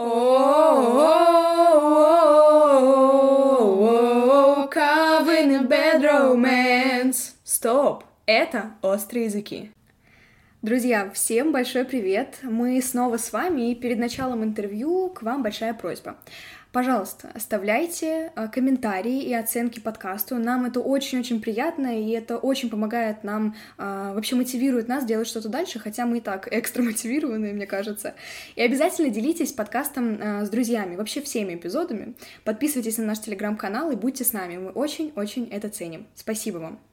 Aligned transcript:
Oh, 0.00 0.28
Carving 4.70 5.54
a 5.54 5.62
bad 5.62 6.04
romance. 6.04 7.34
Стоп, 7.44 8.04
это 8.26 8.72
острые 8.82 9.24
языки. 9.24 9.70
Друзья, 10.61 11.09
всем 11.09 11.51
большой 11.51 11.85
привет! 11.85 12.37
Мы 12.43 12.79
снова 12.83 13.17
с 13.17 13.33
вами, 13.33 13.71
и 13.71 13.75
перед 13.75 13.97
началом 13.97 14.43
интервью 14.43 15.09
к 15.09 15.23
вам 15.23 15.41
большая 15.41 15.73
просьба. 15.73 16.17
Пожалуйста, 16.71 17.31
оставляйте 17.33 18.31
э, 18.35 18.47
комментарии 18.47 19.23
и 19.23 19.33
оценки 19.33 19.79
подкасту. 19.79 20.35
Нам 20.35 20.65
это 20.65 20.79
очень-очень 20.79 21.41
приятно, 21.41 21.99
и 21.99 22.11
это 22.11 22.37
очень 22.37 22.69
помогает 22.69 23.23
нам, 23.23 23.55
э, 23.79 24.11
вообще 24.13 24.35
мотивирует 24.35 24.87
нас 24.87 25.03
делать 25.03 25.27
что-то 25.27 25.49
дальше, 25.49 25.79
хотя 25.79 26.05
мы 26.05 26.19
и 26.19 26.21
так 26.21 26.47
экстра 26.51 26.83
мотивированы, 26.83 27.53
мне 27.53 27.65
кажется. 27.65 28.13
И 28.55 28.61
обязательно 28.61 29.09
делитесь 29.09 29.53
подкастом 29.53 30.19
э, 30.21 30.45
с 30.45 30.49
друзьями, 30.51 30.95
вообще 30.95 31.21
всеми 31.21 31.55
эпизодами. 31.55 32.13
Подписывайтесь 32.43 32.99
на 32.99 33.05
наш 33.05 33.19
телеграм-канал 33.19 33.89
и 33.89 33.95
будьте 33.95 34.23
с 34.23 34.31
нами. 34.31 34.57
Мы 34.57 34.69
очень-очень 34.69 35.47
это 35.47 35.69
ценим. 35.69 36.05
Спасибо 36.13 36.59
вам. 36.59 36.90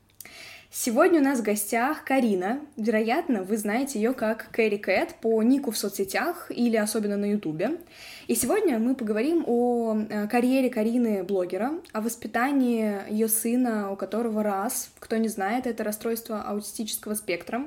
Сегодня 0.71 1.21
у 1.21 1.25
нас 1.25 1.41
в 1.41 1.43
гостях 1.43 2.05
Карина. 2.05 2.61
Вероятно, 2.77 3.43
вы 3.43 3.57
знаете 3.57 3.99
ее 3.99 4.13
как 4.13 4.51
Кэрри 4.51 4.77
Кэт 4.77 5.15
по 5.23 5.43
нику 5.43 5.71
в 5.71 5.79
соцсетях 5.79 6.51
или 6.51 6.77
особенно 6.77 7.17
на 7.17 7.25
Ютубе. 7.25 7.81
И 8.27 8.35
сегодня 8.35 8.79
мы 8.79 8.95
поговорим 8.95 9.45
о 9.47 9.97
э, 9.97 10.29
карьере 10.29 10.69
Карины 10.69 11.25
блогера, 11.25 11.73
о 11.95 12.03
воспитании 12.03 12.99
ее 13.11 13.29
сына, 13.29 13.91
у 13.91 13.97
которого 13.97 14.43
раз, 14.43 14.91
кто 14.99 15.17
не 15.17 15.29
знает, 15.29 15.67
это 15.67 15.85
расстройство 15.85 16.43
аутистического 16.43 17.15
спектра, 17.15 17.65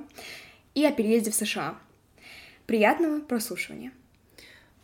и 0.76 0.86
о 0.86 0.92
переезде 0.92 1.32
в 1.32 1.36
США. 1.36 1.80
Приятного 2.68 3.20
прослушивания. 3.20 3.94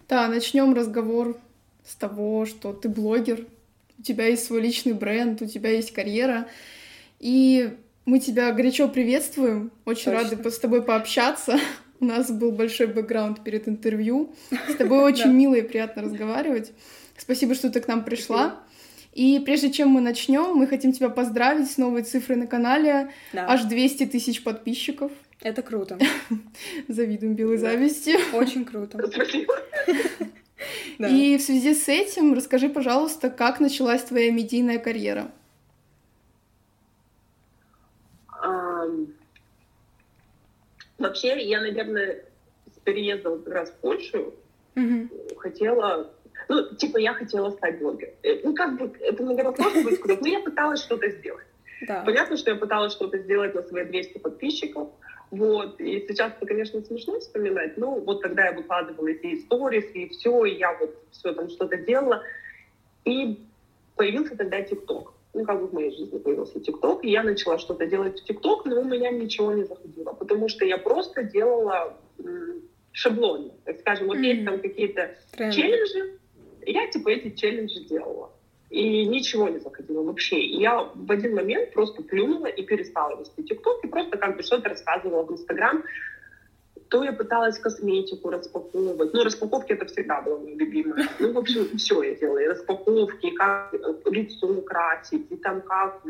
Да, 0.10 0.28
начнем 0.28 0.74
разговор 0.74 1.38
с 1.86 1.94
того, 1.94 2.48
что 2.48 2.74
ты 2.74 2.90
блогер, 2.90 3.46
у 4.00 4.02
тебя 4.02 4.26
есть 4.26 4.46
свой 4.46 4.62
личный 4.62 4.94
бренд, 4.94 5.40
у 5.44 5.46
тебя 5.46 5.70
есть 5.70 5.94
карьера, 5.94 6.48
и 7.20 7.78
мы 8.08 8.20
тебя 8.20 8.52
горячо 8.54 8.88
приветствуем. 8.88 9.70
Очень 9.84 10.14
Точно. 10.14 10.30
рады 10.36 10.50
с 10.50 10.60
тобой 10.60 10.82
пообщаться. 10.82 11.60
У 12.00 12.06
нас 12.06 12.32
был 12.32 12.54
большой 12.54 12.88
бэкграунд 12.88 13.44
перед 13.44 13.68
интервью. 13.68 14.34
С 14.70 14.76
тобой 14.78 15.00
очень 15.00 15.34
мило 15.34 15.56
и 15.56 15.62
приятно 15.62 16.04
разговаривать. 16.04 16.72
Спасибо, 17.18 17.54
что 17.54 17.70
ты 17.70 17.82
к 17.82 17.88
нам 17.90 18.06
пришла. 18.06 18.62
И 19.12 19.42
прежде 19.44 19.72
чем 19.72 19.90
мы 19.90 20.00
начнем, 20.00 20.56
мы 20.56 20.68
хотим 20.68 20.94
тебя 20.94 21.10
поздравить 21.10 21.70
с 21.70 21.78
новой 21.78 22.04
цифрой 22.04 22.38
на 22.38 22.48
канале. 22.48 23.12
Аж 23.34 23.64
200 23.64 24.06
тысяч 24.06 24.42
подписчиков. 24.42 25.12
Это 25.42 25.62
круто. 25.62 26.00
Завидуем 26.88 27.34
белой 27.34 27.58
зависти. 27.58 28.16
Очень 28.34 28.64
круто. 28.64 29.06
Спасибо. 29.12 29.54
И 31.10 31.38
в 31.38 31.42
связи 31.42 31.74
с 31.74 31.90
этим 31.90 32.34
расскажи, 32.34 32.70
пожалуйста, 32.70 33.30
как 33.30 33.60
началась 33.60 34.04
твоя 34.04 34.32
медийная 34.32 34.80
карьера? 34.80 35.30
Вообще, 40.98 41.42
я, 41.44 41.62
наверное, 41.62 42.24
с 42.66 42.80
переездом 42.80 43.44
как 43.44 43.54
раз 43.54 43.70
в 43.72 43.76
Польшу 43.76 44.34
mm-hmm. 44.76 45.36
хотела... 45.38 46.12
Ну, 46.50 46.76
типа, 46.76 46.98
я 46.98 47.14
хотела 47.14 47.50
стать 47.52 47.80
блогером. 47.80 48.14
Э, 48.24 48.40
ну, 48.44 48.54
как 48.56 48.78
бы, 48.78 48.92
это, 49.00 49.24
наверное, 49.24 49.52
просто 49.52 49.84
будет 49.84 50.00
сказать, 50.00 50.22
но 50.22 50.28
я 50.28 50.40
пыталась 50.40 50.82
что-то 50.82 51.10
сделать. 51.10 51.46
Да. 51.88 52.04
Понятно, 52.06 52.38
что 52.38 52.52
я 52.52 52.56
пыталась 52.56 52.94
что-то 52.94 53.18
сделать 53.20 53.54
на 53.54 53.64
свои 53.64 53.86
200 53.86 54.20
подписчиков. 54.20 54.90
Вот. 55.30 55.80
И 55.82 56.06
сейчас 56.08 56.34
это, 56.38 56.46
конечно, 56.46 56.82
смешно 56.82 57.20
вспоминать, 57.20 57.78
но 57.78 58.00
вот 58.00 58.22
тогда 58.22 58.46
я 58.46 58.54
выкладывала 58.54 59.08
эти 59.08 59.36
истории, 59.36 59.82
и 59.94 60.10
все, 60.10 60.46
и 60.46 60.58
я 60.58 60.74
вот 60.80 60.96
все 61.12 61.34
там 61.34 61.50
что-то 61.50 61.78
делала. 61.78 62.24
И 63.04 63.40
появился 63.96 64.38
тогда 64.38 64.62
ТикТок 64.62 65.17
ну, 65.38 65.46
как 65.46 65.62
бы 65.62 65.68
в 65.68 65.74
моей 65.74 65.92
жизни 65.92 66.18
появился 66.18 66.60
ТикТок, 66.60 67.04
и 67.04 67.12
я 67.12 67.24
начала 67.24 67.60
что-то 67.60 67.86
делать 67.86 68.20
в 68.20 68.24
ТикТок, 68.24 68.66
но 68.66 68.82
у 68.82 68.84
меня 68.84 69.12
ничего 69.12 69.54
не 69.54 69.64
заходило, 69.64 70.14
потому 70.14 70.50
что 70.50 70.66
я 70.66 70.78
просто 70.78 71.24
делала 71.24 71.98
шаблоны, 72.92 73.52
так 73.64 73.80
скажем, 73.80 74.08
вот 74.08 74.18
mm-hmm. 74.18 74.34
есть 74.34 74.46
там 74.46 74.60
какие-то 74.60 75.16
челленджи, 75.52 76.18
я 76.66 76.88
типа 76.90 77.10
эти 77.10 77.36
челленджи 77.36 77.82
делала. 77.82 78.32
И 78.70 79.06
ничего 79.06 79.48
не 79.48 79.60
заходило 79.60 80.04
вообще. 80.04 80.42
И 80.42 80.60
я 80.60 80.92
в 80.94 81.10
один 81.10 81.36
момент 81.36 81.72
просто 81.72 82.04
плюнула 82.04 82.48
и 82.48 82.64
перестала 82.64 83.18
вести 83.18 83.44
ТикТок, 83.44 83.86
и 83.86 83.88
просто 83.88 84.18
как 84.18 84.36
бы 84.36 84.44
что-то 84.44 84.70
рассказывала 84.70 85.24
в 85.24 85.32
Инстаграм, 85.32 85.84
то 86.90 87.04
я 87.04 87.14
пыталась 87.14 87.60
косметику 87.60 88.30
распаковывать. 88.30 89.14
Ну, 89.14 89.24
распаковки 89.24 89.74
это 89.74 89.86
всегда 89.86 90.22
было 90.22 90.40
мое 90.40 90.56
любимое. 90.56 91.08
Ну, 91.20 91.34
в 91.34 91.38
общем, 91.38 91.78
все 91.78 92.04
я 92.04 92.16
делала. 92.16 92.40
И 92.40 92.48
распаковки, 92.48 93.32
как 93.32 93.74
лицо 94.06 94.62
красить, 94.62 95.32
и 95.32 95.36
там 95.38 95.62
как 95.62 96.04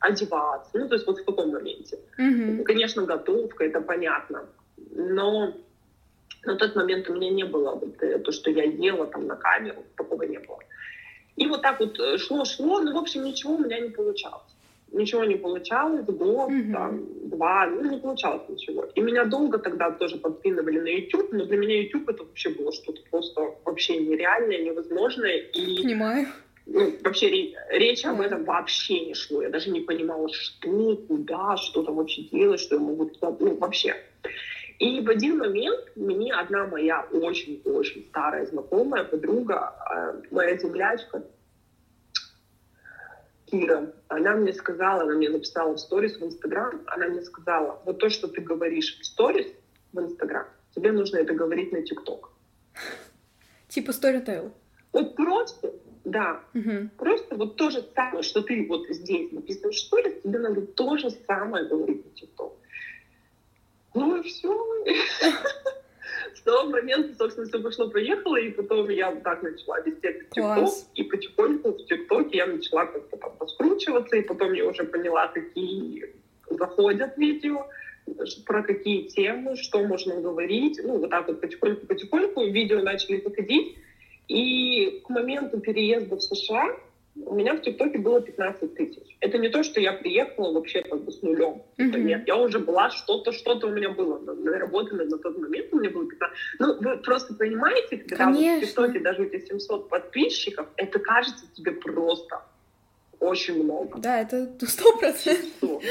одеваться. 0.00 0.70
Ну, 0.74 0.88
то 0.88 0.94
есть 0.94 1.06
вот 1.06 1.18
в 1.18 1.24
таком 1.24 1.50
моменте. 1.50 1.98
Mm-hmm. 2.18 2.64
Конечно, 2.64 3.02
готовка, 3.04 3.64
это 3.64 3.80
понятно. 3.80 4.46
Но 4.90 5.54
на 6.44 6.56
тот 6.56 6.76
момент 6.76 7.08
у 7.08 7.14
меня 7.14 7.30
не 7.30 7.44
было 7.44 7.74
вот, 7.74 8.02
э, 8.02 8.18
то, 8.18 8.32
что 8.32 8.50
я 8.50 8.64
ела 8.64 9.06
там 9.06 9.26
на 9.26 9.36
камеру, 9.36 9.84
такого 9.96 10.24
не 10.24 10.38
было. 10.38 10.58
И 11.36 11.46
вот 11.46 11.62
так 11.62 11.80
вот 11.80 11.96
шло-шло, 12.20 12.80
но, 12.80 12.92
в 12.92 12.98
общем, 12.98 13.24
ничего 13.24 13.54
у 13.54 13.58
меня 13.58 13.80
не 13.80 13.90
получалось 13.90 14.51
ничего 14.92 15.24
не 15.24 15.36
получалось, 15.36 16.04
год, 16.06 16.50
mm-hmm. 16.50 16.72
там, 16.72 17.06
два, 17.28 17.66
ну, 17.66 17.90
не 17.90 17.98
получалось 17.98 18.42
ничего. 18.48 18.84
И 18.94 19.00
меня 19.00 19.24
долго 19.24 19.58
тогда 19.58 19.90
тоже 19.90 20.16
подпинывали 20.16 20.80
на 20.80 20.88
YouTube, 20.88 21.32
но 21.32 21.44
для 21.44 21.56
меня 21.56 21.82
YouTube 21.82 22.08
это 22.08 22.24
вообще 22.24 22.50
было 22.50 22.72
что-то 22.72 23.00
просто 23.10 23.54
вообще 23.64 23.98
нереальное, 23.98 24.58
невозможное. 24.62 25.36
И, 25.36 25.82
Понимаю. 25.82 26.26
Ну, 26.66 26.94
вообще 27.02 27.54
речь 27.70 28.04
об 28.04 28.20
этом 28.20 28.44
вообще 28.44 29.06
не 29.06 29.14
шло. 29.14 29.42
Я 29.42 29.50
даже 29.50 29.70
не 29.70 29.80
понимала, 29.80 30.28
что, 30.32 30.96
куда, 31.08 31.56
что 31.56 31.82
там 31.82 31.96
вообще 31.96 32.22
делать, 32.22 32.60
что 32.60 32.76
я 32.76 32.80
могу 32.80 33.06
туда, 33.06 33.36
ну, 33.40 33.56
вообще. 33.56 33.96
И 34.78 35.00
в 35.00 35.08
один 35.10 35.38
момент 35.38 35.92
мне 35.96 36.32
одна 36.32 36.66
моя 36.66 37.06
очень-очень 37.12 38.06
старая 38.10 38.46
знакомая, 38.46 39.04
подруга, 39.04 39.74
э, 39.94 40.22
моя 40.30 40.56
землячка, 40.56 41.22
Кира, 43.52 43.92
она 44.08 44.34
мне 44.34 44.54
сказала, 44.54 45.02
она 45.02 45.14
мне 45.14 45.28
написала 45.28 45.74
в 45.74 45.78
сторис 45.78 46.16
в 46.16 46.24
Инстаграм, 46.24 46.80
она 46.86 47.08
мне 47.08 47.20
сказала, 47.20 47.82
вот 47.84 47.98
то, 47.98 48.08
что 48.08 48.26
ты 48.26 48.40
говоришь 48.40 48.98
в 48.98 49.04
сторис 49.04 49.46
в 49.92 50.00
Инстаграм, 50.00 50.46
тебе 50.74 50.90
нужно 50.90 51.18
это 51.18 51.34
говорить 51.34 51.70
на 51.70 51.82
ТикТок. 51.82 52.30
Типа 53.68 53.92
сторитейл. 53.92 54.52
Вот 54.92 55.16
просто, 55.16 55.70
да, 56.04 56.40
угу. 56.54 56.88
просто 56.96 57.36
вот 57.36 57.56
то 57.56 57.68
же 57.68 57.86
самое, 57.94 58.22
что 58.22 58.40
ты 58.40 58.66
вот 58.66 58.88
здесь 58.88 59.30
написываешь 59.32 59.76
в 59.76 59.86
сторис, 59.86 60.22
тебе 60.22 60.38
надо 60.38 60.62
то 60.62 60.96
же 60.96 61.10
самое 61.10 61.68
говорить 61.68 62.06
на 62.06 62.10
ТикТок. 62.12 62.54
Ну 63.92 64.16
и 64.16 64.22
все. 64.22 64.50
с 66.34 66.40
того 66.42 66.68
момента, 66.70 67.14
собственно, 67.16 67.46
все 67.46 67.60
пошло-поехало, 67.60 68.36
и 68.36 68.50
потом 68.50 68.88
я 68.90 69.10
вот 69.10 69.22
так 69.22 69.42
начала 69.42 69.80
вести 69.80 70.08
ТикТок, 70.30 70.70
и 70.94 71.02
потихоньку 71.04 71.72
в 71.72 71.86
ТикТоке 71.86 72.38
я 72.38 72.46
начала 72.46 72.86
как-то 72.86 73.16
там 73.16 73.36
поскручиваться, 73.36 74.16
и 74.16 74.22
потом 74.22 74.52
я 74.52 74.66
уже 74.66 74.84
поняла, 74.84 75.28
какие 75.28 76.14
заходят 76.50 77.16
видео, 77.16 77.66
про 78.46 78.62
какие 78.62 79.08
темы, 79.08 79.56
что 79.56 79.82
можно 79.86 80.20
говорить. 80.20 80.80
Ну, 80.82 80.98
вот 80.98 81.10
так 81.10 81.28
вот 81.28 81.40
потихоньку-потихоньку 81.40 82.44
видео 82.44 82.80
начали 82.80 83.20
заходить. 83.20 83.76
И 84.28 85.02
к 85.04 85.10
моменту 85.10 85.60
переезда 85.60 86.16
в 86.16 86.20
США 86.20 86.76
у 87.26 87.34
меня 87.34 87.54
в 87.54 87.62
ТикТоке 87.62 87.98
было 87.98 88.20
15 88.20 88.74
тысяч. 88.74 89.16
Это 89.20 89.38
не 89.38 89.48
то, 89.48 89.62
что 89.62 89.80
я 89.80 89.92
приехала 89.92 90.52
вообще 90.52 90.82
как 90.82 91.02
бы 91.02 91.12
с 91.12 91.22
нулем. 91.22 91.62
Mm-hmm. 91.78 91.98
Нет, 92.00 92.24
я 92.26 92.36
уже 92.36 92.58
была, 92.58 92.90
что-то, 92.90 93.32
что-то 93.32 93.68
у 93.68 93.70
меня 93.70 93.90
было 93.90 94.18
наработано 94.18 95.04
на 95.04 95.18
тот 95.18 95.38
момент, 95.38 95.72
у 95.72 95.78
меня 95.78 95.90
было 95.90 96.08
15. 96.08 96.38
Ну, 96.58 96.80
вы 96.80 96.96
просто 96.98 97.34
понимаете, 97.34 97.98
когда 97.98 98.16
Конечно. 98.16 98.66
в 98.66 98.68
ТикТоке 98.68 99.00
даже 99.00 99.22
у 99.22 99.26
тебя 99.26 99.40
700 99.40 99.88
подписчиков, 99.88 100.66
это 100.76 100.98
кажется 100.98 101.46
тебе 101.54 101.72
просто 101.72 102.42
очень 103.20 103.62
много. 103.62 103.98
Да, 103.98 104.20
это 104.20 104.50
сто 104.66 104.96
процентов. 104.98 105.82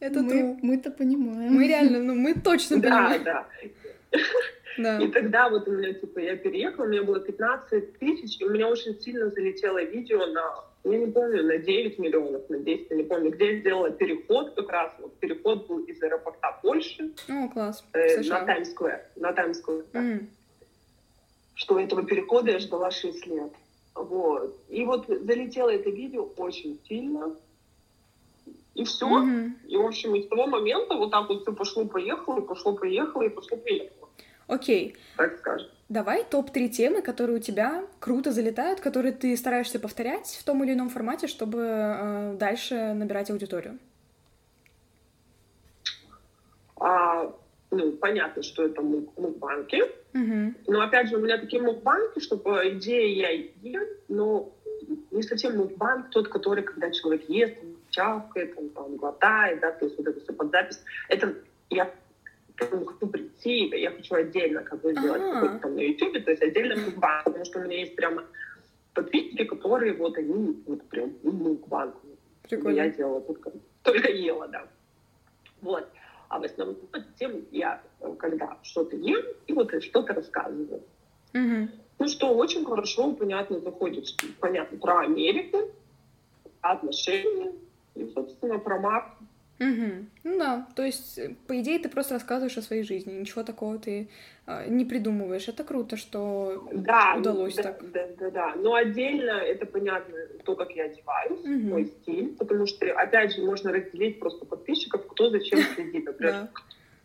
Это 0.00 0.22
мы, 0.22 0.58
мы-то 0.62 0.90
понимаем. 0.90 1.52
Мы 1.52 1.68
реально, 1.68 1.98
ну 1.98 2.14
мы 2.14 2.34
точно 2.34 2.80
понимаем. 2.80 3.22
Да, 3.22 3.46
да. 4.12 4.18
Да. 4.78 4.98
И 4.98 5.08
тогда 5.08 5.48
вот 5.50 5.68
у 5.68 5.72
меня, 5.72 5.92
типа, 5.92 6.20
я 6.20 6.36
переехала, 6.36 6.86
у 6.86 6.88
меня 6.88 7.02
было 7.02 7.20
15 7.20 7.98
тысяч, 7.98 8.40
и 8.40 8.44
у 8.44 8.50
меня 8.50 8.68
очень 8.68 8.98
сильно 9.00 9.28
залетело 9.28 9.82
видео 9.82 10.24
на, 10.26 10.64
я 10.84 10.98
не 10.98 11.06
помню, 11.06 11.44
на 11.44 11.58
9 11.58 11.98
миллионов, 11.98 12.48
на 12.48 12.58
10, 12.58 12.90
я 12.90 12.96
не 12.96 13.02
помню, 13.02 13.30
где 13.30 13.52
я 13.52 13.60
сделала 13.60 13.90
переход 13.90 14.54
как 14.54 14.70
раз, 14.70 14.92
вот 14.98 15.14
переход 15.18 15.66
был 15.66 15.80
из 15.80 16.02
аэропорта 16.02 16.58
Польши. 16.62 17.12
О, 17.28 17.48
класс. 17.48 17.84
Э, 17.92 18.22
на 18.22 18.44
Таймс-сквер, 18.44 19.00
на 19.16 19.32
Таймс-сквер. 19.32 19.84
Mm. 19.92 20.26
Что 21.54 21.78
этого 21.78 22.04
перехода 22.04 22.52
я 22.52 22.58
ждала 22.58 22.90
6 22.90 23.26
лет. 23.26 23.52
Вот. 23.94 24.56
И 24.68 24.84
вот 24.84 25.06
залетело 25.08 25.68
это 25.68 25.90
видео 25.90 26.24
очень 26.36 26.80
сильно. 26.88 27.34
И 28.74 28.84
все. 28.84 29.06
Mm-hmm. 29.06 29.50
И, 29.68 29.76
в 29.76 29.84
общем, 29.84 30.14
и 30.14 30.22
с 30.22 30.28
того 30.28 30.46
момента 30.46 30.94
вот 30.94 31.10
так 31.10 31.28
вот 31.28 31.42
все 31.42 31.52
пошло-поехало, 31.52 32.40
пошло-поехало, 32.40 33.22
и 33.22 33.28
пошло-поехало. 33.28 34.08
Окей. 34.46 34.96
Так 35.16 35.38
скажем. 35.38 35.68
Давай 35.90 36.24
топ-3 36.24 36.68
темы, 36.68 37.02
которые 37.02 37.38
у 37.38 37.40
тебя 37.40 37.84
круто 37.98 38.30
залетают, 38.30 38.78
которые 38.80 39.12
ты 39.12 39.36
стараешься 39.36 39.80
повторять 39.80 40.38
в 40.40 40.44
том 40.44 40.62
или 40.62 40.72
ином 40.72 40.88
формате, 40.88 41.26
чтобы 41.26 41.58
э, 41.62 42.36
дальше 42.38 42.92
набирать 42.94 43.28
аудиторию. 43.28 43.76
А, 46.76 47.34
ну, 47.72 47.92
понятно, 47.92 48.44
что 48.44 48.66
это 48.66 48.80
мукбанки. 48.82 49.82
Угу. 50.14 50.54
Но 50.68 50.80
опять 50.80 51.08
же, 51.08 51.16
у 51.16 51.20
меня 51.20 51.38
такие 51.38 51.60
мукбанки, 51.60 52.20
что 52.20 52.36
по 52.36 52.68
идее 52.70 53.12
я 53.12 53.30
ем, 53.30 53.84
но 54.06 54.52
не 55.10 55.24
совсем 55.24 55.56
мукбанк 55.56 56.10
тот, 56.10 56.28
который, 56.28 56.62
когда 56.62 56.92
человек 56.92 57.28
ест, 57.28 57.56
чавкает, 57.90 58.54
он 58.56 58.68
там 58.68 58.96
глотает, 58.96 59.58
да, 59.58 59.72
то 59.72 59.86
есть 59.86 59.98
вот 59.98 60.06
это 60.06 60.20
все 60.20 60.32
под 60.32 60.52
запись. 60.52 60.80
Это 61.08 61.34
я 61.68 61.92
хочу 62.66 63.06
прийти, 63.06 63.68
я 63.78 63.90
хочу 63.90 64.14
отдельно 64.14 64.62
как 64.62 64.80
бы 64.80 64.92
сделать 64.92 65.22
ага. 65.22 65.34
какой-то 65.34 65.58
там 65.58 65.74
на 65.74 65.80
YouTube, 65.80 66.24
то 66.24 66.30
есть 66.30 66.42
отдельно 66.42 66.76
мукбанк, 66.76 67.24
потому 67.24 67.44
что 67.44 67.58
у 67.60 67.62
меня 67.62 67.80
есть 67.80 67.96
прямо 67.96 68.24
подписчики, 68.94 69.44
которые 69.44 69.94
вот 69.94 70.16
они 70.18 70.62
вот 70.66 70.82
прям 70.88 71.12
ну, 71.22 71.32
мукбанк. 71.32 71.94
Прикольно. 72.42 72.76
Я 72.76 72.90
делала 72.90 73.20
только, 73.20 73.52
только 73.82 74.10
ела, 74.10 74.48
да. 74.48 74.66
Вот. 75.60 75.88
А 76.28 76.38
в 76.38 76.44
основном 76.44 76.76
тем 77.18 77.44
я 77.50 77.82
когда 78.18 78.56
что-то 78.62 78.96
ем 78.96 79.24
и 79.46 79.52
вот 79.52 79.70
что-то 79.82 80.14
рассказываю. 80.14 80.82
Угу. 81.34 81.68
Ну 81.98 82.08
что, 82.08 82.34
очень 82.34 82.64
хорошо, 82.64 83.12
понятно, 83.12 83.60
заходит, 83.60 84.06
понятно, 84.40 84.78
про 84.78 85.00
Америку, 85.00 85.70
отношения 86.60 87.52
и, 87.94 88.06
собственно, 88.14 88.58
про 88.58 88.78
марку. 88.78 89.24
Угу. 89.60 90.06
Ну 90.24 90.38
да, 90.38 90.66
то 90.74 90.82
есть, 90.82 91.18
э, 91.18 91.34
по 91.46 91.60
идее, 91.60 91.78
ты 91.78 91.90
просто 91.90 92.14
рассказываешь 92.14 92.56
о 92.56 92.62
своей 92.62 92.82
жизни, 92.82 93.12
ничего 93.12 93.42
такого 93.42 93.78
ты 93.78 94.08
э, 94.46 94.68
не 94.70 94.86
придумываешь. 94.86 95.48
Это 95.48 95.64
круто, 95.64 95.98
что 95.98 96.66
да, 96.72 97.16
удалось 97.18 97.56
да, 97.56 97.62
так. 97.64 97.92
Да, 97.92 98.06
да, 98.18 98.30
да. 98.30 98.54
Но 98.56 98.74
отдельно 98.74 99.32
это 99.32 99.66
понятно 99.66 100.16
то, 100.44 100.56
как 100.56 100.70
я 100.72 100.84
одеваюсь, 100.84 101.40
угу. 101.40 101.68
мой 101.68 101.86
стиль, 101.86 102.34
потому 102.38 102.66
что, 102.66 102.86
опять 102.86 103.34
же, 103.34 103.42
можно 103.42 103.70
разделить 103.70 104.18
просто 104.18 104.46
подписчиков, 104.46 105.06
кто 105.06 105.28
зачем 105.28 105.58
следит. 105.74 106.06
Например, 106.06 106.48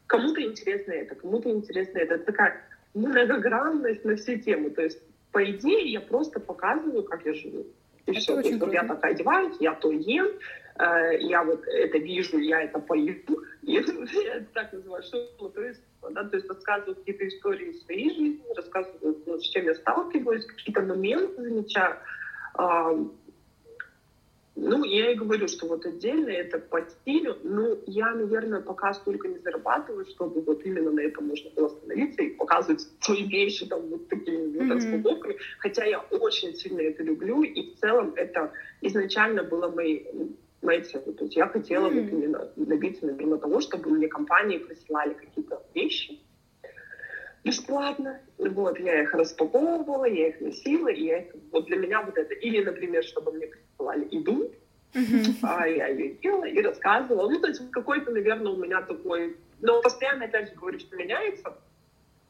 кому-то 0.08 0.42
интересно 0.42 0.94
это, 0.94 1.16
кому-то 1.16 1.50
интересно 1.50 1.98
это. 1.98 2.16
Это 2.16 2.24
такая 2.24 2.62
многогранность 2.94 4.06
на 4.06 4.16
все 4.16 4.38
темы. 4.40 4.70
То 4.70 4.82
есть, 4.82 5.00
по 5.34 5.44
идее, 5.44 5.92
я 5.92 6.00
просто 6.00 6.40
показываю, 6.40 7.04
как 7.04 7.26
я 7.26 7.34
живу. 7.34 7.66
И 8.06 8.12
это 8.12 8.20
все. 8.22 8.34
Очень 8.38 8.44
то 8.44 8.50
есть, 8.50 8.62
вот 8.62 8.74
я 8.74 8.84
так 8.86 9.04
одеваюсь, 9.04 9.58
я 9.60 9.74
то 9.74 9.92
ем, 9.92 10.28
я 10.78 11.44
вот 11.44 11.66
это 11.68 11.98
вижу, 11.98 12.38
я 12.38 12.64
это 12.64 12.80
пою, 12.80 13.16
и 13.62 13.72
я 13.72 13.82
это 13.82 14.48
так 14.54 14.74
называю, 14.74 15.04
что 15.04 15.50
то 15.50 15.64
есть, 15.64 15.82
да, 16.12 16.24
то 16.24 16.36
есть 16.36 16.50
рассказываю 16.50 16.96
какие-то 16.96 17.28
истории 17.28 17.72
своей 17.74 18.10
жизни, 18.10 18.42
рассказываю, 18.56 19.18
ну, 19.26 19.40
с 19.40 19.44
чем 19.44 19.66
я 19.66 19.76
сталкиваюсь, 19.76 20.46
какие-то 20.46 20.82
моменты 20.82 21.42
замечаю. 21.42 21.98
Ну, 24.58 24.86
я 24.86 25.12
и 25.12 25.16
говорю, 25.16 25.50
что 25.50 25.68
вот 25.68 25.86
отдельно 25.86 26.30
это 26.30 26.60
по 26.60 26.82
стилю. 26.82 27.38
Ну, 27.44 27.78
я, 27.88 28.12
наверное, 28.12 28.62
пока 28.62 28.94
столько 28.94 29.28
не 29.28 29.38
зарабатываю, 29.40 30.06
чтобы 30.06 30.42
вот 30.42 30.66
именно 30.66 30.92
на 30.92 31.02
этом 31.02 31.28
можно 31.28 31.50
было 31.52 31.68
остановиться 31.68 32.22
и 32.22 32.30
показывать 32.30 32.88
свои 33.02 33.28
вещи 33.28 33.66
там 33.66 33.82
вот 33.90 34.08
такими 34.08 34.58
вот 34.58 34.64
mm-hmm. 34.64 34.74
распаковками. 34.76 35.38
Хотя 35.60 35.84
я 35.84 36.00
очень 36.00 36.56
сильно 36.56 36.80
это 36.80 37.04
люблю, 37.04 37.44
и 37.44 37.74
в 37.74 37.80
целом 37.80 38.14
это 38.16 38.54
изначально 38.80 39.44
было 39.44 39.70
моей 39.70 40.08
целью. 40.66 41.14
То 41.14 41.24
есть 41.24 41.36
я 41.36 41.48
хотела 41.48 41.90
mm-hmm. 41.90 42.04
вот 42.04 42.12
именно 42.12 42.52
добиться, 42.56 43.06
наверное, 43.06 43.38
того, 43.38 43.62
чтобы 43.62 43.90
мне 43.90 44.08
компании 44.08 44.58
присылали 44.58 45.14
какие-то 45.14 45.62
вещи 45.74 46.20
бесплатно. 47.44 48.20
Вот, 48.38 48.80
я 48.80 49.04
их 49.04 49.14
распаковывала, 49.14 50.06
я 50.06 50.30
их 50.30 50.42
носила, 50.42 50.88
и 50.88 51.04
я 51.04 51.20
их, 51.20 51.36
вот 51.52 51.66
для 51.66 51.78
меня 51.78 52.02
вот 52.02 52.18
это. 52.18 52.34
Или, 52.34 52.64
например, 52.64 53.04
чтобы 53.04 53.32
мне 53.32 53.48
присылали 53.48 54.08
еду, 54.12 54.52
mm-hmm. 54.94 55.36
а 55.44 55.68
я 55.68 55.88
ее 55.88 56.18
ела 56.22 56.46
и 56.46 56.62
рассказывала. 56.62 57.30
Ну, 57.30 57.40
то 57.40 57.48
есть 57.48 57.62
какой-то, 57.72 58.12
наверное, 58.12 58.52
у 58.52 58.58
меня 58.58 58.82
такой... 58.82 59.38
Но 59.62 59.82
постоянно, 59.82 60.26
опять 60.26 60.50
же, 60.50 60.56
говорю, 60.56 60.80
что 60.80 60.96
меняется. 60.96 61.56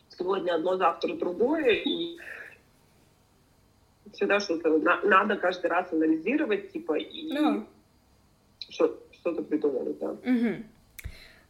Сегодня 0.10 0.56
одно, 0.56 0.78
завтра 0.78 1.14
другое, 1.16 1.72
и 1.72 2.18
всегда 4.14 4.40
что-то 4.40 4.78
на, 4.78 5.02
надо 5.02 5.36
каждый 5.36 5.68
раз 5.68 5.92
анализировать, 5.92 6.72
типа, 6.72 6.94
и 6.98 7.34
yeah 7.34 7.66
что-то 8.76 9.44
придумали, 9.44 9.96
да. 10.00 10.12
Угу. 10.12 10.64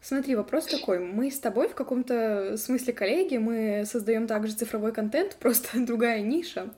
Смотри, 0.00 0.36
вопрос 0.36 0.66
такой. 0.66 1.00
Мы 1.00 1.32
с 1.32 1.40
тобой 1.40 1.68
в 1.68 1.74
каком-то 1.74 2.56
смысле 2.56 2.92
коллеги, 2.92 3.38
мы 3.38 3.84
создаем 3.86 4.28
также 4.28 4.52
цифровой 4.52 4.92
контент, 4.92 5.36
просто 5.40 5.84
другая 5.84 6.20
ниша. 6.20 6.72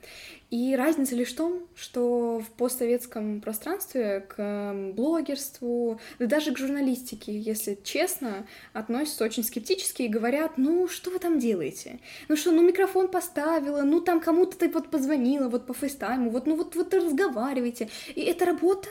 И 0.49 0.75
разница 0.75 1.13
лишь 1.15 1.33
в 1.33 1.35
том, 1.35 1.67
что 1.75 2.39
в 2.39 2.49
постсоветском 2.57 3.39
пространстве 3.39 4.25
к 4.27 4.73
блогерству, 4.95 6.01
да 6.17 6.25
даже 6.25 6.53
к 6.53 6.57
журналистике, 6.57 7.37
если 7.37 7.77
честно, 7.83 8.47
относятся 8.73 9.25
очень 9.25 9.43
скептически 9.43 10.03
и 10.03 10.07
говорят, 10.07 10.57
ну 10.57 10.87
что 10.87 11.11
вы 11.11 11.19
там 11.19 11.37
делаете? 11.37 11.99
Ну 12.29 12.35
что, 12.35 12.51
ну 12.51 12.63
микрофон 12.63 13.09
поставила, 13.09 13.83
ну 13.83 14.01
там 14.01 14.19
кому-то 14.19 14.57
ты 14.57 14.69
вот 14.69 14.89
позвонила, 14.89 15.49
вот 15.49 15.67
по 15.67 15.75
фейстайму, 15.75 16.31
вот 16.31 16.47
ну 16.47 16.55
вот, 16.55 16.75
вот 16.75 16.91
разговариваете. 16.95 17.89
И 18.15 18.21
это 18.21 18.45
работа? 18.45 18.89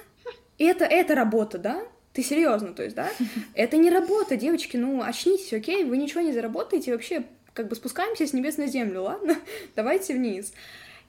Это, 0.64 0.84
это 0.84 1.14
работа, 1.14 1.58
да? 1.58 1.82
Ты 2.12 2.22
серьезно, 2.22 2.74
то 2.74 2.82
есть, 2.82 2.96
да? 2.96 3.08
Это 3.54 3.76
не 3.76 3.90
работа, 3.90 4.36
девочки, 4.36 4.76
ну, 4.76 5.02
очнитесь, 5.02 5.52
окей? 5.52 5.84
Вы 5.84 5.98
ничего 5.98 6.20
не 6.20 6.32
заработаете, 6.32 6.92
вообще, 6.92 7.24
как 7.52 7.68
бы 7.68 7.76
спускаемся 7.76 8.26
с 8.26 8.32
небес 8.32 8.56
на 8.56 8.66
землю, 8.66 9.02
ладно? 9.02 9.36
Давайте 9.76 10.14
вниз. 10.14 10.52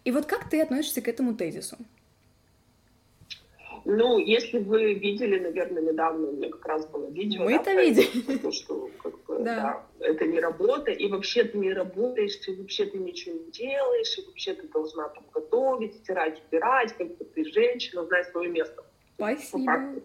И 0.06 0.12
вот 0.12 0.26
как 0.26 0.50
ты 0.50 0.62
относишься 0.62 1.02
к 1.02 1.08
этому 1.08 1.36
тезису? 1.36 1.78
Ну, 3.86 4.20
если 4.20 4.60
вы 4.60 4.94
видели, 4.94 5.40
наверное, 5.40 5.82
недавно 5.82 6.28
у 6.28 6.32
меня 6.34 6.50
как 6.50 6.66
раз 6.68 6.86
было 6.88 7.10
видео. 7.10 7.44
Мы 7.44 7.54
это 7.56 7.66
да, 7.66 7.82
видели. 7.82 8.38
То, 8.38 8.52
что 8.52 8.92
как 9.02 9.24
бы, 9.26 9.40
да. 9.40 9.84
да, 10.00 10.06
это 10.06 10.26
не 10.26 10.40
работа, 10.40 10.92
и 10.92 11.08
вообще 11.08 11.44
ты 11.44 11.58
не 11.58 11.74
работаешь, 11.74 12.40
и 12.48 12.56
вообще 12.56 12.86
ты 12.86 12.98
ничего 13.00 13.36
не 13.36 13.52
делаешь, 13.52 14.18
и 14.18 14.26
вообще 14.28 14.54
ты 14.54 14.68
должна 14.68 15.10
там 15.10 15.24
готовить, 15.34 15.96
стирать, 15.96 16.42
убирать, 16.48 16.94
как 16.98 17.18
бы 17.18 17.26
ты 17.26 17.44
женщина, 17.46 18.06
знай 18.06 18.24
свое 18.26 18.50
место. 18.50 18.84
Спасибо. 19.20 20.02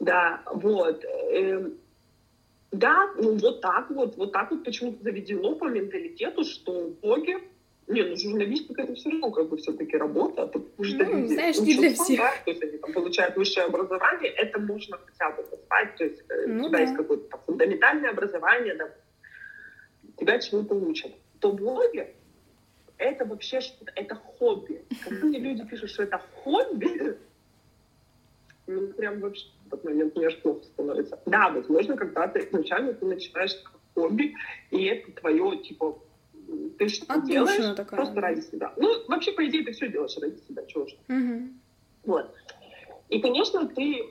Да, 0.00 0.42
вот. 0.52 1.04
Эм, 1.30 1.78
да, 2.72 3.08
ну 3.16 3.36
вот 3.36 3.60
так 3.60 3.88
вот, 3.90 4.16
вот 4.16 4.32
так 4.32 4.50
вот 4.50 4.64
почему-то 4.64 5.00
заведено 5.04 5.54
по 5.54 5.66
менталитету, 5.66 6.42
что 6.42 6.92
блогер, 7.00 7.40
не, 7.86 8.02
ну 8.02 8.16
журналистика 8.16 8.82
это 8.82 8.94
все 8.94 9.10
равно 9.10 9.30
как 9.30 9.48
бы 9.48 9.58
все-таки 9.58 9.96
работа, 9.96 10.46
потому 10.46 10.82
что 10.82 11.04
ну, 11.04 11.18
люди 11.18 11.34
знаешь, 11.34 11.58
не 11.60 11.76
для 11.76 11.94
всех. 11.94 12.18
Да, 12.18 12.32
то 12.44 12.50
есть 12.50 12.62
они 12.64 12.78
там 12.78 12.92
получают 12.92 13.36
высшее 13.36 13.66
образование, 13.66 14.30
это 14.32 14.58
можно 14.58 14.98
хотя 14.98 15.30
бы 15.30 15.42
назвать, 15.42 15.96
то 15.96 16.04
есть 16.04 16.22
э, 16.28 16.46
ну, 16.48 16.64
у 16.64 16.68
тебя 16.68 16.78
да. 16.78 16.82
есть 16.82 16.96
какое-то 16.96 17.28
там, 17.28 17.40
фундаментальное 17.46 18.10
образование, 18.10 18.74
да, 18.74 18.90
тебя 20.18 20.40
чему-то 20.40 20.74
учат. 20.74 21.12
То 21.38 21.52
блогер 21.52 22.08
это 22.98 23.24
вообще 23.24 23.60
что-то, 23.60 23.92
это 23.94 24.14
хобби. 24.14 24.84
Когда 25.04 25.26
мне 25.26 25.38
люди 25.38 25.64
пишут, 25.64 25.90
что 25.90 26.04
это 26.04 26.20
хобби, 26.42 27.18
ну, 28.72 28.92
прям 28.92 29.20
вообще 29.20 29.46
в 29.64 29.74
этот 29.74 29.84
момент 29.84 30.16
мне 30.16 30.26
аж 30.26 30.40
плохо 30.42 30.64
становится. 30.64 31.20
Да, 31.26 31.50
возможно, 31.50 31.96
когда 31.96 32.28
ты 32.28 32.40
изначально 32.40 32.94
ты 32.94 33.06
начинаешь 33.06 33.54
как 33.62 33.80
хобби, 33.94 34.34
и 34.70 34.84
это 34.84 35.12
твое, 35.12 35.58
типа, 35.58 35.98
ты 36.78 36.88
что 36.88 37.12
Отдушина 37.12 37.26
делаешь 37.32 37.76
такая, 37.76 37.96
просто 37.98 38.14
да. 38.14 38.20
ради 38.20 38.40
себя. 38.40 38.72
Ну, 38.76 38.88
вообще, 39.08 39.32
по 39.32 39.46
идее, 39.46 39.64
ты 39.64 39.72
все 39.72 39.88
делаешь 39.88 40.16
ради 40.20 40.38
себя, 40.48 40.64
чего 40.66 40.86
же. 40.86 40.96
Угу. 41.08 41.48
Вот. 42.04 42.34
И, 43.08 43.20
конечно, 43.20 43.66
ты, 43.68 44.02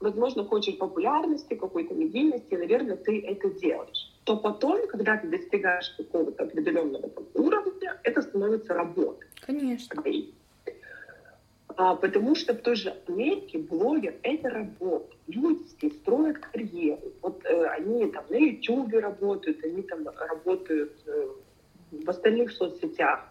возможно, 0.00 0.44
хочешь 0.44 0.78
популярности, 0.78 1.54
какой-то 1.54 1.94
медийности, 1.94 2.54
и, 2.54 2.56
наверное, 2.56 2.96
ты 2.96 3.20
это 3.20 3.50
делаешь. 3.50 4.12
То 4.24 4.36
потом, 4.36 4.86
когда 4.86 5.16
ты 5.16 5.28
достигаешь 5.28 5.90
какого-то 5.96 6.44
определенного 6.44 7.08
там, 7.08 7.26
уровня, 7.34 8.00
это 8.04 8.22
становится 8.22 8.74
работой. 8.74 9.28
Конечно. 9.40 10.02
А, 11.76 11.94
потому 11.94 12.34
что 12.34 12.54
в 12.54 12.58
той 12.58 12.76
же 12.76 12.94
Америке 13.08 13.58
блогер— 13.58 14.14
это 14.22 14.50
работа. 14.50 15.14
Люди 15.26 15.62
здесь 15.68 15.94
строят 15.94 16.38
карьеру. 16.38 17.12
Вот 17.22 17.44
э, 17.44 17.66
они 17.66 18.10
там 18.10 18.24
на 18.28 18.36
YouTube 18.36 18.92
работают, 18.94 19.64
они 19.64 19.82
там 19.82 20.06
работают 20.08 20.92
э, 21.06 21.28
в 21.92 22.08
остальных 22.08 22.52
соцсетях. 22.52 23.26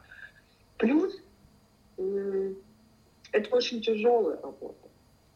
Плюс 0.78 1.22
э, 1.98 2.54
это 3.32 3.56
очень 3.56 3.82
тяжелая 3.82 4.40
работа. 4.42 4.76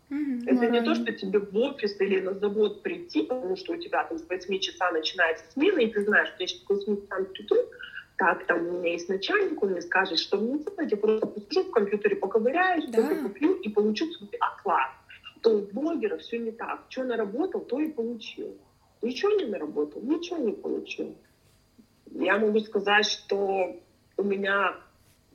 Mm-hmm. 0.10 0.44
Это 0.48 0.70
не 0.70 0.82
то, 0.82 0.94
что 0.96 1.12
тебе 1.12 1.40
в 1.40 1.56
офис 1.58 2.00
или 2.00 2.22
на 2.22 2.34
завод 2.34 2.84
прийти, 2.84 3.24
потому 3.24 3.56
что 3.56 3.74
у 3.74 3.78
тебя 3.78 4.04
там 4.04 4.20
с 4.20 4.30
8 4.30 4.60
часа 4.60 4.92
начинается 4.92 5.46
смена, 5.52 5.80
и 5.80 5.92
ты 5.92 6.04
знаешь, 6.04 6.30
что 6.30 6.44
я 6.44 6.48
сейчас 6.48 6.62
к 6.62 6.70
8 6.70 7.02
часам 7.02 7.26
приду, 7.26 7.56
так, 8.18 8.46
там 8.46 8.68
у 8.68 8.72
меня 8.80 8.94
есть 8.94 9.10
начальник, 9.10 9.62
он 9.62 9.72
мне 9.72 9.82
скажет, 9.82 10.20
что 10.20 10.38
мне 10.38 10.60
делать, 10.60 10.92
я 10.92 10.98
просто 10.98 11.28
посижу 11.28 11.64
в 11.64 11.72
компьютере, 11.72 12.16
поковыряюсь, 12.16 12.86
да. 12.88 13.04
что-то 13.04 13.22
куплю 13.24 13.56
и 13.56 13.70
получу 13.70 14.10
свой 14.12 14.30
оклад. 14.40 14.90
То 15.42 15.58
у 15.58 15.62
блогера 15.62 16.18
все 16.18 16.40
не 16.40 16.52
так. 16.52 16.86
Что 16.90 17.04
наработал, 17.04 17.62
то 17.62 17.80
и 17.80 17.92
получил. 17.92 18.58
Ничего 19.02 19.32
не 19.34 19.46
наработал, 19.46 20.02
ничего 20.02 20.38
не 20.38 20.54
получил. 20.54 21.16
Я 22.12 22.40
могу 22.40 22.60
сказать, 22.62 23.06
что 23.06 23.76
у 24.18 24.24
меня 24.24 24.78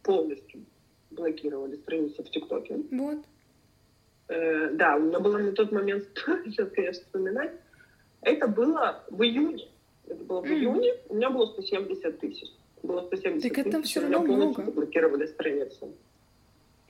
полностью 0.02 0.64
блокировали 1.10 1.76
страницу 1.76 2.24
в 2.24 2.30
ТикТоке. 2.30 2.78
Вот. 2.90 3.18
Э, 4.28 4.70
да, 4.72 4.96
у 4.96 5.00
меня 5.00 5.20
было 5.20 5.38
на 5.38 5.52
тот 5.52 5.70
момент, 5.70 6.04
сейчас, 6.46 6.70
конечно, 6.70 7.02
вспоминать, 7.04 7.52
это 8.22 8.46
было 8.46 9.04
в 9.10 9.22
июне. 9.22 9.68
Это 10.06 10.24
было 10.24 10.40
в 10.40 10.46
июне, 10.46 10.94
у 11.08 11.14
меня 11.14 11.30
было 11.30 11.46
170 11.46 12.18
тысяч. 12.18 12.48
Было 12.82 13.02
170 13.02 13.42
так 13.42 13.66
это 13.66 13.78
тысяч, 13.78 13.90
все 13.90 14.00
равно 14.00 14.20
много. 14.20 14.64
заблокировали 14.64 15.26
страницу. 15.26 15.92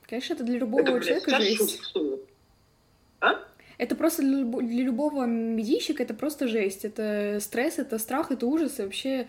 Конечно, 0.03 0.33
это 0.33 0.43
для 0.43 0.59
любого 0.59 0.81
это, 0.81 1.05
человека 1.05 1.39
жесть. 1.39 1.93
А? 3.19 3.43
Это 3.77 3.95
просто 3.95 4.21
для, 4.21 4.43
для 4.43 4.83
любого 4.83 5.25
медийщика 5.25 6.03
это 6.03 6.13
просто 6.13 6.47
жесть. 6.47 6.85
Это 6.85 7.39
стресс, 7.39 7.79
это 7.79 7.97
страх, 7.97 8.31
это 8.31 8.45
ужас. 8.45 8.79
И 8.79 8.83
вообще 8.83 9.27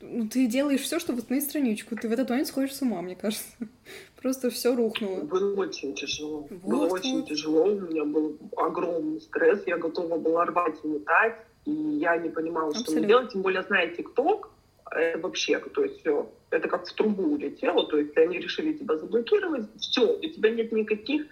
ну, 0.00 0.28
ты 0.28 0.46
делаешь 0.46 0.80
все, 0.80 0.98
чтобы 0.98 1.18
восстановить 1.18 1.48
страничку. 1.48 1.96
Ты 1.96 2.08
в 2.08 2.12
этот 2.12 2.30
момент 2.30 2.48
сходишь 2.48 2.74
с 2.74 2.82
ума, 2.82 3.02
мне 3.02 3.16
кажется. 3.16 3.48
Просто 4.22 4.50
все 4.50 4.74
рухнуло. 4.74 5.22
Было 5.22 5.60
очень 5.60 5.94
тяжело. 5.94 6.46
Вот, 6.48 6.60
было 6.62 6.88
вот. 6.88 7.00
очень 7.00 7.26
тяжело. 7.26 7.64
У 7.64 7.80
меня 7.80 8.04
был 8.04 8.38
огромный 8.56 9.20
стресс. 9.20 9.62
Я 9.66 9.76
готова 9.76 10.16
была 10.18 10.46
рвать 10.46 10.76
и 10.82 10.88
метать. 10.88 11.36
И 11.66 11.70
я 11.70 12.16
не 12.16 12.30
понимала, 12.30 12.68
Абсолютно. 12.68 12.92
что 12.92 12.98
мне 13.00 13.08
делать. 13.08 13.32
Тем 13.32 13.42
более, 13.42 13.62
зная 13.62 13.88
ТикТок, 13.88 14.50
это 14.90 15.18
вообще, 15.18 15.58
то 15.58 15.84
есть 15.84 16.00
все, 16.00 16.30
это 16.50 16.68
как 16.68 16.86
в 16.86 16.92
трубу 16.94 17.34
улетело, 17.34 17.86
то 17.86 17.98
есть 17.98 18.16
они 18.16 18.38
решили 18.38 18.72
тебя 18.72 18.96
заблокировать, 18.96 19.66
все, 19.78 20.16
у 20.16 20.20
тебя 20.20 20.50
нет 20.50 20.72
никаких 20.72 21.26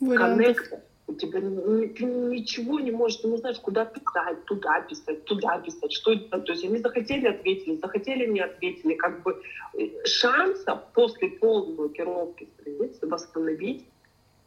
коннектов 0.00 0.80
у 1.06 1.14
тебя 1.14 1.40
ты 1.40 2.04
ничего 2.04 2.80
не 2.80 2.90
можешь, 2.90 3.20
ты 3.20 3.28
не 3.28 3.36
знаешь, 3.36 3.58
куда 3.58 3.84
писать, 3.84 4.44
туда 4.46 4.80
писать, 4.80 5.24
туда 5.24 5.58
писать, 5.58 5.92
что 5.92 6.12
это. 6.12 6.40
То 6.40 6.52
есть 6.52 6.64
они 6.64 6.78
захотели, 6.78 7.26
ответили, 7.26 7.76
захотели, 7.76 8.26
не 8.26 8.40
ответили. 8.40 8.94
Как 8.94 9.22
бы 9.22 9.40
э, 9.74 10.06
шанса 10.06 10.76
после 10.94 11.28
полной 11.28 11.74
блокировки 11.74 12.48
страницы 12.58 13.06
восстановить 13.06 13.84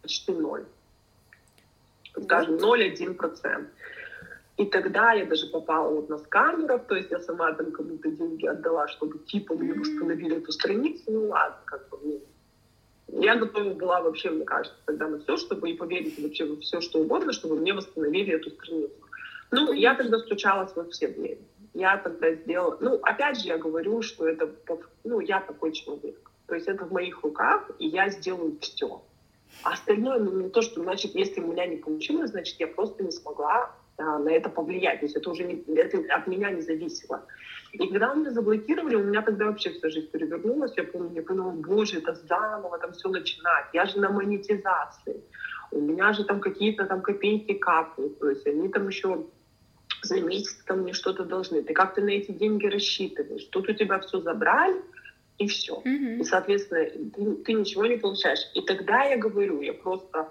почти 0.01 0.32
ноль. 0.32 0.66
Скажем, 2.24 2.56
0,1%. 2.56 3.68
И 4.58 4.66
тогда 4.66 5.14
я 5.14 5.26
даже 5.26 5.48
попала 5.48 5.94
вот 5.94 6.10
на 6.10 6.18
сканеров, 6.18 6.86
то 6.88 6.96
есть 6.96 7.12
я 7.12 7.20
сама 7.20 7.54
там 7.54 7.72
кому-то 7.72 8.10
деньги 8.10 8.48
отдала, 8.48 8.88
чтобы 8.88 9.20
типа 9.20 9.56
мне 9.56 9.74
восстановили 9.74 10.38
эту 10.38 10.52
страницу. 10.52 11.04
Ну 11.08 11.28
ладно, 11.28 11.58
как 11.66 11.88
бы 11.90 11.98
мне 12.04 12.20
я 13.10 13.36
готова 13.36 13.74
была 13.74 14.02
вообще, 14.02 14.30
мне 14.30 14.44
кажется, 14.44 14.78
тогда 14.86 15.08
на 15.08 15.20
все, 15.20 15.38
чтобы 15.38 15.70
и 15.70 15.78
поверить 15.78 16.20
вообще 16.20 16.46
во 16.46 16.58
все, 16.58 16.82
что 16.82 17.00
угодно, 17.00 17.32
чтобы 17.32 17.56
мне 17.56 17.74
восстановили 17.74 18.34
эту 18.34 18.50
страницу. 18.52 18.94
Ну, 19.50 19.72
я 19.72 19.96
тогда 19.96 20.20
стучалась 20.20 20.76
во 20.76 20.84
все 20.90 21.08
двери. 21.08 21.40
Я 21.74 21.98
тогда 21.98 22.34
сделала... 22.34 22.78
Ну, 22.82 22.96
опять 23.02 23.40
же, 23.40 23.48
я 23.48 23.58
говорю, 23.58 24.02
что 24.02 24.28
это... 24.28 24.50
Ну, 25.06 25.22
я 25.22 25.40
такой 25.40 25.72
человек. 25.72 26.32
То 26.48 26.56
есть 26.56 26.68
это 26.68 26.84
в 26.84 26.92
моих 26.92 27.22
руках, 27.24 27.72
и 27.80 27.88
я 27.88 28.10
сделаю 28.10 28.58
все. 28.60 29.02
А 29.64 29.74
остальное, 29.74 30.20
ну, 30.20 30.42
не 30.42 30.50
то, 30.50 30.62
что, 30.62 30.84
значит, 30.84 31.16
если 31.16 31.40
у 31.40 31.48
меня 31.48 31.66
не 31.66 31.78
получилось, 31.78 32.32
значит, 32.32 32.60
я 32.60 32.68
просто 32.68 33.04
не 33.04 33.12
смогла 33.12 33.72
на 33.98 34.30
это 34.30 34.50
повлиять. 34.50 35.00
То 35.00 35.06
есть 35.06 35.16
это 35.16 35.30
уже 35.30 35.44
не, 35.44 35.63
это 35.75 35.98
от 36.13 36.27
меня 36.27 36.51
не 36.51 36.62
зависело. 36.62 37.25
И 37.72 37.77
когда 37.77 38.13
меня 38.13 38.32
заблокировали, 38.32 38.96
у 38.96 39.04
меня 39.04 39.22
тогда 39.22 39.46
вообще 39.46 39.72
вся 39.72 39.89
жизнь 39.89 40.10
перевернулась. 40.12 40.74
Я 40.77 40.84
помню, 40.84 41.16
я 41.16 41.24
поняла, 41.24 41.51
боже, 41.51 42.00
это 42.00 42.13
заново 42.13 42.77
там 42.77 42.94
все 42.94 43.10
начинать. 43.10 43.66
Я 43.74 43.86
же 43.86 44.00
на 44.00 44.10
монетизации. 44.10 45.24
У 45.72 45.82
меня 45.82 46.13
же 46.13 46.24
там 46.24 46.39
какие-то 46.39 46.86
там 46.86 47.01
копейки 47.01 47.54
капают. 47.54 48.20
То 48.20 48.30
есть 48.30 48.48
они 48.48 48.70
там 48.70 48.88
еще 48.88 49.25
за 50.04 50.22
месяц 50.22 50.63
там 50.66 50.82
мне 50.82 50.94
что-то 50.94 51.25
должны. 51.25 51.63
Ты 51.63 51.74
как 51.74 51.96
то 51.96 52.01
на 52.01 52.10
эти 52.10 52.32
деньги 52.32 52.68
рассчитываешь? 52.68 53.46
Тут 53.46 53.68
у 53.70 53.74
тебя 53.74 54.00
все 54.00 54.22
забрали, 54.22 54.82
и 55.38 55.48
все. 55.48 55.82
Mm-hmm. 55.86 56.20
И, 56.20 56.24
соответственно, 56.24 56.86
ты, 56.86 57.36
ты 57.44 57.54
ничего 57.54 57.86
не 57.86 57.98
получаешь. 57.98 58.39
И 58.56 58.62
тогда 58.62 59.04
я 59.04 59.18
говорю, 59.18 59.62
я 59.62 59.74
просто 59.74 60.30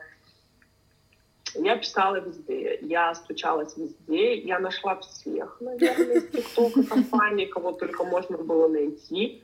я 1.59 1.77
писала 1.77 2.21
везде, 2.21 2.79
я 2.83 3.15
стучалась 3.15 3.77
везде, 3.77 4.39
я 4.39 4.59
нашла 4.59 4.97
всех, 4.97 5.57
наверное, 5.61 6.17
из 6.17 6.29
ТикТока 6.29 6.83
компании, 6.85 7.47
кого 7.47 7.73
только 7.73 8.05
можно 8.05 8.39
было 8.39 8.69
найти. 8.69 9.43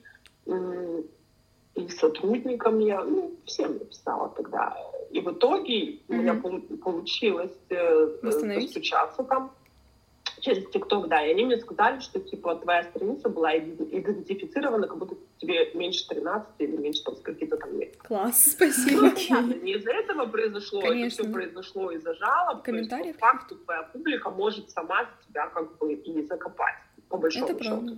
И 1.75 1.89
сотрудникам 1.89 2.81
я, 2.81 3.03
ну, 3.03 3.33
всем 3.47 3.79
написала 3.79 4.29
тогда. 4.37 4.77
И 5.11 5.21
в 5.21 5.33
итоге 5.33 5.85
mm-hmm. 5.85 5.99
у 6.09 6.15
меня 6.15 6.35
получилось 6.35 7.57
э, 7.71 8.09
стучаться 8.69 9.23
там 9.25 9.53
через 10.43 10.69
ТикТок, 10.71 11.09
да, 11.09 11.25
и 11.25 11.31
они 11.31 11.45
мне 11.45 11.57
сказали, 11.57 12.01
что, 12.01 12.19
типа, 12.19 12.57
твоя 12.57 12.83
страница 12.83 13.29
была 13.29 13.57
идентифицирована, 13.57 14.89
как 14.89 14.99
будто 14.99 15.17
тебе 15.39 15.73
меньше 15.75 16.07
13 16.09 16.49
или 16.59 16.77
меньше 16.77 17.05
там 17.05 17.15
какие-то 17.23 17.57
там 17.57 17.79
лет. 17.79 17.97
Класс, 17.99 18.53
спасибо. 18.53 19.03
Ну, 19.03 19.13
понятно, 19.13 19.55
не 19.63 19.75
из-за 19.75 19.93
этого 19.93 20.27
произошло, 20.27 20.81
Конечно. 20.81 21.23
это 21.23 21.23
все 21.23 21.33
произошло 21.33 21.91
из-за 21.93 22.15
жалоб. 22.15 22.63
Комментариев. 22.65 23.17
по 23.19 23.27
факту 23.27 23.57
твоя 23.57 23.83
публика 23.85 24.31
может 24.31 24.71
сама 24.71 25.09
тебя 25.29 25.47
как 25.47 25.79
бы 25.79 25.95
и 25.95 26.23
закопать, 26.23 26.75
по 27.09 27.17
большому 27.17 27.47
это 27.47 27.63
счету. 27.63 27.77
Правда. 27.77 27.97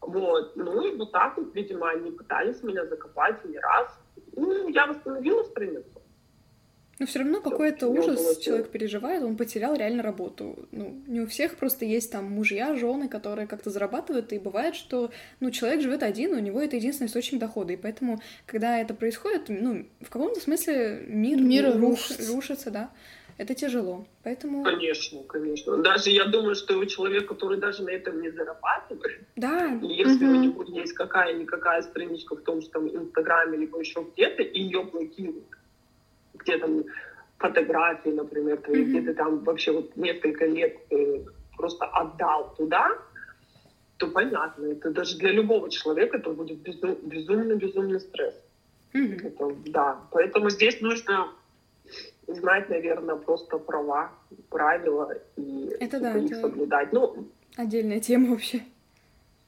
Вот, 0.00 0.56
ну 0.56 0.86
и 0.86 0.96
вот 0.96 1.12
так 1.12 1.36
вот, 1.36 1.54
видимо, 1.54 1.90
они 1.90 2.10
пытались 2.10 2.62
меня 2.62 2.84
закопать 2.86 3.42
не 3.44 3.58
раз. 3.58 3.88
Ну, 4.36 4.68
я 4.68 4.86
восстановила 4.86 5.44
страницу. 5.44 6.03
Но 6.98 7.06
все 7.06 7.20
равно 7.20 7.40
какой-то 7.40 7.88
ужас 7.88 8.38
человек 8.38 8.70
переживает, 8.70 9.22
он 9.22 9.36
потерял 9.36 9.74
реально 9.74 10.02
работу. 10.02 10.68
Ну, 10.70 11.02
не 11.06 11.20
у 11.20 11.26
всех 11.26 11.56
просто 11.56 11.84
есть 11.84 12.12
там 12.12 12.30
мужья, 12.30 12.74
жены, 12.76 13.08
которые 13.08 13.46
как-то 13.46 13.70
зарабатывают, 13.70 14.32
и 14.32 14.38
бывает, 14.38 14.74
что, 14.74 15.10
ну, 15.40 15.50
человек 15.50 15.82
живет 15.82 16.02
один, 16.02 16.34
у 16.34 16.38
него 16.38 16.60
это 16.60 16.76
единственный 16.76 17.08
источник 17.08 17.40
дохода, 17.40 17.72
и 17.72 17.76
поэтому, 17.76 18.20
когда 18.46 18.78
это 18.78 18.94
происходит, 18.94 19.48
ну, 19.48 19.86
в 20.00 20.10
каком-то 20.10 20.40
смысле 20.40 21.04
мир, 21.06 21.40
мир 21.40 21.76
руш... 21.78 22.12
рушится, 22.28 22.70
да, 22.70 22.90
это 23.36 23.54
тяжело, 23.54 24.06
поэтому... 24.22 24.62
Конечно, 24.62 25.22
конечно. 25.24 25.78
Даже 25.78 26.10
я 26.10 26.26
думаю, 26.26 26.54
что 26.54 26.78
у 26.78 26.86
человека, 26.86 27.34
который 27.34 27.58
даже 27.58 27.82
на 27.82 27.90
этом 27.90 28.20
не 28.20 28.30
зарабатывает, 28.30 29.22
да. 29.34 29.78
если 29.82 30.24
угу. 30.24 30.36
у 30.36 30.40
него 30.40 30.62
есть 30.62 30.92
какая-никакая 30.92 31.82
страничка 31.82 32.36
в 32.36 32.42
том 32.42 32.62
же 32.62 32.68
там 32.68 32.88
Инстаграме, 32.88 33.58
либо 33.58 33.80
еще 33.80 34.06
где-то, 34.14 34.42
и 34.42 34.60
ее 34.60 34.84
блокируют, 34.84 35.48
где 36.44 36.58
там 36.58 36.84
фотографии, 37.38 38.10
например, 38.10 38.58
твои, 38.58 38.82
mm-hmm. 38.82 38.88
где 38.90 39.00
ты 39.02 39.14
там 39.14 39.40
вообще 39.40 39.72
вот 39.72 39.96
несколько 39.96 40.46
лет 40.46 40.76
э, 40.90 41.24
просто 41.56 41.84
отдал 41.86 42.54
туда, 42.56 42.88
то 43.96 44.08
понятно, 44.08 44.66
это 44.66 44.90
даже 44.90 45.18
для 45.18 45.32
любого 45.32 45.70
человека 45.70 46.18
это 46.18 46.30
будет 46.30 46.58
безумно-безумный 46.58 48.00
стресс. 48.00 48.34
Mm-hmm. 48.92 49.26
Это, 49.26 49.56
да, 49.66 49.98
поэтому 50.10 50.50
здесь 50.50 50.80
нужно 50.80 51.28
знать, 52.26 52.68
наверное, 52.68 53.16
просто 53.16 53.58
права, 53.58 54.10
правила 54.48 55.12
и 55.36 55.70
это 55.80 56.00
да, 56.00 56.16
их 56.16 56.30
это 56.30 56.40
соблюдать. 56.40 56.92
Ну, 56.92 57.28
отдельная 57.56 58.00
тема 58.00 58.30
вообще. 58.30 58.62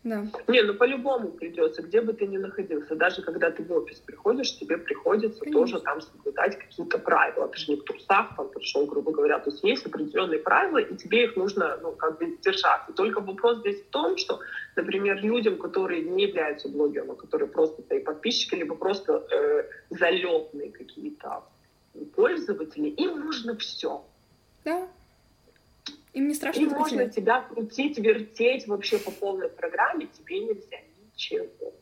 Да. 0.06 0.24
Не, 0.46 0.62
ну 0.62 0.74
по-любому 0.74 1.32
придется, 1.32 1.82
где 1.82 2.00
бы 2.00 2.12
ты 2.12 2.28
ни 2.28 2.36
находился. 2.36 2.94
Даже 2.94 3.22
когда 3.22 3.50
ты 3.50 3.64
в 3.64 3.72
офис 3.72 3.98
приходишь, 3.98 4.56
тебе 4.56 4.78
приходится 4.78 5.40
Конечно. 5.40 5.60
тоже 5.60 5.80
там 5.80 6.00
соблюдать 6.00 6.56
какие-то 6.56 6.98
правила. 6.98 7.48
Ты 7.48 7.58
же 7.58 7.72
не 7.72 7.76
в 7.76 7.82
трусах 7.82 8.36
там 8.36 8.48
пришел, 8.50 8.86
грубо 8.86 9.10
говоря. 9.10 9.40
То 9.40 9.50
есть 9.50 9.64
есть 9.64 9.84
определенные 9.84 10.38
правила, 10.38 10.78
и 10.78 10.94
тебе 10.94 11.24
их 11.24 11.34
нужно, 11.34 11.76
ну, 11.82 11.90
как 11.90 12.18
бы 12.18 12.38
держаться. 12.40 12.92
Только 12.92 13.20
вопрос 13.20 13.58
здесь 13.58 13.82
в 13.82 13.90
том, 13.90 14.16
что, 14.16 14.38
например, 14.76 15.20
людям, 15.24 15.58
которые 15.58 16.02
не 16.04 16.28
являются 16.28 16.68
блогерами, 16.68 17.16
которые 17.16 17.48
просто 17.48 17.82
твои 17.82 17.98
подписчики, 17.98 18.54
либо 18.54 18.76
просто 18.76 19.26
э, 19.28 19.64
залетные 19.90 20.70
какие-то 20.70 21.42
пользователи, 22.14 22.90
им 22.90 23.24
нужно 23.24 23.56
все. 23.56 24.04
Да. 24.64 24.86
Им 26.16 26.28
не 26.28 26.34
страшно 26.34 26.62
И 26.62 26.64
можно 26.64 27.10
тебя 27.10 27.42
крутить, 27.42 27.98
вертеть 27.98 28.66
вообще 28.66 28.98
по 28.98 29.10
полной 29.10 29.50
программе, 29.50 30.06
тебе 30.06 30.40
нельзя 30.40 30.78
ничего. 31.12 31.74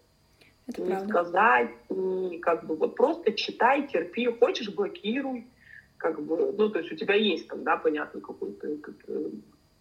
Это 0.67 0.83
не 0.83 0.89
правда. 0.89 1.09
сказать, 1.09 1.71
не 1.89 2.39
как 2.41 2.67
бы 2.67 2.75
вот 2.75 2.97
просто 2.97 3.33
читай, 3.33 3.87
терпи, 3.87 4.27
хочешь 4.27 4.71
блокируй, 4.71 5.47
как 5.99 6.21
бы, 6.21 6.53
ну 6.59 6.69
то 6.69 6.81
есть 6.81 6.91
у 6.91 6.97
тебя 6.97 7.15
есть 7.15 7.47
там, 7.47 7.63
да, 7.63 7.77
понятно, 7.77 8.21
какой-то 8.21 8.67
э, 9.07 9.31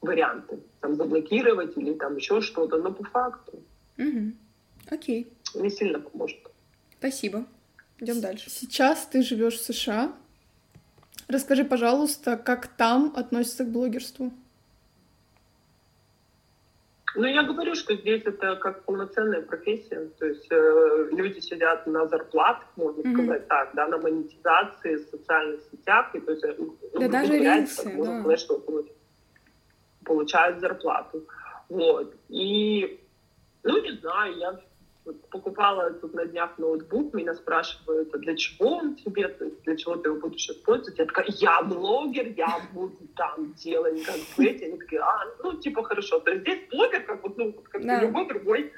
варианты, 0.01 0.59
там 0.81 0.97
заблокировать 0.97 1.75
или 1.75 1.93
там 1.93 2.17
еще 2.17 2.41
что-то, 2.41 2.77
но 2.77 2.91
по 2.93 3.03
факту. 3.05 3.53
Угу. 3.97 4.33
Окей. 4.91 5.33
Не 5.55 5.71
сильно 5.71 5.99
поможет. 5.99 6.37
Спасибо. 6.99 7.45
Идем 7.97 8.21
дальше. 8.21 8.51
Сейчас 8.51 9.07
ты 9.07 9.23
живешь 9.23 9.55
в 9.55 9.63
США. 9.63 10.13
Расскажи, 11.27 11.65
пожалуйста, 11.65 12.37
как 12.37 12.67
там 12.67 13.13
относятся 13.15 13.63
к 13.65 13.71
блогерству? 13.71 14.31
Ну, 17.15 17.25
я 17.25 17.43
говорю, 17.43 17.75
что 17.75 17.95
здесь 17.95 18.23
это 18.25 18.55
как 18.55 18.85
полноценная 18.85 19.41
профессия. 19.41 20.09
То 20.17 20.25
есть 20.25 20.47
э, 20.49 21.07
люди 21.11 21.39
сидят 21.39 21.85
на 21.85 22.07
зарплатах, 22.07 22.67
можно 22.75 23.01
mm-hmm. 23.01 23.13
сказать 23.13 23.47
так, 23.47 23.71
да, 23.75 23.87
на 23.87 23.97
монетизации, 23.97 24.95
в 24.95 25.09
социальных 25.09 25.61
сетях. 25.71 26.15
И, 26.15 26.19
то 26.19 26.31
есть, 26.31 26.43
ну, 26.57 26.75
да 26.99 27.07
даже 27.07 27.33
можно 27.93 28.13
да. 28.13 28.19
сказать, 28.21 28.39
что 28.39 28.85
получают 30.03 30.59
зарплату. 30.59 31.27
Вот. 31.69 32.15
И, 32.29 32.99
ну, 33.63 33.81
не 33.81 33.91
знаю, 33.97 34.37
я 34.37 34.59
покупала 35.29 35.91
тут 35.91 36.13
на 36.13 36.25
днях 36.25 36.57
ноутбук, 36.57 37.13
меня 37.13 37.33
спрашивают, 37.33 38.13
а 38.13 38.17
для 38.17 38.35
чего 38.35 38.77
он 38.77 38.95
тебе, 38.95 39.27
для 39.65 39.75
чего 39.75 39.95
ты 39.95 40.09
его 40.09 40.19
будешь 40.19 40.49
использовать? 40.49 40.97
Я 40.97 41.05
такая, 41.05 41.25
я 41.29 41.61
блогер, 41.61 42.27
я 42.37 42.59
буду 42.73 42.97
там 43.15 43.53
делать 43.53 44.03
как 44.03 44.15
бы 44.37 44.45
эти. 44.45 44.63
Они 44.63 44.77
такие, 44.77 45.01
а, 45.01 45.25
ну, 45.43 45.53
типа, 45.53 45.83
хорошо. 45.83 46.19
То 46.19 46.31
есть 46.31 46.43
здесь 46.43 46.69
блогер, 46.71 47.03
как 47.03 47.23
вот, 47.23 47.37
ну, 47.37 47.53
как 47.53 47.85
да. 47.85 48.01
любой 48.01 48.27
другой 48.27 48.71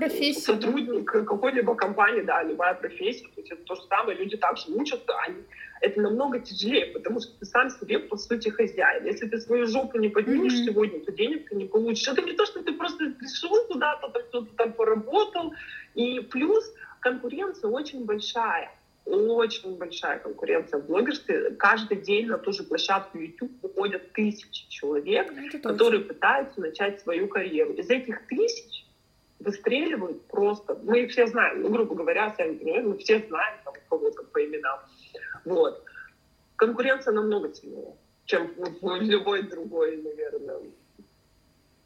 профессия. 0.00 0.40
Сотрудник 0.40 1.10
какой-либо 1.10 1.74
компании, 1.74 2.22
да, 2.22 2.42
любая 2.42 2.74
профессия. 2.74 3.26
То 3.28 3.40
есть 3.40 3.52
это 3.52 3.62
то 3.64 3.74
же 3.74 3.82
самое, 3.82 4.18
люди 4.18 4.36
также 4.36 4.70
учатся, 4.72 5.12
они, 5.26 5.42
это 5.80 6.00
намного 6.00 6.40
тяжелее, 6.40 6.86
потому 6.86 7.20
что 7.20 7.32
ты 7.38 7.46
сам 7.46 7.70
себе, 7.70 7.98
по 7.98 8.16
сути, 8.16 8.48
хозяин. 8.48 9.04
Если 9.04 9.28
ты 9.28 9.38
свою 9.38 9.66
жопу 9.66 9.98
не 9.98 10.08
поднимешь 10.08 10.54
mm-hmm. 10.54 10.66
сегодня, 10.66 11.00
то 11.00 11.12
денег 11.12 11.48
ты 11.48 11.56
не 11.56 11.66
получишь. 11.66 12.08
Это 12.08 12.22
не 12.22 12.32
то, 12.32 12.46
что 12.46 12.62
ты 12.62 12.72
просто 12.72 13.10
пришел 13.18 13.66
куда-то, 13.66 14.08
там, 14.08 14.22
кто-то 14.22 14.54
там 14.56 14.72
поработал. 14.72 15.54
И 15.94 16.20
плюс 16.20 16.64
конкуренция 17.00 17.70
очень 17.70 18.04
большая 18.04 18.70
очень 19.06 19.76
большая 19.76 20.18
конкуренция 20.18 20.80
в 20.80 20.86
блогерстве. 20.86 21.50
Каждый 21.52 21.98
день 21.98 22.26
на 22.26 22.38
ту 22.38 22.52
же 22.52 22.62
площадку 22.62 23.18
YouTube 23.18 23.50
выходят 23.62 24.12
тысячи 24.12 24.68
человек, 24.68 25.32
ну, 25.32 25.60
которые 25.60 26.04
пытаются 26.04 26.60
начать 26.60 27.00
свою 27.00 27.26
карьеру. 27.26 27.72
Из 27.72 27.90
этих 27.90 28.26
тысяч 28.28 28.79
выстреливают 29.40 30.26
просто. 30.26 30.78
Мы 30.82 31.02
их 31.02 31.10
все 31.10 31.26
знаем, 31.26 31.62
ну, 31.62 31.70
грубо 31.70 31.94
говоря, 31.94 32.34
сами 32.36 32.56
понимаете, 32.56 32.88
мы 32.88 32.98
все 32.98 33.18
знаем 33.26 33.58
там, 33.64 33.74
кого-то 33.88 34.22
по 34.24 34.44
именам. 34.44 34.78
Вот. 35.44 35.82
Конкуренция 36.56 37.12
намного 37.12 37.52
сильнее, 37.52 37.96
чем 38.26 38.52
в 38.56 39.00
любой 39.00 39.42
другой, 39.42 39.96
наверное, 39.96 40.58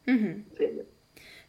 угу. 0.05 0.43
теме. 0.57 0.85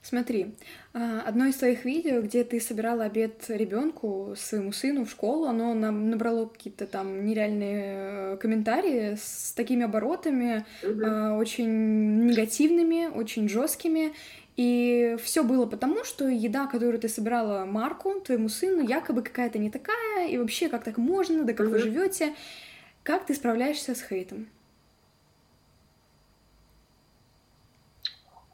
Смотри, 0.06 0.54
а, 0.94 1.22
одно 1.22 1.46
из 1.46 1.56
твоих 1.56 1.84
видео, 1.84 2.22
где 2.22 2.44
ты 2.44 2.60
собирала 2.60 3.02
обед 3.02 3.44
ребенку, 3.48 4.34
своему 4.36 4.70
сыну 4.70 5.04
в 5.04 5.10
школу, 5.10 5.46
оно 5.46 5.74
набрало 5.74 6.46
какие-то 6.46 6.86
там 6.86 7.26
нереальные 7.26 8.34
э, 8.34 8.36
комментарии 8.36 9.16
с 9.16 9.52
такими 9.56 9.82
оборотами, 9.82 10.64
угу. 10.84 11.40
очень 11.40 12.24
негативными, 12.24 13.08
очень 13.08 13.48
жесткими. 13.48 14.12
И 14.56 15.16
все 15.22 15.42
было 15.42 15.66
потому, 15.66 16.04
что 16.04 16.28
еда, 16.28 16.66
которую 16.66 16.98
ты 16.98 17.08
собирала 17.08 17.66
Марку, 17.66 18.20
твоему 18.20 18.48
сыну, 18.48 18.82
якобы 18.82 19.22
какая-то 19.22 19.58
не 19.58 19.70
такая, 19.70 20.28
и 20.28 20.38
вообще 20.38 20.68
как 20.68 20.82
так 20.82 20.96
можно, 20.96 21.44
да 21.44 21.52
как 21.52 21.68
вы 21.68 21.78
живете. 21.78 22.34
Как 23.02 23.26
ты 23.26 23.34
справляешься 23.34 23.94
с 23.94 24.02
хейтом? 24.02 24.48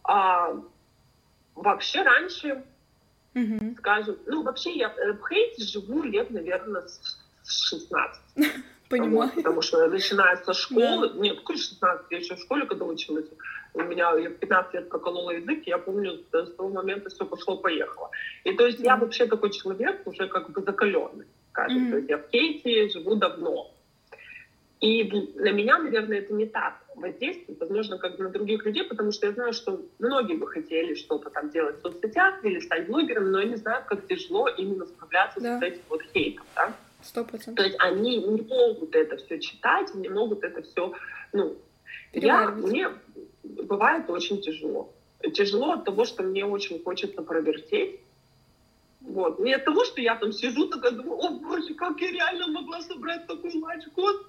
А, 0.04 0.60
вообще 1.54 2.02
раньше, 2.02 2.64
угу. 3.34 3.76
скажем, 3.78 4.18
ну 4.26 4.42
вообще 4.42 4.72
я 4.76 4.88
э, 4.88 5.12
в 5.12 5.26
хейте 5.28 5.62
живу 5.64 6.02
лет, 6.02 6.30
наверное, 6.30 6.82
с 7.44 7.60
16. 7.68 8.20
Понимаю. 8.88 9.12
Вот, 9.12 9.34
потому 9.34 9.62
что 9.62 9.86
начиная 9.88 10.36
со 10.36 10.52
школы, 10.52 11.10
да. 11.10 11.18
нет, 11.18 11.38
какой 11.38 11.56
16, 11.56 12.06
я 12.10 12.18
еще 12.18 12.34
в 12.34 12.40
школе 12.40 12.66
когда 12.66 12.84
училась, 12.84 13.26
у 13.74 13.82
меня 13.82 14.12
я 14.18 14.30
в 14.30 14.34
15 14.34 14.74
лет 14.74 14.88
проколола 14.88 15.30
язык, 15.30 15.62
я 15.66 15.78
помню, 15.78 16.20
с 16.32 16.54
того 16.54 16.68
момента 16.68 17.08
все 17.08 17.24
пошло-поехало. 17.24 18.10
И 18.44 18.52
то 18.52 18.66
есть 18.66 18.80
mm-hmm. 18.80 18.84
я 18.84 18.96
вообще 18.96 19.26
такой 19.26 19.50
человек, 19.50 20.06
уже 20.06 20.28
как 20.28 20.50
бы 20.50 20.60
закаленный, 20.62 21.26
скажем. 21.50 21.86
Mm-hmm. 21.86 21.90
То 21.90 21.96
есть 21.96 22.10
я 22.10 22.18
в 22.18 22.28
Кейте 22.28 22.88
живу 22.88 23.16
давно. 23.16 23.70
И 24.80 25.04
на 25.36 25.52
меня, 25.52 25.78
наверное, 25.78 26.18
это 26.18 26.34
не 26.34 26.46
так 26.46 26.82
воздействует, 26.96 27.60
возможно, 27.60 27.98
как 27.98 28.18
на 28.18 28.28
других 28.28 28.66
людей, 28.66 28.84
потому 28.84 29.12
что 29.12 29.26
я 29.26 29.32
знаю, 29.32 29.52
что 29.52 29.80
многие 30.00 30.34
бы 30.34 30.48
хотели 30.48 30.94
что-то 30.94 31.30
там 31.30 31.50
делать 31.50 31.78
в 31.78 31.82
соцсетях 31.82 32.44
или 32.44 32.58
стать 32.58 32.88
блогером, 32.88 33.30
но 33.30 33.38
они 33.38 33.54
знают, 33.54 33.86
как 33.86 34.06
тяжело 34.08 34.48
именно 34.48 34.84
справляться 34.84 35.40
да. 35.40 35.58
с 35.58 35.62
этим 35.62 35.80
вот 35.88 36.02
хейтом, 36.12 36.44
да? 36.56 36.74
Сто 37.00 37.24
процентов. 37.24 37.56
То 37.56 37.62
есть 37.62 37.76
они 37.78 38.18
не 38.18 38.42
могут 38.42 38.94
это 38.94 39.16
все 39.16 39.38
читать, 39.38 39.94
не 39.94 40.08
могут 40.08 40.42
это 40.42 40.62
все, 40.62 40.92
ну, 41.32 41.56
я, 42.12 42.50
мне 42.50 42.88
бывает 43.42 44.08
очень 44.08 44.40
тяжело. 44.40 44.92
Тяжело 45.34 45.72
от 45.72 45.84
того, 45.84 46.04
что 46.04 46.22
мне 46.22 46.44
очень 46.44 46.82
хочется 46.82 47.22
провертеть. 47.22 48.00
Вот. 49.00 49.38
Не 49.38 49.54
от 49.54 49.64
того, 49.64 49.84
что 49.84 50.00
я 50.00 50.16
там 50.16 50.32
сижу, 50.32 50.68
такая 50.68 50.92
думаю, 50.92 51.18
о 51.18 51.30
боже, 51.30 51.74
как 51.74 52.00
я 52.00 52.10
реально 52.10 52.48
могла 52.48 52.80
собрать 52.82 53.26
такой 53.26 53.54
матч, 53.54 53.84
год, 53.96 54.26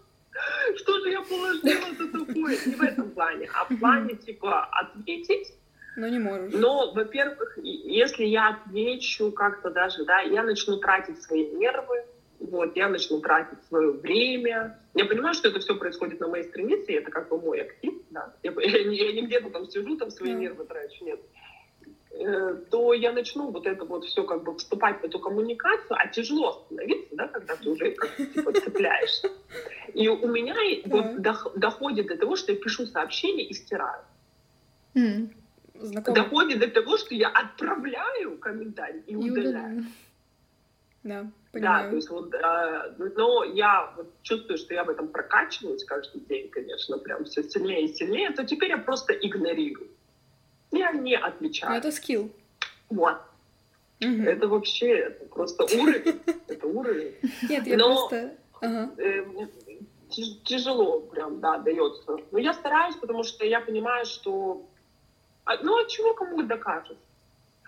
что 0.77 0.99
же 0.99 1.11
я 1.11 1.21
положила 1.21 1.85
это 1.91 2.07
такое? 2.07 2.57
Не 2.65 2.75
в 2.75 2.81
этом 2.81 3.11
плане, 3.11 3.49
а 3.53 3.65
в 3.65 3.77
плане, 3.77 4.15
типа, 4.15 4.65
ответить, 4.65 5.53
но 5.95 6.07
не 6.07 6.19
можешь. 6.19 6.53
Но, 6.53 6.91
во-первых, 6.93 7.57
если 7.61 8.25
я 8.25 8.49
отвечу 8.49 9.31
как-то 9.31 9.69
даже, 9.69 10.05
да, 10.05 10.21
я 10.21 10.43
начну 10.43 10.77
тратить 10.77 11.21
свои 11.21 11.45
нервы, 11.51 12.03
вот, 12.43 12.75
я 12.75 12.89
начну 12.89 13.21
тратить 13.21 13.63
свое 13.67 13.91
время. 13.91 14.77
Я 14.93 15.05
понимаю, 15.05 15.33
что 15.33 15.47
это 15.47 15.59
все 15.59 15.75
происходит 15.75 16.19
на 16.19 16.27
моей 16.27 16.43
странице, 16.43 16.91
и 16.91 16.95
это 16.95 17.09
как 17.09 17.29
бы 17.29 17.39
мой 17.39 17.61
актив, 17.61 17.93
да. 18.09 18.33
Я, 18.43 18.51
я, 18.57 18.79
я 18.81 19.13
не 19.13 19.21
где-то 19.25 19.49
там 19.49 19.65
сижу, 19.65 19.95
там 19.97 20.11
свои 20.11 20.33
нервы 20.33 20.65
трачу, 20.65 21.05
нет. 21.05 21.19
Э, 22.11 22.55
то 22.69 22.93
я 22.93 23.11
начну 23.11 23.49
вот 23.49 23.65
это 23.65 23.85
вот 23.85 24.05
все 24.05 24.23
как 24.23 24.43
бы 24.43 24.57
вступать 24.57 25.01
в 25.01 25.03
эту 25.03 25.19
коммуникацию, 25.19 25.97
а 25.97 26.07
тяжело 26.07 26.49
остановиться, 26.49 27.15
да, 27.15 27.27
когда 27.27 27.55
ты 27.55 27.69
уже 27.69 27.91
как 27.91 28.15
типа 28.17 28.53
цепляешься. 28.53 29.29
И 29.93 30.07
у 30.09 30.27
меня 30.27 30.55
вот 30.85 31.21
доходит 31.55 32.07
до 32.07 32.17
того, 32.17 32.35
что 32.35 32.51
я 32.51 32.57
пишу 32.57 32.85
сообщение 32.85 33.47
и 33.47 33.53
стираю. 33.53 34.03
Доходит 35.73 36.59
до 36.59 36.67
того, 36.67 36.97
что 36.97 37.15
я 37.15 37.29
отправляю 37.29 38.37
комментарий 38.37 39.01
и, 39.07 39.13
и 39.13 39.15
удаляю. 39.15 39.85
Да, 41.03 41.31
понимаю. 41.53 41.83
Да, 41.83 41.89
то 41.89 41.95
есть 41.95 42.09
вот, 42.09 42.33
э, 42.33 43.11
но 43.15 43.43
я 43.43 43.93
вот 43.95 44.07
чувствую, 44.23 44.57
что 44.57 44.73
я 44.73 44.83
в 44.83 44.89
этом 44.89 45.07
прокачиваюсь 45.07 45.85
каждый 45.85 46.21
день, 46.21 46.49
конечно, 46.49 46.97
прям 46.97 47.23
все 47.25 47.43
сильнее 47.43 47.85
и 47.85 47.93
сильнее, 47.93 48.31
то 48.31 48.43
теперь 48.43 48.69
я 48.69 48.77
просто 48.77 49.13
игнорирую. 49.13 49.89
Я 50.71 50.91
не 50.91 51.15
отвечаю. 51.15 51.71
Но 51.71 51.77
это 51.77 51.91
скилл. 51.91 52.31
Вот. 52.89 53.17
Угу. 54.01 54.23
Это 54.23 54.47
вообще 54.47 54.97
это 54.97 55.25
просто 55.25 55.63
уровень. 55.63 56.21
Это 56.47 56.67
уровень. 56.67 57.15
Нет, 57.49 57.67
я 57.67 57.77
но, 57.77 58.07
просто... 58.07 58.35
Ага. 58.59 58.91
Э, 58.97 59.23
тяжело 60.43 60.99
прям, 61.01 61.39
да, 61.39 61.57
дается. 61.59 62.17
Но 62.31 62.39
я 62.39 62.53
стараюсь, 62.53 62.95
потому 62.95 63.23
что 63.23 63.45
я 63.45 63.61
понимаю, 63.61 64.05
что... 64.05 64.65
А, 65.45 65.57
ну, 65.57 65.79
от 65.79 65.87
чего 65.87 66.13
кому 66.13 66.43
докажешь? 66.43 66.97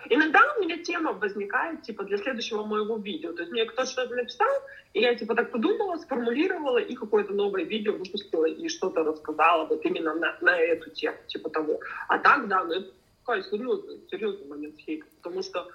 Иногда 0.09 0.39
у 0.57 0.61
меня 0.61 0.77
тема 0.77 1.13
возникает, 1.13 1.81
типа, 1.81 2.03
для 2.03 2.17
следующего 2.17 2.63
моего 2.63 2.97
видео. 2.97 3.33
То 3.33 3.41
есть 3.41 3.51
мне 3.51 3.65
кто-то 3.65 3.89
что-то 3.89 4.15
написал, 4.15 4.47
и 4.93 5.01
я, 5.01 5.15
типа, 5.15 5.35
так 5.35 5.51
подумала, 5.51 5.97
сформулировала, 5.97 6.77
и 6.77 6.95
какое-то 6.95 7.33
новое 7.33 7.63
видео 7.63 7.93
выпустила, 7.93 8.45
и 8.45 8.67
что-то 8.69 9.03
рассказала 9.03 9.65
вот 9.65 9.85
именно 9.85 10.13
на, 10.13 10.37
на 10.41 10.57
эту 10.57 10.89
тему, 10.91 11.17
типа 11.27 11.49
того. 11.49 11.79
А 12.07 12.19
так, 12.19 12.47
да, 12.47 12.63
ну, 12.63 12.73
это 12.73 12.91
такой 13.19 13.43
серьезный, 13.43 14.01
серьезный 14.09 14.47
момент 14.47 14.77
хейта, 14.77 15.05
потому 15.21 15.41
что 15.41 15.67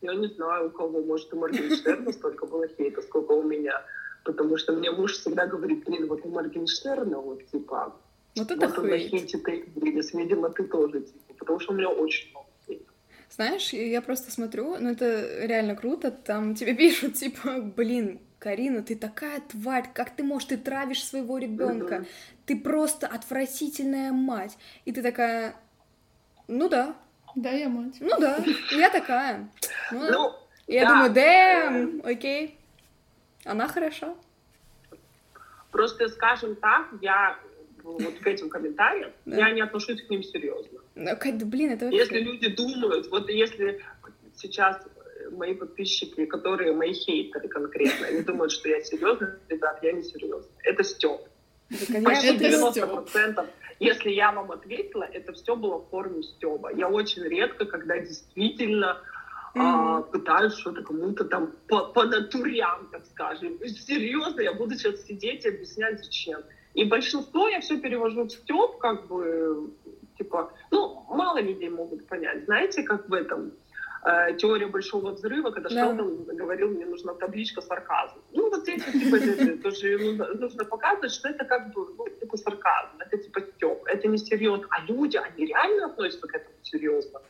я 0.00 0.14
не 0.14 0.28
знаю, 0.28 0.68
у 0.68 0.70
кого, 0.70 1.02
может, 1.02 1.32
у 1.32 1.38
Моргенштерна 1.38 2.12
столько 2.12 2.46
было 2.46 2.66
хейта, 2.68 3.02
сколько 3.02 3.32
у 3.32 3.42
меня. 3.42 3.82
Потому 4.24 4.56
что 4.56 4.72
мне 4.72 4.90
муж 4.90 5.12
всегда 5.12 5.46
говорит, 5.46 5.84
блин, 5.84 6.06
вот 6.08 6.20
у 6.24 6.28
Моргенштерна, 6.28 7.18
вот, 7.18 7.44
типа, 7.46 7.94
вот 8.36 8.50
это 8.50 8.66
вот 8.66 8.78
он 8.78 8.88
на 8.88 8.98
хейте 8.98 9.38
ты, 9.38 9.68
видимо, 9.76 10.50
ты 10.50 10.64
тоже, 10.64 11.02
типа, 11.02 11.34
потому 11.38 11.60
что 11.60 11.72
у 11.72 11.76
меня 11.76 11.88
очень 11.88 12.30
много 12.30 12.43
знаешь, 13.34 13.72
я 13.72 14.00
просто 14.00 14.30
смотрю, 14.30 14.76
ну 14.78 14.90
это 14.90 15.44
реально 15.44 15.74
круто, 15.74 16.10
там 16.10 16.54
тебе 16.54 16.74
пишут, 16.76 17.14
типа, 17.14 17.60
блин, 17.60 18.20
Карина, 18.38 18.82
ты 18.82 18.94
такая 18.94 19.40
тварь, 19.40 19.88
как 19.92 20.10
ты 20.10 20.22
можешь, 20.22 20.48
ты 20.48 20.56
травишь 20.56 21.04
своего 21.04 21.38
ребенка, 21.38 21.94
mm-hmm. 21.94 22.08
ты 22.46 22.60
просто 22.60 23.06
отвратительная 23.06 24.12
мать. 24.12 24.56
И 24.84 24.92
ты 24.92 25.02
такая, 25.02 25.56
ну 26.46 26.68
да. 26.68 26.94
Да, 27.34 27.50
я 27.50 27.68
мать. 27.68 27.96
Ну 28.00 28.20
да, 28.20 28.38
я 28.70 28.90
такая. 28.90 29.48
Ну, 29.90 30.10
ну 30.10 30.34
я 30.66 30.82
да. 30.82 30.88
думаю, 30.90 31.12
дэм, 31.12 32.02
окей, 32.04 32.58
она 33.44 33.66
хороша. 33.66 34.14
Просто, 35.70 36.08
скажем 36.08 36.54
так, 36.54 36.86
я 37.00 37.36
вот 37.84 38.18
к 38.18 38.26
этим 38.26 38.48
комментариям, 38.48 39.12
да. 39.26 39.36
я 39.36 39.50
не 39.52 39.60
отношусь 39.60 40.02
к 40.02 40.10
ним 40.10 40.22
серьезно. 40.22 40.80
Ну, 40.94 41.16
блин, 41.44 41.72
это 41.72 41.84
вообще... 41.84 41.98
Если 41.98 42.18
люди 42.20 42.48
думают, 42.48 43.08
вот 43.10 43.28
если 43.28 43.80
сейчас 44.36 44.82
мои 45.30 45.54
подписчики, 45.54 46.24
которые 46.26 46.72
мои 46.72 46.92
хейтеры 46.92 47.48
конкретно, 47.48 48.06
они 48.06 48.22
думают, 48.22 48.52
что 48.52 48.68
я 48.68 48.80
серьезный, 48.82 49.28
ребят, 49.48 49.78
я 49.82 49.92
не 49.92 50.02
серьезный. 50.02 50.50
Это 50.62 50.82
стёб. 50.82 51.28
Почти 51.68 52.36
90%. 52.36 53.46
Если 53.80 54.10
я 54.10 54.32
вам 54.32 54.52
ответила, 54.52 55.02
это 55.02 55.32
все 55.32 55.56
было 55.56 55.78
в 55.78 55.88
форме 55.90 56.22
стеба. 56.22 56.72
Я 56.72 56.88
очень 56.88 57.22
редко, 57.24 57.64
когда 57.64 57.98
действительно 57.98 58.98
а, 59.54 60.02
пытаюсь 60.02 60.54
что-то 60.54 60.82
кому-то 60.82 61.24
там 61.24 61.52
по, 61.68 61.86
по 61.86 62.04
натурям, 62.04 62.88
так 62.92 63.04
скажем. 63.06 63.58
Серьезно, 63.66 64.40
я 64.40 64.52
буду 64.52 64.76
сейчас 64.76 65.04
сидеть 65.04 65.44
и 65.44 65.48
объяснять, 65.48 66.04
зачем. 66.04 66.40
И 66.74 66.84
большинство 66.84 67.48
я 67.48 67.60
все 67.60 67.78
перевожу 67.78 68.24
в 68.24 68.30
степ, 68.30 68.78
как 68.78 69.06
бы 69.06 69.70
Типа, 70.18 70.52
ну, 70.70 71.04
мало 71.08 71.40
людей 71.40 71.68
могут 71.68 72.06
понять. 72.06 72.44
Знаете, 72.44 72.82
как 72.84 73.08
в 73.08 73.12
этом 73.12 73.52
э, 74.04 74.36
теория 74.36 74.66
большого 74.66 75.10
взрыва, 75.10 75.50
когда 75.50 75.68
да. 75.68 75.74
Шелдон 75.74 76.24
говорил, 76.24 76.68
мне 76.70 76.86
нужна 76.86 77.14
табличка 77.14 77.60
сарказм. 77.60 78.20
Ну, 78.32 78.48
вот 78.48 78.60
здесь, 78.60 78.84
типа, 78.84 79.18
тоже 79.62 79.98
нужно 80.38 80.64
показывать, 80.64 81.10
что 81.10 81.28
это 81.28 81.44
как 81.44 81.72
бы, 81.72 81.94
ну, 81.98 82.08
типа, 82.08 82.36
сарказм, 82.36 83.00
это 83.00 83.18
типа 83.18 83.40
стёб, 83.40 83.84
это 83.86 84.06
не 84.06 84.18
серьезно. 84.18 84.66
А 84.70 84.84
люди, 84.86 85.16
они 85.16 85.46
реально 85.46 85.86
относятся 85.86 86.28
к 86.28 86.34
этому 86.34 86.54
серьезно. 86.62 87.20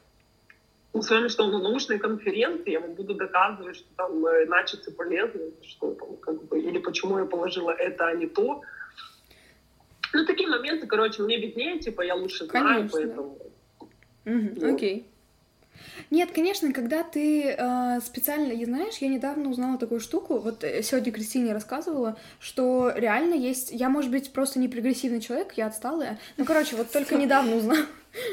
Ну, 0.93 1.03
с 1.03 1.11
вами 1.11 1.29
что, 1.29 1.47
на 1.47 1.59
научной 1.59 1.99
конференции 1.99 2.71
я 2.71 2.81
вам 2.81 2.95
буду 2.95 3.15
доказывать, 3.15 3.77
что 3.77 3.89
там 3.97 4.27
э, 4.27 4.45
начаться 4.45 4.93
полезно, 4.93 5.41
что 5.63 5.95
там, 5.95 6.17
как 6.19 6.45
бы, 6.45 6.61
или 6.61 6.79
почему 6.79 7.19
я 7.19 7.25
положила 7.25 7.71
это, 7.71 8.09
а 8.09 8.15
не 8.15 8.27
то. 8.27 8.63
Ну, 10.15 10.25
такие 10.25 10.49
моменты, 10.49 10.87
короче, 10.87 11.23
мне 11.23 11.39
виднее, 11.39 11.79
типа, 11.79 12.03
я 12.03 12.15
лучше 12.15 12.47
знаю, 12.47 12.89
Конечно. 12.89 12.99
поэтому... 12.99 13.39
Угу, 14.27 14.61
вот. 14.61 14.75
Окей. 14.75 15.07
Нет, 16.11 16.31
конечно, 16.33 16.73
когда 16.73 17.03
ты 17.03 17.49
э, 17.49 18.01
специально, 18.01 18.53
я 18.53 18.65
знаешь, 18.67 18.99
я 18.99 19.09
недавно 19.09 19.51
узнала 19.51 19.77
такую 19.77 20.01
штуку, 20.01 20.39
вот 20.39 20.63
э, 20.63 20.83
сегодня 20.83 21.13
Кристине 21.13 21.53
рассказывала, 21.53 22.17
что 22.39 22.93
реально 22.95 23.35
есть, 23.35 23.73
я, 23.73 23.89
может 23.89 24.11
быть, 24.11 24.33
просто 24.33 24.61
не 24.61 24.69
прогрессивный 24.69 25.21
человек, 25.21 25.55
я 25.57 25.67
отсталая, 25.67 26.19
ну, 26.37 26.45
короче, 26.45 26.77
вот 26.77 26.93
только 26.93 27.17
недавно 27.17 27.57
узнала, 27.57 27.87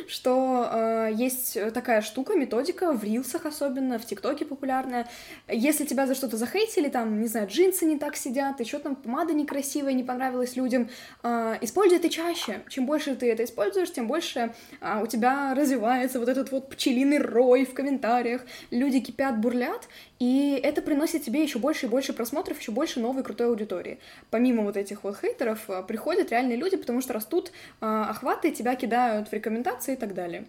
что 0.08 0.70
э, 0.72 1.10
есть 1.14 1.58
такая 1.74 2.02
штука, 2.02 2.36
методика 2.36 2.92
в 2.92 3.04
рилсах 3.04 3.46
особенно, 3.46 4.00
в 4.00 4.06
ТикТоке 4.06 4.46
популярная. 4.46 5.08
Если 5.48 5.86
тебя 5.86 6.08
за 6.08 6.16
что-то 6.16 6.38
захейтили, 6.38 6.90
там, 6.90 7.22
не 7.22 7.28
знаю, 7.28 7.48
джинсы 7.48 7.86
не 7.86 7.98
так 7.98 8.16
сидят, 8.16 8.60
еще 8.60 8.80
там 8.80 8.96
помада 8.96 9.34
некрасивая, 9.34 9.94
не 9.94 10.04
понравилась 10.04 10.56
людям, 10.56 10.90
э, 11.24 11.58
используй 11.62 11.98
это 11.98 12.10
чаще. 12.10 12.62
Чем 12.70 12.86
больше 12.86 13.16
ты 13.16 13.32
это 13.32 13.44
используешь, 13.44 13.92
тем 13.92 14.08
больше 14.08 14.54
э, 14.82 15.04
у 15.04 15.08
тебя 15.08 15.54
развивается 15.56 16.20
вот 16.20 16.30
этот 16.30 16.52
вот 16.52 16.70
пчелиный 16.70 17.20
рой 17.20 17.66
в 17.66 17.74
комментариях. 17.74 18.46
Люди 18.72 19.00
кипят, 19.00 19.40
бурлят, 19.40 19.88
и 20.22 20.52
это 20.62 20.84
приносит 20.84 21.24
тебе 21.24 21.42
еще 21.42 21.58
больше 21.58 21.88
и 21.88 21.90
больше 21.90 22.14
просмотров, 22.14 22.60
еще 22.60 22.72
больше 22.72 23.00
новой 23.00 23.24
крутой 23.24 23.48
аудитории. 23.48 23.98
Помимо 24.30 24.62
вот 24.62 24.78
этих 24.78 25.04
вот 25.04 25.18
хейтеров, 25.20 25.68
э, 25.68 25.82
приходят 25.82 26.30
реальные 26.30 26.58
люди, 26.58 26.78
потому 26.78 27.02
что 27.02 27.14
растут 27.14 27.50
э, 27.50 27.86
охваты, 27.88 28.52
тебя 28.52 28.76
кидают 28.76 29.30
в 29.30 29.34
рекомендации 29.34 29.94
и 29.94 29.96
так 29.96 30.14
далее. 30.14 30.46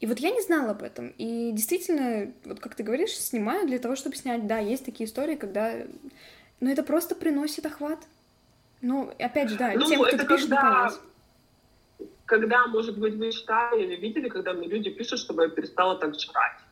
И 0.00 0.06
вот 0.06 0.18
я 0.18 0.32
не 0.32 0.42
знала 0.42 0.72
об 0.72 0.82
этом. 0.82 1.14
И 1.18 1.52
действительно, 1.52 2.32
вот 2.44 2.58
как 2.58 2.74
ты 2.74 2.82
говоришь, 2.82 3.16
снимаю 3.16 3.68
для 3.68 3.78
того, 3.78 3.94
чтобы 3.94 4.16
снять. 4.16 4.44
Да, 4.48 4.58
есть 4.58 4.84
такие 4.84 5.08
истории, 5.08 5.36
когда... 5.36 5.72
Но 6.58 6.68
это 6.68 6.82
просто 6.82 7.14
приносит 7.14 7.64
охват. 7.64 8.00
Ну, 8.82 9.12
опять 9.20 9.50
же, 9.50 9.56
да, 9.56 9.72
ну, 9.76 9.86
тем, 9.86 10.02
кто 10.02 10.26
пишет, 10.26 10.50
когда... 10.50 10.90
когда, 12.24 12.66
может 12.66 12.98
быть, 12.98 13.14
вы 13.14 13.30
читали 13.30 13.84
или 13.84 13.94
видели, 13.94 14.28
когда 14.28 14.52
мне 14.52 14.66
люди 14.66 14.90
пишут, 14.90 15.20
чтобы 15.20 15.44
я 15.44 15.48
перестала 15.48 15.96
так 15.96 16.18
жрать. 16.18 16.65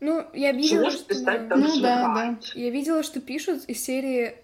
Ну, 0.00 0.26
я 0.34 0.52
видела, 0.52 0.90
что... 0.90 1.24
Там 1.24 1.60
ну, 1.60 1.80
да, 1.80 2.14
да. 2.14 2.38
Я 2.54 2.70
видела, 2.70 3.02
что 3.02 3.20
пишут 3.20 3.64
из 3.66 3.82
серии... 3.82 4.36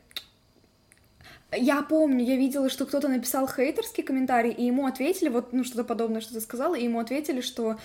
Я 1.55 1.83
помню, 1.83 2.25
я 2.25 2.37
видела, 2.37 2.71
что 2.71 2.87
кто-то 2.87 3.09
написал 3.09 3.47
хейтерский 3.47 4.03
комментарий, 4.03 4.53
и 4.53 4.65
ему 4.65 4.87
ответили, 4.87 5.29
вот, 5.29 5.53
ну, 5.53 5.65
что-то 5.65 5.85
подобное, 5.85 6.23
что 6.23 6.33
ты 6.33 6.41
сказала, 6.41 6.75
и 6.75 6.85
ему 6.85 6.99
ответили, 6.99 7.43
что 7.43 7.77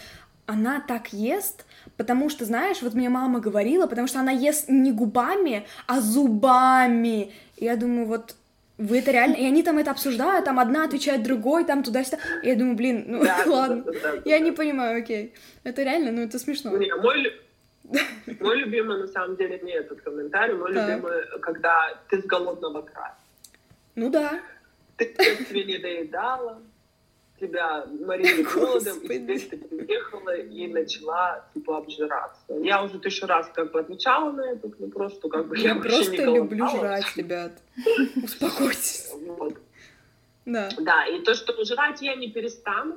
она 0.45 0.79
так 0.79 1.11
ест, 1.11 1.65
потому 1.97 2.29
что, 2.29 2.45
знаешь, 2.45 2.81
вот 2.81 2.93
мне 2.93 3.09
мама 3.09 3.41
говорила, 3.41 3.85
потому 3.85 4.07
что 4.07 4.21
она 4.21 4.31
ест 4.31 4.69
не 4.69 4.93
губами, 4.93 5.67
а 5.85 5.99
зубами. 5.99 7.33
И 7.57 7.65
я 7.65 7.75
думаю, 7.75 8.07
вот 8.07 8.35
вы 8.77 8.99
это 8.99 9.11
реально... 9.11 9.35
И 9.35 9.45
они 9.45 9.61
там 9.63 9.77
это 9.77 9.91
обсуждают, 9.91 10.45
там 10.45 10.59
одна 10.59 10.85
отвечает 10.85 11.23
другой, 11.23 11.65
там 11.65 11.83
туда-сюда. 11.83 12.19
И 12.43 12.47
я 12.47 12.55
думаю, 12.55 12.77
блин, 12.77 13.03
ну 13.07 13.23
да, 13.23 13.43
ладно. 13.45 13.83
Да, 13.83 13.91
да, 13.91 14.21
я 14.23 14.39
не 14.39 14.51
понимаю, 14.51 14.99
окей. 14.99 15.33
Это 15.65 15.83
реально, 15.83 16.11
ну 16.11 16.21
это 16.21 16.39
смешно. 16.39 16.77
Не, 16.77 16.95
мой, 16.95 17.33
мой 18.39 18.57
любимый, 18.57 18.99
на 18.99 19.07
самом 19.07 19.35
деле, 19.35 19.59
не 19.59 19.71
этот 19.71 20.01
комментарий. 20.01 20.55
Мой 20.55 20.73
так. 20.73 20.89
любимый, 20.89 21.39
когда 21.41 21.97
ты 22.09 22.21
с 22.21 22.25
голодного 22.25 22.81
края. 22.81 23.15
Ну 23.95 24.09
да. 24.09 24.39
Ты 24.97 25.05
тебе 25.47 25.63
не 25.63 25.77
доедала, 25.77 26.61
тебя 27.39 27.85
морили 27.99 28.43
голодом, 28.55 28.97
и 28.99 29.07
теперь 29.07 29.47
ты 29.47 29.57
приехала 29.57 30.35
и 30.35 30.67
начала, 30.67 31.45
типа, 31.53 31.77
обжираться. 31.77 32.53
Я 32.61 32.83
уже 32.83 32.99
тысячу 32.99 33.27
раз 33.27 33.49
как 33.53 33.71
бы 33.71 33.79
отвечала 33.79 34.31
на 34.31 34.51
этот 34.51 34.79
вопрос, 34.79 35.13
что 35.13 35.29
как 35.29 35.47
бы 35.47 35.57
я, 35.57 35.73
я 35.73 35.75
просто 35.75 36.17
не 36.17 36.35
люблю 36.35 36.67
жрать, 36.67 37.15
ребят. 37.15 37.53
Успокойтесь. 38.23 39.11
Вот. 39.13 39.57
Да. 40.45 40.69
Да, 40.79 41.05
и 41.05 41.21
то, 41.21 41.35
что 41.35 41.63
жрать 41.63 42.01
я 42.01 42.15
не 42.15 42.31
перестану, 42.31 42.95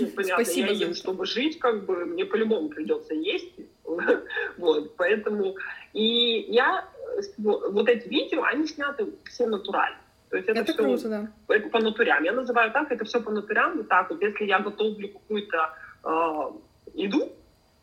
ну, 0.00 0.06
понятно, 0.08 0.44
Спасибо 0.44 0.68
я 0.68 0.86
ем, 0.86 0.94
чтобы 0.94 1.26
жить, 1.26 1.58
как 1.58 1.84
бы 1.84 2.04
мне 2.04 2.24
по-любому 2.24 2.68
придется 2.68 3.14
есть. 3.14 3.52
вот, 4.58 4.96
поэтому 4.96 5.56
и 5.92 6.46
я 6.48 6.88
вот 7.38 7.88
эти 7.88 8.08
видео, 8.08 8.42
они 8.44 8.66
сняты 8.66 9.06
все 9.24 9.46
натурально. 9.46 9.98
То 10.30 10.36
есть 10.36 10.48
это, 10.48 10.60
это 10.60 10.72
все, 10.72 10.82
круто, 10.82 11.08
да. 11.08 11.28
Это 11.48 11.68
по 11.68 11.80
натурям. 11.80 12.22
Я 12.22 12.32
называю 12.32 12.70
так, 12.70 12.92
это 12.92 13.04
все 13.04 13.20
по 13.20 13.30
натурям. 13.30 13.76
Вот 13.76 13.88
так 13.88 14.10
вот, 14.10 14.22
если 14.22 14.44
я 14.44 14.60
готовлю 14.60 15.08
какую-то 15.08 15.74
э, 16.04 16.50
еду, 16.94 17.32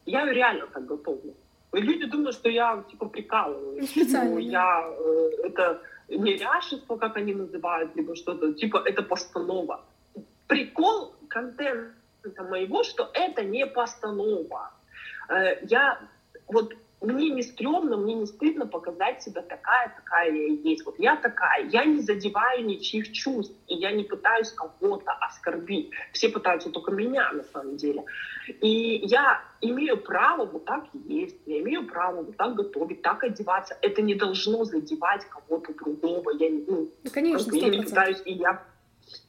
я 0.06 0.23
ее 0.23 0.34
реально 0.34 0.67
так 0.67 0.86
готовлю. 0.86 1.34
И 1.73 1.82
люди 1.82 2.06
думают, 2.06 2.36
что 2.36 2.50
я 2.50 2.84
типа 2.89 3.08
прикалываюсь. 3.08 3.82
Ну, 3.82 3.88
специально. 3.88 4.32
Ну, 4.32 4.38
я 4.38 4.88
э, 4.88 5.30
это 5.43 5.82
неряшество, 6.08 6.95
как 6.95 7.17
они 7.17 7.34
называют, 7.34 7.95
либо 7.95 8.15
что-то, 8.15 8.54
типа 8.54 8.82
это 8.86 9.04
постанова. 9.04 9.82
Прикол 10.47 11.13
контента 11.27 12.43
моего, 12.49 12.83
что 12.83 13.10
это 13.13 13.43
не 13.43 13.65
постанова. 13.65 14.71
Э, 15.29 15.57
я 15.65 15.99
вот 16.47 16.73
мне 17.01 17.29
не 17.29 17.43
стрёмно, 17.43 17.95
мне 17.95 18.15
не 18.15 18.25
стыдно 18.25 18.65
показать 18.65 19.21
себя 19.21 19.43
такая, 19.43 19.93
какая 19.95 20.31
я 20.31 20.47
есть. 20.47 20.86
Вот 20.86 20.97
я 20.97 21.15
такая, 21.15 21.67
я 21.67 21.86
не 21.86 22.01
задеваю 22.01 22.65
ничьих 22.65 23.12
чувств, 23.12 23.53
и 23.67 23.75
я 23.75 23.91
не 23.91 24.03
пытаюсь 24.03 24.51
кого-то 24.51 25.12
оскорбить. 25.12 25.91
Все 26.12 26.29
пытаются 26.29 26.71
только 26.71 26.91
меня, 26.91 27.31
на 27.33 27.43
самом 27.43 27.77
деле. 27.77 28.03
И 28.62 29.01
я 29.05 29.41
имею 29.62 29.97
право 29.97 30.45
вот 30.45 30.65
так 30.65 30.86
есть, 31.05 31.38
я 31.45 31.60
имею 31.60 31.86
право 31.86 32.23
вот 32.23 32.36
так 32.36 32.55
готовить, 32.55 33.03
так 33.03 33.23
одеваться. 33.23 33.77
Это 33.81 34.01
не 34.01 34.15
должно 34.15 34.63
задевать 34.63 35.23
кого-то 35.25 35.73
другого. 35.75 36.31
Я, 36.31 36.49
ну, 36.49 36.89
ну 37.03 37.12
конечно, 37.12 37.53
я 37.55 37.69
не 37.69 37.83
пытаюсь, 37.83 38.21
и 38.25 38.33
я 38.33 38.63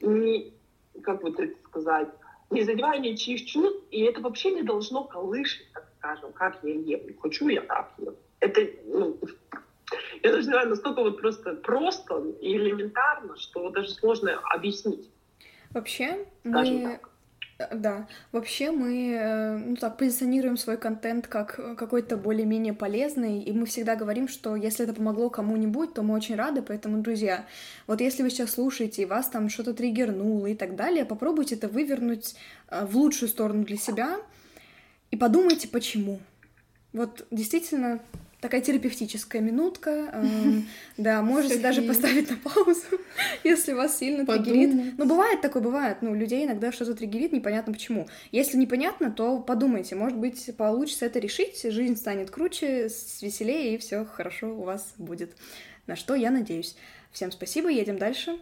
не, 0.00 0.54
как 1.02 1.22
вот 1.22 1.38
это 1.38 1.54
сказать, 1.68 2.08
не 2.50 2.62
задеваю 2.62 3.00
ничьих 3.00 3.44
чувств, 3.44 3.82
и 3.90 4.02
это 4.02 4.20
вообще 4.20 4.52
не 4.52 4.62
должно 4.62 5.04
колышить, 5.04 5.66
так 5.72 5.88
скажем, 5.98 6.32
как 6.32 6.58
я 6.62 6.74
ем. 6.74 7.18
Хочу 7.20 7.48
я 7.48 7.62
так 7.62 7.92
ем. 7.98 8.14
Это, 8.40 8.60
ну, 8.86 9.18
я 10.22 10.30
даже 10.30 10.46
не 10.46 10.52
знаю, 10.52 10.68
настолько 10.70 11.02
вот 11.02 11.20
просто 11.20 11.54
просто 11.54 12.24
и 12.40 12.56
элементарно, 12.56 13.36
что 13.36 13.70
даже 13.70 13.90
сложно 13.90 14.40
объяснить. 14.50 15.10
Вообще, 15.70 16.26
мы... 16.44 16.82
Так. 16.82 17.07
Да, 17.58 18.06
вообще 18.30 18.70
мы, 18.70 19.10
э, 19.18 19.56
ну 19.56 19.74
так, 19.74 19.96
позиционируем 19.96 20.56
свой 20.56 20.76
контент 20.76 21.26
как 21.26 21.76
какой-то 21.76 22.16
более-менее 22.16 22.72
полезный, 22.72 23.42
и 23.42 23.50
мы 23.50 23.66
всегда 23.66 23.96
говорим, 23.96 24.28
что 24.28 24.54
если 24.54 24.84
это 24.84 24.94
помогло 24.94 25.28
кому-нибудь, 25.28 25.92
то 25.92 26.02
мы 26.02 26.14
очень 26.14 26.36
рады, 26.36 26.62
поэтому, 26.62 27.02
друзья, 27.02 27.46
вот 27.88 28.00
если 28.00 28.22
вы 28.22 28.30
сейчас 28.30 28.52
слушаете, 28.52 29.02
и 29.02 29.06
вас 29.06 29.28
там 29.28 29.48
что-то 29.48 29.74
триггернуло 29.74 30.46
и 30.46 30.54
так 30.54 30.76
далее, 30.76 31.04
попробуйте 31.04 31.56
это 31.56 31.66
вывернуть 31.66 32.36
э, 32.68 32.86
в 32.86 32.96
лучшую 32.96 33.28
сторону 33.28 33.64
для 33.64 33.76
себя, 33.76 34.18
и 35.10 35.16
подумайте, 35.16 35.66
почему. 35.66 36.20
Вот 36.92 37.26
действительно 37.32 37.98
такая 38.40 38.60
терапевтическая 38.60 39.42
минутка. 39.42 40.10
Эм, 40.12 40.68
да, 40.96 41.22
можете 41.22 41.58
даже 41.58 41.82
поставить 41.82 42.30
на 42.30 42.36
паузу, 42.36 42.82
если 43.44 43.72
вас 43.72 43.98
сильно 43.98 44.24
триггерит. 44.24 44.96
Ну, 44.96 45.06
бывает 45.06 45.40
такое, 45.40 45.62
бывает. 45.62 45.98
Ну, 46.02 46.14
людей 46.14 46.44
иногда 46.44 46.72
что-то 46.72 46.94
триггерит, 46.94 47.32
непонятно 47.32 47.72
почему. 47.72 48.08
Если 48.30 48.56
непонятно, 48.56 49.10
то 49.10 49.40
подумайте, 49.40 49.94
может 49.94 50.18
быть, 50.18 50.54
получится 50.56 51.06
это 51.06 51.18
решить, 51.18 51.60
жизнь 51.62 51.96
станет 51.96 52.30
круче, 52.30 52.88
веселее, 53.20 53.74
и 53.74 53.78
все 53.78 54.04
хорошо 54.04 54.54
у 54.54 54.62
вас 54.62 54.94
будет. 54.98 55.36
На 55.86 55.96
что 55.96 56.14
я 56.14 56.30
надеюсь. 56.30 56.76
Всем 57.12 57.32
спасибо, 57.32 57.68
едем 57.68 57.98
дальше. 57.98 58.38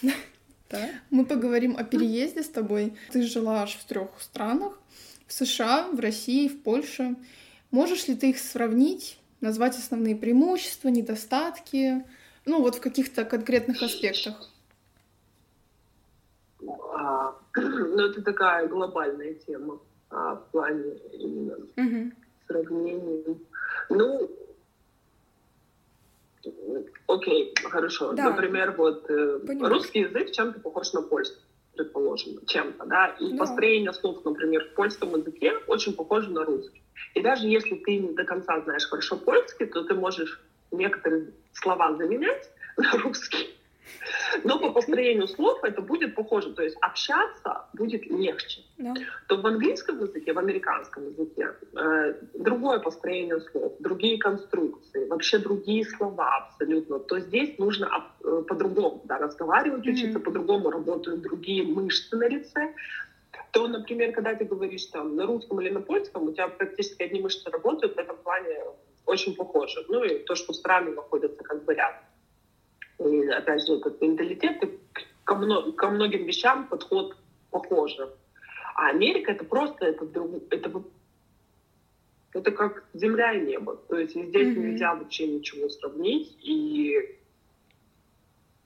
Мы 1.10 1.26
поговорим 1.26 1.76
о 1.76 1.84
переезде 1.84 2.42
с 2.42 2.48
тобой. 2.48 2.94
Ты 3.10 3.22
жила 3.22 3.62
аж 3.62 3.74
в 3.74 3.84
трех 3.84 4.10
странах. 4.20 4.80
В 5.26 5.32
США, 5.32 5.88
в 5.88 6.00
России, 6.00 6.48
в 6.48 6.62
Польше. 6.62 7.16
Можешь 7.70 8.08
ли 8.08 8.14
ты 8.14 8.30
их 8.30 8.38
сравнить 8.38 9.18
назвать 9.42 9.76
основные 9.76 10.16
преимущества, 10.16 10.88
недостатки, 10.88 12.04
ну 12.46 12.62
вот 12.62 12.76
в 12.76 12.80
каких-то 12.80 13.24
конкретных 13.24 13.82
аспектах? 13.82 14.48
А, 16.94 17.36
ну, 17.56 18.06
это 18.06 18.22
такая 18.22 18.66
глобальная 18.68 19.34
тема 19.34 19.78
а, 20.10 20.36
в 20.36 20.46
плане 20.52 20.94
именно 21.12 21.54
угу. 21.76 22.12
сравнения. 22.46 23.36
Ну, 23.90 24.30
окей, 27.06 27.54
хорошо. 27.62 28.12
Да. 28.12 28.30
Например, 28.30 28.72
вот 28.72 29.10
э, 29.10 29.40
русский 29.60 30.00
язык 30.00 30.32
чем-то 30.32 30.60
похож 30.60 30.92
на 30.92 31.02
польский. 31.02 31.42
Предположим, 31.74 32.44
чем-то, 32.46 32.84
да, 32.86 33.08
и 33.18 33.30
да. 33.30 33.36
построение 33.36 33.92
слов, 33.92 34.24
например, 34.24 34.64
в 34.64 34.74
польском 34.74 35.16
языке 35.16 35.52
очень 35.66 35.94
похоже 35.94 36.30
на 36.30 36.44
русский. 36.44 36.82
И 37.14 37.20
даже 37.20 37.46
если 37.46 37.76
ты 37.76 37.96
не 37.98 38.12
до 38.12 38.24
конца 38.24 38.60
знаешь 38.60 38.86
хорошо 38.86 39.16
польский, 39.16 39.66
то 39.66 39.84
ты 39.84 39.94
можешь 39.94 40.40
некоторые 40.70 41.32
слова 41.52 41.94
заменять 41.96 42.50
на 42.76 42.90
русский, 42.98 43.54
но 44.44 44.58
по 44.58 44.72
построению 44.72 45.28
слов 45.28 45.62
это 45.64 45.80
будет 45.82 46.14
похоже. 46.14 46.52
То 46.54 46.62
есть 46.62 46.76
общаться 46.80 47.66
будет 47.74 48.06
легче. 48.06 48.62
Да. 48.78 48.94
То 49.28 49.36
в 49.36 49.46
английском 49.46 50.00
языке, 50.00 50.32
в 50.32 50.38
американском 50.38 51.08
языке 51.08 51.50
э, 51.74 52.14
другое 52.34 52.78
построение 52.78 53.40
слов, 53.40 53.74
другие 53.78 54.18
конструкции, 54.18 55.06
вообще 55.06 55.38
другие 55.38 55.84
слова 55.84 56.36
абсолютно. 56.36 56.98
То 56.98 57.20
здесь 57.20 57.58
нужно 57.58 57.90
э, 58.24 58.42
по-другому 58.48 59.02
да, 59.04 59.18
разговаривать, 59.18 59.86
mm-hmm. 59.86 59.92
учиться 59.92 60.20
по-другому, 60.20 60.70
работают 60.70 61.22
другие 61.22 61.62
мышцы 61.64 62.16
на 62.16 62.28
лице. 62.28 62.74
То, 63.52 63.68
например, 63.68 64.12
когда 64.12 64.34
ты 64.34 64.44
говоришь 64.44 64.86
там 64.86 65.14
на 65.16 65.26
русском 65.26 65.60
или 65.60 65.70
на 65.70 65.80
польском, 65.80 66.28
у 66.28 66.32
тебя 66.32 66.48
практически 66.48 67.02
одни 67.02 67.20
мышцы 67.20 67.50
работают, 67.50 67.96
в 67.96 67.98
этом 67.98 68.16
плане 68.16 68.58
очень 69.04 69.34
похоже. 69.34 69.84
Ну 69.88 70.04
и 70.04 70.18
то, 70.24 70.34
что 70.34 70.52
страны 70.52 70.92
находятся 70.92 71.42
как 71.44 71.64
бы 71.64 71.74
рядом. 71.74 72.00
И, 73.08 73.28
опять 73.28 73.66
же, 73.66 73.74
этот 73.74 74.00
менталитет, 74.00 74.62
ко, 75.24 75.34
мно, 75.34 75.72
ко 75.72 75.88
многим 75.88 76.24
вещам 76.24 76.66
подход 76.68 77.16
похожий. 77.50 78.06
А 78.74 78.88
Америка 78.88 79.32
это 79.32 79.44
просто, 79.44 79.86
это, 79.86 80.06
это, 80.50 80.82
это 82.32 82.50
как 82.50 82.84
земля 82.94 83.32
и 83.32 83.46
небо. 83.46 83.76
То 83.88 83.98
есть 83.98 84.12
здесь 84.12 84.56
mm-hmm. 84.56 84.60
нельзя 84.60 84.94
вообще 84.94 85.26
ничего 85.26 85.68
сравнить. 85.68 86.36
И 86.42 87.18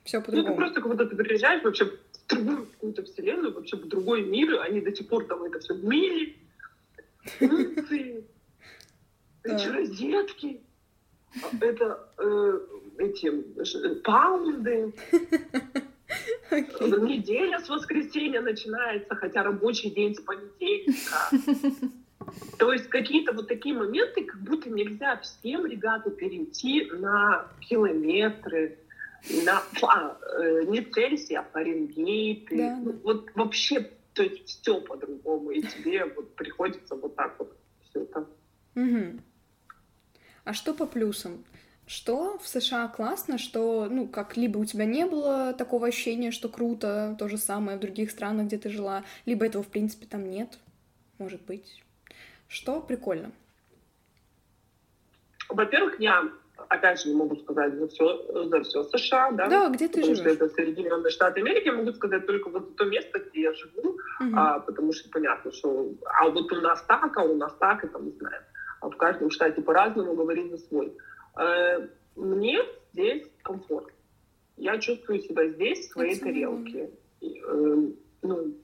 все 0.04 0.20
по-другому. 0.20 0.48
Ну, 0.48 0.52
это 0.52 0.56
просто 0.56 0.80
будто 0.80 1.06
ты 1.06 1.16
приезжаешь 1.16 1.62
вообще 1.62 1.86
в 1.86 1.98
другую 2.28 2.66
какую-то 2.66 3.02
вселенную, 3.04 3.54
вообще 3.54 3.76
в 3.76 3.86
другой 3.88 4.22
мир, 4.22 4.60
они 4.60 4.80
до 4.80 4.94
сих 4.94 5.08
пор 5.08 5.26
там 5.26 5.42
это 5.44 5.58
все 5.58 5.74
в 5.74 5.84
мире. 5.84 6.34
Розетки 9.44 10.60
это 11.60 12.08
э, 12.18 12.60
эти 12.98 13.26
э, 13.26 13.94
паунды. 14.02 14.92
Okay. 16.50 17.00
Неделя 17.00 17.58
с 17.58 17.68
воскресенья 17.68 18.40
начинается, 18.40 19.14
хотя 19.16 19.42
рабочий 19.42 19.90
день 19.90 20.14
с 20.14 20.20
понедельника. 20.20 21.30
То 22.58 22.72
есть 22.72 22.88
какие-то 22.88 23.32
вот 23.32 23.48
такие 23.48 23.74
моменты, 23.74 24.24
как 24.24 24.40
будто 24.40 24.70
нельзя 24.70 25.16
всем 25.18 25.66
ребятам 25.66 26.14
перейти 26.14 26.90
на 26.92 27.46
километры, 27.60 28.78
на 29.44 29.62
а, 29.82 30.16
э, 30.38 30.64
не 30.66 30.82
Цельсия, 30.82 31.40
а 31.40 31.44
Фаренгейты. 31.52 32.56
Да. 32.56 32.76
Ну, 32.82 32.92
вот 33.02 33.30
вообще, 33.34 33.90
то 34.12 34.22
есть 34.22 34.48
все 34.48 34.80
по-другому, 34.80 35.50
и 35.50 35.62
тебе 35.62 36.04
вот 36.04 36.34
приходится 36.34 36.94
вот 36.94 37.14
так 37.16 37.34
вот 37.38 37.56
все 37.88 38.02
это. 38.02 38.26
Угу. 38.74 39.20
А 40.46 40.52
что 40.52 40.74
по 40.74 40.86
плюсам? 40.86 41.44
Что 41.88 42.38
в 42.38 42.46
США 42.46 42.86
классно, 42.86 43.36
что, 43.36 43.88
ну, 43.90 44.06
как 44.06 44.36
либо 44.36 44.58
у 44.58 44.64
тебя 44.64 44.84
не 44.84 45.04
было 45.04 45.52
такого 45.52 45.88
ощущения, 45.88 46.30
что 46.30 46.48
круто, 46.48 47.16
то 47.18 47.28
же 47.28 47.36
самое 47.36 47.76
в 47.76 47.80
других 47.80 48.12
странах, 48.12 48.46
где 48.46 48.56
ты 48.56 48.70
жила, 48.70 49.02
либо 49.24 49.44
этого, 49.44 49.64
в 49.64 49.66
принципе, 49.66 50.06
там 50.06 50.30
нет, 50.30 50.58
может 51.18 51.42
быть. 51.42 51.82
Что 52.46 52.80
прикольно? 52.80 53.32
Во-первых, 55.48 55.98
я, 55.98 56.30
опять 56.68 57.00
же, 57.00 57.08
не 57.08 57.16
могу 57.16 57.34
сказать 57.36 57.74
за 57.74 57.88
все, 57.88 58.48
за 58.48 58.62
все 58.62 58.84
США, 58.84 59.32
да? 59.32 59.48
Да, 59.48 59.68
где 59.68 59.88
ты 59.88 60.00
потому 60.00 60.14
живешь? 60.14 60.32
что 60.32 60.44
это 60.44 60.54
Соединенные 60.54 61.10
Штаты 61.10 61.40
Америки, 61.40 61.66
я 61.66 61.72
могу 61.72 61.92
сказать 61.92 62.24
только 62.24 62.50
вот 62.50 62.76
то 62.76 62.84
место, 62.84 63.18
где 63.18 63.42
я 63.42 63.52
живу, 63.52 63.88
угу. 64.20 64.30
а, 64.32 64.60
потому 64.60 64.92
что 64.92 65.08
понятно, 65.10 65.50
что 65.50 65.92
а 66.04 66.28
вот 66.28 66.52
у 66.52 66.60
нас 66.60 66.84
так, 66.86 67.16
а 67.16 67.22
у 67.24 67.36
нас 67.36 67.52
так, 67.58 67.82
это 67.82 67.98
мы 67.98 68.12
знаем. 68.12 68.42
А 68.42 68.55
в 68.80 68.96
каждом 68.96 69.30
штате 69.30 69.62
по-разному 69.62 70.14
говорить 70.14 70.50
за 70.50 70.58
свой. 70.58 70.96
Э, 71.38 71.88
мне 72.14 72.58
здесь 72.92 73.26
комфорт. 73.42 73.92
Я 74.56 74.78
чувствую 74.78 75.20
себя 75.20 75.48
здесь, 75.48 75.86
в 75.86 75.92
своей 75.92 76.18
тарелке. 76.18 76.90
Э, 77.20 77.76
ну, 78.22 78.54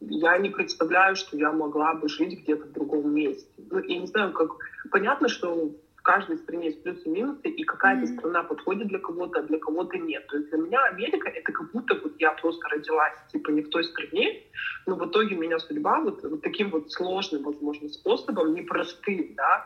я 0.00 0.38
не 0.38 0.50
представляю, 0.50 1.16
что 1.16 1.36
я 1.36 1.52
могла 1.52 1.94
бы 1.94 2.08
жить 2.08 2.40
где-то 2.42 2.66
в 2.66 2.72
другом 2.72 3.14
месте. 3.14 3.50
Ну, 3.70 3.78
я 3.80 3.98
не 3.98 4.06
знаю, 4.06 4.32
как... 4.32 4.50
Понятно, 4.90 5.28
что 5.28 5.74
каждой 6.04 6.36
стране 6.38 6.66
есть 6.66 6.82
плюсы 6.82 7.02
и 7.06 7.08
минусы, 7.08 7.48
и 7.48 7.64
какая-то 7.64 8.04
mm-hmm. 8.04 8.18
страна 8.18 8.42
подходит 8.44 8.88
для 8.88 8.98
кого-то, 8.98 9.40
а 9.40 9.42
для 9.42 9.58
кого-то 9.58 9.96
нет. 9.96 10.26
То 10.28 10.36
есть 10.36 10.50
для 10.50 10.58
меня 10.58 10.84
Америка— 10.84 11.28
это 11.34 11.50
как 11.50 11.72
будто 11.72 11.94
вот 11.94 12.12
я 12.20 12.32
просто 12.32 12.68
родилась 12.68 13.14
типа 13.32 13.50
не 13.50 13.62
в 13.62 13.70
той 13.70 13.84
стране, 13.84 14.42
но 14.86 14.96
в 14.96 15.08
итоге 15.08 15.34
меня 15.34 15.58
судьба 15.58 16.00
вот, 16.00 16.22
вот 16.22 16.42
таким 16.42 16.70
вот 16.70 16.92
сложным, 16.92 17.42
возможно, 17.42 17.88
способом, 17.88 18.54
непростым, 18.54 19.34
да, 19.34 19.64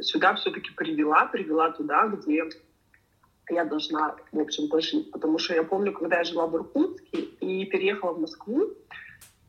сюда 0.00 0.34
все-таки 0.36 0.70
привела, 0.70 1.26
привела 1.26 1.70
туда, 1.72 2.06
где 2.06 2.44
я 3.50 3.64
должна, 3.64 4.16
в 4.30 4.38
общем-то, 4.38 4.80
жить. 4.80 5.10
Потому 5.10 5.38
что 5.38 5.54
я 5.54 5.64
помню, 5.64 5.92
когда 5.92 6.18
я 6.18 6.24
жила 6.24 6.46
в 6.46 6.54
Иркутске 6.56 7.18
и 7.40 7.64
переехала 7.66 8.12
в 8.12 8.20
Москву, 8.20 8.70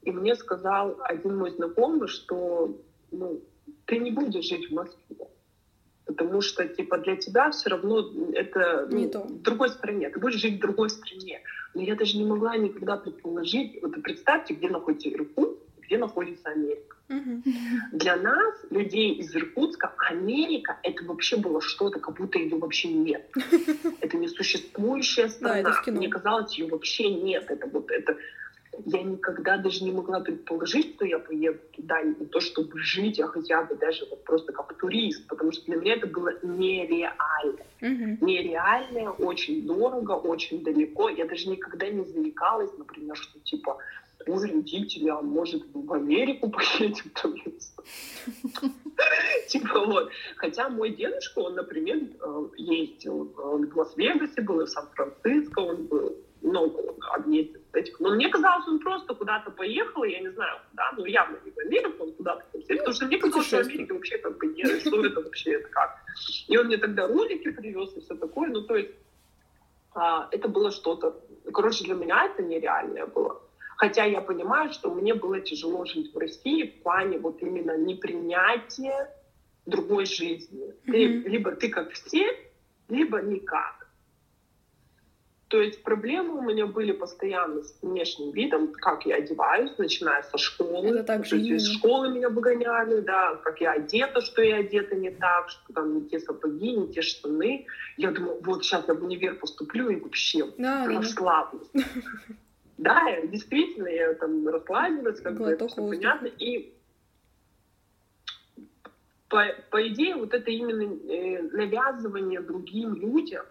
и 0.01 0.12
мне 0.12 0.36
сказал 0.36 0.97
один 1.03 1.38
мой 1.38 1.51
знакомый, 1.51 2.08
что 2.08 2.75
ну, 3.12 3.41
ты 3.86 3.97
не 3.99 4.12
будешь 4.12 4.45
жить 4.45 4.69
в 4.69 4.73
Москве. 4.73 5.27
Потому 6.05 6.41
что, 6.41 6.67
типа, 6.67 6.99
для 6.99 7.15
тебя 7.15 7.49
все 7.51 7.69
равно 7.69 8.11
это 8.33 8.87
ну, 8.91 9.07
в 9.07 9.41
другой 9.41 9.69
стране. 9.69 10.09
Ты 10.09 10.19
будешь 10.19 10.39
жить 10.39 10.57
в 10.57 10.61
другой 10.61 10.89
стране. 10.89 11.41
Но 11.73 11.81
я 11.81 11.95
даже 11.95 12.17
не 12.17 12.25
могла 12.25 12.55
никогда 12.57 12.97
предположить. 12.97 13.79
Вот 13.81 14.01
представьте, 14.03 14.53
где 14.53 14.69
находится 14.69 15.09
Иркутск, 15.09 15.59
где 15.81 15.97
находится 15.97 16.49
Америка. 16.49 16.95
Угу. 17.09 17.43
Для 17.91 18.15
нас, 18.15 18.55
людей 18.71 19.13
из 19.13 19.35
Иркутска, 19.35 19.93
Америка 20.09 20.79
это 20.81 21.03
вообще 21.05 21.37
было 21.37 21.61
что-то, 21.61 21.99
как 21.99 22.15
будто 22.15 22.39
ее 22.39 22.57
вообще 22.57 22.87
нет. 22.87 23.29
Это 24.01 24.17
несуществующая 24.17 25.29
страна. 25.29 25.71
Мне 25.85 26.07
казалось, 26.07 26.57
ее 26.57 26.67
вообще 26.67 27.11
нет. 27.11 27.45
Это 27.49 27.67
вот 27.67 27.91
это 27.91 28.17
я 28.85 29.03
никогда 29.03 29.57
даже 29.57 29.83
не 29.83 29.91
могла 29.91 30.19
предположить, 30.19 30.95
что 30.95 31.05
я 31.05 31.19
поеду 31.19 31.59
туда, 31.75 32.01
не 32.01 32.25
то 32.25 32.39
чтобы 32.39 32.77
жить, 32.79 33.19
а 33.19 33.27
хотя 33.27 33.63
бы 33.63 33.75
даже 33.75 34.05
вот 34.09 34.23
просто 34.23 34.53
как 34.53 34.73
турист, 34.77 35.27
потому 35.27 35.51
что 35.51 35.65
для 35.65 35.75
меня 35.77 35.95
это 35.95 36.07
было 36.07 36.31
нереально. 36.43 37.59
Mm-hmm. 37.81 38.17
Нереально, 38.21 39.11
очень 39.11 39.65
дорого, 39.65 40.13
очень 40.13 40.63
далеко. 40.63 41.09
Я 41.09 41.25
даже 41.25 41.49
никогда 41.49 41.89
не 41.89 42.03
заикалась, 42.03 42.71
например, 42.77 43.15
что 43.15 43.39
типа 43.39 43.77
у 44.27 44.39
родителей, 44.39 45.09
а 45.09 45.21
может 45.21 45.63
в 45.73 45.93
Америку 45.93 46.49
поедем 46.49 47.11
там, 47.13 47.35
Типа 49.47 49.85
вот. 49.85 50.09
Хотя 50.38 50.69
мой 50.69 50.91
дедушка, 50.91 51.39
он, 51.39 51.55
например, 51.55 51.97
э, 51.97 52.47
ездил, 52.57 53.33
он 53.38 53.67
в 53.67 53.77
Лас-Вегасе 53.77 54.41
был, 54.41 54.61
и 54.61 54.65
в 54.65 54.69
Сан-Франциско 54.69 55.59
он 55.59 55.85
был, 55.85 56.15
много 56.45 56.95
объездил 57.13 57.62
этих. 57.73 57.99
Но 57.99 58.15
мне 58.15 58.29
казалось, 58.29 58.67
он 58.67 58.79
просто 58.79 59.13
куда-то 59.13 59.51
поехал, 59.51 60.03
я 60.03 60.19
не 60.19 60.29
знаю 60.29 60.60
куда, 60.69 60.91
но 60.97 61.05
явно 61.05 61.38
не 61.43 61.51
в 61.51 61.58
Америку, 61.58 62.03
он 62.03 62.13
куда-то 62.13 62.45
поехал, 62.51 62.77
потому 62.77 62.93
что 62.93 63.05
мне 63.05 63.17
казалось, 63.17 63.47
что 63.47 63.60
Америка 63.60 63.93
вообще 63.93 64.17
как 64.17 64.38
бы 64.38 64.47
нет, 64.47 64.81
что 64.81 65.05
это 65.05 65.21
вообще, 65.21 65.53
это 65.53 65.67
как. 65.69 65.97
И 66.47 66.58
он 66.58 66.67
мне 66.67 66.77
тогда 66.77 67.08
ролики 67.08 67.51
привез 67.51 67.95
и 67.97 68.01
все 68.01 68.15
такое, 68.15 68.49
ну 68.49 68.62
то 68.62 68.75
есть 68.75 68.91
а, 69.93 70.27
это 70.31 70.47
было 70.47 70.71
что-то, 70.71 71.21
короче, 71.53 71.84
для 71.86 71.95
меня 71.95 72.25
это 72.25 72.43
нереальное 72.43 73.05
было. 73.05 73.41
Хотя 73.77 74.05
я 74.05 74.21
понимаю, 74.21 74.71
что 74.71 74.93
мне 74.93 75.13
было 75.13 75.41
тяжело 75.41 75.86
жить 75.86 76.13
в 76.13 76.17
России 76.17 76.63
в 76.63 76.84
плане 76.84 77.17
вот 77.17 77.41
именно 77.41 77.77
непринятия 77.77 79.10
другой 79.65 80.05
жизни. 80.05 80.67
Mm-hmm. 80.67 80.91
Ты, 80.91 81.29
либо 81.29 81.51
ты 81.51 81.69
как 81.69 81.91
все, 81.91 82.25
либо 82.88 83.21
никак. 83.21 83.74
То 85.47 85.62
есть 85.62 85.84
проблемы 85.84 86.39
у 86.39 86.41
меня 86.41 86.65
были 86.65 86.91
постоянно 86.91 87.62
с 87.62 87.77
внешним 87.84 88.31
видом, 88.31 88.73
как 88.73 89.05
я 89.05 89.17
одеваюсь, 89.17 89.77
начиная 89.77 90.23
со 90.23 90.39
школы. 90.39 90.88
Это 90.88 91.03
так 91.03 91.25
же 91.25 91.39
из 91.39 91.67
школы 91.67 92.10
меня 92.10 92.29
выгоняли, 92.29 93.01
да, 93.01 93.36
как 93.43 93.62
я 93.62 93.73
одета, 93.73 94.21
что 94.21 94.41
я 94.41 94.58
одета 94.58 94.95
не 94.95 95.12
так, 95.12 95.49
что 95.49 95.73
там 95.73 95.93
не 95.93 96.10
те 96.10 96.19
сапоги, 96.19 96.71
не 96.71 96.91
те 96.91 97.03
штаны. 97.03 97.67
Я 97.95 98.12
думаю, 98.12 98.41
вот 98.41 98.65
сейчас 98.65 98.88
я 98.88 98.95
в 98.95 99.03
универ 99.03 99.36
поступлю 99.36 99.89
и 99.89 99.97
вообще 99.97 100.51
да, 100.58 100.88
расслаблюсь. 100.88 101.69
Да, 102.77 103.21
действительно, 103.21 103.88
я 103.88 104.13
там 104.15 104.45
расслабилась, 104.49 105.21
как 105.21 105.38
бы 105.38 105.45
это 105.45 105.65
все 105.69 105.77
понятно. 105.77 106.25
И 106.27 106.73
по, 109.29 109.45
по 109.71 109.88
идее, 109.88 110.17
вот 110.17 110.34
это 110.34 110.51
именно 110.51 110.84
э, 110.84 111.41
навязывание 111.53 112.41
другим 112.41 112.95
людям 112.95 113.45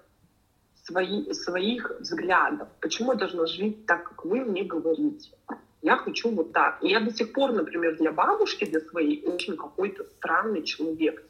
свои, 0.84 1.32
своих 1.32 1.90
взглядов. 2.00 2.68
Почему 2.80 3.12
я 3.12 3.18
должна 3.18 3.46
жить 3.46 3.86
так, 3.86 4.04
как 4.04 4.24
вы 4.24 4.44
мне 4.44 4.62
говорите? 4.62 5.30
я 5.84 5.98
хочу 5.98 6.30
вот 6.30 6.52
так. 6.52 6.82
И 6.82 6.88
я 6.88 7.00
до 7.00 7.12
сих 7.12 7.32
пор, 7.32 7.52
например, 7.52 7.96
для 7.98 8.10
бабушки, 8.10 8.64
для 8.64 8.80
своей, 8.80 9.22
очень 9.26 9.54
какой-то 9.54 10.04
странный 10.04 10.62
человек. 10.62 11.22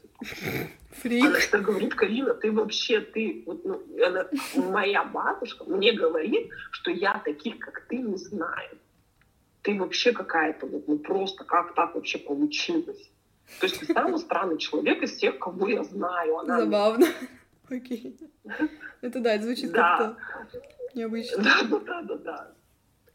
Фрик. 0.91 1.25
Она 1.25 1.39
что 1.41 1.59
говорит, 1.59 1.93
Карина, 1.93 2.33
ты 2.33 2.53
вообще, 2.53 3.01
ты, 3.01 3.43
вот, 3.45 3.65
ну, 3.65 3.83
она, 4.01 4.29
моя 4.55 5.03
бабушка 5.03 5.65
мне 5.65 5.91
говорит, 5.91 6.49
что 6.71 6.89
я 6.89 7.19
таких, 7.25 7.59
как 7.59 7.81
ты, 7.89 7.97
не 7.97 8.15
знаю. 8.15 8.77
Ты 9.61 9.77
вообще 9.77 10.13
какая-то, 10.13 10.67
вот, 10.67 10.87
ну 10.87 10.99
просто 10.99 11.43
как 11.43 11.75
так 11.75 11.95
вообще 11.95 12.17
получилось? 12.17 13.11
То 13.59 13.65
есть 13.65 13.81
ты 13.81 13.87
самый 13.87 14.19
странный 14.19 14.57
человек 14.57 15.03
из 15.03 15.17
всех, 15.17 15.37
кого 15.37 15.67
я 15.67 15.83
знаю. 15.83 16.37
Она... 16.39 16.61
Забавно. 16.61 17.07
Окей. 17.69 18.17
Это 19.01 19.19
да, 19.19 19.35
это 19.35 19.45
звучит 19.45 19.71
как-то 19.71 20.17
необычно. 20.93 21.43
Да, 21.43 21.63
да, 21.63 21.79
да, 21.79 22.01
да, 22.01 22.17
да. 22.17 22.51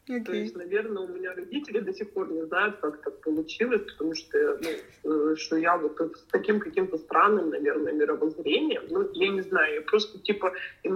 Okay. 0.07 0.25
То 0.25 0.33
есть, 0.33 0.55
наверное, 0.57 1.03
у 1.03 1.07
меня 1.07 1.33
родители 1.33 1.79
до 1.79 1.93
сих 1.93 2.11
пор 2.11 2.31
не 2.31 2.43
знают, 2.45 2.77
как 2.77 3.01
так 3.01 3.21
получилось, 3.21 3.83
потому 3.91 4.15
что, 4.15 4.59
ну, 5.03 5.31
э, 5.31 5.35
что 5.35 5.57
я 5.57 5.77
вот 5.77 5.99
с 6.01 6.23
таким 6.31 6.59
каким-то 6.59 6.97
странным, 6.97 7.49
наверное, 7.49 7.93
мировоззрением, 7.93 8.83
ну, 8.89 9.09
я 9.13 9.29
не 9.29 9.41
знаю, 9.41 9.75
я 9.75 9.81
просто, 9.81 10.19
типа, 10.19 10.53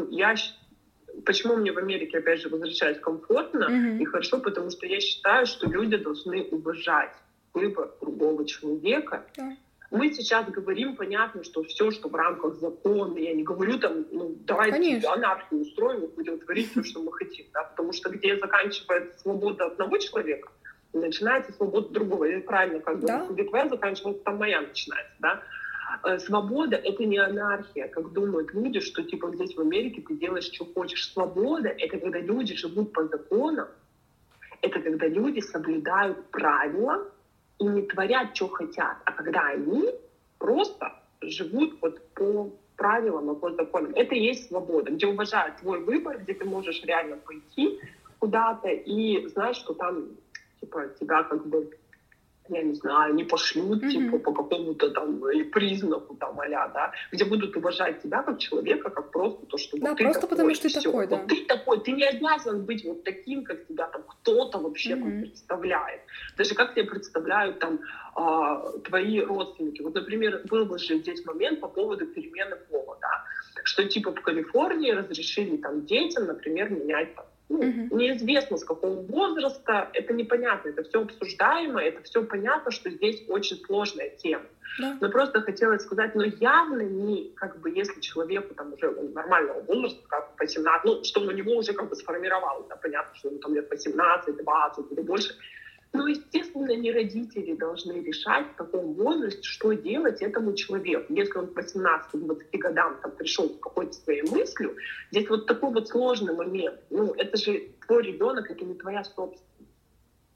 я 0.10 0.36
почему 1.24 1.56
мне 1.56 1.72
в 1.72 1.78
Америке, 1.78 2.18
опять 2.18 2.42
же, 2.42 2.50
возвращать 2.50 3.00
комфортно 3.00 3.70
mm-hmm. 3.70 4.02
и 4.02 4.06
хорошо, 4.06 4.40
потому 4.40 4.72
что 4.72 4.86
я 4.86 5.00
считаю, 5.00 5.46
что 5.46 5.70
люди 5.70 5.98
должны 5.98 6.44
уважать 6.52 7.14
выбор 7.54 7.94
другого 8.02 8.46
человека, 8.46 9.24
yeah 9.38 9.56
мы 9.92 10.12
сейчас 10.14 10.50
говорим, 10.50 10.96
понятно, 10.96 11.44
что 11.44 11.64
все, 11.64 11.92
что 11.92 12.10
в 12.10 12.16
рамках 12.16 12.56
закона, 12.56 13.18
я 13.18 13.34
не 13.34 13.44
говорю 13.44 13.80
там, 13.80 14.06
ну, 14.12 14.36
давайте 14.42 14.78
Конечно. 14.78 15.14
анархию 15.14 15.62
устроим 15.62 16.06
и 16.06 16.08
будем 16.08 16.40
творить 16.40 16.72
все, 16.72 16.84
что 16.84 17.02
мы 17.02 17.12
хотим, 17.14 17.46
да, 17.54 17.64
потому 17.64 17.94
что 17.94 18.10
где 18.10 18.38
заканчивается 18.38 19.20
свобода 19.20 19.66
одного 19.66 19.98
человека, 19.98 20.50
начинается 20.94 21.52
свобода 21.54 21.90
другого. 21.90 22.26
И 22.26 22.40
правильно, 22.42 22.80
как 22.80 23.00
да? 23.02 23.28
где 23.30 23.44
твоя 23.44 23.68
заканчивается, 23.70 24.24
там 24.24 24.38
моя 24.38 24.62
начинается, 24.62 25.14
да. 25.20 25.42
Э, 26.04 26.20
свобода— 26.20 26.76
это 26.84 27.06
не 27.06 27.18
анархия, 27.18 27.88
как 27.88 28.12
думают 28.14 28.54
люди, 28.54 28.80
что 28.80 29.04
типа 29.04 29.32
здесь 29.36 29.56
в 29.56 29.62
Америке 29.62 30.02
ты 30.02 30.16
делаешь, 30.16 30.52
что 30.52 30.66
хочешь. 30.66 31.12
Свобода— 31.12 31.70
это 31.78 32.00
когда 32.00 32.20
люди 32.20 32.56
живут 32.56 32.92
по 32.92 33.06
законам, 33.06 33.68
это 34.62 34.80
когда 34.80 35.08
люди 35.08 35.42
соблюдают 35.42 36.26
правила, 36.32 37.08
и 37.60 37.66
не 37.66 37.82
творят, 37.84 38.36
что 38.36 38.48
хотят, 38.48 38.98
а 39.06 39.12
когда 39.12 39.48
они 39.50 39.90
просто 40.38 40.94
живут 41.22 41.78
вот 41.82 42.02
по 42.14 42.52
правилам 42.76 43.32
и 43.32 43.40
по 43.40 43.52
законам. 43.52 43.94
Это 43.96 44.16
и 44.16 44.20
есть 44.20 44.48
свобода, 44.48 44.92
где 44.92 45.08
уважают 45.08 45.58
твой 45.58 45.80
выбор, 45.84 46.18
где 46.20 46.34
ты 46.34 46.46
можешь 46.46 46.84
реально 46.84 47.18
пойти 47.18 47.80
куда-то 48.20 48.70
и 48.70 49.28
знаешь, 49.28 49.58
что 49.58 49.74
там 49.74 50.10
типа 50.60 50.88
тебя 51.00 51.24
как 51.24 51.46
бы 51.48 51.70
я 52.50 52.64
не 52.64 52.74
знаю, 52.74 53.14
не 53.14 53.24
пошлют, 53.24 53.84
mm-hmm. 53.84 53.90
типа, 53.90 54.20
по 54.20 54.34
какому-то 54.34 54.90
там 54.92 55.22
признаку, 55.52 56.16
там, 56.16 56.40
а 56.40 56.68
да, 56.70 56.92
где 57.12 57.26
будут 57.26 57.56
уважать 57.58 58.02
тебя 58.02 58.24
как 58.24 58.40
человека, 58.40 58.90
как 58.90 59.12
просто 59.12 59.46
то, 59.46 59.58
что 59.58 59.78
да, 59.78 59.90
вот 59.90 59.98
ты 59.98 60.04
просто 60.04 60.22
такой, 60.22 60.38
потому 60.38 60.56
что 60.56 60.70
ты 60.70 60.82
такой, 60.82 61.08
да. 61.08 61.16
Вот 61.18 61.28
ты 61.28 61.46
такой, 61.46 61.80
ты 61.80 61.92
не 61.92 62.04
обязан 62.04 62.66
быть 62.66 62.86
вот 62.86 63.04
таким, 63.04 63.44
как 63.44 63.66
тебя 63.68 63.88
там 63.88 64.04
кто-то 64.04 64.60
вообще 64.60 64.94
mm-hmm. 64.94 65.22
представляет. 65.22 66.02
Даже 66.38 66.56
как 66.56 66.74
тебе 66.74 66.86
представляют 66.86 67.60
там 67.60 67.80
а, 68.16 68.72
твои 68.84 69.20
родственники. 69.22 69.82
Вот, 69.82 69.96
например, 69.96 70.42
был 70.50 70.66
бы 70.66 70.78
же 70.78 70.98
здесь 71.00 71.26
момент 71.26 71.60
по 71.60 71.68
поводу 71.68 72.06
перемены 72.08 72.56
пола, 72.70 72.98
да, 73.02 73.24
что 73.64 73.84
типа 73.84 74.12
в 74.12 74.22
Калифорнии 74.22 74.92
разрешили 74.92 75.58
там 75.58 75.86
детям, 75.86 76.26
например, 76.26 76.70
менять 76.70 77.16
там 77.16 77.26
ну, 77.50 77.60
угу. 77.60 77.98
неизвестно 77.98 78.58
с 78.58 78.64
какого 78.64 79.02
возраста, 79.02 79.90
это 79.94 80.14
непонятно, 80.14 80.70
это 80.70 80.84
все 80.84 81.02
обсуждаемо, 81.02 81.82
это 81.82 82.02
все 82.04 82.24
понятно, 82.24 82.72
что 82.72 82.90
здесь 82.90 83.24
очень 83.28 83.58
сложная 83.66 84.10
тема. 84.10 84.46
Да. 84.80 84.98
Но 85.00 85.10
просто 85.10 85.42
хотелось 85.42 85.84
сказать, 85.84 86.16
но 86.16 86.24
явно 86.24 86.82
не, 86.82 87.32
как 87.36 87.60
бы, 87.60 87.70
если 87.70 88.02
человеку 88.02 88.54
там 88.56 88.74
уже 88.74 88.92
нормального 88.92 89.62
возраста, 89.62 90.02
как 90.08 90.36
по 90.36 90.48
17, 90.48 90.86
ну, 90.86 91.04
что 91.04 91.22
у 91.22 91.32
него 91.32 91.54
уже 91.54 91.74
как 91.74 91.90
бы 91.90 91.96
сформировалось, 91.96 92.68
да, 92.68 92.76
понятно, 92.76 93.16
что 93.16 93.30
ему 93.30 93.40
там 93.40 93.54
лет 93.54 93.70
по 93.70 93.78
17, 93.78 94.38
20 94.44 94.92
или 94.92 95.02
больше, 95.02 95.36
ну, 95.96 96.08
естественно, 96.08 96.76
не 96.76 96.92
родители 96.92 97.56
должны 97.56 97.94
решать 97.94 98.48
в 98.54 98.56
каком 98.56 98.94
возрасте, 98.94 99.44
что 99.44 99.74
делать 99.74 100.22
этому 100.22 100.54
человеку. 100.54 101.14
Если 101.14 101.38
он 101.38 101.48
к 101.48 101.58
18-20 101.58 102.58
годам 102.58 102.98
там, 103.02 103.12
пришел 103.12 103.50
к 103.50 103.60
какой-то 103.62 103.94
своей 103.94 104.24
мыслью, 104.24 104.76
здесь 105.12 105.30
вот 105.30 105.46
такой 105.48 105.72
вот 105.72 105.88
сложный 105.88 106.36
момент. 106.36 106.80
Ну, 106.90 107.14
это 107.18 107.38
же 107.38 107.70
твой 107.86 108.04
ребенок, 108.04 108.50
это 108.50 108.64
не 108.66 108.76
твоя 108.76 109.04
собственность. 109.04 109.44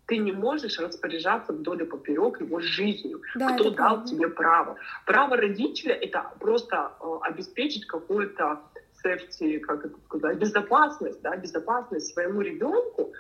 Ты 0.08 0.18
не 0.18 0.32
можешь 0.32 0.80
распоряжаться 0.80 1.54
вдоль 1.54 1.84
и 1.84 1.86
поперек 1.86 2.42
его 2.42 2.60
жизнью. 2.60 3.22
Да, 3.36 3.54
Кто 3.54 3.66
дал 3.66 3.76
правда. 3.76 4.08
тебе 4.08 4.28
право? 4.28 4.78
Право 5.06 5.38
родителя— 5.38 5.94
это 6.02 6.32
просто 6.40 6.94
э, 7.00 7.06
обеспечить 7.22 7.86
какую-то 7.86 8.60
safety, 9.06 9.60
как 9.60 9.86
это 9.86 9.96
сказать, 10.06 10.38
безопасность, 10.38 11.22
да, 11.22 11.36
безопасность 11.36 12.14
своему 12.14 12.42
ребенку, 12.42 13.14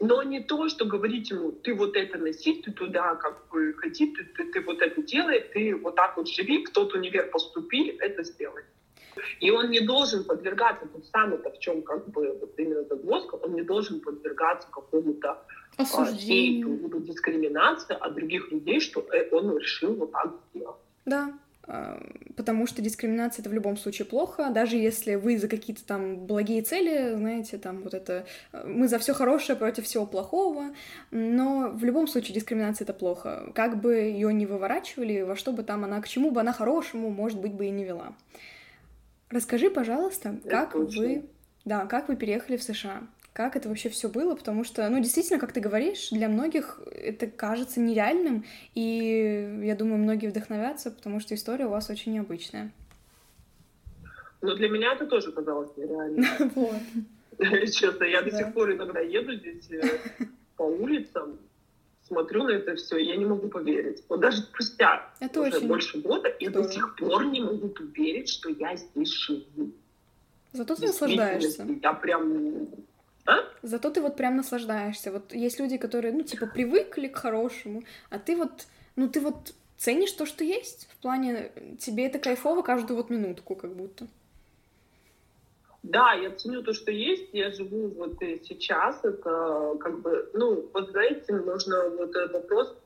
но 0.00 0.22
не 0.22 0.40
то, 0.40 0.68
что 0.68 0.84
говорить 0.84 1.30
ему, 1.30 1.52
ты 1.52 1.74
вот 1.74 1.96
это 1.96 2.18
носи, 2.18 2.62
ты 2.62 2.72
туда 2.72 3.14
как 3.16 3.48
бы 3.48 3.72
ходи, 3.74 4.14
ты, 4.14 4.24
ты, 4.24 4.52
ты 4.52 4.60
вот 4.60 4.82
это 4.82 5.02
делай, 5.02 5.40
ты 5.40 5.74
вот 5.76 5.96
так 5.96 6.16
вот 6.16 6.28
живи, 6.28 6.64
в 6.64 6.70
тот 6.70 6.94
универ 6.94 7.30
поступи, 7.30 7.96
это 8.00 8.22
сделай. 8.22 8.64
И 9.40 9.50
он 9.50 9.70
не 9.70 9.80
должен 9.80 10.24
подвергаться, 10.24 10.86
тут 10.86 11.06
самый-то 11.06 11.50
в 11.50 11.58
чем 11.58 11.82
как 11.82 12.08
бы 12.10 12.38
вот 12.38 12.52
именно 12.58 12.84
загвоздка, 12.84 13.36
он 13.36 13.54
не 13.54 13.62
должен 13.62 14.00
подвергаться 14.00 14.68
какому-то 14.70 15.42
осуждению, 15.78 16.90
а, 16.92 16.98
дискриминации 17.00 17.96
от 17.98 18.14
других 18.14 18.50
людей, 18.52 18.80
что 18.80 19.00
э, 19.12 19.28
он 19.30 19.56
решил 19.56 19.94
вот 19.94 20.12
так 20.12 20.34
сделать. 20.50 20.76
Да, 21.06 21.32
потому 22.36 22.66
что 22.66 22.80
дискриминация 22.80 23.42
это 23.42 23.50
в 23.50 23.52
любом 23.52 23.76
случае 23.76 24.06
плохо, 24.06 24.50
даже 24.50 24.76
если 24.76 25.16
вы 25.16 25.36
за 25.36 25.48
какие-то 25.48 25.84
там 25.84 26.26
благие 26.26 26.62
цели, 26.62 27.14
знаете, 27.16 27.58
там 27.58 27.82
вот 27.82 27.92
это 27.92 28.24
э, 28.52 28.66
мы 28.66 28.86
за 28.86 28.98
все 29.00 29.14
хорошее 29.14 29.58
против 29.58 29.84
всего 29.84 30.06
плохого, 30.06 30.74
но 31.10 31.70
в 31.70 31.82
любом 31.84 32.06
случае 32.06 32.34
дискриминация 32.34 32.84
это 32.84 32.92
плохо, 32.92 33.50
как 33.54 33.80
бы 33.80 33.96
ее 33.96 34.32
не 34.32 34.46
выворачивали, 34.46 35.22
во 35.22 35.34
что 35.34 35.52
бы 35.52 35.64
там 35.64 35.84
она, 35.84 36.00
к 36.00 36.08
чему 36.08 36.30
бы 36.30 36.40
она 36.40 36.52
хорошему, 36.52 37.10
может 37.10 37.40
быть, 37.40 37.52
бы 37.52 37.66
и 37.66 37.70
не 37.70 37.84
вела. 37.84 38.14
Расскажи, 39.30 39.68
пожалуйста, 39.68 40.38
как 40.48 40.76
вы, 40.76 41.24
да, 41.64 41.86
как 41.86 42.08
вы 42.08 42.14
переехали 42.14 42.56
в 42.56 42.62
США? 42.62 43.02
Как 43.36 43.54
это 43.54 43.68
вообще 43.68 43.90
все 43.90 44.08
было, 44.08 44.34
потому 44.34 44.64
что, 44.64 44.88
ну, 44.88 44.98
действительно, 44.98 45.38
как 45.38 45.52
ты 45.52 45.60
говоришь, 45.60 46.08
для 46.08 46.26
многих 46.30 46.80
это 46.90 47.26
кажется 47.26 47.80
нереальным, 47.80 48.46
и 48.74 49.60
я 49.62 49.76
думаю, 49.76 49.98
многие 49.98 50.28
вдохновятся, 50.28 50.90
потому 50.90 51.20
что 51.20 51.34
история 51.34 51.66
у 51.66 51.68
вас 51.68 51.90
очень 51.90 52.14
необычная. 52.14 52.72
Но 54.40 54.54
для 54.54 54.70
меня 54.70 54.94
это 54.94 55.04
тоже 55.04 55.32
казалось 55.32 55.68
нереальным. 55.76 56.24
Вот. 56.54 56.80
Честно, 57.70 58.04
я 58.04 58.22
до 58.22 58.30
сих 58.30 58.54
пор 58.54 58.72
иногда 58.72 59.00
еду 59.00 59.34
здесь 59.34 59.70
э, 59.70 59.98
по 60.56 60.62
улицам, 60.62 61.38
смотрю 62.08 62.44
на 62.44 62.52
это 62.52 62.74
все, 62.76 62.96
я 62.96 63.16
не 63.16 63.26
могу 63.26 63.48
поверить. 63.48 64.02
Вот 64.08 64.20
даже 64.20 64.38
спустя 64.38 65.12
это 65.20 65.42
уже 65.42 65.58
очень 65.58 65.68
больше 65.68 66.00
года 66.00 66.34
я 66.40 66.48
до 66.48 66.64
сих 66.64 66.96
пор 66.96 67.26
не 67.26 67.42
могу 67.42 67.68
поверить, 67.68 68.30
что 68.30 68.48
я 68.48 68.76
здесь 68.76 69.12
живу. 69.12 69.72
Зато 70.54 70.74
ты 70.74 70.86
наслаждаешься. 70.86 71.66
Я 71.82 71.92
прям 71.92 72.66
а? 73.26 73.44
Зато 73.62 73.90
ты 73.90 74.00
вот 74.00 74.16
прям 74.16 74.36
наслаждаешься. 74.36 75.12
Вот 75.12 75.34
есть 75.34 75.60
люди, 75.60 75.76
которые, 75.76 76.12
ну, 76.12 76.22
типа, 76.22 76.46
привыкли 76.46 77.08
к 77.08 77.16
хорошему, 77.16 77.82
а 78.10 78.18
ты 78.18 78.36
вот, 78.36 78.66
ну, 78.96 79.08
ты 79.08 79.20
вот 79.20 79.54
ценишь 79.76 80.12
то, 80.12 80.26
что 80.26 80.44
есть. 80.44 80.88
В 80.92 80.96
плане, 81.02 81.50
тебе 81.78 82.06
это 82.06 82.18
кайфово 82.18 82.62
каждую 82.62 82.96
вот 82.96 83.10
минутку, 83.10 83.54
как 83.54 83.74
будто. 83.74 84.06
Да, 85.82 86.12
я 86.14 86.30
ценю 86.30 86.62
то, 86.62 86.72
что 86.72 86.90
есть. 86.90 87.28
Я 87.32 87.50
живу 87.50 87.88
вот 87.88 88.18
сейчас. 88.20 89.04
Это 89.04 89.76
как 89.80 90.00
бы, 90.00 90.30
ну, 90.34 90.68
вот 90.72 90.90
знаете, 90.90 91.32
нужно 91.32 91.90
вот 91.90 92.10
этот 92.10 92.32
вопрос, 92.32 92.76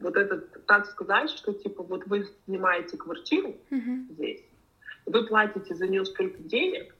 вот 0.00 0.16
этот, 0.16 0.64
так 0.66 0.86
сказать, 0.86 1.30
что 1.30 1.52
типа 1.52 1.82
вот 1.82 2.06
вы 2.06 2.28
снимаете 2.44 2.96
квартиру 2.96 3.56
uh-huh. 3.70 4.12
здесь, 4.12 4.44
вы 5.06 5.26
платите 5.26 5.74
за 5.74 5.88
нее 5.88 6.04
столько 6.04 6.38
денег, 6.38 6.94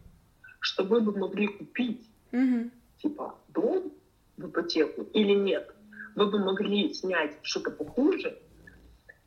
что 0.61 0.83
вы 0.83 1.01
бы 1.01 1.17
могли 1.17 1.47
купить 1.47 2.05
Угу. 2.33 2.71
Типа 2.99 3.39
дом 3.49 3.93
в 4.37 4.47
ипотеку 4.49 5.03
или 5.13 5.35
нет. 5.35 5.75
Вы 6.15 6.27
бы 6.31 6.39
могли 6.39 6.93
снять 6.95 7.37
что-то 7.43 7.71
похуже 7.71 8.39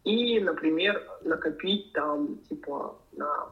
и, 0.03 0.39
например, 0.39 1.07
накопить 1.23 1.93
там 1.93 2.39
типа 2.49 2.99
на 3.13 3.49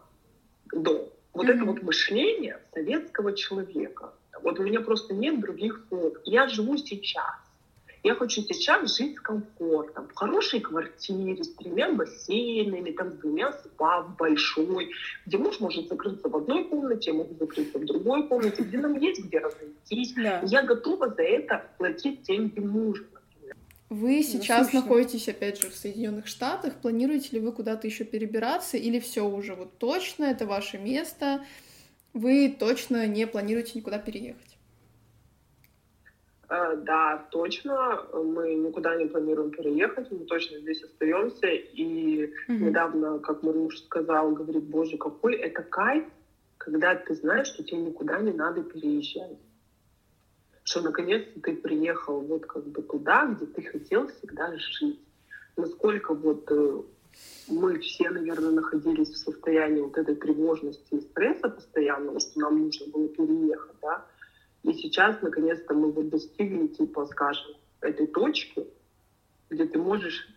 дом. 0.72 1.10
Вот 1.34 1.48
mm 1.48 1.56
это 1.56 1.66
вот 1.66 1.82
мышление 1.84 2.60
советского 2.74 3.34
человека. 3.34 4.14
Вот 4.42 4.60
у 4.60 4.64
меня 4.64 4.82
просто 4.82 5.14
нет 5.14 5.40
других 5.40 5.86
слов. 5.90 6.14
Я 6.26 6.48
живу 6.48 6.78
сейчас. 6.78 7.49
Я 8.04 8.16
хочу 8.16 8.42
сейчас 8.42 8.96
жить 8.96 9.18
с 9.18 9.20
комфортом, 9.20 10.08
в 10.08 10.16
хорошей 10.16 10.62
квартире, 10.62 11.44
с 11.44 11.50
тремя 11.56 11.92
бассейнами, 11.92 12.92
там, 12.92 13.12
с 13.12 13.16
двумя 13.16 13.52
спа 13.52 14.04
большой, 14.04 14.92
где 15.26 15.38
муж 15.38 15.60
может 15.60 15.90
закрыться 15.90 16.30
в 16.30 16.36
одной 16.36 16.64
комнате, 16.66 17.12
я 17.12 17.18
могу 17.18 17.36
закрыться 17.36 17.78
в 17.78 17.86
другой 17.86 18.28
комнате, 18.28 18.64
где 18.64 18.78
нам 18.78 18.98
есть 18.98 19.24
где 19.26 19.40
разойтись. 19.40 20.14
Да. 20.14 20.42
Я 20.46 20.64
готова 20.64 21.10
за 21.10 21.24
это 21.24 21.66
платить 21.78 22.24
деньги 22.24 22.60
мужу. 22.60 23.06
Вы 23.90 24.22
сейчас 24.22 24.72
ну, 24.72 24.82
находитесь, 24.82 25.28
опять 25.28 25.60
же, 25.60 25.70
в 25.70 25.76
Соединенных 25.76 26.28
Штатах. 26.28 26.76
Планируете 26.76 27.30
ли 27.32 27.40
вы 27.40 27.52
куда-то 27.52 27.88
еще 27.88 28.04
перебираться, 28.06 28.78
или 28.78 29.00
все 29.00 29.28
уже 29.28 29.56
вот 29.56 29.80
точно, 29.80 30.26
это 30.26 30.46
ваше 30.46 30.78
место? 30.78 31.44
Вы 32.14 32.56
точно 32.58 33.08
не 33.08 33.26
планируете 33.26 33.72
никуда 33.76 33.98
переехать? 33.98 34.49
Э, 36.50 36.76
да, 36.78 37.28
точно. 37.30 38.06
Мы 38.14 38.56
никуда 38.56 38.96
не 38.96 39.06
планируем 39.06 39.52
переехать, 39.52 40.12
мы 40.12 40.26
точно 40.26 40.60
здесь 40.60 40.84
остаемся. 40.84 41.48
И 41.48 42.26
mm-hmm. 42.26 42.58
недавно, 42.58 43.20
как 43.20 43.44
мой 43.44 43.54
муж 43.54 43.80
сказал, 43.84 44.32
говорит, 44.32 44.64
боже, 44.64 44.98
какой 44.98 45.36
это 45.36 45.62
кайф, 45.62 46.06
когда 46.58 46.96
ты 46.96 47.16
знаешь, 47.16 47.48
что 47.48 47.64
тебе 47.64 47.82
никуда 47.82 48.20
не 48.20 48.32
надо 48.32 48.64
переезжать. 48.64 49.38
Что 50.64 50.82
наконец-то 50.82 51.40
ты 51.42 51.56
приехал 51.56 52.20
вот 52.22 52.46
как 52.46 52.66
бы 52.66 52.82
туда, 52.82 53.28
где 53.28 53.46
ты 53.46 53.62
хотел 53.62 54.08
всегда 54.08 54.56
жить. 54.58 55.00
Насколько 55.56 56.14
вот 56.14 56.50
э, 56.52 56.82
мы 57.48 57.80
все, 57.80 58.10
наверное, 58.10 58.52
находились 58.52 59.10
в 59.10 59.18
состоянии 59.18 59.82
вот 59.82 59.98
этой 59.98 60.16
тревожности 60.16 60.96
и 60.96 61.02
стресса 61.02 61.50
постоянного, 61.50 62.20
что 62.20 62.40
нам 62.40 62.60
нужно 62.60 62.88
было 62.88 63.08
переехать, 63.10 63.76
да, 63.82 64.06
и 64.64 64.74
сейчас, 64.74 65.22
наконец-то, 65.22 65.74
мы 65.74 65.92
вот 65.92 66.10
достигли, 66.10 66.68
типа, 66.68 67.06
скажем, 67.06 67.56
этой 67.82 68.08
точки, 68.08 68.68
где 69.50 69.66
ты 69.66 69.80
можешь 69.80 70.28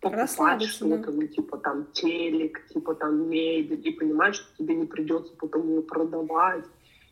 покупать 0.00 0.62
что-то, 0.62 1.10
ну, 1.12 1.26
типа, 1.26 1.58
там, 1.58 1.86
телек, 1.92 2.66
типа, 2.68 2.94
там, 2.94 3.28
мебель, 3.28 3.86
и 3.86 3.90
понимать, 3.92 4.34
что 4.34 4.46
тебе 4.58 4.74
не 4.74 4.86
придется 4.86 5.32
потом 5.38 5.68
ее 5.68 5.82
продавать, 5.82 6.64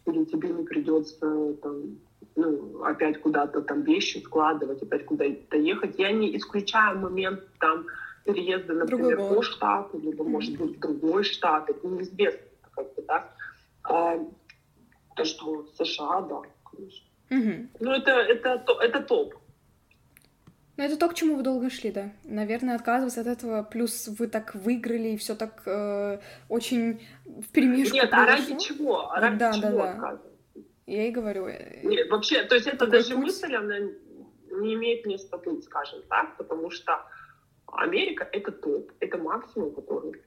или 0.06 0.24
тебе 0.24 0.50
не 0.50 0.64
придется, 0.64 1.54
там, 1.62 1.98
ну, 2.34 2.82
опять 2.82 3.20
куда-то 3.20 3.60
там 3.62 3.82
вещи 3.82 4.18
складывать, 4.18 4.82
опять 4.82 5.04
куда-то 5.04 5.56
ехать. 5.56 5.98
Я 5.98 6.12
не 6.12 6.36
исключаю 6.36 6.98
момент, 6.98 7.40
там, 7.58 7.86
переезда, 8.24 8.74
например, 8.74 9.18
по 9.18 9.42
штату, 9.42 9.98
либо, 9.98 10.24
может 10.24 10.56
быть, 10.56 10.76
в 10.76 10.80
другой 10.80 11.24
штат, 11.24 11.68
это 11.68 11.86
неизвестно, 11.86 12.46
как 12.74 12.94
бы, 12.94 13.02
да. 13.02 13.28
А, 15.12 15.16
то, 15.16 15.24
что 15.24 15.66
США, 15.78 16.22
да, 16.22 16.42
конечно. 16.70 17.06
Угу. 17.30 17.68
Ну, 17.80 17.90
это, 17.92 18.10
это, 18.12 18.64
это 18.80 19.00
топ. 19.02 19.34
Ну, 20.76 20.84
это 20.84 20.96
то, 20.96 21.08
к 21.08 21.14
чему 21.14 21.36
вы 21.36 21.42
долго 21.42 21.70
шли, 21.70 21.90
да. 21.92 22.10
Наверное, 22.24 22.76
отказываться 22.76 23.20
от 23.20 23.26
этого, 23.26 23.62
плюс 23.62 24.08
вы 24.08 24.26
так 24.26 24.54
выиграли, 24.54 25.08
и 25.08 25.16
все 25.16 25.34
так 25.34 25.62
э, 25.66 26.18
очень 26.48 27.06
в 27.24 27.48
перемешку. 27.50 27.94
Нет, 27.94 28.10
произошло. 28.10 28.32
а 28.32 28.36
ради 28.36 28.64
чего? 28.64 29.12
А 29.12 29.20
ради 29.20 29.38
да, 29.38 29.52
чего 29.52 29.78
да, 29.78 29.92
отказываться? 29.92 30.30
Я 30.86 31.08
и 31.08 31.10
говорю. 31.10 31.46
Э, 31.46 31.80
Нет, 31.82 32.10
вообще, 32.10 32.44
то 32.44 32.54
есть 32.54 32.66
это 32.66 32.86
даже 32.86 33.14
путь? 33.14 33.24
мысль, 33.24 33.54
она 33.54 33.78
не 33.80 34.74
имеет 34.74 35.06
места 35.06 35.36
быть, 35.38 35.64
скажем 35.64 36.02
так, 36.08 36.36
потому 36.36 36.70
что 36.70 37.04
Америка— 37.66 38.28
это 38.32 38.52
топ, 38.52 38.92
это 39.00 39.18
максимум, 39.18 39.74
который 39.74 40.22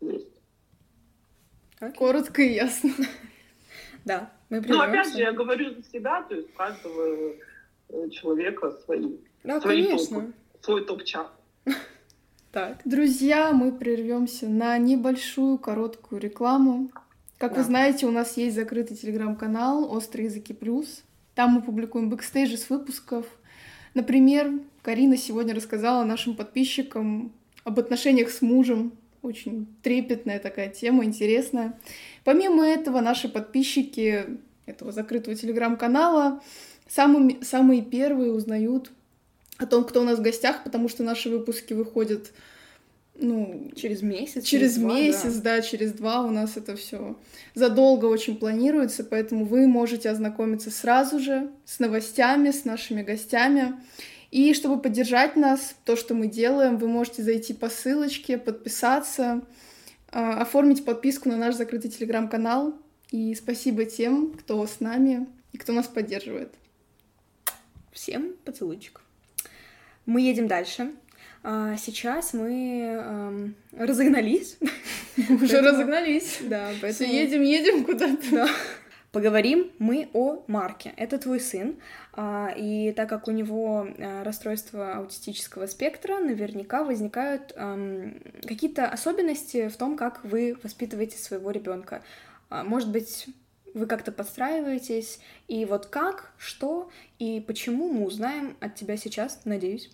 есть. 0.00 0.40
Okay. 1.80 1.94
Коротко 1.94 2.42
и 2.42 2.52
ясно. 2.52 2.90
Да, 4.04 4.30
мы 4.48 4.60
Ну, 4.60 4.80
опять 4.80 5.12
же, 5.12 5.18
я 5.18 5.32
говорю 5.32 5.74
за 5.74 5.82
себя, 5.82 6.22
то 6.22 6.34
есть 6.34 6.48
у 6.50 6.56
каждого 6.56 7.34
э, 7.88 8.08
человека 8.10 8.72
свои. 8.84 9.16
Да, 9.44 9.60
свои 9.60 9.84
конечно. 9.84 10.20
Топы, 10.20 10.32
свой 10.62 10.84
топ-чат. 10.84 11.30
Так. 12.52 12.80
Друзья, 12.84 13.52
мы 13.52 13.70
прервемся 13.70 14.48
на 14.48 14.76
небольшую 14.76 15.56
короткую 15.56 16.20
рекламу. 16.20 16.90
Как 17.38 17.52
да. 17.52 17.58
вы 17.58 17.64
знаете, 17.64 18.06
у 18.06 18.10
нас 18.10 18.36
есть 18.36 18.56
закрытый 18.56 18.96
телеграм-канал 18.96 19.88
«Острые 19.92 20.26
языки 20.26 20.52
плюс». 20.52 21.04
Там 21.36 21.52
мы 21.52 21.62
публикуем 21.62 22.10
бэкстейджи 22.10 22.56
с 22.56 22.68
выпусков. 22.68 23.24
Например, 23.94 24.50
Карина 24.82 25.16
сегодня 25.16 25.54
рассказала 25.54 26.02
нашим 26.02 26.34
подписчикам 26.34 27.32
об 27.62 27.78
отношениях 27.78 28.30
с 28.30 28.42
мужем. 28.42 28.92
Очень 29.22 29.66
трепетная 29.82 30.38
такая 30.38 30.68
тема, 30.68 31.04
интересная. 31.04 31.78
Помимо 32.24 32.64
этого, 32.64 33.00
наши 33.00 33.28
подписчики 33.28 34.38
этого 34.66 34.92
закрытого 34.92 35.36
телеграм-канала 35.36 36.40
самыми, 36.88 37.42
самые 37.42 37.82
первые 37.82 38.32
узнают 38.32 38.90
о 39.58 39.66
том, 39.66 39.84
кто 39.84 40.00
у 40.00 40.04
нас 40.04 40.18
в 40.18 40.22
гостях, 40.22 40.64
потому 40.64 40.88
что 40.88 41.02
наши 41.02 41.28
выпуски 41.28 41.74
выходят 41.74 42.32
ну, 43.14 43.70
через 43.76 44.02
месяц. 44.02 44.44
Через, 44.44 44.74
через 44.74 44.78
месяц, 44.78 45.34
два, 45.34 45.42
да. 45.42 45.56
да, 45.56 45.62
через 45.62 45.92
два 45.92 46.20
у 46.22 46.30
нас 46.30 46.56
это 46.56 46.74
все 46.76 47.16
задолго 47.54 48.06
очень 48.06 48.36
планируется, 48.36 49.04
поэтому 49.04 49.44
вы 49.44 49.66
можете 49.66 50.08
ознакомиться 50.08 50.70
сразу 50.70 51.18
же 51.18 51.50
с 51.66 51.78
новостями, 51.78 52.50
с 52.50 52.64
нашими 52.64 53.02
гостями. 53.02 53.74
И 54.30 54.54
чтобы 54.54 54.80
поддержать 54.80 55.36
нас, 55.36 55.74
то, 55.84 55.96
что 55.96 56.14
мы 56.14 56.28
делаем, 56.28 56.76
вы 56.76 56.86
можете 56.86 57.22
зайти 57.22 57.52
по 57.52 57.68
ссылочке, 57.68 58.38
подписаться. 58.38 59.42
А, 60.12 60.40
оформить 60.42 60.84
подписку 60.84 61.28
на 61.28 61.36
наш 61.36 61.54
закрытый 61.56 61.90
телеграм-канал. 61.90 62.74
И 63.10 63.34
спасибо 63.34 63.84
тем, 63.84 64.32
кто 64.32 64.64
с 64.66 64.80
нами 64.80 65.26
и 65.52 65.58
кто 65.58 65.72
нас 65.72 65.88
поддерживает. 65.88 66.54
Всем 67.92 68.34
поцелуйчик. 68.44 69.00
Мы 70.06 70.20
едем 70.20 70.46
дальше. 70.46 70.92
А, 71.42 71.76
сейчас 71.76 72.32
мы 72.32 73.52
разогнались. 73.72 74.58
Уже 75.28 75.60
разогнались. 75.60 76.38
Да, 76.42 76.70
поэтому... 76.80 77.12
едем, 77.12 77.42
едем 77.42 77.84
куда-то. 77.84 78.48
Поговорим 79.12 79.72
мы 79.80 80.08
о 80.12 80.44
Марке. 80.46 80.94
Это 80.96 81.18
твой 81.18 81.40
сын, 81.40 81.80
а, 82.12 82.54
и 82.56 82.92
так 82.92 83.08
как 83.08 83.26
у 83.26 83.32
него 83.32 83.88
а, 83.98 84.22
расстройство 84.22 84.98
аутистического 84.98 85.66
спектра, 85.66 86.20
наверняка 86.20 86.84
возникают 86.84 87.52
какие-то 88.46 88.86
особенности 88.86 89.68
в 89.68 89.76
том, 89.76 89.96
как 89.96 90.24
вы 90.24 90.56
воспитываете 90.62 91.18
своего 91.18 91.50
ребенка. 91.50 92.04
А, 92.50 92.62
может 92.62 92.92
быть, 92.92 93.26
вы 93.74 93.86
как-то 93.86 94.12
подстраиваетесь, 94.12 95.18
и 95.48 95.64
вот 95.64 95.86
как, 95.86 96.30
что 96.38 96.88
и 97.18 97.40
почему 97.40 97.92
мы 97.92 98.06
узнаем 98.06 98.56
от 98.60 98.76
тебя 98.76 98.96
сейчас, 98.96 99.40
надеюсь. 99.44 99.90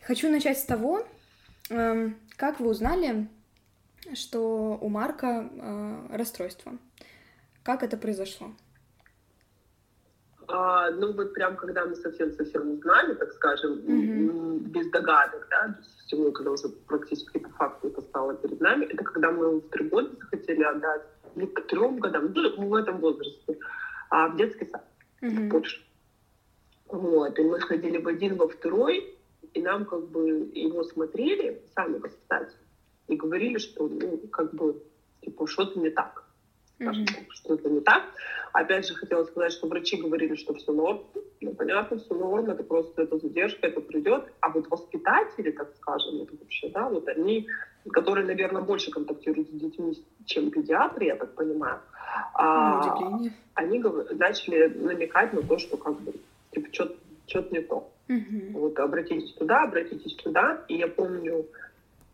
Хочу 0.00 0.28
начать 0.28 0.58
с 0.58 0.64
того, 0.64 1.06
как 1.68 2.58
вы 2.58 2.68
узнали, 2.68 3.28
что 4.14 4.76
у 4.80 4.88
Марка 4.88 5.48
расстройство. 6.10 6.78
Как 7.70 7.84
это 7.84 7.96
произошло? 7.96 8.48
А, 10.48 10.90
ну 10.90 11.12
вот 11.12 11.32
прям 11.34 11.54
когда 11.54 11.86
мы 11.86 11.94
совсем-совсем 11.94 12.72
узнали, 12.72 13.14
так 13.14 13.32
скажем, 13.34 13.74
mm-hmm. 13.74 14.58
без 14.70 14.90
догадок, 14.90 15.46
да, 15.48 15.76
без 15.78 15.86
всего, 15.86 16.32
когда 16.32 16.50
уже 16.50 16.68
практически 16.88 17.38
по 17.38 17.48
факту 17.50 17.86
это 17.86 18.00
стало 18.00 18.34
перед 18.34 18.60
нами, 18.60 18.86
это 18.86 19.04
когда 19.04 19.30
мы 19.30 19.60
в 19.60 19.68
три 19.68 19.88
года 19.88 20.10
захотели 20.16 20.64
отдать, 20.64 21.02
ну, 21.36 21.46
к 21.46 21.60
трем 21.68 22.00
годам, 22.00 22.32
ну, 22.34 22.68
в 22.70 22.74
этом 22.74 22.98
возрасте, 22.98 23.56
а, 24.08 24.26
в 24.30 24.36
детский 24.36 24.64
сад 24.64 24.84
mm-hmm. 25.22 25.46
в 25.46 25.50
Польше. 25.50 25.80
Вот, 26.88 27.38
и 27.38 27.44
мы 27.44 27.60
сходили 27.60 27.98
в 27.98 28.08
один, 28.08 28.34
во 28.34 28.48
второй, 28.48 29.16
и 29.54 29.62
нам 29.62 29.84
как 29.84 30.08
бы 30.08 30.50
его 30.54 30.82
смотрели, 30.82 31.62
сами 31.76 31.98
воспитатели, 31.98 32.66
и 33.06 33.14
говорили, 33.14 33.58
что, 33.58 33.86
ну, 33.86 34.18
как 34.32 34.52
бы, 34.54 34.82
типа, 35.22 35.46
что-то 35.46 35.78
не 35.78 35.90
так 35.90 36.24
mm-hmm. 36.80 37.26
что 37.30 37.54
это 37.54 37.68
не 37.68 37.80
так. 37.80 38.04
Опять 38.52 38.86
же, 38.86 38.94
хотела 38.94 39.24
сказать, 39.24 39.52
что 39.52 39.68
врачи 39.68 39.96
говорили, 39.96 40.34
что 40.34 40.54
все 40.54 40.72
норм. 40.72 41.02
Ну, 41.40 41.54
понятно, 41.54 41.98
все 41.98 42.14
норм, 42.14 42.50
это 42.50 42.64
просто 42.64 43.02
это 43.02 43.18
задержка, 43.18 43.66
это 43.66 43.80
придет. 43.80 44.24
А 44.40 44.50
вот 44.50 44.68
воспитатели, 44.68 45.50
так 45.52 45.72
скажем, 45.76 46.22
это 46.22 46.32
вообще, 46.40 46.68
да, 46.70 46.88
вот 46.88 47.06
они, 47.08 47.46
которые, 47.92 48.26
наверное, 48.26 48.62
больше 48.62 48.90
контактируют 48.90 49.48
с 49.48 49.52
детьми, 49.52 49.96
чем 50.26 50.50
педиатры, 50.50 51.06
я 51.06 51.16
так 51.16 51.34
понимаю, 51.34 51.80
а, 52.34 53.18
они 53.54 53.82
начали 54.10 54.66
намекать 54.66 55.32
на 55.32 55.42
то, 55.42 55.58
что 55.58 55.76
как 55.76 56.00
бы, 56.00 56.14
типа, 56.52 56.68
что-то 56.72 57.54
не 57.54 57.60
то. 57.60 57.88
Mm-hmm. 58.08 58.52
Вот 58.52 58.78
обратитесь 58.80 59.32
туда, 59.34 59.62
обратитесь 59.62 60.14
туда. 60.16 60.64
И 60.66 60.76
я 60.76 60.88
помню, 60.88 61.46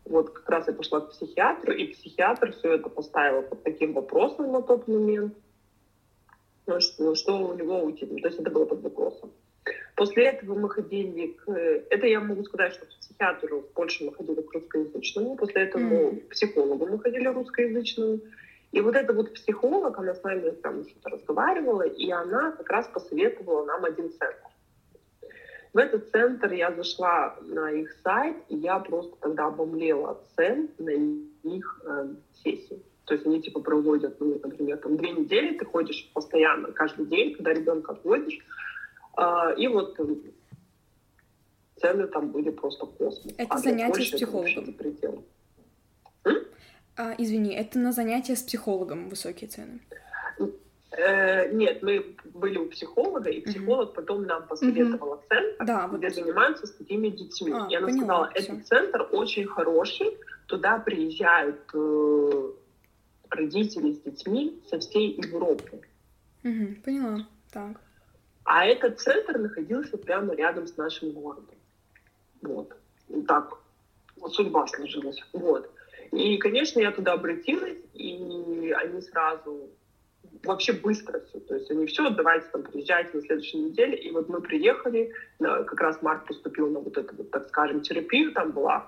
вот 0.09 0.31
как 0.31 0.49
раз 0.49 0.67
я 0.67 0.73
пошла 0.73 1.01
к 1.01 1.09
психиатру, 1.09 1.73
и 1.73 1.93
психиатр 1.93 2.53
все 2.53 2.73
это 2.73 2.89
поставил 2.89 3.43
под 3.43 3.63
таким 3.63 3.93
вопросом 3.93 4.51
на 4.51 4.61
тот 4.61 4.87
момент, 4.87 5.33
ну, 6.65 6.79
что, 6.79 7.03
ну, 7.03 7.15
что 7.15 7.37
у 7.37 7.53
него 7.53 7.75
аутизм. 7.75 8.17
То 8.17 8.27
есть 8.27 8.39
это 8.39 8.51
было 8.51 8.65
под 8.65 8.81
вопросом. 8.81 9.31
После 9.95 10.25
этого 10.25 10.53
мы 10.53 10.69
ходили 10.69 11.27
к... 11.27 11.51
Это 11.89 12.05
я 12.05 12.19
могу 12.19 12.43
сказать, 12.43 12.73
что 12.73 12.85
к 12.85 12.89
психиатру 12.89 13.61
в 13.61 13.73
Польше 13.73 14.05
мы 14.05 14.13
ходили 14.13 14.41
к 14.41 14.53
русскоязычному. 14.53 15.35
После 15.35 15.63
этого 15.63 15.81
mm. 15.81 16.19
к 16.21 16.29
психологу 16.29 16.85
мы 16.85 16.99
ходили 16.99 17.27
русскоязычному. 17.27 18.19
И 18.71 18.81
вот 18.81 18.95
эта 18.95 19.13
вот 19.13 19.33
психолог, 19.33 19.97
она 19.97 20.13
с 20.13 20.23
нами 20.23 20.51
там 20.51 20.85
что-то 20.87 21.09
разговаривала, 21.09 21.83
и 21.83 22.11
она 22.11 22.51
как 22.51 22.69
раз 22.69 22.87
посоветовала 22.87 23.65
нам 23.65 23.85
один 23.85 24.11
центр. 24.11 24.37
В 25.73 25.77
этот 25.77 26.09
центр 26.11 26.51
я 26.53 26.71
зашла 26.71 27.35
на 27.41 27.71
их 27.71 27.91
сайт, 28.03 28.37
и 28.49 28.55
я 28.55 28.79
просто 28.79 29.15
тогда 29.19 29.47
обомлела 29.47 30.11
от 30.11 30.27
цен 30.35 30.69
на 30.77 30.91
их 31.43 31.81
э, 31.85 32.09
сессии. 32.43 32.81
То 33.05 33.13
есть 33.13 33.25
они 33.25 33.41
типа 33.41 33.61
проводят, 33.61 34.19
ну, 34.19 34.39
например, 34.43 34.77
там 34.77 34.97
две 34.97 35.11
недели, 35.11 35.57
ты 35.57 35.65
ходишь 35.65 36.09
постоянно, 36.13 36.71
каждый 36.71 37.05
день, 37.05 37.35
когда 37.35 37.53
ребенка 37.53 37.93
отводишь, 37.93 38.39
э, 39.17 39.55
и 39.57 39.67
вот 39.67 39.99
э, 39.99 40.15
цены 41.77 42.07
там 42.07 42.31
были 42.31 42.49
просто 42.49 42.85
космос. 42.85 43.33
Это 43.37 43.53
а 43.53 43.57
занятие 43.57 44.03
с 44.03 44.11
психологом. 44.11 44.75
А, 46.99 47.13
извини, 47.17 47.53
это 47.53 47.77
на 47.77 47.91
занятия 47.91 48.35
с 48.35 48.41
психологом 48.41 49.09
высокие 49.09 49.47
цены. 49.47 49.79
Э, 49.91 49.95
нет, 50.91 51.83
мы 51.83 52.15
были 52.33 52.57
у 52.57 52.69
психолога, 52.69 53.29
и 53.29 53.41
психолог 53.41 53.89
mm-hmm. 53.89 53.95
потом 53.95 54.23
нам 54.23 54.47
посоветовал 54.47 55.15
mm-hmm. 55.15 55.27
центр, 55.27 55.65
да, 55.65 55.87
где 55.87 56.07
вот... 56.07 56.15
занимаются 56.15 56.65
с 56.65 56.71
такими 56.71 57.09
детьми. 57.09 57.51
А, 57.53 57.67
и 57.69 57.75
она 57.75 57.87
поняла, 57.87 58.05
сказала, 58.05 58.31
этот 58.33 58.67
центр 58.67 59.07
очень 59.11 59.45
хороший, 59.45 60.17
туда 60.47 60.79
приезжают 60.79 61.59
э, 61.73 62.51
родители 63.29 63.93
с 63.93 63.99
детьми 63.99 64.61
со 64.69 64.79
всей 64.79 65.13
Европы. 65.15 65.81
Mm-hmm, 66.43 66.81
поняла, 66.83 67.27
так. 67.51 67.81
А 68.45 68.65
этот 68.65 69.01
центр 69.01 69.37
находился 69.37 69.97
прямо 69.97 70.33
рядом 70.35 70.67
с 70.67 70.77
нашим 70.77 71.11
городом. 71.11 71.55
Вот. 72.41 72.73
Так 73.27 73.57
вот 74.15 74.33
судьба 74.33 74.65
сложилась. 74.67 75.21
Вот. 75.33 75.69
И, 76.13 76.37
конечно, 76.37 76.79
я 76.79 76.91
туда 76.91 77.13
обратилась, 77.13 77.77
и 77.93 78.73
они 78.77 79.01
сразу 79.01 79.69
вообще 80.43 80.73
быстро 80.73 81.19
все. 81.21 81.39
То 81.39 81.55
есть 81.55 81.69
они 81.71 81.85
все, 81.85 82.09
давайте 82.09 82.47
там 82.51 82.63
приезжайте 82.63 83.11
на 83.13 83.21
следующей 83.21 83.57
неделе. 83.57 83.97
И 83.97 84.11
вот 84.11 84.29
мы 84.29 84.41
приехали, 84.41 85.11
как 85.39 85.79
раз 85.79 86.01
Марк 86.01 86.27
поступил 86.27 86.69
на 86.69 86.79
вот 86.79 86.97
эту, 86.97 87.15
вот, 87.15 87.31
так 87.31 87.47
скажем, 87.47 87.81
терапию. 87.81 88.31
Там 88.33 88.51
была 88.51 88.87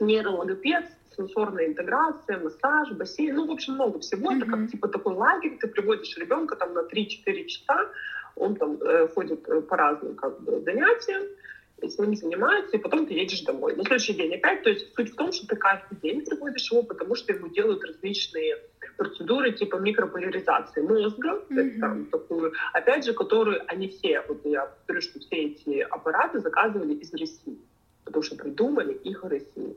нейрологопед, 0.00 0.84
сенсорная 1.16 1.66
интеграция, 1.66 2.38
массаж, 2.38 2.92
бассейн. 2.92 3.34
Ну, 3.34 3.46
в 3.46 3.50
общем, 3.50 3.74
много 3.74 3.98
всего. 4.00 4.32
Mm-hmm. 4.32 4.36
Это 4.36 4.46
как 4.46 4.70
типа 4.70 4.88
такой 4.88 5.14
лагерь. 5.14 5.58
Ты 5.60 5.68
приводишь 5.68 6.16
ребенка 6.16 6.56
там 6.56 6.74
на 6.74 6.80
3-4 6.80 7.44
часа. 7.46 7.90
Он 8.36 8.56
там 8.56 8.78
э, 8.80 9.08
ходит 9.08 9.48
э, 9.48 9.60
по 9.60 9.76
разным 9.76 10.14
как 10.14 10.40
бы, 10.42 10.60
занятиям 10.60 11.24
с 11.88 11.98
ними 11.98 12.14
занимаются, 12.14 12.76
и 12.76 12.80
потом 12.80 13.06
ты 13.06 13.14
едешь 13.14 13.42
домой. 13.42 13.74
На 13.74 13.84
следующий 13.84 14.14
день 14.14 14.34
опять, 14.34 14.62
то 14.62 14.70
есть 14.70 14.94
суть 14.94 15.12
в 15.12 15.16
том, 15.16 15.32
что 15.32 15.46
ты 15.46 15.56
каждый 15.56 15.96
день 16.02 16.24
приводишь 16.24 16.70
его, 16.70 16.82
потому 16.82 17.14
что 17.14 17.32
ему 17.32 17.48
делают 17.48 17.84
различные 17.84 18.58
процедуры 19.00 19.52
типа 19.52 19.76
микрополяризации 19.76 20.82
мозга, 20.82 21.42
mm-hmm. 21.48 21.80
там, 21.80 22.04
такую, 22.06 22.52
опять 22.74 23.06
же, 23.06 23.14
которую 23.14 23.62
они 23.66 23.88
все, 23.88 24.22
вот 24.28 24.44
я 24.44 24.66
повторю, 24.66 25.00
что 25.00 25.18
все 25.20 25.36
эти 25.36 25.80
аппараты 25.80 26.40
заказывали 26.40 26.92
из 26.92 27.10
России, 27.14 27.58
потому 28.04 28.22
что 28.22 28.36
придумали 28.36 28.92
их 28.92 29.24
в 29.24 29.28
России. 29.28 29.74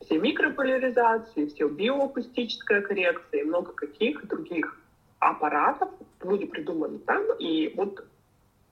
Все 0.00 0.18
микрополяризации, 0.18 1.46
все 1.46 1.68
биоакустическая 1.68 2.80
коррекция 2.80 3.42
и 3.42 3.44
много 3.44 3.72
каких 3.72 4.26
других 4.26 4.76
аппаратов 5.20 5.90
были 6.18 6.46
придуманы 6.46 6.98
там, 6.98 7.22
и 7.38 7.72
вот 7.76 8.04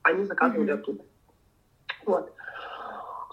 они 0.03 0.25
заказывали 0.25 0.73
mm-hmm. 0.73 0.81
оттуда. 0.81 1.05
Вот. 2.05 2.33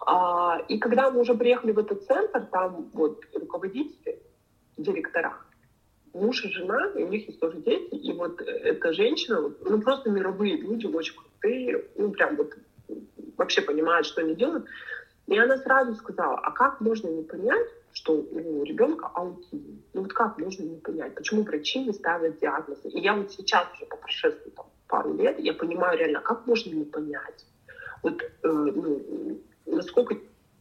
А, 0.06 0.60
и 0.68 0.78
когда 0.78 1.10
мы 1.10 1.22
уже 1.22 1.34
приехали 1.34 1.72
в 1.72 1.80
этот 1.80 2.06
центр, 2.06 2.46
там 2.52 2.92
вот 2.94 3.24
руководители, 3.34 4.20
директора, 4.78 5.34
муж 6.16 6.44
и 6.46 6.50
жена, 6.50 6.92
и 6.96 7.04
у 7.04 7.10
них 7.10 7.28
есть 7.28 7.40
тоже 7.40 7.58
дети, 7.58 7.96
и 7.96 8.14
вот 8.14 8.42
эта 8.42 8.94
женщина, 8.94 9.52
ну 9.62 9.82
просто 9.82 10.10
мировые 10.10 10.56
люди, 10.58 10.86
очень 10.86 11.16
крутые, 11.16 11.86
ну 11.96 12.12
прям 12.12 12.38
вот 12.38 12.54
вообще 13.38 13.62
понимают, 13.62 14.08
что 14.08 14.22
они 14.22 14.36
делают. 14.36 14.66
И 15.28 15.38
она 15.38 15.58
сразу 15.58 15.96
сказала, 15.96 16.38
а 16.38 16.52
как 16.52 16.82
можно 16.82 17.08
не 17.08 17.24
понять, 17.24 17.68
что 17.92 18.14
у 18.14 18.64
ребенка 18.64 19.08
аутизм? 19.08 19.82
Ну 19.94 20.02
вот 20.04 20.14
как 20.14 20.38
можно 20.38 20.64
не 20.64 20.78
понять, 20.78 21.16
почему 21.16 21.44
врачи 21.44 21.84
не 21.84 21.94
ставят 21.94 22.40
диагнозы? 22.40 22.90
И 22.90 23.00
я 23.00 23.16
вот 23.16 23.32
сейчас 23.32 23.68
уже 23.74 23.86
по 23.86 23.98
прошествии 23.98 24.52
там, 24.52 24.68
пару 24.88 25.16
лет, 25.16 25.40
я 25.40 25.54
понимаю 25.54 25.98
реально, 25.98 26.22
как 26.22 26.46
можно 26.46 26.72
не 26.72 26.86
понять? 26.86 27.46
Вот 28.04 28.22
э, 28.22 28.28
ну, 28.44 29.42
насколько 29.66 30.16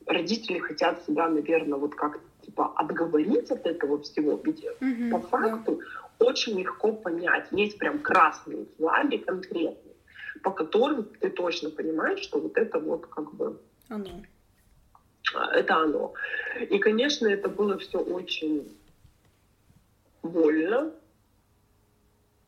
родители 0.06 0.58
хотят 0.58 1.04
себя, 1.04 1.28
наверное, 1.28 1.78
вот 1.78 1.94
как 1.94 2.20
типа 2.44 2.72
отговорить 2.76 3.50
от 3.50 3.66
этого 3.66 4.00
всего. 4.02 4.40
Ведь 4.44 4.64
mm-hmm, 4.80 5.10
по 5.10 5.20
факту 5.20 5.80
да. 6.18 6.26
очень 6.26 6.58
легко 6.58 6.92
понять. 6.92 7.46
Есть 7.50 7.78
прям 7.78 8.00
красные 8.00 8.66
флаги 8.76 9.18
конкретные, 9.18 9.94
по 10.42 10.50
которым 10.50 11.04
ты 11.04 11.30
точно 11.30 11.70
понимаешь, 11.70 12.20
что 12.20 12.40
вот 12.40 12.56
это 12.56 12.78
вот 12.78 13.06
как 13.06 13.34
бы... 13.34 13.60
Оно. 13.88 14.22
А, 15.34 15.54
это 15.54 15.76
оно. 15.76 16.14
И, 16.70 16.78
конечно, 16.78 17.26
это 17.26 17.48
было 17.48 17.78
все 17.78 17.98
очень 17.98 18.76
больно, 20.22 20.92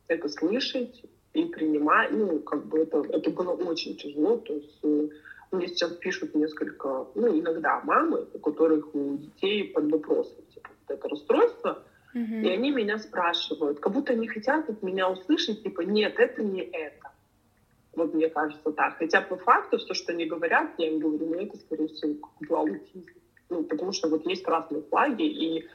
это 0.07 0.29
слышать 0.29 1.03
и 1.33 1.45
принимать. 1.45 2.11
Ну, 2.11 2.39
как 2.39 2.65
бы 2.65 2.79
это, 2.79 3.03
это 3.09 3.29
было 3.29 3.51
очень 3.51 3.95
тяжело. 3.97 4.37
То 4.37 4.53
есть 4.53 4.79
э, 4.83 5.09
мне 5.51 5.67
сейчас 5.67 5.91
пишут 5.93 6.35
несколько, 6.35 7.07
ну, 7.15 7.39
иногда 7.39 7.79
мамы, 7.81 8.27
у 8.33 8.39
которых 8.39 8.93
у 8.93 9.17
детей 9.17 9.65
под 9.65 9.91
вопросом, 9.91 10.43
типа, 10.53 10.69
вот 10.69 10.97
это 10.97 11.09
расстройство, 11.09 11.83
mm-hmm. 12.13 12.41
и 12.41 12.49
они 12.49 12.71
меня 12.71 12.97
спрашивают, 12.97 13.79
как 13.79 13.93
будто 13.93 14.13
они 14.13 14.27
хотят 14.27 14.69
от 14.69 14.83
меня 14.83 15.09
услышать, 15.09 15.63
типа, 15.63 15.81
нет, 15.81 16.15
это 16.17 16.43
не 16.43 16.61
это. 16.61 17.11
Вот 17.95 18.13
мне 18.13 18.29
кажется 18.29 18.71
так. 18.71 18.97
Хотя 18.97 19.21
по 19.21 19.37
факту 19.37 19.79
все, 19.79 19.93
что 19.95 20.11
они 20.11 20.25
говорят, 20.25 20.71
я 20.77 20.89
им 20.89 20.99
говорю, 20.99 21.25
ну, 21.25 21.35
это, 21.35 21.57
скорее 21.57 21.87
всего, 21.87 22.13
как 22.39 22.51
аутизм. 22.51 23.09
Ну, 23.49 23.63
потому 23.63 23.91
что 23.91 24.09
вот 24.09 24.25
есть 24.25 24.47
разные 24.47 24.83
флаги, 24.83 25.23
и 25.23 25.67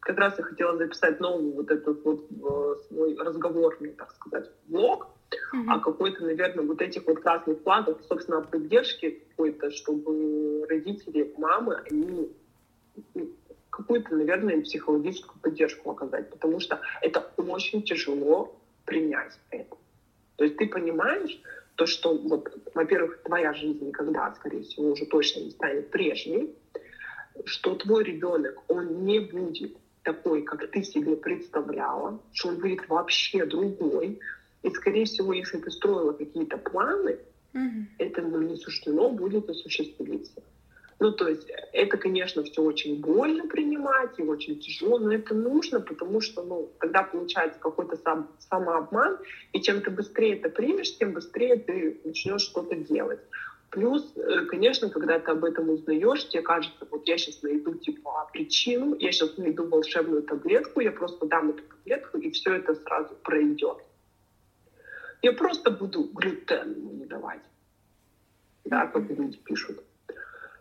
как 0.00 0.18
раз 0.18 0.36
я 0.38 0.44
хотела 0.44 0.76
записать 0.76 1.20
новый 1.20 1.52
вот 1.52 1.70
этот 1.70 2.04
вот 2.04 2.26
э, 2.30 2.74
свой 2.88 3.16
разговорный, 3.16 3.92
так 3.92 4.12
сказать, 4.12 4.50
блог, 4.66 5.08
mm-hmm. 5.34 5.64
а 5.68 5.80
какой-то, 5.80 6.24
наверное, 6.24 6.64
вот 6.64 6.80
этих 6.80 7.06
вот 7.06 7.20
красных 7.20 7.60
флагов, 7.62 8.00
собственно, 8.08 8.40
поддержки 8.40 9.22
какой-то, 9.30 9.70
чтобы 9.70 10.66
родители, 10.68 11.32
мамы, 11.38 11.76
они 11.90 12.30
ну, 13.14 13.30
какую-то, 13.70 14.14
наверное, 14.14 14.62
психологическую 14.62 15.40
поддержку 15.40 15.90
оказать, 15.90 16.30
потому 16.30 16.60
что 16.60 16.80
это 17.00 17.30
очень 17.36 17.82
тяжело 17.82 18.56
принять 18.84 19.38
это. 19.50 19.76
То 20.36 20.44
есть 20.44 20.56
ты 20.56 20.66
понимаешь, 20.66 21.40
то, 21.76 21.86
что, 21.86 22.16
вот, 22.16 22.52
во-первых, 22.74 23.22
твоя 23.22 23.54
жизнь 23.54 23.86
никогда, 23.86 24.34
скорее 24.34 24.62
всего, 24.62 24.90
уже 24.90 25.06
точно 25.06 25.40
не 25.40 25.50
станет 25.50 25.90
прежней, 25.90 26.54
что 27.44 27.74
твой 27.74 28.04
ребенок, 28.04 28.58
он 28.68 29.04
не 29.04 29.20
будет 29.20 29.76
такой, 30.02 30.42
как 30.42 30.70
ты 30.70 30.82
себе 30.82 31.16
представляла, 31.16 32.20
что 32.32 32.48
он 32.48 32.56
будет 32.58 32.88
вообще 32.88 33.46
другой. 33.46 34.20
И, 34.62 34.70
скорее 34.70 35.04
всего, 35.04 35.32
если 35.32 35.58
ты 35.58 35.70
строила 35.70 36.12
какие-то 36.12 36.58
планы, 36.58 37.18
mm-hmm. 37.54 37.84
это 37.98 38.22
ну, 38.22 38.42
не 38.42 38.56
суждено 38.56 39.10
будет 39.10 39.48
осуществиться. 39.48 40.42
Ну, 41.00 41.12
то 41.12 41.28
есть 41.28 41.50
это, 41.72 41.96
конечно, 41.96 42.42
все 42.42 42.62
очень 42.62 43.00
больно 43.00 43.46
принимать 43.46 44.18
и 44.18 44.22
очень 44.22 44.60
тяжело, 44.60 44.98
но 44.98 45.14
это 45.14 45.34
нужно, 45.34 45.80
потому 45.80 46.20
что, 46.20 46.42
ну, 46.42 46.70
тогда 46.78 47.02
получается 47.02 47.58
какой-то 47.58 47.96
сам, 47.96 48.28
самообман, 48.38 49.18
и 49.54 49.62
чем 49.62 49.80
ты 49.80 49.90
быстрее 49.90 50.36
это 50.36 50.50
примешь, 50.50 50.98
тем 50.98 51.12
быстрее 51.12 51.56
ты 51.56 51.98
начнешь 52.04 52.42
что-то 52.42 52.76
делать. 52.76 53.20
Плюс, 53.70 54.12
э, 54.16 54.44
конечно, 54.46 54.90
когда 54.90 55.18
ты 55.18 55.30
об 55.30 55.42
этом 55.44 55.70
узнаешь, 55.70 56.28
тебе 56.28 56.42
кажется, 56.42 56.86
вот 56.90 57.08
я 57.08 57.16
сейчас 57.16 57.42
найду 57.42 57.74
типа 57.74 58.28
причину, 58.30 58.94
я 58.98 59.10
сейчас 59.10 59.38
найду 59.38 59.66
волшебную 59.68 60.22
таблетку, 60.22 60.80
я 60.80 60.92
просто 60.92 61.24
дам 61.24 61.50
эту 61.50 61.62
таблетку, 61.62 62.18
и 62.18 62.30
все 62.30 62.56
это 62.56 62.74
сразу 62.74 63.14
пройдет. 63.22 63.78
Я 65.22 65.32
просто 65.32 65.70
буду 65.70 66.04
глютен 66.14 66.98
не 66.98 67.06
давать. 67.06 67.40
Да, 68.64 68.86
как 68.86 69.08
люди 69.10 69.38
пишут. 69.38 69.82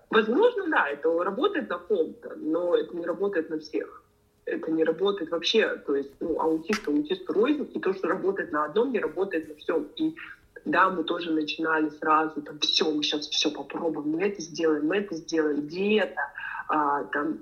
Возможно, 0.10 0.68
да, 0.70 0.88
это 0.90 1.24
работает 1.24 1.70
на 1.70 1.78
ком-то, 1.78 2.36
но 2.36 2.76
это 2.76 2.96
не 2.96 3.06
работает 3.06 3.50
на 3.50 3.60
всех. 3.60 4.04
Это 4.46 4.72
не 4.72 4.84
работает 4.84 5.30
вообще. 5.30 5.76
То 5.86 5.96
есть, 5.96 6.12
ну, 6.20 6.40
аутист, 6.40 6.88
аутист 6.88 7.30
рознь, 7.30 7.70
и 7.74 7.80
то, 7.80 7.94
что 7.94 8.08
работает 8.08 8.52
на 8.52 8.66
одном, 8.66 8.92
не 8.92 9.00
работает 9.00 9.48
на 9.48 9.56
всем. 9.56 9.88
И 9.96 10.16
да, 10.66 10.90
мы 10.90 11.04
тоже 11.04 11.32
начинали 11.32 11.90
сразу, 11.90 12.42
там, 12.42 12.60
все, 12.60 12.92
мы 12.92 13.04
сейчас 13.04 13.28
все 13.28 13.52
попробуем, 13.52 14.10
мы 14.10 14.24
это 14.24 14.42
сделаем, 14.42 14.88
мы 14.88 14.98
это 14.98 15.16
сделаем, 15.16 15.68
диета, 15.68 16.22
а, 16.68 17.04
там, 17.06 17.40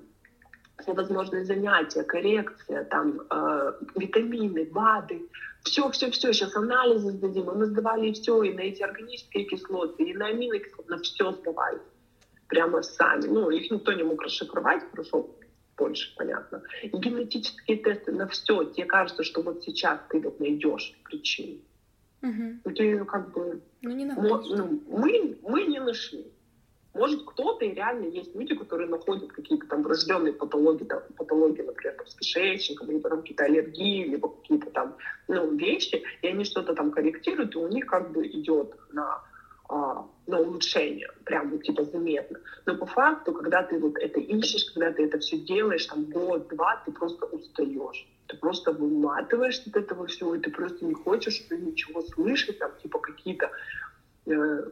всевозможные 0.78 1.44
занятия, 1.44 2.02
коррекция, 2.04 2.84
там, 2.84 3.20
э, 3.28 3.72
витамины, 3.96 4.64
БАДы, 4.66 5.22
все, 5.62 5.90
все, 5.90 6.10
все, 6.10 6.32
сейчас 6.32 6.56
анализы 6.56 7.10
сдадим, 7.12 7.50
и 7.50 7.54
мы 7.54 7.66
сдавали 7.66 8.12
все, 8.12 8.42
и 8.42 8.54
на 8.54 8.60
эти 8.60 8.82
органические 8.82 9.44
кислоты, 9.44 10.04
и 10.04 10.14
на 10.14 10.26
аминокислоты, 10.26 10.90
на 10.90 10.98
все 10.98 11.32
сдавали, 11.32 11.80
прямо 12.48 12.82
сами, 12.82 13.26
ну, 13.26 13.50
их 13.50 13.70
никто 13.70 13.92
не 13.92 14.02
мог 14.02 14.22
расшифровать, 14.22 14.82
хорошо, 14.90 15.28
больше, 15.76 16.14
понятно. 16.16 16.62
И 16.82 16.88
генетические 16.88 17.78
тесты 17.78 18.12
на 18.12 18.26
все, 18.26 18.64
тебе 18.64 18.86
кажется, 18.86 19.22
что 19.22 19.42
вот 19.42 19.62
сейчас 19.62 20.00
ты 20.10 20.20
вот 20.20 20.40
найдешь 20.40 20.94
причину. 21.04 21.60
Угу. 22.22 22.74
Ты 22.74 23.04
как 23.04 23.32
бы... 23.32 23.62
Ну, 23.82 23.90
не 23.90 24.04
ну, 24.04 24.82
мы, 24.88 25.38
мы 25.42 25.64
не 25.64 25.78
нашли. 25.78 26.26
Может, 26.94 27.24
кто-то 27.26 27.64
и 27.64 27.74
реально 27.74 28.06
есть 28.06 28.34
люди, 28.34 28.54
которые 28.54 28.88
находят 28.88 29.30
какие-то 29.30 29.66
там 29.66 29.82
врожденные 29.82 30.32
патологии, 30.32 30.84
там, 30.84 31.02
патологии, 31.16 31.62
например, 31.62 31.94
там, 31.96 32.06
с 32.06 32.14
кишечником, 32.14 32.90
либо 32.90 33.08
там 33.08 33.20
какие-то 33.20 33.44
аллергии, 33.44 34.04
либо 34.04 34.28
какие-то 34.28 34.70
там 34.70 34.96
ну, 35.28 35.54
вещи, 35.54 36.02
и 36.22 36.26
они 36.26 36.44
что-то 36.44 36.74
там 36.74 36.90
корректируют, 36.90 37.54
и 37.54 37.58
у 37.58 37.68
них 37.68 37.86
как 37.86 38.10
бы 38.10 38.26
идет 38.26 38.74
на 38.92 39.22
а, 39.70 40.06
на 40.26 40.40
улучшение, 40.40 41.10
прям 41.24 41.50
вот 41.50 41.62
типа 41.62 41.84
заметно. 41.84 42.40
Но 42.64 42.76
по 42.76 42.86
факту, 42.86 43.34
когда 43.34 43.62
ты 43.62 43.78
вот 43.78 43.98
это 43.98 44.18
ищешь, 44.18 44.64
когда 44.72 44.90
ты 44.92 45.04
это 45.04 45.18
все 45.18 45.38
делаешь, 45.38 45.84
там 45.84 46.04
год-два, 46.04 46.82
ты 46.86 46.92
просто 46.92 47.26
устаешь. 47.26 48.08
Ты 48.28 48.36
просто 48.38 48.72
выматываешься 48.72 49.68
от 49.68 49.76
этого 49.76 50.06
всего, 50.06 50.34
и 50.34 50.40
ты 50.40 50.50
просто 50.50 50.86
не 50.86 50.94
хочешь 50.94 51.46
ничего 51.50 52.00
слышать, 52.00 52.58
там 52.58 52.70
типа 52.82 52.98
какие-то 52.98 53.50
э, 54.24 54.64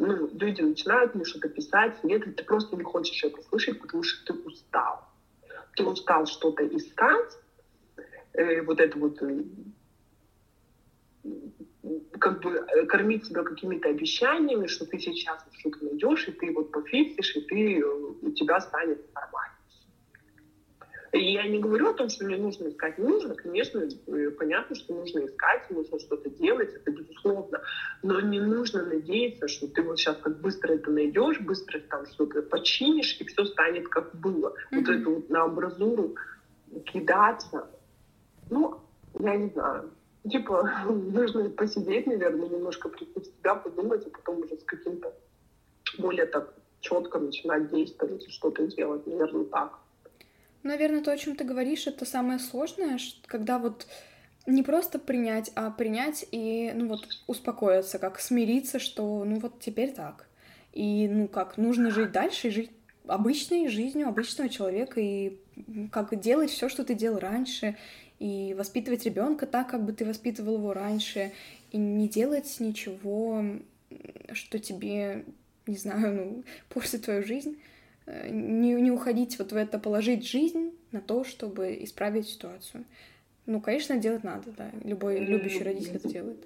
ну, 0.00 0.30
люди 0.32 0.62
начинают 0.62 1.14
мне 1.14 1.24
что-то 1.24 1.48
писать, 1.48 2.02
нет, 2.04 2.24
ты 2.36 2.44
просто 2.44 2.76
не 2.76 2.82
хочешь 2.82 3.22
это 3.22 3.42
слышать, 3.42 3.80
потому 3.80 4.02
что 4.02 4.32
ты 4.32 4.40
устал. 4.40 5.04
Ты 5.76 5.84
устал 5.84 6.26
что-то 6.26 6.66
искать, 6.66 7.38
э, 8.32 8.62
вот 8.62 8.80
это 8.80 8.98
вот 8.98 9.22
э, 9.22 9.44
как 12.18 12.40
бы 12.40 12.50
э, 12.50 12.86
кормить 12.86 13.26
себя 13.26 13.42
какими-то 13.42 13.88
обещаниями, 13.88 14.66
что 14.66 14.86
ты 14.86 14.98
сейчас 14.98 15.44
что-то 15.58 15.84
найдешь, 15.84 16.28
и 16.28 16.32
ты 16.32 16.52
вот 16.52 16.72
пофиксишь, 16.72 17.36
и 17.36 17.40
ты, 17.42 17.80
э, 17.80 17.84
у 17.84 18.30
тебя 18.30 18.60
станет 18.60 18.98
нормально. 19.14 19.49
Я 21.12 21.48
не 21.48 21.58
говорю 21.58 21.90
о 21.90 21.94
том, 21.94 22.08
что 22.08 22.24
мне 22.24 22.36
нужно 22.36 22.68
искать. 22.68 22.98
Нужно, 22.98 23.34
конечно, 23.34 23.80
э, 23.80 24.30
понятно, 24.30 24.76
что 24.76 24.94
нужно 24.94 25.26
искать, 25.26 25.68
нужно 25.70 25.98
что-то 25.98 26.30
делать, 26.30 26.72
это 26.72 26.92
безусловно. 26.92 27.60
Но 28.02 28.20
не 28.20 28.38
нужно 28.38 28.84
надеяться, 28.84 29.48
что 29.48 29.66
ты 29.66 29.82
вот 29.82 29.98
сейчас 29.98 30.18
как 30.18 30.40
быстро 30.40 30.74
это 30.74 30.90
найдешь, 30.90 31.40
быстро 31.40 31.80
там 31.80 32.06
что-то 32.06 32.42
починишь, 32.42 33.16
и 33.20 33.24
все 33.24 33.44
станет 33.44 33.88
как 33.88 34.14
было. 34.14 34.48
Mm-hmm. 34.50 34.76
Вот 34.76 34.88
это 34.88 35.10
вот 35.10 35.30
на 35.30 35.42
амбразуру 35.44 36.14
кидаться. 36.84 37.68
Ну, 38.48 38.80
я 39.18 39.36
не 39.36 39.48
знаю. 39.50 39.90
Типа, 40.30 40.70
нужно 40.88 41.50
посидеть, 41.50 42.06
наверное, 42.06 42.48
немножко 42.48 42.88
прийти 42.88 43.18
в 43.18 43.24
себя, 43.24 43.56
подумать, 43.56 44.06
а 44.06 44.10
потом 44.10 44.44
уже 44.44 44.56
с 44.56 44.64
каким-то 44.64 45.12
более 45.98 46.26
так 46.26 46.54
четко 46.80 47.18
начинать 47.18 47.70
действовать 47.70 48.26
и 48.26 48.30
что-то 48.30 48.66
делать, 48.68 49.06
наверное, 49.06 49.44
так. 49.46 49.78
Наверное, 50.62 51.02
то, 51.02 51.12
о 51.12 51.16
чем 51.16 51.36
ты 51.36 51.44
говоришь, 51.44 51.86
это 51.86 52.04
самое 52.04 52.38
сложное, 52.38 52.98
когда 53.26 53.58
вот 53.58 53.86
не 54.46 54.62
просто 54.62 54.98
принять, 54.98 55.50
а 55.54 55.70
принять 55.70 56.26
и, 56.32 56.72
ну 56.74 56.88
вот, 56.88 57.08
успокоиться, 57.26 57.98
как 57.98 58.20
смириться, 58.20 58.78
что, 58.78 59.24
ну 59.24 59.38
вот, 59.38 59.60
теперь 59.60 59.92
так. 59.92 60.26
И, 60.72 61.08
ну 61.08 61.28
как, 61.28 61.56
нужно 61.56 61.90
жить 61.90 62.12
дальше 62.12 62.48
и 62.48 62.50
жить 62.50 62.70
обычной 63.06 63.68
жизнью 63.68 64.08
обычного 64.08 64.48
человека 64.48 65.00
и 65.00 65.38
как 65.90 66.18
делать 66.20 66.50
все, 66.50 66.68
что 66.68 66.84
ты 66.84 66.94
делал 66.94 67.18
раньше, 67.18 67.76
и 68.18 68.54
воспитывать 68.56 69.04
ребенка 69.04 69.46
так, 69.46 69.70
как 69.70 69.84
бы 69.84 69.92
ты 69.92 70.04
воспитывал 70.04 70.56
его 70.58 70.72
раньше, 70.74 71.32
и 71.72 71.78
не 71.78 72.08
делать 72.08 72.56
ничего, 72.60 73.44
что 74.32 74.58
тебе, 74.58 75.24
не 75.66 75.76
знаю, 75.76 76.14
ну, 76.14 76.44
портит 76.68 77.04
твою 77.04 77.24
жизнь. 77.24 77.58
Э, 78.10 78.28
не, 78.28 78.72
не 78.74 78.90
уходить 78.90 79.38
вот 79.38 79.52
в 79.52 79.56
это, 79.56 79.78
положить 79.78 80.26
жизнь 80.26 80.72
на 80.90 81.00
то, 81.00 81.24
чтобы 81.24 81.78
исправить 81.80 82.28
ситуацию. 82.28 82.84
Ну, 83.46 83.60
конечно, 83.60 83.96
делать 83.96 84.24
надо, 84.24 84.50
да. 84.56 84.70
Любой 84.82 85.20
любящий 85.20 85.62
родитель 85.62 85.96
это 85.96 86.08
делает. 86.08 86.44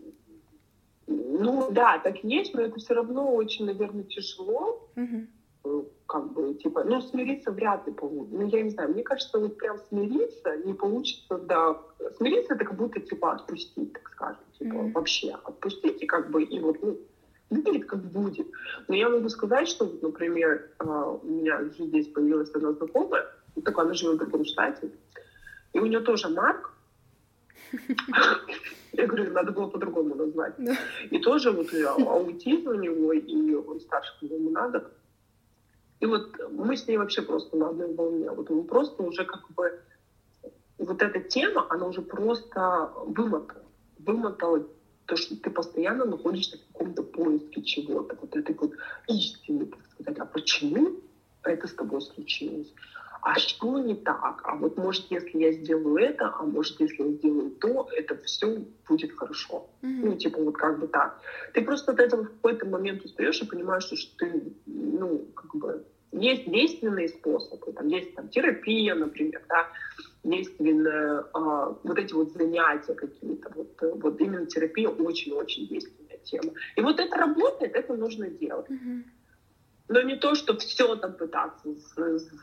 Ну 1.06 1.70
да, 1.70 1.98
так 1.98 2.22
есть, 2.22 2.54
но 2.54 2.62
это 2.62 2.78
все 2.78 2.94
равно 2.94 3.34
очень, 3.34 3.64
наверное, 3.66 4.04
тяжело. 4.04 4.88
Угу. 4.96 5.88
Как 6.06 6.32
бы, 6.32 6.54
типа, 6.54 6.84
ну, 6.84 7.00
смириться 7.00 7.50
вряд 7.50 7.86
ли 7.86 7.92
получится. 7.92 8.36
Ну, 8.36 8.46
я 8.48 8.62
не 8.62 8.70
знаю, 8.70 8.90
мне 8.90 9.02
кажется, 9.02 9.38
вот 9.38 9.56
прям 9.56 9.78
смириться 9.88 10.56
не 10.64 10.74
получится, 10.74 11.38
да. 11.38 11.78
Смириться 12.18 12.54
это 12.54 12.64
как 12.64 12.76
будто, 12.76 13.00
типа, 13.00 13.32
отпустить, 13.32 13.92
так 13.92 14.10
скажем, 14.10 14.42
типа, 14.58 14.74
угу. 14.74 14.88
вообще 14.90 15.30
отпустить 15.30 16.02
и 16.02 16.06
как 16.06 16.30
бы, 16.30 16.42
и 16.42 16.60
вот, 16.60 16.82
ну, 16.82 16.98
выглядит 17.50 17.86
как 17.86 18.00
будет. 18.02 18.46
Но 18.88 18.94
я 18.94 19.08
могу 19.08 19.28
сказать, 19.28 19.68
что, 19.68 19.92
например, 20.02 20.70
а, 20.78 21.10
у 21.10 21.26
меня 21.26 21.64
здесь 21.64 22.08
появилась 22.08 22.50
одна 22.54 22.72
знакомая, 22.72 23.26
такая, 23.64 23.86
она 23.86 23.94
живет 23.94 24.16
в 24.16 24.18
другом 24.18 24.44
штате, 24.44 24.90
и 25.72 25.78
у 25.78 25.86
нее 25.86 26.00
тоже 26.00 26.28
Марк, 26.28 26.72
я 28.92 29.06
говорю, 29.06 29.32
надо 29.32 29.52
было 29.52 29.68
по-другому 29.68 30.14
назвать. 30.14 30.54
И 31.10 31.18
тоже 31.18 31.50
вот 31.50 31.68
аутизм 31.72 32.68
у 32.68 32.74
него, 32.74 33.12
и 33.12 33.54
он 33.54 33.80
старше, 33.80 34.12
когда 34.20 34.36
ему 34.36 34.50
надо. 34.50 34.90
И 36.00 36.06
вот 36.06 36.36
мы 36.50 36.76
с 36.76 36.86
ней 36.86 36.98
вообще 36.98 37.22
просто 37.22 37.56
на 37.56 37.70
одной 37.70 37.94
волне. 37.94 38.30
Вот 38.30 38.50
мы 38.50 38.62
просто 38.64 39.02
уже 39.02 39.24
как 39.24 39.50
бы... 39.52 39.80
Вот 40.78 41.00
эта 41.02 41.20
тема, 41.20 41.66
она 41.70 41.86
уже 41.86 42.02
просто 42.02 42.90
вымотала. 43.06 43.64
Вымотала 43.98 44.66
то, 45.06 45.16
что 45.16 45.36
ты 45.36 45.50
постоянно 45.50 46.04
находишься 46.04 46.58
в 46.58 46.72
каком-то 46.72 47.02
поиске 47.02 47.62
чего-то, 47.62 48.16
вот 48.20 48.36
этой 48.36 48.54
вот 48.54 48.72
истины, 49.08 49.66
так 49.66 49.86
сказать, 49.90 50.18
а 50.18 50.24
почему 50.24 51.00
это 51.42 51.66
с 51.66 51.74
тобой 51.74 52.00
случилось? 52.00 52.72
А 53.24 53.38
что 53.38 53.78
не 53.78 53.94
так? 53.94 54.42
А 54.44 54.54
вот 54.54 54.76
может, 54.76 55.10
если 55.10 55.38
я 55.38 55.52
сделаю 55.52 55.96
это, 55.96 56.30
а 56.38 56.42
может, 56.42 56.78
если 56.78 57.02
я 57.02 57.12
сделаю 57.12 57.50
то, 57.52 57.88
это 57.96 58.16
все 58.18 58.64
будет 58.86 59.16
хорошо. 59.16 59.66
Mm-hmm. 59.80 60.00
Ну, 60.04 60.16
типа 60.16 60.42
вот 60.42 60.56
как 60.56 60.78
бы 60.78 60.88
так. 60.88 61.18
Ты 61.54 61.62
просто 61.62 61.92
от 61.92 62.00
этого 62.00 62.24
в 62.24 62.28
какой-то 62.28 62.66
момент 62.66 63.02
устаешь 63.02 63.40
и 63.40 63.46
понимаешь, 63.46 63.84
что 63.84 63.96
ты, 64.18 64.52
ну, 64.66 65.26
как 65.34 65.54
бы, 65.56 65.86
есть 66.12 66.50
действенные 66.50 67.08
способы, 67.08 67.72
там 67.72 67.88
есть 67.88 68.14
там 68.14 68.28
терапия, 68.28 68.94
например, 68.94 69.42
да, 69.48 69.68
действенные 70.22 71.24
а, 71.32 71.76
вот 71.82 71.98
эти 71.98 72.12
вот 72.12 72.32
занятия 72.32 72.94
какие-то, 72.94 73.23
вот, 73.92 74.20
именно 74.20 74.46
терапия 74.46 74.88
очень-очень 74.88 75.68
действенная 75.68 76.18
тема. 76.18 76.52
И 76.76 76.80
вот 76.80 77.00
это 77.00 77.16
работает, 77.16 77.74
это 77.74 77.94
нужно 77.94 78.28
делать. 78.28 78.70
Mm-hmm. 78.70 79.02
Но 79.88 80.02
не 80.02 80.16
то, 80.16 80.34
что 80.34 80.56
все 80.56 80.96
там 80.96 81.12
пытаться 81.14 81.74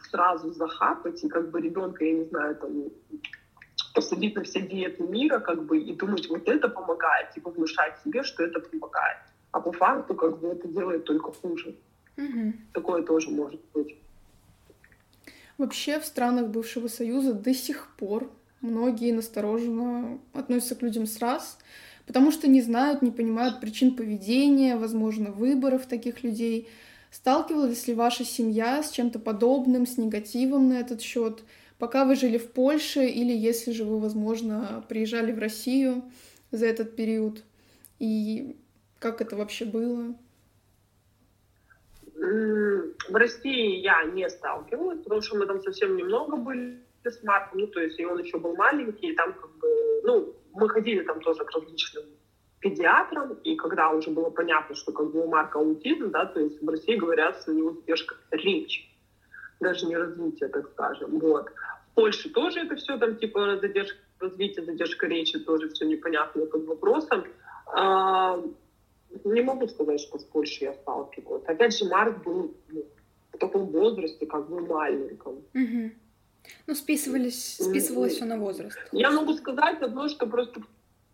сразу 0.09 0.53
захапать, 0.53 1.23
и 1.23 1.29
как 1.29 1.49
бы 1.49 1.59
ребенка, 1.59 2.05
я 2.05 2.13
не 2.13 2.25
знаю, 2.25 2.55
там 2.55 2.89
посадить 3.95 4.35
на 4.35 4.43
все 4.43 4.61
диеты 4.61 5.03
мира, 5.03 5.39
как 5.39 5.65
бы, 5.65 5.79
и 5.79 5.95
думать, 5.95 6.29
вот 6.29 6.47
это 6.47 6.69
помогает, 6.69 7.31
типа 7.31 7.49
внушать 7.49 7.99
себе, 8.03 8.23
что 8.23 8.43
это 8.43 8.59
помогает. 8.59 9.17
А 9.51 9.59
по 9.59 9.71
факту, 9.71 10.15
как 10.15 10.39
бы, 10.39 10.49
это 10.49 10.67
делает 10.67 11.03
только 11.05 11.31
хуже. 11.31 11.75
Угу. 12.17 12.53
Такое 12.73 13.03
тоже 13.03 13.29
может 13.31 13.61
быть. 13.73 13.97
Вообще 15.57 15.99
в 15.99 16.05
странах 16.05 16.47
бывшего 16.47 16.87
Союза 16.87 17.33
до 17.33 17.53
сих 17.53 17.87
пор 17.97 18.29
многие 18.61 19.11
настороженно 19.11 20.19
относятся 20.33 20.75
к 20.75 20.81
людям 20.81 21.05
с 21.05 21.19
раз, 21.19 21.57
потому 22.05 22.31
что 22.31 22.47
не 22.47 22.61
знают, 22.61 23.01
не 23.01 23.11
понимают 23.11 23.59
причин 23.59 23.95
поведения, 23.95 24.77
возможно, 24.77 25.31
выборов 25.31 25.85
таких 25.85 26.23
людей. 26.23 26.69
Сталкивалась 27.11 27.87
ли 27.87 27.93
ваша 27.93 28.23
семья 28.23 28.81
с 28.81 28.91
чем-то 28.91 29.19
подобным, 29.19 29.85
с 29.85 29.97
негативом 29.97 30.69
на 30.69 30.79
этот 30.79 31.01
счет, 31.01 31.43
пока 31.77 32.05
вы 32.05 32.15
жили 32.15 32.37
в 32.37 32.51
Польше 32.51 33.05
или 33.05 33.33
если 33.33 33.71
же 33.71 33.83
вы, 33.83 33.99
возможно, 33.99 34.85
приезжали 34.87 35.31
в 35.31 35.39
Россию 35.39 36.03
за 36.51 36.67
этот 36.67 36.95
период? 36.95 37.43
И 37.99 38.55
как 38.99 39.19
это 39.21 39.35
вообще 39.35 39.65
было? 39.65 40.15
В 42.15 43.15
России 43.15 43.79
я 43.81 44.03
не 44.05 44.29
сталкивалась, 44.29 45.01
потому 45.01 45.21
что 45.21 45.37
мы 45.37 45.47
там 45.47 45.61
совсем 45.61 45.97
немного 45.97 46.37
были 46.37 46.79
с 47.09 47.23
Марком, 47.23 47.61
ну, 47.61 47.67
то 47.67 47.79
есть 47.79 47.99
и 47.99 48.05
он 48.05 48.19
еще 48.19 48.37
был 48.37 48.55
маленький, 48.55 49.11
и 49.11 49.15
там 49.15 49.33
как 49.33 49.51
бы, 49.57 49.67
ну, 50.03 50.35
мы 50.53 50.69
ходили 50.69 51.03
там 51.03 51.19
тоже 51.21 51.43
к 51.43 51.51
различным 51.51 52.03
педиатром, 52.59 53.33
и 53.43 53.55
когда 53.55 53.89
уже 53.89 54.11
было 54.11 54.29
понятно, 54.29 54.75
что 54.75 54.91
как 54.91 55.11
бы 55.11 55.23
у 55.23 55.27
Марка 55.27 55.59
аутизм, 55.59 56.11
да, 56.11 56.25
то 56.25 56.39
есть 56.39 56.61
в 56.61 56.69
России 56.69 56.95
говорят, 56.95 57.41
что 57.41 57.51
у 57.51 57.55
него 57.55 57.71
задержка 57.71 58.15
речи, 58.29 58.83
даже 59.59 59.87
не 59.87 59.97
развитие, 59.97 60.49
так 60.49 60.69
скажем, 60.69 61.19
вот. 61.19 61.49
В 61.91 61.95
Польше 61.95 62.29
тоже 62.29 62.61
это 62.61 62.75
все 62.75 62.97
там 62.97 63.15
типа 63.17 63.57
задержка 63.57 63.97
развития, 64.21 64.63
задержка 64.63 65.07
речи, 65.07 65.39
тоже 65.39 65.69
все 65.69 65.85
непонятно 65.85 66.45
под 66.45 66.65
вопросом. 66.65 67.25
А, 67.73 68.41
не 69.23 69.41
могу 69.41 69.67
сказать, 69.67 69.99
что 69.99 70.19
с 70.19 70.23
Польшей 70.23 70.67
я 70.67 70.73
сталкивалась. 70.73 71.43
Опять 71.45 71.77
же, 71.77 71.85
Марк 71.85 72.23
был 72.23 72.55
ну, 72.69 72.85
в 73.33 73.37
таком 73.37 73.65
возрасте, 73.67 74.25
как 74.25 74.49
бы 74.49 74.61
маленьком. 74.61 75.35
Угу. 75.53 75.91
Ну, 76.67 76.75
списывались, 76.75 77.57
списывалось 77.57 78.13
все 78.13 78.25
на 78.25 78.37
возраст. 78.37 78.77
Я 78.91 79.11
могу 79.11 79.33
сказать 79.33 79.81
одно, 79.81 80.09
что 80.09 80.27
просто 80.27 80.61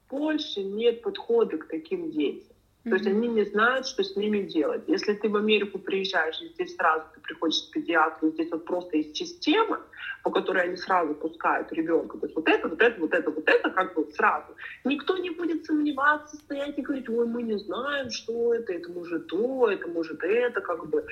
Польше 0.07 0.63
нет 0.63 1.01
подхода 1.01 1.57
к 1.57 1.67
таким 1.67 2.11
детям. 2.11 2.47
То 2.83 2.95
есть 2.95 3.05
они 3.05 3.27
не 3.27 3.43
знают, 3.43 3.85
что 3.85 4.01
с 4.01 4.15
ними 4.15 4.43
делать. 4.43 4.83
Если 4.87 5.13
ты 5.13 5.27
в 5.27 5.35
Америку 5.35 5.77
приезжаешь, 5.77 6.41
и 6.41 6.47
здесь 6.47 6.75
сразу 6.75 7.03
ты 7.13 7.19
приходишь 7.19 7.63
к 7.63 7.71
педиатру, 7.71 8.29
здесь 8.29 8.49
вот 8.49 8.63
просто 8.63 8.97
есть 8.97 9.15
система, 9.17 9.81
по 10.23 10.31
которой 10.31 10.63
они 10.63 10.77
сразу 10.77 11.13
пускают 11.13 11.71
ребенка. 11.73 12.17
То 12.17 12.27
есть 12.27 12.35
вот 12.35 12.47
это, 12.47 12.69
вот 12.69 12.81
это, 12.81 12.99
вот 13.01 13.13
это, 13.13 13.29
вот 13.29 13.49
это, 13.49 13.69
как 13.71 13.93
бы 13.93 14.09
сразу. 14.13 14.55
Никто 14.85 15.17
не 15.17 15.31
будет 15.31 15.65
сомневаться, 15.65 16.37
стоять 16.37 16.77
и 16.77 16.81
говорить, 16.81 17.09
ой, 17.09 17.27
мы 17.27 17.43
не 17.43 17.57
знаем, 17.59 18.09
что 18.09 18.53
это, 18.53 18.71
это 18.71 18.89
может 18.89 19.27
то, 19.27 19.69
это 19.69 19.87
может 19.89 20.23
это, 20.23 20.61
как 20.61 20.87
бы. 20.87 21.05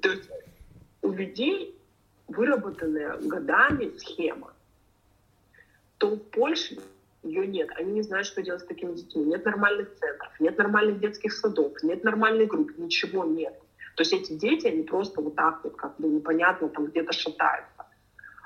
То 0.00 0.08
есть 0.08 0.30
у 1.02 1.12
людей 1.12 1.77
выработанная 2.28 3.16
годами 3.18 3.96
схема, 3.98 4.52
то 5.98 6.14
в 6.14 6.18
Польше 6.30 6.78
ее 7.22 7.46
нет. 7.46 7.70
Они 7.76 7.92
не 7.92 8.02
знают, 8.02 8.26
что 8.26 8.42
делать 8.42 8.62
с 8.62 8.66
такими 8.66 8.94
детьми. 8.94 9.24
Нет 9.24 9.44
нормальных 9.44 9.94
центров, 9.96 10.32
нет 10.38 10.56
нормальных 10.58 11.00
детских 11.00 11.32
садов, 11.32 11.82
нет 11.82 12.04
нормальных 12.04 12.48
групп, 12.48 12.70
ничего 12.78 13.24
нет. 13.24 13.54
То 13.96 14.02
есть 14.02 14.12
эти 14.12 14.32
дети, 14.32 14.68
они 14.68 14.84
просто 14.84 15.20
вот 15.20 15.34
так 15.34 15.64
вот, 15.64 15.74
как 15.76 15.96
бы 15.98 16.08
непонятно, 16.08 16.68
там 16.68 16.86
где-то 16.86 17.12
шатаются. 17.12 17.86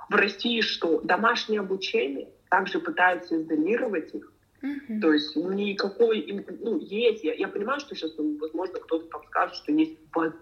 В 0.08 0.14
России 0.14 0.62
что? 0.62 1.00
Домашнее 1.02 1.60
обучение, 1.60 2.30
также 2.48 2.80
пытаются 2.80 3.36
изолировать 3.36 4.14
их, 4.14 4.31
Mm-hmm. 4.62 5.00
То 5.00 5.12
есть 5.12 5.34
никакой, 5.34 6.44
ну, 6.60 6.78
есть, 6.78 7.24
я, 7.24 7.34
я 7.34 7.48
понимаю, 7.48 7.80
что 7.80 7.96
сейчас, 7.96 8.16
ну, 8.16 8.38
возможно, 8.38 8.78
кто-то 8.78 9.06
там 9.06 9.24
скажет, 9.24 9.56
что 9.56 9.72
есть, 9.72 9.98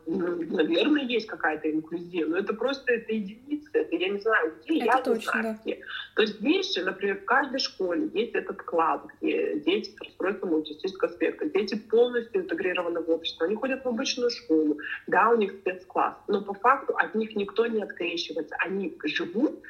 ну, 0.07 0.43
наверное, 0.43 1.03
есть 1.05 1.27
какая-то 1.27 1.71
инклюзия, 1.71 2.27
но 2.27 2.37
это 2.37 2.53
просто, 2.53 2.93
это 2.93 3.14
единицы, 3.14 3.71
это 3.73 3.97
я 3.97 4.09
не 4.11 4.18
знаю 4.18 4.53
где, 4.62 4.77
это 4.77 4.85
я 4.85 5.03
точно, 5.03 5.14
не 5.14 5.23
знаю 5.23 5.45
да. 5.45 5.59
где. 5.62 5.81
То 6.16 6.23
есть 6.23 6.41
видишь, 6.43 6.85
например, 6.85 7.21
в 7.21 7.25
каждой 7.25 7.61
школе 7.61 8.11
есть 8.12 8.35
этот 8.35 8.62
класс, 8.62 9.01
где 9.21 9.59
дети 9.61 9.91
с 9.91 10.01
расстройством 10.03 10.53
аутистического 10.53 11.09
спектра, 11.09 11.47
дети 11.49 11.77
полностью 11.77 12.43
интегрированы 12.43 13.01
в 13.01 13.09
общество, 13.09 13.47
они 13.47 13.55
ходят 13.55 13.83
в 13.83 13.89
обычную 13.89 14.31
школу, 14.31 14.79
да, 15.07 15.31
у 15.31 15.37
них 15.37 15.53
спецкласс, 15.53 16.16
но 16.29 16.43
по 16.43 16.53
факту 16.53 16.95
от 16.95 17.14
них 17.14 17.35
никто 17.37 17.66
не 17.66 17.83
открещивается, 17.83 18.55
они 18.59 18.99
живут 19.05 19.62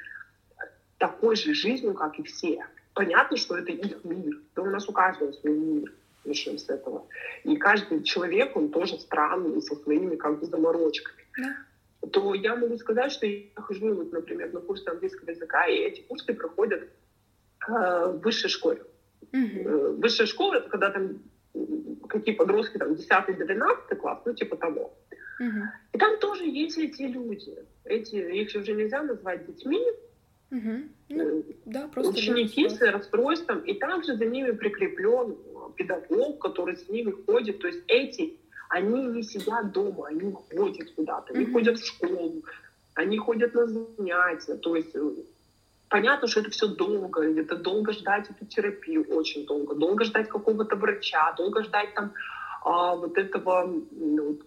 такой 0.99 1.37
же 1.37 1.55
жизнью, 1.55 1.95
как 1.95 2.19
и 2.19 2.25
все 2.25 2.67
понятно, 2.95 3.37
что 3.37 3.57
это 3.57 3.73
их 3.73 4.05
мир. 4.05 4.41
Да 4.55 4.63
у 4.63 4.67
нас 4.67 4.89
у 4.89 4.93
каждого 4.93 5.33
свой 5.33 5.53
мир. 5.53 5.93
Начнем 6.25 6.59
с 6.59 6.69
этого. 6.69 7.07
И 7.45 7.57
каждый 7.57 8.03
человек, 8.03 8.55
он 8.55 8.69
тоже 8.71 8.99
странный, 8.99 9.63
со 9.63 9.75
своими 9.77 10.17
как 10.17 10.39
бы 10.39 10.47
заморочками. 10.47 11.25
Да. 11.39 12.09
То 12.09 12.35
я 12.35 12.57
могу 12.57 12.77
сказать, 12.77 13.13
что 13.13 13.27
я 13.27 13.45
хожу, 13.57 13.95
вот, 13.95 14.13
например, 14.13 14.53
на 14.53 14.61
курсы 14.61 14.87
английского 14.89 15.31
языка, 15.31 15.67
и 15.67 15.77
эти 15.77 16.03
курсы 16.03 16.35
проходят 16.35 16.83
э, 16.83 16.89
в 17.69 18.21
высшей 18.23 18.51
школе. 18.51 18.83
Угу. 19.33 19.97
Высшая 20.01 20.27
школа— 20.27 20.55
это 20.57 20.69
когда 20.69 20.91
там 20.91 21.23
какие 22.09 22.35
подростки, 22.35 22.79
там, 22.79 22.93
10-12 22.93 23.97
класс, 23.97 24.21
ну, 24.25 24.35
типа 24.35 24.57
того. 24.57 24.95
Угу. 25.41 25.63
И 25.93 25.99
там 25.99 26.19
тоже 26.19 26.45
есть 26.45 26.79
эти 26.79 27.03
люди. 27.03 27.57
Эти, 27.85 28.17
их 28.17 28.55
уже 28.55 28.73
нельзя 28.73 29.03
назвать 29.03 29.47
детьми, 29.47 29.81
Угу. 30.51 30.83
Ну, 31.11 31.45
да, 31.67 31.89
просто 31.89 32.13
ученики 32.13 32.69
с 32.69 32.81
расстройством, 32.81 33.61
и 33.61 33.75
также 33.75 34.17
за 34.17 34.25
ними 34.25 34.51
прикреплен 34.51 35.33
э, 35.33 35.73
педагог, 35.77 36.41
который 36.41 36.77
с 36.77 36.89
ними 36.89 37.13
ходит. 37.27 37.61
То 37.61 37.69
есть 37.69 37.83
эти, 37.87 38.37
они 38.69 39.05
не 39.07 39.23
сидят 39.23 39.73
дома, 39.73 40.09
они 40.09 40.33
ходят 40.33 40.91
куда-то, 40.95 41.33
они 41.35 41.45
угу. 41.45 41.53
ходят 41.53 41.79
в 41.79 41.87
школу, 41.87 42.43
они 42.95 43.19
ходят 43.19 43.55
на 43.55 43.67
занятия. 43.67 44.55
То 44.55 44.75
есть 44.75 44.95
э, 44.95 45.11
понятно, 45.89 46.27
что 46.29 46.41
это 46.41 46.51
все 46.51 46.67
долго, 46.67 47.23
это 47.23 47.57
долго 47.57 47.93
ждать 47.93 48.31
эту 48.31 48.47
терапию, 48.47 49.05
очень 49.11 49.47
долго, 49.47 49.75
долго 49.75 50.05
ждать 50.05 50.29
какого-то 50.29 50.77
врача, 50.77 51.33
долго 51.37 51.63
ждать 51.63 51.95
там 51.95 52.13
а, 52.65 52.95
вот 52.95 53.17
этого 53.19 53.67
ну, 53.91 54.39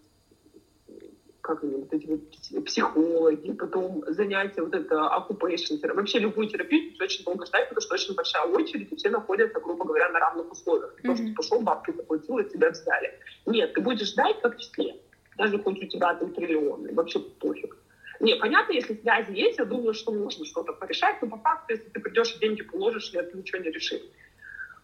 как 1.44 1.62
они, 1.62 1.76
вот 1.76 1.94
эти 1.94 2.08
вот 2.08 2.66
психологи, 2.66 3.52
потом 3.52 4.04
занятия, 4.08 4.62
вот 4.62 4.74
это 4.74 4.96
occupation. 4.96 5.78
Вообще 5.94 6.20
любую 6.20 6.48
терапию 6.48 6.94
очень 7.02 7.26
долго 7.26 7.46
ждать, 7.46 7.68
потому 7.68 7.82
что 7.82 7.96
очень 7.96 8.16
большая 8.16 8.46
очередь, 8.46 8.92
и 8.94 8.96
все 8.96 9.10
находятся, 9.10 9.60
грубо 9.60 9.84
говоря, 9.84 10.10
на 10.10 10.20
равных 10.20 10.50
условиях. 10.52 10.96
Ты 10.96 11.02
mm-hmm. 11.02 11.06
просто 11.06 11.34
пошел, 11.36 11.62
бабки 11.62 11.92
заплатил, 11.92 12.40
и 12.40 12.50
тебя 12.50 12.70
взяли. 12.70 13.20
Нет, 13.46 13.74
ты 13.74 13.82
будешь 13.82 14.08
ждать, 14.08 14.40
как 14.42 14.58
все. 14.58 14.96
Даже 15.38 15.60
хоть 15.60 15.84
у 15.84 15.88
тебя 15.88 16.14
там 16.14 16.34
триллионы, 16.34 16.94
вообще 16.94 17.20
пофиг. 17.20 17.76
Не, 18.22 18.36
понятно, 18.36 18.72
если 18.72 18.94
связи 18.94 19.34
есть, 19.34 19.60
я 19.60 19.66
думаю, 19.66 19.94
что 19.94 20.14
можно 20.14 20.46
что-то 20.46 20.72
порешать, 20.72 21.22
но 21.22 21.28
по 21.28 21.38
факту, 21.38 21.74
если 21.74 21.90
ты 21.90 22.00
придешь 22.00 22.36
и 22.36 22.40
деньги 22.40 22.62
положишь, 22.62 23.14
это 23.14 23.38
ничего 23.38 23.62
не 23.62 23.70
решит. 23.70 24.02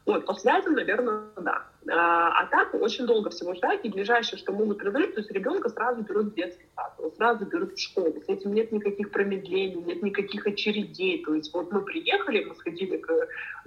Вот, 0.09 0.25
по 0.25 0.33
связям, 0.33 0.73
наверное, 0.73 1.21
да. 1.35 1.67
А, 1.91 2.41
а 2.41 2.45
так 2.47 2.73
очень 2.73 3.05
долго 3.05 3.29
всего 3.29 3.53
ждать, 3.53 3.81
и 3.83 3.89
ближайшее, 3.89 4.39
что 4.39 4.51
могут 4.51 4.79
предложить, 4.79 5.13
то 5.13 5.19
есть 5.19 5.31
ребенка 5.31 5.69
сразу 5.69 6.01
берут 6.01 6.31
в 6.31 6.33
детский 6.33 6.65
сад, 6.75 6.99
сразу 7.15 7.45
берут 7.45 7.73
в 7.73 7.79
школу. 7.79 8.19
С 8.25 8.27
этим 8.27 8.53
нет 8.53 8.71
никаких 8.71 9.11
промедлений, 9.11 9.75
нет 9.75 10.01
никаких 10.01 10.47
очередей. 10.47 11.23
То 11.23 11.35
есть 11.35 11.53
вот 11.53 11.71
мы 11.71 11.81
приехали, 11.81 12.43
мы 12.43 12.55
сходили 12.55 12.97
к, 12.97 13.07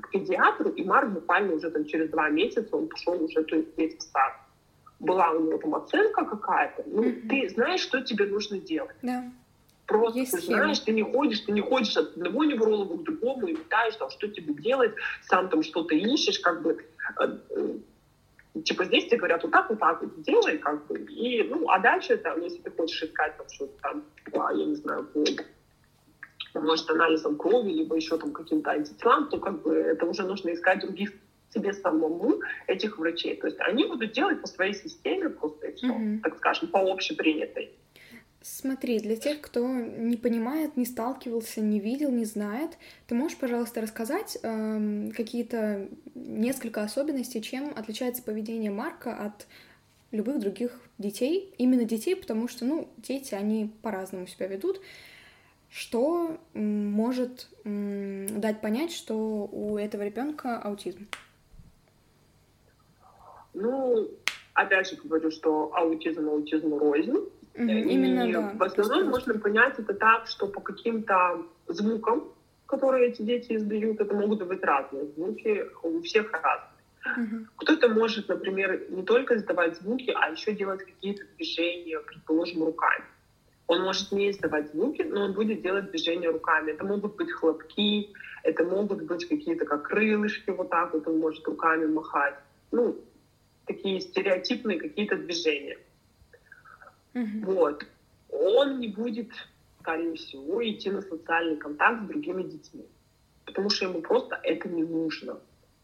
к 0.01 0.11
педиатру, 0.11 0.71
и 0.71 0.83
Марк 0.83 1.11
буквально 1.11 1.55
уже 1.55 1.71
там 1.71 1.85
через 1.85 2.11
два 2.11 2.29
месяца 2.29 2.77
он 2.77 2.89
пошел 2.89 3.23
уже 3.23 3.45
то 3.45 3.55
есть, 3.55 3.73
в 3.73 3.77
детский 3.77 4.09
сад. 4.11 4.33
Была 4.99 5.31
у 5.31 5.41
него 5.41 5.59
там 5.59 5.77
оценка 5.77 6.25
какая-то. 6.25 6.83
Ну, 6.87 7.05
mm-hmm. 7.05 7.29
ты 7.29 7.49
знаешь, 7.51 7.81
что 7.81 8.03
тебе 8.03 8.27
нужно 8.27 8.59
делать. 8.59 8.97
Да. 9.03 9.25
Просто 9.87 10.21
Есть 10.21 10.33
ты 10.33 10.41
знаешь, 10.41 10.79
ты 10.79 10.93
не 10.93 11.03
ходишь, 11.03 11.41
ты 11.41 11.53
не 11.53 11.61
ходишь 11.61 11.97
от 11.97 12.17
одного 12.17 12.45
невролога 12.45 12.97
к 12.99 13.03
другому 13.03 13.49
и 13.49 13.55
пытаешь, 13.55 13.97
там, 13.97 14.11
что 14.11 14.29
тебе 14.29 14.55
делать, 14.55 14.93
сам 15.23 15.49
там 15.49 15.63
что-то 15.63 15.95
ищешь, 15.95 16.39
как 16.39 16.63
бы 16.63 16.85
э, 17.21 17.39
э, 17.51 18.61
типа 18.61 18.85
здесь 18.85 19.07
тебе 19.07 19.19
говорят 19.19 19.43
вот 19.43 19.53
так, 19.53 19.71
вот 19.71 19.81
так 19.81 20.03
вот 20.03 20.23
делай, 20.23 20.59
как 20.59 20.87
бы, 20.87 20.99
и, 20.99 21.43
ну, 21.43 21.69
а 21.69 21.79
дальше, 21.79 22.17
там, 22.17 22.41
если 22.43 22.59
ты 22.59 22.71
хочешь 22.71 23.03
искать 23.03 23.37
там 23.37 23.47
что-то 23.51 23.73
там, 23.83 24.05
а, 24.35 24.53
я 24.53 24.67
не 24.67 24.77
знаю, 24.77 25.05
по, 25.05 26.61
может, 26.61 26.89
анализом 26.91 27.37
крови, 27.37 27.71
либо 27.71 27.97
еще 27.97 28.19
там 28.19 28.33
каким-то 28.33 28.71
антителам, 28.71 29.29
то 29.29 29.39
как 29.39 29.63
бы 29.63 29.75
это 29.75 30.07
уже 30.07 30.23
нужно 30.23 30.53
искать 30.53 30.81
других 30.81 31.13
себе 31.53 31.73
самому 31.73 32.41
этих 32.67 32.99
врачей. 32.99 33.37
То 33.37 33.47
есть 33.47 33.59
они 33.61 33.85
будут 33.85 34.13
делать 34.13 34.41
по 34.41 34.47
своей 34.47 34.75
системе 34.75 35.29
просто 35.29 35.67
и 35.67 35.75
все, 35.75 35.89
mm-hmm. 35.89 36.21
так 36.21 36.37
скажем, 36.39 36.69
по 36.69 36.79
общепринятой. 36.79 37.73
Смотри, 38.43 38.99
для 38.99 39.17
тех, 39.17 39.41
кто 39.41 39.67
не 39.69 40.17
понимает, 40.17 40.77
не 40.77 40.85
сталкивался, 40.85 41.61
не 41.61 41.79
видел, 41.79 42.11
не 42.11 42.25
знает, 42.25 42.77
ты 43.07 43.15
можешь, 43.15 43.39
пожалуйста, 43.39 43.81
рассказать 43.81 44.37
э, 44.43 45.11
какие-то 45.17 45.89
несколько 46.17 46.83
особенностей, 46.83 47.41
чем 47.41 47.73
отличается 47.77 48.23
поведение 48.23 48.73
Марка 48.73 49.15
от 49.17 49.47
любых 50.11 50.41
других 50.41 50.81
детей, 50.99 51.55
именно 51.57 51.85
детей, 51.85 52.17
потому 52.17 52.49
что, 52.49 52.65
ну, 52.65 52.89
дети, 52.99 53.35
они 53.35 53.73
по-разному 53.81 54.27
себя 54.27 54.49
ведут, 54.49 54.81
что 55.71 56.39
может 56.53 57.49
дать 57.65 58.61
понять, 58.61 58.93
что 58.93 59.49
у 59.51 59.79
этого 59.79 60.03
ребенка 60.03 60.59
аутизм? 60.59 61.07
Ну, 63.55 64.09
опять 64.53 64.91
же 64.91 64.97
говорю, 64.97 65.31
что 65.31 65.75
аутизм 65.75 66.29
аутизм 66.29 66.75
рознь. 66.75 67.17
Именно, 67.55 68.29
и 68.29 68.33
да. 68.33 68.53
В 68.55 68.63
основном 68.63 69.09
можно 69.09 69.39
понять 69.39 69.79
это 69.79 69.95
так, 69.95 70.27
что 70.27 70.47
по 70.47 70.61
каким-то 70.61 71.47
звукам, 71.69 72.33
которые 72.67 73.11
эти 73.11 73.23
дети 73.23 73.57
издают, 73.57 74.01
это 74.01 74.15
могут 74.15 74.47
быть 74.47 74.63
разные 74.63 75.07
звуки, 75.07 75.67
у 75.83 76.01
всех 76.01 76.33
разные. 76.33 76.73
Угу. 77.05 77.47
Кто-то 77.57 77.89
может, 77.89 78.29
например, 78.29 78.87
не 78.91 79.03
только 79.03 79.37
издавать 79.37 79.77
звуки, 79.77 80.15
а 80.15 80.31
еще 80.31 80.53
делать 80.53 80.85
какие-то 80.85 81.25
движения, 81.37 81.99
предположим, 82.01 82.65
руками. 82.65 83.05
Он 83.67 83.83
может 83.83 84.13
не 84.13 84.31
издавать 84.31 84.71
звуки, 84.71 85.03
но 85.03 85.25
он 85.25 85.33
будет 85.33 85.63
делать 85.63 85.91
движения 85.91 86.31
руками. 86.31 86.73
Это 86.73 86.85
могут 86.85 87.17
быть 87.17 87.31
хлопки, 87.33 88.13
это 88.43 88.65
могут 88.65 89.03
быть 89.03 89.29
какие-то 89.29 89.65
как 89.65 89.89
крылышки, 89.89 90.51
вот 90.51 90.71
так 90.71 90.93
вот 90.93 91.07
он 91.07 91.19
может 91.19 91.47
руками 91.47 91.87
махать. 91.87 92.35
Ну, 92.71 92.97
такие 93.67 94.01
стереотипные 94.01 94.79
какие-то 94.79 95.17
движения. 95.17 95.79
Угу. 97.15 97.53
Вот. 97.53 97.85
Он 98.29 98.81
не 98.81 98.89
будет, 98.89 99.31
скорее 99.81 100.15
всего, 100.15 100.63
идти 100.69 100.91
на 100.91 101.03
социальный 101.03 101.57
контакт 101.57 102.05
с 102.05 102.09
другими 102.09 102.43
детьми, 102.43 102.87
потому 103.45 103.71
что 103.71 103.87
ему 103.87 104.01
просто 104.01 104.39
это 104.43 104.69
не 104.69 104.83
нужно. 104.83 105.41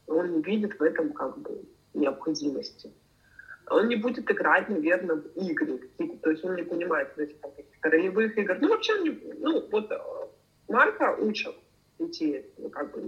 Он 0.07 0.37
не 0.37 0.43
видит 0.43 0.79
в 0.79 0.83
этом 0.83 1.13
как 1.13 1.39
бы 1.39 1.65
необходимости. 1.95 2.93
Он 3.71 3.89
не 3.89 3.97
будет 3.97 4.31
играть, 4.31 4.69
наверное, 4.71 5.17
в 5.17 5.27
игры 5.37 5.79
какие-то, 5.79 6.17
то 6.19 6.31
есть 6.31 6.43
он 6.45 6.57
не 6.57 6.63
понимает 6.63 7.15
в 7.15 7.19
этих 7.19 7.39
каких-то 7.41 7.91
ролевых 7.91 8.39
игр. 8.39 8.57
Ну, 8.61 8.69
вообще, 8.69 8.99
не, 9.01 9.11
ну, 9.39 9.69
вот 9.71 9.93
э, 9.93 9.99
Марка 10.69 11.15
учат 11.21 11.55
идти 11.99 12.45
ну, 12.59 12.71
как 12.71 12.93
бы, 12.93 13.01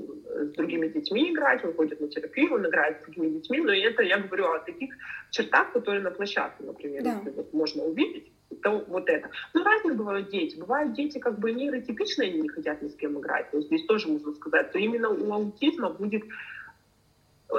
с 0.47 0.51
другими 0.53 0.88
детьми 0.88 1.32
играть, 1.32 1.64
он 1.64 1.74
ходит 1.74 2.01
на 2.01 2.09
терапию, 2.09 2.55
он 2.55 2.66
играет 2.66 2.99
с 2.99 3.05
другими 3.05 3.38
детьми, 3.38 3.61
но 3.61 3.72
это 3.72 4.03
я 4.03 4.18
говорю 4.18 4.53
о 4.53 4.59
таких 4.59 4.95
чертах, 5.30 5.72
которые 5.72 6.03
на 6.03 6.11
площадке, 6.11 6.64
например, 6.64 7.03
да. 7.03 7.14
если 7.14 7.30
вот 7.30 7.53
можно 7.53 7.84
увидеть, 7.84 8.32
то 8.62 8.84
вот 8.88 9.09
это. 9.09 9.30
Ну, 9.55 9.62
разные 9.62 9.97
бывают 9.97 10.30
дети. 10.30 10.59
Бывают 10.59 10.93
дети 10.95 11.18
как 11.18 11.38
бы 11.38 11.53
нейротипичные, 11.53 12.30
они 12.30 12.43
не 12.43 12.49
хотят 12.49 12.82
ни 12.82 12.88
с 12.88 12.97
кем 12.97 13.18
играть. 13.18 13.51
То 13.51 13.59
есть 13.59 13.68
здесь 13.68 13.86
тоже 13.86 14.09
можно 14.09 14.32
сказать, 14.34 14.70
что 14.70 14.78
именно 14.78 15.09
у 15.09 15.32
аутизма 15.32 15.91
будет 15.91 16.24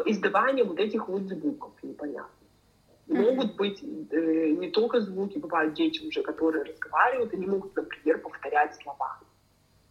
издавание 0.05 0.63
вот 0.63 0.79
этих 0.79 1.07
вот 1.07 1.23
звуков 1.23 1.71
непонятно. 1.81 2.29
Могут 3.07 3.55
быть 3.55 3.83
э, 3.83 4.49
не 4.51 4.69
только 4.69 5.01
звуки, 5.01 5.37
бывают 5.37 5.73
дети 5.73 6.05
уже, 6.05 6.21
которые 6.23 6.63
разговаривают, 6.63 7.33
они 7.33 7.45
могут, 7.45 7.75
например, 7.75 8.19
повторять 8.19 8.75
слова. 8.75 9.19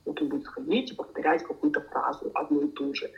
Вот 0.05 0.21
он 0.23 0.29
будет 0.29 0.45
сходить 0.45 0.93
и 0.93 0.95
повторять 0.95 1.45
какую-то 1.45 1.81
фразу, 1.81 2.31
одну 2.35 2.63
и 2.63 2.69
ту 2.69 2.95
же. 2.95 3.11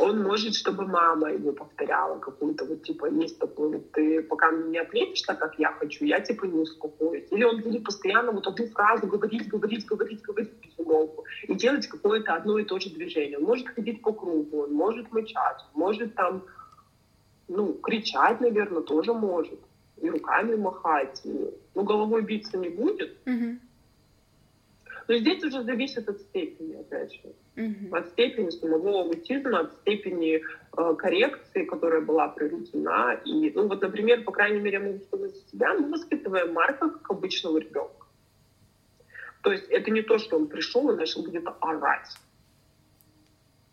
Он 0.00 0.22
может, 0.22 0.54
чтобы 0.54 0.86
мама 0.86 1.32
его 1.32 1.52
повторяла 1.52 2.18
какую-то, 2.18 2.64
вот 2.64 2.82
типа, 2.82 3.06
есть 3.10 3.38
такой, 3.38 3.68
вот 3.74 3.92
ты 3.92 4.22
пока 4.22 4.50
не 4.50 4.78
ответишь 4.78 5.22
так, 5.22 5.38
как 5.38 5.58
я 5.58 5.72
хочу, 5.72 6.04
я 6.04 6.20
типа 6.20 6.46
не 6.46 6.60
успокоюсь. 6.60 7.26
Или 7.30 7.44
он 7.44 7.60
будет 7.60 7.84
постоянно 7.84 8.32
вот 8.32 8.46
одну 8.46 8.66
фразу 8.68 9.06
говорить, 9.06 9.48
говорить, 9.48 9.86
говорить, 9.86 10.22
говорить 10.22 10.52
без 10.62 10.78
умолку 10.78 11.24
и 11.44 11.54
делать 11.54 11.86
какое-то 11.86 12.34
одно 12.34 12.58
и 12.58 12.64
то 12.64 12.78
же 12.78 12.90
движение. 12.90 13.38
Он 13.38 13.44
может 13.44 13.68
ходить 13.68 14.02
по 14.02 14.12
кругу, 14.12 14.62
он 14.62 14.72
может 14.72 15.12
мычать, 15.12 15.64
может 15.74 16.14
там, 16.14 16.44
ну, 17.48 17.74
кричать, 17.74 18.40
наверное, 18.40 18.82
тоже 18.82 19.12
может. 19.12 19.60
И 20.02 20.10
руками 20.10 20.56
махать. 20.56 21.22
Ну, 21.24 21.82
головой 21.82 22.22
биться 22.22 22.58
не 22.58 22.68
будет. 22.68 23.16
Mm-hmm. 23.26 23.58
Но 25.08 25.16
здесь 25.16 25.42
уже 25.44 25.62
зависит 25.62 26.08
от 26.08 26.20
степени, 26.20 26.76
опять 26.80 27.12
же. 27.12 27.34
Mm-hmm. 27.56 27.96
От 27.96 28.08
степени 28.08 28.50
самого 28.50 29.02
аутизма, 29.02 29.60
от 29.60 29.72
степени 29.74 30.36
э, 30.36 30.94
коррекции, 30.96 31.64
которая 31.64 32.00
была 32.00 32.28
проведена. 32.28 33.20
И, 33.24 33.50
ну 33.54 33.68
вот, 33.68 33.82
например, 33.82 34.24
по 34.24 34.32
крайней 34.32 34.60
мере, 34.60 34.78
мы 34.78 34.92
могу 34.92 35.04
сказать 35.04 35.34
за 35.34 35.48
себя, 35.50 35.74
мы 35.74 35.90
воспитываем 35.90 36.52
Марка 36.52 36.90
как 36.90 37.10
обычного 37.10 37.58
ребенка. 37.58 38.06
То 39.42 39.52
есть 39.52 39.68
это 39.68 39.90
не 39.90 40.00
то, 40.00 40.18
что 40.18 40.36
он 40.36 40.46
пришел 40.46 40.90
и 40.90 40.96
начал 40.96 41.22
где-то 41.22 41.54
орать. 41.60 42.16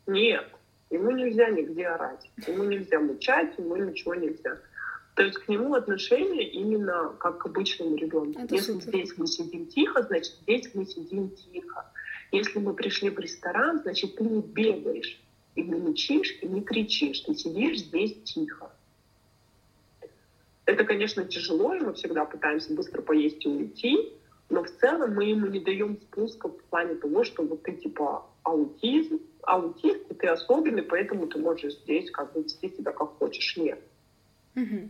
Нет, 0.06 0.46
ему 0.90 1.12
нельзя 1.12 1.50
нигде 1.50 1.88
орать, 1.88 2.30
ему 2.46 2.66
нельзя 2.66 3.00
мучать, 3.00 3.58
ему 3.58 3.78
ничего 3.78 4.16
нельзя. 4.16 4.58
То 5.16 5.24
есть 5.24 5.38
к 5.40 5.48
нему 5.50 5.74
отношение 5.74 6.48
именно 6.50 7.14
как 7.20 7.40
к 7.40 7.46
обычному 7.46 7.96
ребенку. 7.96 8.40
Это 8.40 8.56
Если 8.56 8.74
супер. 8.74 8.88
здесь 8.88 9.18
мы 9.18 9.28
сидим 9.28 9.68
тихо, 9.68 10.04
значит 10.04 10.34
здесь 10.42 10.70
мы 10.74 10.86
сидим 10.86 11.30
тихо. 11.30 11.92
Если 12.32 12.60
мы 12.60 12.74
пришли 12.74 13.10
в 13.10 13.20
ресторан, 13.20 13.82
значит 13.82 14.16
ты 14.16 14.24
не 14.24 14.42
бегаешь, 14.42 15.20
и 15.56 15.64
не 15.64 15.76
мучишь, 15.76 16.38
и 16.42 16.48
не 16.48 16.62
кричишь, 16.62 17.20
ты 17.22 17.36
сидишь 17.36 17.80
здесь 17.80 18.16
тихо. 18.24 18.72
Это, 20.66 20.86
конечно, 20.86 21.26
тяжело, 21.26 21.74
и 21.74 21.82
мы 21.82 21.94
всегда 21.94 22.24
пытаемся 22.24 22.74
быстро 22.74 23.02
поесть 23.02 23.46
и 23.46 23.50
уйти, 23.50 24.14
но 24.50 24.64
в 24.64 24.70
целом 24.70 25.16
мы 25.16 25.26
ему 25.26 25.48
не 25.48 25.60
даем 25.60 25.98
спуска 26.00 26.48
в 26.48 26.64
плане 26.70 26.96
того, 26.96 27.26
что 27.26 27.44
вот 27.44 27.64
ты 27.64 27.74
типа 27.74 28.26
аутизм, 28.44 29.20
аутист, 29.44 30.10
и 30.10 30.14
ты 30.14 30.28
особенный, 30.28 30.84
поэтому 30.84 31.28
ты 31.28 31.40
можешь 31.40 31.74
здесь 31.80 32.10
как 32.12 32.32
бы 32.32 32.44
вести 32.44 32.70
себя 32.70 32.92
как 32.92 33.10
хочешь. 33.18 33.58
Нет. 33.58 33.82
Угу. 34.56 34.90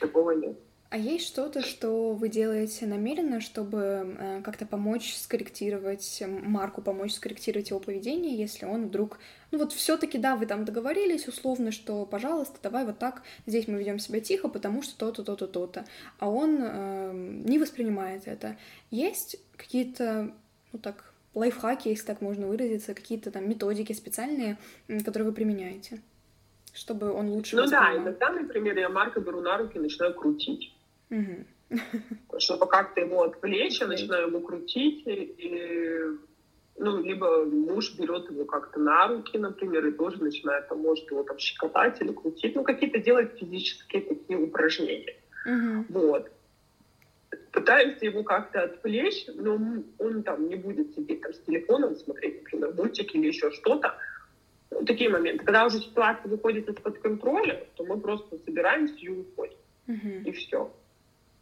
Такого 0.00 0.32
нет. 0.32 0.56
А 0.90 0.98
есть 0.98 1.28
что-то, 1.28 1.62
что 1.62 2.14
вы 2.14 2.28
делаете 2.28 2.84
намеренно, 2.84 3.40
чтобы 3.40 4.16
э, 4.18 4.42
как-то 4.42 4.66
помочь 4.66 5.14
скорректировать 5.14 6.20
Марку, 6.26 6.82
помочь 6.82 7.12
скорректировать 7.12 7.70
его 7.70 7.78
поведение, 7.78 8.36
если 8.36 8.66
он 8.66 8.88
вдруг, 8.88 9.20
ну 9.52 9.58
вот 9.58 9.72
все-таки 9.72 10.18
да, 10.18 10.34
вы 10.34 10.46
там 10.46 10.64
договорились 10.64 11.28
условно, 11.28 11.70
что, 11.70 12.04
пожалуйста, 12.06 12.58
давай 12.60 12.84
вот 12.84 12.98
так, 12.98 13.22
здесь 13.46 13.68
мы 13.68 13.78
ведем 13.78 14.00
себя 14.00 14.18
тихо, 14.18 14.48
потому 14.48 14.82
что 14.82 14.98
то-то, 14.98 15.22
то-то, 15.22 15.46
то-то, 15.46 15.84
а 16.18 16.28
он 16.28 16.58
э, 16.60 17.12
не 17.46 17.60
воспринимает 17.60 18.26
это. 18.26 18.56
Есть 18.90 19.36
какие-то, 19.56 20.34
ну 20.72 20.80
так, 20.80 21.14
лайфхаки, 21.34 21.86
если 21.86 22.06
так 22.06 22.20
можно 22.20 22.48
выразиться, 22.48 22.94
какие-то 22.94 23.30
там 23.30 23.48
методики 23.48 23.92
специальные, 23.92 24.58
которые 24.88 25.28
вы 25.28 25.32
применяете? 25.32 26.00
Чтобы 26.74 27.12
он 27.12 27.28
лучше 27.28 27.56
Ну 27.56 27.66
да, 27.66 27.96
иногда, 27.96 28.30
например, 28.30 28.78
я 28.78 28.88
Марка 28.88 29.20
беру 29.20 29.40
на 29.40 29.58
руки 29.58 29.76
и 29.76 29.80
начинаю 29.80 30.14
крутить. 30.14 30.74
Чтобы 32.38 32.66
как-то 32.66 33.00
его 33.00 33.22
отвлечь, 33.22 33.80
я 33.80 33.86
начинаю 33.86 34.28
его 34.28 34.40
крутить, 34.40 35.04
и, 35.06 36.00
ну, 36.78 37.02
либо 37.02 37.44
муж 37.44 37.94
берет 37.96 38.28
его 38.30 38.44
как-то 38.44 38.80
на 38.80 39.06
руки, 39.06 39.38
например, 39.38 39.86
и 39.86 39.92
тоже 39.92 40.22
начинает, 40.22 40.68
там, 40.68 40.78
может 40.80 41.08
его 41.10 41.22
там 41.22 41.38
щекотать 41.38 42.00
или 42.00 42.12
крутить, 42.12 42.56
ну, 42.56 42.64
какие-то 42.64 42.98
делать 42.98 43.38
физические 43.38 44.02
такие 44.02 44.38
упражнения. 44.38 45.14
Вот. 45.88 46.30
Пытаюсь 47.52 48.02
его 48.02 48.24
как-то 48.24 48.62
отвлечь, 48.62 49.26
но 49.34 49.58
он 49.98 50.22
там 50.24 50.48
не 50.48 50.56
будет 50.56 50.94
сидеть 50.94 51.20
там 51.20 51.32
с 51.32 51.38
телефоном, 51.40 51.94
смотреть, 51.94 52.42
например, 52.42 52.74
мультики 52.74 53.16
или 53.16 53.28
еще 53.28 53.50
что-то, 53.52 53.96
такие 54.86 55.10
моменты. 55.10 55.44
Когда 55.44 55.66
уже 55.66 55.78
ситуация 55.80 56.28
выходит 56.28 56.68
из-под 56.68 56.98
контроля, 56.98 57.66
то 57.76 57.84
мы 57.84 57.98
просто 58.00 58.38
собираемся 58.38 58.94
и 58.96 59.08
уходим. 59.08 59.58
Uh-huh. 59.86 60.22
И 60.24 60.32
все. 60.32 60.72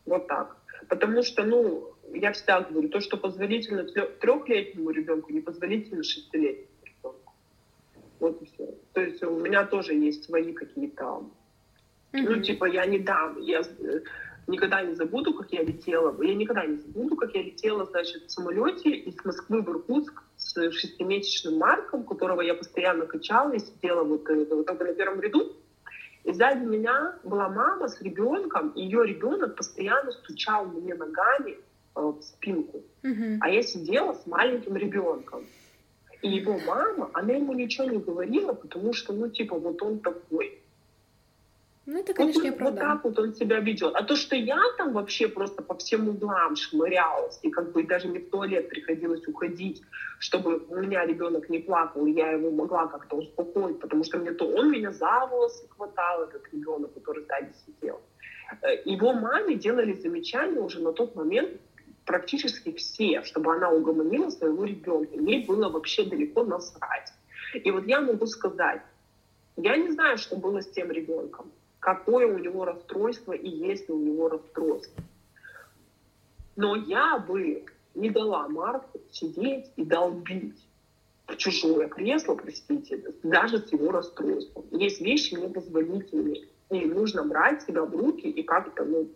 Вот 0.07 0.27
так. 0.27 0.57
Потому 0.89 1.23
что, 1.23 1.45
ну, 1.45 1.93
я 2.13 2.33
всегда 2.33 2.61
говорю, 2.61 2.89
то, 2.89 3.01
что 3.01 3.17
позволительно 3.17 3.85
трехлетнему 3.85 4.91
ребенку, 4.91 5.33
не 5.33 5.41
позволительно 5.41 6.03
шестилетнему 6.03 6.69
ребенку. 6.85 7.33
Вот 8.21 8.43
и 8.43 8.47
все. 8.47 8.75
То 8.95 9.01
есть 9.01 9.23
у 9.23 9.39
меня 9.39 9.67
тоже 9.67 9.95
есть 9.95 10.25
свои 10.25 10.53
какие-то... 10.53 11.05
Uh-huh. 11.05 11.31
Ну, 12.13 12.43
типа, 12.43 12.65
я 12.65 12.87
не 12.87 12.99
дам. 12.99 13.39
Я 13.41 13.63
никогда 14.47 14.83
не 14.83 14.95
забуду, 14.95 15.35
как 15.35 15.53
я 15.53 15.63
летела. 15.63 16.17
Я 16.23 16.35
никогда 16.35 16.65
не 16.65 16.79
забуду, 16.79 17.17
как 17.17 17.35
я 17.35 17.43
летела, 17.43 17.85
значит, 17.85 18.25
в 18.25 18.31
самолете 18.31 18.91
из 18.91 19.23
Москвы 19.25 19.61
в 19.61 19.69
Иркутск 19.69 20.23
с 20.59 20.75
шестимесячным 20.75 21.59
Марком, 21.59 22.05
которого 22.05 22.41
я 22.41 22.55
постоянно 22.55 23.07
качала 23.07 23.53
и 23.53 23.59
сидела 23.59 24.03
вот, 24.05 24.29
э, 24.29 24.45
вот 24.51 24.67
только 24.67 24.85
на 24.85 24.95
первом 24.95 25.21
ряду. 25.21 25.53
И 26.25 26.33
сзади 26.33 26.65
меня 26.65 27.15
была 27.25 27.49
мама 27.49 27.89
с 27.89 28.01
ребенком, 28.03 28.71
и 28.71 28.83
ее 28.83 29.07
ребенок 29.07 29.57
постоянно 29.57 30.13
стучал 30.13 30.67
мне 30.67 30.95
ногами 30.95 31.53
э, 31.97 32.01
в 32.01 32.21
спинку. 32.23 32.83
Mm-hmm. 33.03 33.39
А 33.41 33.49
я 33.49 33.63
сидела 33.63 34.13
с 34.13 34.27
маленьким 34.27 34.77
ребенком. 34.77 35.45
И 36.21 36.29
его 36.29 36.59
мама, 36.67 37.11
она 37.15 37.33
ему 37.35 37.53
ничего 37.55 37.89
не 37.89 37.99
говорила, 37.99 38.53
потому 38.53 38.93
что, 38.93 39.13
ну, 39.13 39.29
типа, 39.29 39.57
вот 39.57 39.81
он 39.83 40.01
такой. 40.01 40.61
Ну, 41.91 42.01
это, 42.01 42.13
конечно, 42.13 42.43
вот, 42.43 42.61
Вот 42.61 42.77
так 42.79 43.03
вот 43.03 43.19
он 43.19 43.35
себя 43.35 43.61
ведет. 43.61 43.95
А 43.95 44.05
то, 44.05 44.15
что 44.15 44.37
я 44.37 44.61
там 44.77 44.93
вообще 44.93 45.27
просто 45.27 45.63
по 45.63 45.75
всем 45.75 46.07
углам 46.11 46.55
шмырялась, 46.55 47.41
и 47.43 47.51
как 47.51 47.73
бы 47.73 47.83
даже 47.83 48.09
не 48.09 48.19
в 48.19 48.29
туалет 48.29 48.69
приходилось 48.69 49.27
уходить, 49.27 49.81
чтобы 50.19 50.59
у 50.69 50.77
меня 50.77 51.07
ребенок 51.07 51.49
не 51.49 51.61
плакал, 51.61 52.05
и 52.05 52.13
я 52.13 52.33
его 52.33 52.51
могла 52.51 52.89
как-то 52.89 53.17
успокоить, 53.17 53.81
потому 53.81 54.05
что 54.05 54.19
мне 54.19 54.33
то 54.33 54.47
он 54.47 54.71
меня 54.71 54.93
за 54.93 55.27
волосы 55.31 55.67
хватал, 55.71 56.25
этот 56.25 56.43
ребенок, 56.53 56.93
который 56.93 57.25
сзади 57.25 57.55
сидел. 57.65 58.03
Э, 58.61 58.83
его 58.85 59.15
маме 59.15 59.55
делали 59.55 59.95
замечания 59.95 60.61
уже 60.61 60.83
на 60.83 60.93
тот 60.93 61.17
момент 61.17 61.59
практически 62.05 62.71
все, 62.73 63.23
чтобы 63.23 63.55
она 63.55 63.71
угомонила 63.71 64.29
своего 64.29 64.67
ребенка. 64.67 65.15
Ей 65.15 65.47
было 65.47 65.71
вообще 65.71 66.05
далеко 66.05 66.45
насрать. 66.45 67.15
И 67.55 67.71
вот 67.71 67.87
я 67.87 68.03
могу 68.03 68.27
сказать, 68.27 68.83
я 69.57 69.79
не 69.79 69.91
знаю, 69.91 70.19
что 70.19 70.37
было 70.37 70.61
с 70.61 70.69
тем 70.69 70.93
ребенком 70.93 71.51
какое 71.89 72.27
у 72.27 72.37
него 72.37 72.67
расстройство 72.67 73.33
и 73.33 73.49
есть 73.49 73.89
ли 73.89 73.95
у 73.95 73.99
него 73.99 74.29
расстройство. 74.29 75.03
Но 76.55 76.77
я 76.77 77.19
бы 77.19 77.65
не 77.95 78.11
дала 78.11 78.47
Марку 78.47 79.01
сидеть 79.11 79.71
и 79.77 79.87
долбить 79.87 80.63
в 81.27 81.37
чужое 81.37 81.89
кресло, 81.89 82.35
простите, 82.35 83.03
даже 83.23 83.61
с 83.61 83.73
его 83.73 83.91
расстройством. 83.91 84.67
Есть 84.71 85.01
вещи 85.01 85.33
непозволительные. 85.33 86.49
И 86.71 86.85
нужно 86.85 87.25
брать 87.25 87.63
себя 87.63 87.85
в 87.85 87.97
руки 87.97 88.29
и 88.29 88.43
как-то 88.43 88.85
ну, 88.85 89.09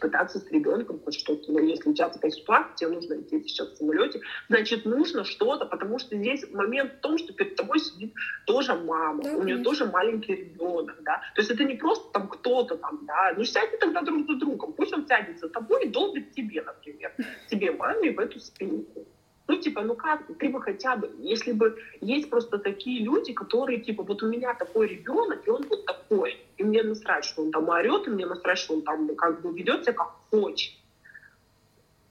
пытаться 0.00 0.38
с 0.38 0.50
ребенком 0.50 1.00
хоть 1.00 1.18
что-то. 1.18 1.52
Но 1.52 1.60
если 1.60 1.90
у 1.90 1.94
тебя 1.94 2.08
такая 2.08 2.30
ситуация, 2.30 2.74
тебе 2.76 2.90
нужно 2.90 3.14
лететь 3.14 3.48
сейчас 3.48 3.68
в 3.68 3.76
самолете, 3.76 4.20
значит, 4.48 4.84
нужно 4.84 5.24
что-то, 5.24 5.66
потому 5.66 5.98
что 5.98 6.16
здесь 6.16 6.44
момент 6.52 6.94
в 6.94 7.00
том, 7.00 7.18
что 7.18 7.32
перед 7.32 7.56
тобой 7.56 7.78
сидит 7.80 8.14
тоже 8.46 8.74
мама, 8.74 9.22
да, 9.22 9.36
у 9.36 9.42
нее 9.42 9.62
тоже 9.62 9.86
маленький 9.86 10.34
ребенок, 10.34 11.02
да. 11.02 11.20
То 11.34 11.40
есть 11.40 11.50
это 11.50 11.64
не 11.64 11.74
просто 11.74 12.12
там 12.12 12.28
кто-то 12.28 12.76
там, 12.76 13.00
да, 13.06 13.34
ну 13.36 13.44
сядьте 13.44 13.76
тогда 13.76 14.02
друг 14.02 14.26
за 14.26 14.36
другом, 14.36 14.72
пусть 14.72 14.92
он 14.92 15.06
сядет 15.06 15.38
за 15.38 15.48
тобой 15.48 15.84
и 15.84 15.88
долбит 15.88 16.32
тебе, 16.32 16.62
например, 16.62 17.14
тебе, 17.48 17.72
маме, 17.72 18.12
в 18.12 18.18
эту 18.18 18.40
спинку. 18.40 19.06
Ну, 19.52 19.58
типа, 19.58 19.82
ну 19.82 19.94
как, 19.94 20.22
ты 20.38 20.48
бы 20.48 20.62
хотя 20.62 20.96
бы, 20.96 21.10
если 21.18 21.52
бы 21.52 21.76
есть 22.00 22.30
просто 22.30 22.56
такие 22.56 23.04
люди, 23.04 23.34
которые, 23.34 23.80
типа, 23.80 24.02
вот 24.02 24.22
у 24.22 24.26
меня 24.26 24.54
такой 24.54 24.88
ребенок, 24.88 25.46
и 25.46 25.50
он 25.50 25.66
вот 25.68 25.84
такой, 25.84 26.38
и 26.56 26.64
мне 26.64 26.82
насрать, 26.82 27.26
что 27.26 27.42
он 27.42 27.52
там 27.52 27.68
орет, 27.68 28.06
и 28.06 28.10
мне 28.10 28.24
насрать, 28.24 28.56
что 28.56 28.72
он 28.72 28.80
там 28.80 29.14
как 29.14 29.42
бы 29.42 29.52
ведет 29.52 29.82
себя 29.82 29.92
как 29.92 30.12
хочет. 30.30 30.72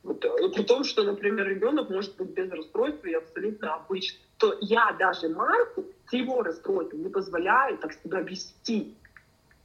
Вот, 0.03 0.23
э, 0.23 0.49
при 0.53 0.63
том, 0.63 0.83
что, 0.83 1.03
например, 1.03 1.47
ребенок 1.47 1.89
может 1.89 2.15
быть 2.15 2.29
без 2.29 2.51
расстройства 2.51 3.07
и 3.07 3.13
абсолютно 3.13 3.73
обычный, 3.73 4.21
то 4.37 4.55
я 4.61 4.95
даже 4.99 5.27
Марку 5.29 5.85
с 6.09 6.13
его 6.13 6.43
расстройством 6.43 7.01
не 7.01 7.09
позволяю 7.09 7.79
так 7.79 7.93
себя 7.93 8.19
вести. 8.21 8.93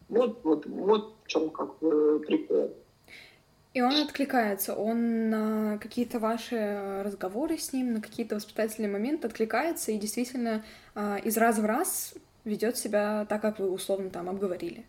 Вот, 0.09 0.39
вот, 0.45 0.65
вот 0.65 1.15
в 1.25 1.27
чем 1.27 1.51
как 1.51 1.79
бы 1.81 2.21
прикол. 2.21 2.75
И 3.77 3.83
он 3.83 3.93
откликается, 3.93 4.75
он 4.75 5.29
на 5.29 5.77
какие-то 5.77 6.19
ваши 6.19 7.03
разговоры 7.05 7.59
с 7.59 7.75
ним, 7.75 7.93
на 7.93 8.01
какие-то 8.01 8.37
воспитательные 8.37 8.91
моменты 8.91 9.27
откликается 9.27 9.93
и 9.93 9.99
действительно 9.99 10.65
а, 10.95 11.19
из 11.19 11.37
раза 11.37 11.61
в 11.61 11.67
раз 11.67 12.15
ведет 12.47 12.79
себя 12.79 13.27
так, 13.29 13.43
как 13.43 13.59
вы 13.59 13.71
условно 13.71 14.09
там 14.09 14.31
обговорили. 14.31 14.87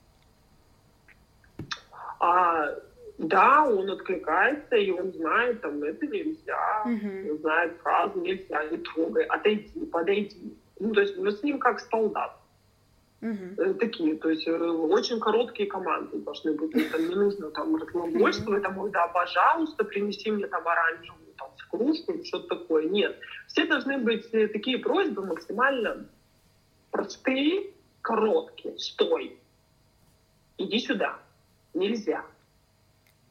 А, 2.21 2.75
да, 3.17 3.65
он 3.65 3.91
откликается, 3.91 4.77
и 4.77 4.89
он 4.89 5.11
знает, 5.11 5.59
там, 5.59 5.83
это 5.83 6.07
нельзя, 6.07 6.83
он 6.85 7.37
знает 7.39 7.77
фразу 7.83 8.21
нельзя, 8.21 8.63
не 8.71 8.77
трогай, 8.77 9.25
отойди, 9.25 9.85
подойди. 9.91 10.57
Ну, 10.79 10.93
то 10.93 11.01
есть 11.01 11.17
мы 11.17 11.33
с 11.33 11.43
ним 11.43 11.59
как 11.59 11.81
солдат. 11.81 12.37
Uh-huh. 13.19 13.73
Такие, 13.79 14.15
то 14.15 14.29
есть 14.29 14.47
э, 14.47 14.51
очень 14.55 15.19
короткие 15.19 15.67
команды 15.67 16.19
должны 16.19 16.53
быть. 16.53 16.91
Там 16.91 17.09
не 17.09 17.15
нужно 17.15 17.49
там 17.49 17.75
разглагольствовать, 17.75 18.61
там, 18.61 18.91
да, 18.91 19.07
пожалуйста, 19.07 19.83
принеси 19.83 20.29
мне 20.29 20.45
там 20.45 20.67
оранжевую 20.67 21.33
там, 21.35 21.49
в 21.57 21.69
кружку 21.69 22.11
или 22.11 22.23
что-то 22.23 22.55
такое. 22.55 22.87
Нет. 22.87 23.17
Все 23.47 23.65
должны 23.65 23.97
быть 23.97 24.27
э, 24.33 24.47
такие 24.47 24.77
просьбы 24.77 25.25
максимально 25.25 26.05
простые, 26.91 27.71
короткие. 28.01 28.77
Стой. 28.77 29.39
Иди 30.59 30.77
сюда. 30.79 31.17
Нельзя. 31.73 32.23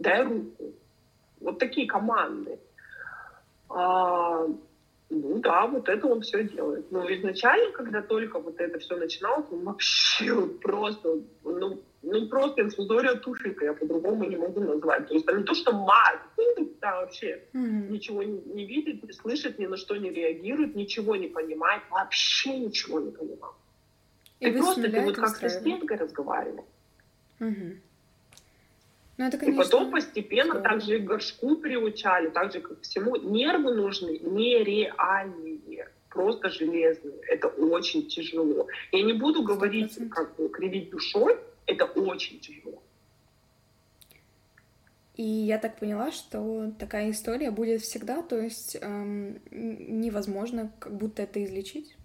Дай 0.01 0.24
руку. 0.24 0.74
Вот 1.41 1.59
такие 1.59 1.87
команды. 1.87 2.59
Ну 5.09 5.38
да, 5.38 5.66
вот 5.66 5.88
это 5.88 6.07
он 6.09 6.20
все 6.22 6.42
делает. 6.44 6.90
Но 6.90 7.09
изначально, 7.14 7.72
когда 7.72 8.02
только 8.02 8.40
вот 8.40 8.61
это 8.61 8.78
все 8.80 8.96
начиналось, 8.96 9.46
он 9.52 9.64
вообще 9.64 10.46
просто, 10.61 11.20
ну, 11.44 11.80
ну 12.02 12.28
просто 12.28 12.62
инфузория 12.62 13.14
туфелька, 13.14 13.66
я 13.66 13.72
по-другому 13.72 14.24
не 14.24 14.36
могу 14.36 14.61
назвать. 14.61 15.07
То 15.07 15.14
есть 15.14 15.26
там 15.26 15.38
не 15.38 15.44
то, 15.44 15.54
что 15.54 15.72
мать, 15.72 16.20
да, 16.80 17.00
вообще 17.00 17.42
mm-hmm. 17.52 17.90
ничего 17.90 18.22
не, 18.22 18.40
не 18.40 18.66
видит, 18.66 19.02
не 19.04 19.12
слышит, 19.12 19.59
ни 19.59 19.66
на 19.66 19.76
что 19.76 19.96
не 19.96 20.11
реагирует, 20.11 20.74
ничего 20.74 21.16
не 21.16 21.28
понимает, 21.28 21.82
вообще 21.90 22.59
ничего 22.59 23.00
не 23.00 23.11
понимал. 23.11 23.54
И 24.40 24.50
ты 24.50 24.59
просто, 24.59 24.90
ты 24.90 25.00
вот 25.00 25.16
как 25.16 25.36
с 25.36 25.61
стенкой 25.61 25.98
разговаривал. 25.98 26.66
Mm-hmm. 27.38 27.78
Ну, 29.18 29.24
это, 29.24 29.38
конечно, 29.38 29.60
и 29.60 29.64
потом 29.64 29.90
постепенно 29.90 30.50
здорово. 30.50 30.68
также 30.68 30.96
и 30.96 30.98
горшку 30.98 31.56
приучали, 31.56 32.28
так 32.28 32.52
же 32.52 32.60
как 32.60 32.82
всему. 32.82 33.16
Нервы 33.16 33.74
нужны 33.74 34.18
нереальные, 34.18 35.88
просто 36.10 36.50
железные. 36.50 37.18
Это 37.28 37.48
очень 37.48 38.08
тяжело. 38.08 38.68
Я 38.92 39.02
не 39.02 39.14
буду 39.14 39.42
говорить, 39.42 39.98
100%. 39.98 40.08
как 40.08 40.36
бы 40.36 40.48
кривить 40.50 40.90
душой, 40.90 41.38
это 41.66 41.86
очень 41.86 42.40
тяжело. 42.40 42.82
И 45.14 45.22
я 45.22 45.58
так 45.58 45.78
поняла, 45.78 46.12
что 46.12 46.72
такая 46.78 47.10
история 47.10 47.50
будет 47.50 47.80
всегда, 47.80 48.20
то 48.20 48.38
есть 48.38 48.76
эм, 48.78 49.40
невозможно 49.50 50.70
как 50.78 50.94
будто 50.94 51.22
это 51.22 51.42
излечить. 51.42 51.96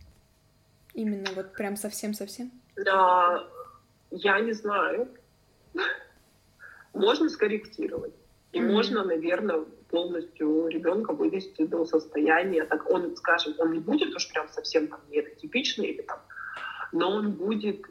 Именно 0.93 1.31
вот 1.35 1.51
прям 1.51 1.75
совсем-совсем. 1.75 2.51
Да, 2.77 3.45
я 4.11 4.39
не 4.39 4.53
знаю 4.53 5.09
можно 6.93 7.29
скорректировать. 7.29 8.13
И 8.51 8.59
mm-hmm. 8.59 8.71
можно, 8.71 9.03
наверное, 9.03 9.65
полностью 9.89 10.67
ребенка 10.67 11.13
вывести 11.13 11.65
до 11.65 11.85
состояния, 11.85 12.65
так 12.65 12.89
он, 12.89 13.15
скажем, 13.15 13.53
он 13.59 13.71
не 13.73 13.79
будет 13.79 14.13
уж 14.15 14.29
прям 14.29 14.49
совсем 14.49 14.87
там 14.87 14.99
нейротипичный 15.09 15.87
или 15.87 16.01
там, 16.01 16.19
но 16.91 17.11
он 17.11 17.31
будет 17.31 17.85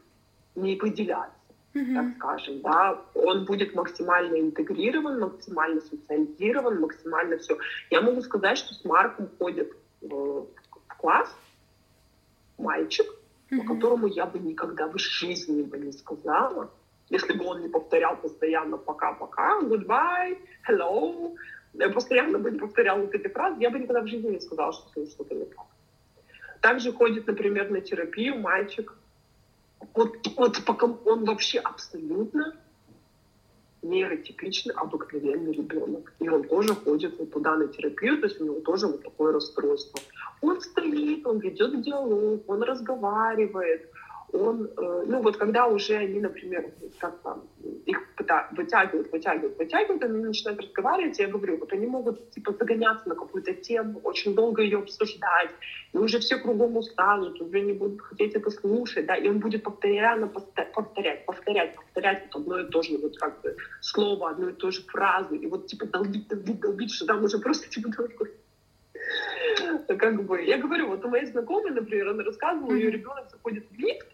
не 0.54 0.76
выделяться, 0.76 1.34
mm-hmm. 1.74 1.94
так 1.94 2.16
скажем, 2.16 2.60
да, 2.60 3.02
он 3.14 3.44
будет 3.44 3.74
максимально 3.74 4.38
интегрирован, 4.40 5.20
максимально 5.20 5.80
социализирован, 5.80 6.80
максимально 6.80 7.38
все. 7.38 7.56
Я 7.90 8.02
могу 8.02 8.20
сказать, 8.20 8.58
что 8.58 8.74
с 8.74 8.84
Марком 8.84 9.30
ходит 9.38 9.72
в 10.02 10.46
класс 10.98 11.34
мальчик, 12.58 13.06
mm-hmm. 13.50 13.66
которому 13.66 14.08
я 14.08 14.26
бы 14.26 14.38
никогда 14.38 14.88
в 14.88 14.98
жизни 14.98 15.62
бы 15.62 15.78
не 15.78 15.92
сказала, 15.92 16.70
если 17.10 17.32
бы 17.32 17.44
он 17.44 17.60
не 17.62 17.68
повторял 17.68 18.16
постоянно 18.16 18.76
пока-пока, 18.78 19.60
goodbye, 19.62 20.38
hello, 20.68 21.34
постоянно 21.92 22.38
бы 22.38 22.50
не 22.50 22.58
повторял 22.58 23.00
вот 23.00 23.14
эти 23.14 23.28
фразы, 23.28 23.60
я 23.60 23.70
бы 23.70 23.78
никогда 23.78 24.00
в 24.00 24.06
жизни 24.06 24.30
не 24.30 24.40
сказала, 24.40 24.72
что 24.72 24.88
с 24.88 24.96
ним 24.96 25.06
что-то 25.06 25.34
не 25.34 25.44
так. 25.44 25.66
Также 26.60 26.92
ходит, 26.92 27.26
например, 27.26 27.70
на 27.70 27.80
терапию 27.80 28.38
мальчик. 28.38 28.94
Вот, 29.94 30.16
вот 30.36 30.64
пока 30.64 30.86
он 30.86 31.24
вообще 31.24 31.58
абсолютно 31.58 32.54
нейротипичный, 33.82 34.74
обыкновенный 34.74 35.52
ребенок. 35.52 36.12
И 36.18 36.28
он 36.28 36.44
тоже 36.44 36.74
ходит 36.74 37.18
вот 37.18 37.32
туда 37.32 37.56
на 37.56 37.66
терапию, 37.66 38.18
то 38.18 38.26
есть 38.26 38.40
у 38.40 38.44
него 38.44 38.60
тоже 38.60 38.86
вот 38.86 39.02
такое 39.02 39.32
расстройство. 39.32 40.00
Он 40.42 40.60
стоит, 40.60 41.26
он 41.26 41.38
ведет 41.38 41.82
диалог, 41.82 42.48
он 42.48 42.62
разговаривает, 42.62 43.90
он, 44.32 44.66
э, 44.76 45.04
ну 45.06 45.22
вот 45.22 45.36
когда 45.36 45.66
уже 45.66 45.96
они, 45.96 46.20
например, 46.20 46.72
как 46.98 47.20
там, 47.22 47.48
их 47.86 47.98
вытягивают, 48.52 49.10
вытягивают, 49.12 49.58
вытягивают, 49.58 50.02
они 50.02 50.24
начинают 50.24 50.60
разговаривать, 50.60 51.18
я 51.18 51.28
говорю, 51.28 51.58
вот 51.58 51.72
они 51.72 51.86
могут 51.86 52.30
типа 52.30 52.52
загоняться 52.52 53.08
на 53.08 53.14
какую-то 53.14 53.54
тему, 53.54 54.00
очень 54.04 54.34
долго 54.34 54.62
ее 54.62 54.78
обсуждать, 54.78 55.50
и 55.92 55.98
уже 55.98 56.18
все 56.18 56.38
кругом 56.38 56.76
устанут, 56.76 57.40
уже 57.40 57.60
не 57.60 57.72
будут 57.72 58.00
хотеть 58.00 58.34
это 58.34 58.50
слушать, 58.50 59.06
да, 59.06 59.16
и 59.16 59.28
он 59.28 59.38
будет 59.38 59.62
постоянно 59.62 60.28
повторять, 60.28 61.24
повторять, 61.24 61.76
повторять 61.76 62.28
вот 62.32 62.42
одно 62.42 62.60
и 62.60 62.70
то 62.70 62.82
же, 62.82 62.98
вот 62.98 63.18
как 63.18 63.40
бы 63.42 63.56
слово, 63.80 64.30
одну 64.30 64.48
и 64.48 64.52
ту 64.52 64.70
же 64.70 64.82
фразу, 64.82 65.34
и 65.34 65.46
вот 65.46 65.66
типа 65.66 65.86
долбить, 65.86 66.28
долбить, 66.28 66.60
долбить, 66.60 66.92
что 66.92 67.06
там 67.06 67.24
уже 67.24 67.38
просто 67.38 67.68
типа 67.68 67.90
такой 67.90 68.30
как 69.98 70.24
бы, 70.24 70.42
я 70.42 70.58
говорю, 70.58 70.88
вот 70.88 71.04
у 71.04 71.08
моей 71.08 71.26
знакомой, 71.26 71.72
например, 71.72 72.08
она 72.08 72.24
рассказывала, 72.24 72.74
ее 72.74 72.90
ребенок 72.90 73.30
заходит 73.30 73.66
в 73.70 73.78
лифт, 73.78 74.06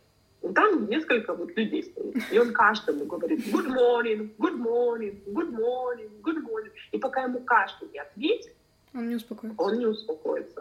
там 0.52 0.88
несколько 0.88 1.34
вот 1.34 1.56
людей 1.56 1.82
стоит. 1.82 2.22
И 2.30 2.38
он 2.38 2.52
каждому 2.52 3.04
говорит 3.04 3.46
good 3.48 3.66
morning, 3.66 4.34
good 4.38 4.58
morning, 4.58 5.22
good 5.26 5.50
morning, 5.50 6.10
good 6.22 6.42
morning. 6.42 6.72
И 6.92 6.98
пока 6.98 7.22
ему 7.24 7.40
каждый 7.40 7.88
не 7.88 7.98
ответит, 7.98 8.54
он 8.94 9.08
не 9.08 9.16
успокоится. 9.16 9.62
Он 9.62 9.78
не 9.78 9.86
успокоится. 9.86 10.60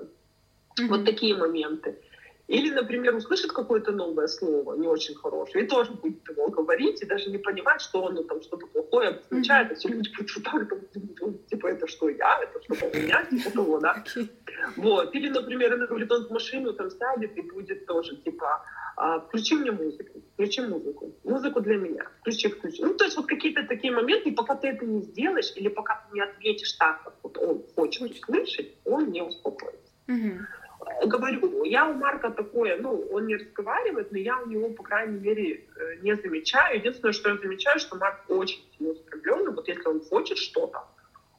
Mm-hmm. 0.79 0.87
Вот 0.87 1.05
такие 1.05 1.35
моменты. 1.35 1.97
Или, 2.47 2.69
например, 2.69 3.15
услышит 3.15 3.51
какое-то 3.51 3.91
новое 3.91 4.27
слово, 4.27 4.75
не 4.75 4.87
очень 4.87 5.15
хорошее, 5.15 5.65
и 5.65 5.67
тоже 5.67 5.91
будет 5.93 6.29
его 6.29 6.47
говорить, 6.49 7.01
и 7.01 7.05
даже 7.05 7.31
не 7.31 7.39
понимать, 7.39 7.81
что 7.81 8.05
оно 8.05 8.21
там 8.21 8.39
что-то 8.43 8.67
плохое 8.67 9.09
обозначает, 9.09 9.69
mm-hmm. 9.69 9.73
а 9.73 9.75
все 9.75 9.87
люди 9.89 10.09
будут 10.11 10.29
что 10.29 10.41
так, 10.43 10.69
там, 10.69 11.37
типа, 11.49 11.67
это 11.67 11.87
что 11.87 12.09
я, 12.09 12.39
это 12.43 12.75
что 12.75 12.85
у 12.85 13.01
меня, 13.01 13.25
типа 13.25 13.49
того, 13.49 13.79
да. 13.79 14.03
Okay. 14.05 14.29
Вот. 14.75 15.15
Или, 15.15 15.29
например, 15.29 15.73
она 15.73 15.87
говорит, 15.87 16.11
он 16.11 16.27
в 16.27 16.29
машину 16.29 16.73
там 16.73 16.91
сядет 16.91 17.35
и 17.35 17.41
будет 17.41 17.87
тоже, 17.87 18.15
типа, 18.17 18.63
а, 19.05 19.19
включи 19.19 19.55
мне 19.55 19.71
музыку, 19.71 20.19
включи 20.33 20.61
музыку, 20.61 21.13
музыку 21.23 21.61
для 21.61 21.77
меня, 21.77 22.07
включи, 22.19 22.49
включи. 22.49 22.81
Ну, 22.81 22.95
то 22.95 23.03
есть 23.03 23.15
вот 23.17 23.27
какие-то 23.27 23.63
такие 23.67 23.93
моменты, 23.93 24.31
пока 24.31 24.55
ты 24.55 24.69
это 24.69 24.83
не 24.83 25.03
сделаешь, 25.03 25.53
или 25.55 25.67
пока 25.67 25.93
ты 25.95 26.15
не 26.15 26.21
ответишь 26.21 26.73
так, 26.73 27.03
как 27.03 27.13
вот 27.21 27.37
он 27.37 27.63
хочет 27.75 28.01
услышать, 28.01 28.73
он 28.83 29.11
не 29.11 29.21
успокоится. 29.21 29.93
Угу. 30.07 31.07
Говорю, 31.07 31.63
я 31.65 31.87
у 31.87 31.93
Марка 31.93 32.31
такое, 32.31 32.77
ну, 32.77 32.99
он 33.11 33.27
не 33.27 33.35
разговаривает, 33.35 34.11
но 34.11 34.17
я 34.17 34.41
у 34.41 34.47
него, 34.47 34.69
по 34.69 34.81
крайней 34.81 35.19
мере, 35.19 35.53
э, 35.53 35.97
не 36.01 36.15
замечаю. 36.15 36.79
Единственное, 36.79 37.13
что 37.13 37.29
я 37.29 37.37
замечаю, 37.37 37.79
что 37.79 37.97
Марк 37.97 38.23
очень 38.27 38.63
сильно 38.75 38.93
оскорбленный. 38.93 39.53
Вот 39.53 39.67
если 39.67 39.87
он 39.87 40.01
хочет 40.01 40.39
что-то, 40.39 40.79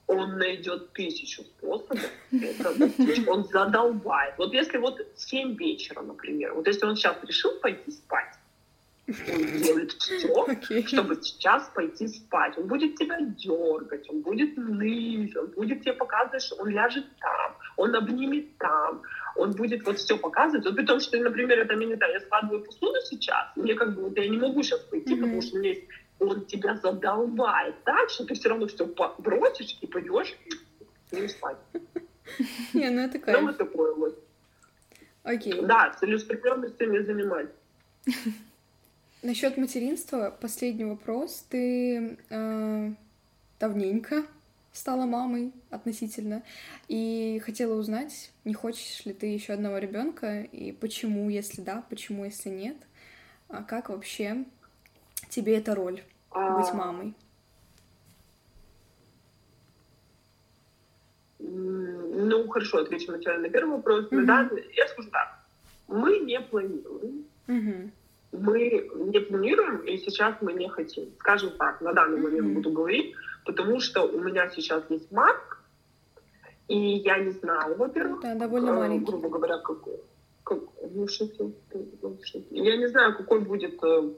он 0.07 0.39
найдет 0.39 0.93
тысячу 0.93 1.43
способов 1.43 2.11
это 2.33 2.79
достичь. 2.79 3.27
Он 3.27 3.45
задолбает. 3.45 4.35
Вот 4.39 4.53
если 4.53 4.79
вот 4.79 5.01
7 5.17 5.57
вечера, 5.57 6.03
например, 6.03 6.55
вот 6.55 6.67
если 6.67 6.87
он 6.87 6.97
сейчас 6.97 7.17
решил 7.25 7.59
пойти 7.61 7.91
спать, 7.91 8.35
он 9.09 9.63
делает 9.63 9.93
все, 9.93 10.29
okay. 10.49 10.87
чтобы 10.87 11.17
сейчас 11.23 11.71
пойти 11.75 12.09
спать. 12.09 12.59
Он 12.59 12.67
будет 12.67 12.97
тебя 12.97 13.19
дергать, 13.21 14.09
он 14.11 14.21
будет 14.23 14.57
ныть, 14.57 15.37
он 15.37 15.47
будет 15.49 15.83
тебе 15.83 15.93
показывать, 15.93 16.43
что 16.43 16.57
он 16.57 16.69
ляжет 16.69 17.07
там, 17.21 17.57
он 17.77 17.95
обнимет 17.95 18.57
там, 18.59 19.03
он 19.37 19.53
будет 19.53 19.85
вот 19.87 19.99
все 19.99 20.17
показывать. 20.17 20.65
Вот 20.67 20.77
при 20.77 20.85
том, 20.85 21.01
что, 21.01 21.19
например, 21.19 21.61
это, 21.61 21.75
я 21.75 21.85
не 21.85 21.95
знаю, 21.95 22.15
я 22.15 22.21
складываю 22.21 22.65
посуду 22.65 22.99
сейчас, 23.05 23.47
мне 23.55 23.75
как 23.75 23.95
бы, 23.95 24.03
вот 24.03 24.17
я 24.17 24.29
не 24.29 24.39
могу 24.39 24.63
сейчас 24.63 24.81
пойти, 24.81 25.15
mm-hmm. 25.15 25.21
потому 25.21 25.43
что 25.43 25.57
у 25.57 25.59
меня 25.61 25.71
есть 25.71 25.85
он 26.19 26.45
тебя 26.47 26.77
задолбает 26.77 27.83
так, 27.85 28.11
что 28.11 28.25
ты 28.25 28.35
все 28.35 28.49
равно 28.49 28.67
все 28.67 28.87
бросишь 29.19 29.79
и 29.81 29.87
пойдешь 29.87 30.35
ним 31.13 31.29
спать. 31.29 31.57
Не, 32.75 32.91
ну 32.91 33.01
это 33.03 33.19
кайф. 33.19 33.41
Ну, 33.41 33.47
вот 33.47 33.59
такое 33.59 33.95
вот. 33.95 34.25
Окей. 35.23 35.61
Да, 35.63 35.95
целеустремленностью 35.99 36.91
не 36.91 37.03
занимать. 37.03 37.49
Насчет 39.23 39.57
материнства, 39.57 40.37
последний 40.41 40.85
вопрос. 40.85 41.45
Ты 41.49 42.19
э, 42.31 42.93
давненько 43.59 44.25
стала 44.73 45.07
мамой 45.07 45.53
относительно, 45.71 46.43
и 46.87 47.41
хотела 47.45 47.75
узнать, 47.75 48.31
не 48.45 48.53
хочешь 48.53 49.07
ли 49.07 49.15
ты 49.15 49.27
еще 49.27 49.55
одного 49.55 49.79
ребенка, 49.79 50.43
и 50.43 50.71
почему, 50.71 51.31
если 51.31 51.63
да, 51.63 51.83
почему, 51.89 52.27
если 52.27 52.51
нет, 52.51 52.77
а 53.49 53.63
как 53.63 53.89
вообще 53.89 54.45
тебе 55.29 55.59
эта 55.59 55.75
роль 55.75 56.03
а... 56.31 56.59
быть 56.59 56.73
мамой? 56.73 57.15
Ну, 61.39 62.49
хорошо, 62.49 62.79
отвечу 62.79 63.07
сначала 63.07 63.39
на 63.39 63.49
первый 63.49 63.77
вопрос. 63.77 64.07
Угу. 64.07 64.23
Да, 64.23 64.51
я 64.75 64.89
скажу 64.89 65.11
так. 65.11 65.39
Мы 65.89 66.19
не 66.21 66.41
планируем. 66.41 67.25
Угу. 67.49 67.91
мы 68.33 68.91
не 68.95 69.21
планируем, 69.21 69.79
и 69.79 69.97
сейчас 69.99 70.35
мы 70.41 70.53
не 70.53 70.69
хотим. 70.69 71.05
Скажем 71.21 71.51
так, 71.59 71.81
на 71.81 71.93
данный 71.93 72.21
момент 72.21 72.49
mm-hmm. 72.49 72.55
буду 72.55 72.71
говорить, 72.71 73.15
потому 73.45 73.79
что 73.81 74.03
у 74.03 74.21
меня 74.21 74.51
сейчас 74.51 74.83
есть 74.91 75.13
Марк, 75.13 75.63
и 76.69 76.77
я 76.77 77.19
не 77.19 77.31
знаю, 77.31 77.77
во-первых, 77.77 78.21
да, 78.23 78.35
довольно 78.35 78.71
э, 78.71 78.75
маленький. 78.75 79.07
грубо 79.07 79.29
говоря, 79.29 79.59
какой. 79.59 80.01
Как, 80.43 80.59
ну, 80.91 81.07
я 82.51 82.77
не 82.77 82.87
знаю, 82.89 83.17
какой 83.17 83.41
будет 83.41 83.83
э, 83.83 84.11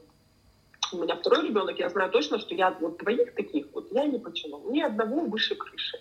у 0.93 1.03
меня 1.03 1.17
второй 1.17 1.49
ребенок. 1.49 1.79
Я 1.79 1.89
знаю 1.89 2.11
точно, 2.11 2.39
что 2.39 2.55
я 2.55 2.71
вот 2.71 2.99
двоих 2.99 3.35
таких 3.35 3.67
вот 3.73 3.93
я 3.93 4.07
не 4.07 4.19
потяну. 4.19 4.71
Ни 4.71 4.81
одного 4.81 5.21
выше 5.21 5.55
крыши. 5.55 5.99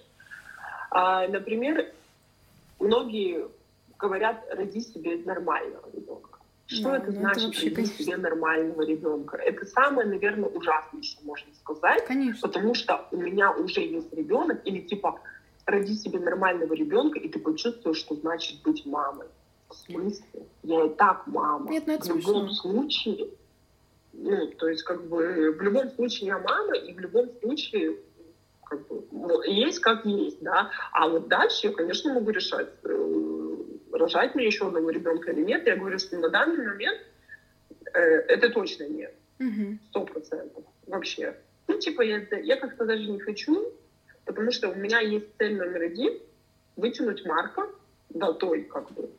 А, 0.92 1.28
например, 1.28 1.92
многие 2.80 3.48
говорят, 3.98 4.44
роди 4.52 4.82
себе 4.82 5.18
нормального 5.18 5.90
ребенка. 5.94 6.40
Что 6.68 6.92
да, 6.92 6.98
это 6.98 7.12
ну 7.12 7.20
значит, 7.20 7.64
это 7.64 7.76
роди 7.76 7.86
себе 7.86 8.18
нормального 8.18 8.82
ребенка? 8.82 9.38
Это 9.38 9.66
самое, 9.66 10.08
наверное, 10.08 10.50
ужасное, 10.50 11.02
что 11.02 11.26
можно 11.26 11.54
сказать. 11.56 12.06
Конечно. 12.06 12.48
Потому 12.48 12.74
что 12.74 13.08
у 13.12 13.18
меня 13.18 13.52
уже 13.52 13.82
есть 13.82 14.14
ребенок, 14.14 14.62
или 14.66 14.82
типа 14.82 15.20
роди 15.66 15.94
себе 15.94 16.20
нормального 16.20 16.74
ребенка, 16.74 17.20
и 17.20 17.30
ты 17.30 17.40
почувствуешь, 17.40 17.98
что 17.98 18.16
значит 18.16 18.62
быть 18.64 18.86
мамой. 18.86 19.28
В 19.70 19.76
смысле? 19.76 20.46
Я 20.64 20.86
и 20.86 20.90
так 20.90 21.28
мама. 21.28 21.70
Нет, 21.70 21.84
ну 21.88 21.94
это 21.94 22.14
в 22.14 22.18
любом 22.18 22.50
смешно. 22.50 22.54
случае. 22.54 23.30
Ну, 24.20 24.48
то 24.48 24.68
есть, 24.68 24.84
как 24.84 25.08
бы, 25.08 25.52
в 25.52 25.62
любом 25.62 25.92
случае 25.92 26.28
я 26.28 26.40
мама, 26.40 26.76
и 26.76 26.92
в 26.92 27.00
любом 27.00 27.30
случае 27.40 27.98
как 28.66 28.88
бы, 28.88 29.04
ну, 29.12 29.42
есть 29.44 29.80
как 29.80 30.06
есть, 30.06 30.42
да. 30.42 30.72
А 30.92 31.08
вот 31.08 31.28
дальше 31.28 31.68
я, 31.68 31.74
конечно, 31.74 32.14
могу 32.14 32.32
решать, 32.32 32.68
э, 32.84 33.56
рожать 33.94 34.34
мне 34.34 34.48
еще 34.48 34.68
одного 34.68 34.90
ребенка 34.90 35.32
или 35.32 35.44
нет. 35.44 35.68
Я 35.68 35.78
говорю, 35.78 36.00
что 36.00 36.18
на 36.18 36.30
данный 36.30 36.66
момент 36.66 37.00
э, 37.94 38.00
это 38.00 38.50
точно 38.50 38.88
нет. 38.88 39.14
Сто 39.90 40.04
процентов. 40.04 40.64
Вообще. 40.88 41.38
Ну, 41.68 41.78
типа, 41.78 42.02
я, 42.02 42.26
я 42.42 42.58
как-то 42.58 42.86
даже 42.86 43.08
не 43.08 43.20
хочу, 43.20 43.72
потому 44.26 44.52
что 44.52 44.70
у 44.70 44.76
меня 44.76 45.00
есть 45.00 45.28
цель 45.38 45.58
номер 45.58 45.84
один— 45.84 46.20
вытянуть 46.76 47.24
Марка 47.26 47.70
до 48.10 48.34
той, 48.34 48.64
как 48.64 48.92
бы, 48.94 49.12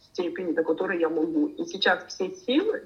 степени, 0.00 0.52
до 0.52 0.62
которой 0.62 1.00
я 1.00 1.08
могу. 1.08 1.46
И 1.46 1.64
сейчас 1.64 2.04
все 2.08 2.30
силы 2.34 2.82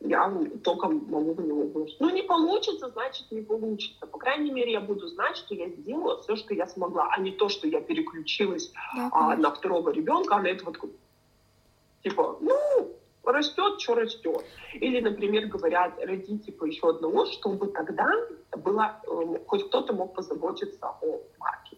я 0.00 0.32
только 0.62 0.88
могу 0.88 1.34
в 1.34 1.40
него 1.40 1.64
вложить. 1.64 1.96
Ну, 1.98 2.10
не 2.10 2.22
получится, 2.22 2.88
значит, 2.88 3.30
не 3.30 3.42
получится. 3.42 4.06
По 4.06 4.18
крайней 4.18 4.50
мере, 4.50 4.72
я 4.72 4.80
буду 4.80 5.08
знать, 5.08 5.36
что 5.36 5.54
я 5.54 5.68
сделала 5.68 6.20
все, 6.22 6.36
что 6.36 6.54
я 6.54 6.66
смогла, 6.66 7.08
а 7.10 7.20
не 7.20 7.32
то, 7.32 7.48
что 7.48 7.66
я 7.66 7.80
переключилась 7.80 8.72
да, 8.96 9.08
а, 9.12 9.36
на 9.36 9.50
второго 9.50 9.90
ребенка, 9.90 10.36
а 10.36 10.42
на 10.42 10.46
это 10.46 10.64
вот 10.64 10.78
типа, 12.02 12.38
ну, 12.40 12.92
растет, 13.24 13.80
что 13.80 13.94
растет. 13.94 14.44
Или, 14.74 15.00
например, 15.00 15.46
говорят, 15.46 15.98
роди 16.02 16.38
типа 16.38 16.64
еще 16.64 16.90
одного, 16.90 17.26
чтобы 17.26 17.66
тогда 17.68 18.08
было, 18.56 19.00
э, 19.04 19.38
хоть 19.46 19.66
кто-то 19.68 19.92
мог 19.92 20.14
позаботиться 20.14 20.86
о 20.86 21.20
марке. 21.38 21.76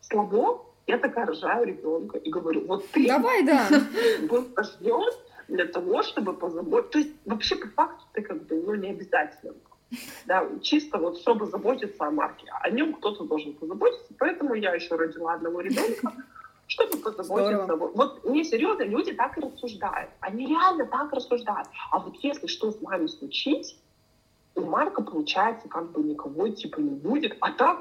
Слабо, 0.00 0.66
я 0.86 0.98
такая 0.98 1.26
рожаю 1.26 1.66
ребенка 1.66 2.18
и 2.18 2.30
говорю, 2.30 2.66
вот 2.66 2.86
ты 2.90 3.06
Давай, 3.06 3.44
да. 3.44 3.68
был 4.28 4.46
рожден, 4.56 5.12
для 5.50 5.66
того, 5.66 6.02
чтобы 6.02 6.32
позаботиться. 6.32 6.92
То 6.92 6.98
есть 6.98 7.10
вообще 7.24 7.56
по 7.56 7.68
факту 7.68 8.04
ты 8.12 8.22
как 8.22 8.46
бы 8.46 8.62
ну, 8.62 8.74
не 8.74 8.90
обязательно. 8.90 9.54
Да, 10.24 10.46
чисто 10.62 10.98
вот 10.98 11.18
чтобы 11.18 11.46
заботиться 11.46 12.04
о 12.04 12.10
марке. 12.10 12.46
О 12.60 12.70
нем 12.70 12.94
кто-то 12.94 13.24
должен 13.24 13.54
позаботиться. 13.54 14.14
Поэтому 14.18 14.54
я 14.54 14.74
еще 14.74 14.94
родила 14.94 15.34
одного 15.34 15.60
ребенка, 15.60 16.12
чтобы 16.68 16.98
позаботиться. 16.98 17.64
Здорово. 17.64 17.90
Вот 17.94 18.24
не 18.24 18.44
серьезно, 18.44 18.84
люди 18.84 19.12
так 19.12 19.36
и 19.36 19.40
рассуждают. 19.40 20.10
Они 20.20 20.46
реально 20.46 20.86
так 20.86 21.12
рассуждают. 21.12 21.68
А 21.90 21.98
вот 21.98 22.14
если 22.22 22.46
что 22.46 22.70
с 22.70 22.80
вами 22.80 23.08
случится, 23.08 23.74
у 24.54 24.62
Марка, 24.62 25.02
получается, 25.02 25.68
как 25.68 25.90
бы 25.90 26.02
никого 26.02 26.48
типа 26.48 26.78
не 26.80 26.90
будет. 26.90 27.36
А 27.40 27.52
так... 27.52 27.80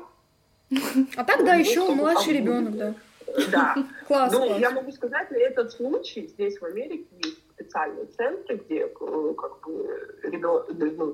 А 1.18 1.24
так, 1.24 1.44
да, 1.46 1.56
еще 1.56 1.90
младший 1.94 2.34
ребенок, 2.34 2.76
да. 2.76 2.94
Да. 3.52 3.76
Класс, 4.08 4.32
Ну, 4.34 4.60
я 4.60 4.72
могу 4.72 4.92
сказать, 4.92 5.32
на 5.32 5.38
этот 5.38 5.72
случай 5.72 6.28
здесь 6.28 6.60
в 6.60 6.66
Америке 6.66 7.06
есть 7.24 7.39
специальные 7.70 8.06
центры, 8.08 8.56
где 8.58 8.88
э, 8.88 9.34
как 9.38 9.62
бы, 9.62 10.20
ребенок, 10.24 10.68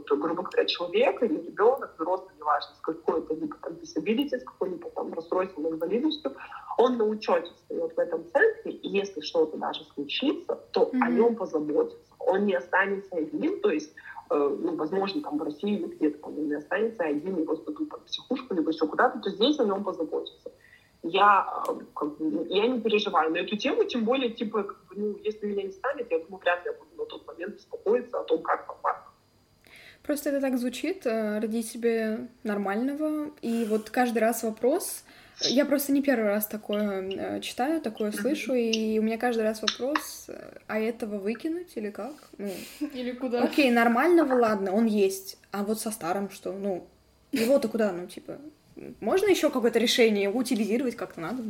ну, 0.09 0.17
грубо 0.17 0.43
говоря, 0.43 0.65
человек 0.65 1.21
или 1.21 1.37
ребенок, 1.37 1.93
взрослый, 1.97 2.33
неважно, 2.37 2.75
с 2.75 2.81
какой-то 2.81 3.33
либо 3.33 3.55
там 3.57 3.73
disability, 3.73 4.39
с 4.39 4.43
какой-нибудь 4.43 4.93
там 4.93 5.13
расстройством, 5.13 5.67
инвалидностью, 5.67 6.35
он 6.77 6.97
на 6.97 7.05
учете 7.05 7.51
встает 7.55 7.95
в 7.95 7.99
этом 7.99 8.25
центре, 8.31 8.71
и 8.71 8.89
если 8.89 9.21
что-то 9.21 9.57
даже 9.57 9.83
случится, 9.93 10.59
то 10.71 10.83
mm-hmm. 10.83 10.99
о 11.01 11.09
нем 11.09 11.35
позаботятся. 11.35 12.15
Он 12.19 12.45
не 12.45 12.55
останется 12.55 13.15
один, 13.15 13.59
то 13.61 13.69
есть 13.69 13.93
э, 14.29 14.35
ну, 14.35 14.75
возможно, 14.75 15.21
там 15.21 15.37
в 15.37 15.43
России 15.43 15.77
или 15.77 15.87
где-то 15.87 16.29
не 16.31 16.55
останется 16.55 17.03
один, 17.03 17.41
его 17.41 17.55
сдадут 17.55 17.91
в 17.91 18.05
психушку, 18.05 18.53
либо 18.53 18.71
еще 18.71 18.87
куда-то, 18.87 19.19
то 19.19 19.29
здесь 19.29 19.59
о 19.59 19.65
нем 19.65 19.83
позаботятся 19.83 20.51
я, 21.09 21.47
э, 21.67 21.71
как 21.93 22.17
бы, 22.17 22.25
ну, 22.25 22.45
я 22.49 22.67
не 22.67 22.79
переживаю 22.79 23.31
на 23.31 23.37
эту 23.37 23.55
тему, 23.57 23.83
тем 23.83 24.05
более, 24.05 24.29
типа, 24.29 24.63
как 24.63 24.85
бы, 24.87 24.95
ну, 24.95 25.17
если 25.23 25.45
меня 25.45 25.63
не 25.63 25.71
станет, 25.71 26.11
я 26.11 26.19
думаю, 26.19 26.41
вряд 26.41 26.65
ли 26.65 26.71
я 26.71 26.77
буду 26.77 26.89
на 26.97 27.05
тот 27.05 27.27
момент 27.27 27.55
беспокоиться 27.55 28.19
о 28.19 28.23
том, 28.23 28.41
как 28.41 28.75
Марк. 28.83 29.03
Просто 30.03 30.29
это 30.29 30.41
так 30.41 30.57
звучит, 30.57 31.05
э, 31.05 31.39
родить 31.39 31.67
себе 31.67 32.27
нормального, 32.43 33.31
и 33.41 33.65
вот 33.69 33.89
каждый 33.89 34.19
раз 34.19 34.43
вопрос, 34.43 35.03
я 35.41 35.65
просто 35.65 35.91
не 35.91 36.01
первый 36.01 36.27
раз 36.27 36.47
такое 36.47 37.01
э, 37.01 37.41
читаю, 37.41 37.81
такое 37.81 38.11
слышу, 38.11 38.53
и 38.53 38.97
у 38.99 39.01
меня 39.01 39.17
каждый 39.17 39.41
раз 39.41 39.61
вопрос, 39.61 40.29
а 40.67 40.79
этого 40.79 41.17
выкинуть 41.17 41.75
или 41.75 41.91
как? 41.91 42.13
Ну, 42.37 42.51
или 42.93 43.11
куда? 43.11 43.43
Окей, 43.43 43.69
нормального, 43.69 44.33
ладно, 44.33 44.73
он 44.73 44.85
есть, 44.85 45.37
а 45.51 45.63
вот 45.63 45.79
со 45.79 45.91
старым 45.91 46.29
что? 46.29 46.53
Ну, 46.53 46.87
его-то 47.31 47.67
куда, 47.67 47.91
ну, 47.91 48.07
типа, 48.07 48.39
можно 48.99 49.27
еще 49.27 49.49
какое-то 49.49 49.79
решение 49.79 50.29
утилизировать 50.29 50.95
как-то 50.95 51.21
надо? 51.21 51.43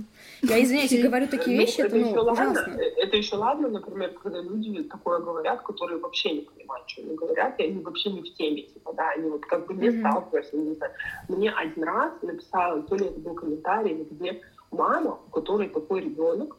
Я 0.44 0.64
извиняюсь, 0.64 0.92
я 0.92 1.08
говорю 1.08 1.28
такие 1.28 1.58
вещи, 1.58 1.82
это, 1.82 1.96
ну, 1.96 2.12
ужасно. 2.12 2.78
Это 2.98 3.18
еще 3.18 3.36
ладно, 3.36 3.68
например, 3.68 4.12
когда 4.22 4.42
люди 4.42 4.84
такое 4.84 5.20
говорят, 5.20 5.62
которые 5.64 6.00
вообще 6.00 6.34
не 6.34 6.42
понимают, 6.42 6.88
что 6.88 7.02
они 7.02 7.16
говорят, 7.16 7.60
и 7.60 7.64
они 7.64 7.82
вообще 7.82 8.12
не 8.12 8.22
в 8.22 8.34
теме, 8.36 8.62
типа, 8.62 8.94
да, 8.94 9.10
они 9.12 9.30
вот 9.30 9.46
как 9.46 9.66
бы 9.66 9.74
не 9.74 9.92
сталкиваются, 9.92 10.56
не 10.56 10.76
знаю. 10.76 10.94
Мне 11.28 11.52
один 11.52 11.84
раз 11.84 12.14
написала, 12.22 12.84
то 12.84 12.96
ли 12.96 13.06
это 13.06 13.20
был 13.20 13.34
комментарий, 13.34 14.08
где 14.12 14.42
мама, 14.70 15.20
у 15.28 15.32
которой 15.32 15.70
такой 15.70 16.02
ребенок, 16.02 16.56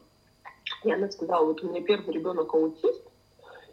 и 0.83 0.91
она 0.91 1.09
сказала, 1.09 1.45
вот 1.45 1.63
у 1.63 1.69
меня 1.69 1.81
первый 1.81 2.13
ребенок 2.13 2.53
аутист, 2.53 3.03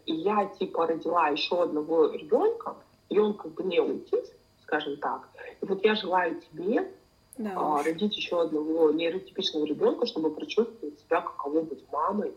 и 0.05 0.13
я 0.13 0.45
типа 0.59 0.87
родила 0.87 1.27
еще 1.27 1.61
одного 1.63 2.11
ребенка, 2.11 2.75
и 3.09 3.19
он 3.19 3.33
как 3.33 3.51
бы 3.53 3.63
не 3.63 3.79
аутист, 3.79 4.33
скажем 4.65 4.97
так. 4.97 5.29
И 5.61 5.65
вот 5.65 5.83
я 5.83 5.95
желаю 5.95 6.41
тебе 6.41 6.91
да, 7.37 7.53
а, 7.55 7.83
родить 7.83 8.15
еще 8.17 8.41
одного 8.41 8.91
нейротипичного 8.91 9.65
ребенка, 9.65 10.05
чтобы 10.05 10.31
прочувствовать 10.31 10.99
себя 10.99 11.21
каково 11.21 11.61
быть 11.61 11.83
мамой, 11.91 12.33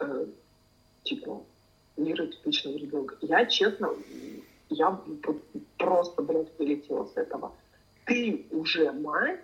э, 0.00 0.26
типа, 1.02 1.42
нейротипичного 1.96 2.76
ребенка. 2.76 3.16
Я, 3.22 3.46
честно, 3.46 3.90
я 4.68 5.00
просто, 5.78 6.22
блядь, 6.22 6.58
вылетела 6.58 7.06
с 7.06 7.16
этого. 7.16 7.52
Ты 8.04 8.46
уже 8.50 8.92
мать, 8.92 9.40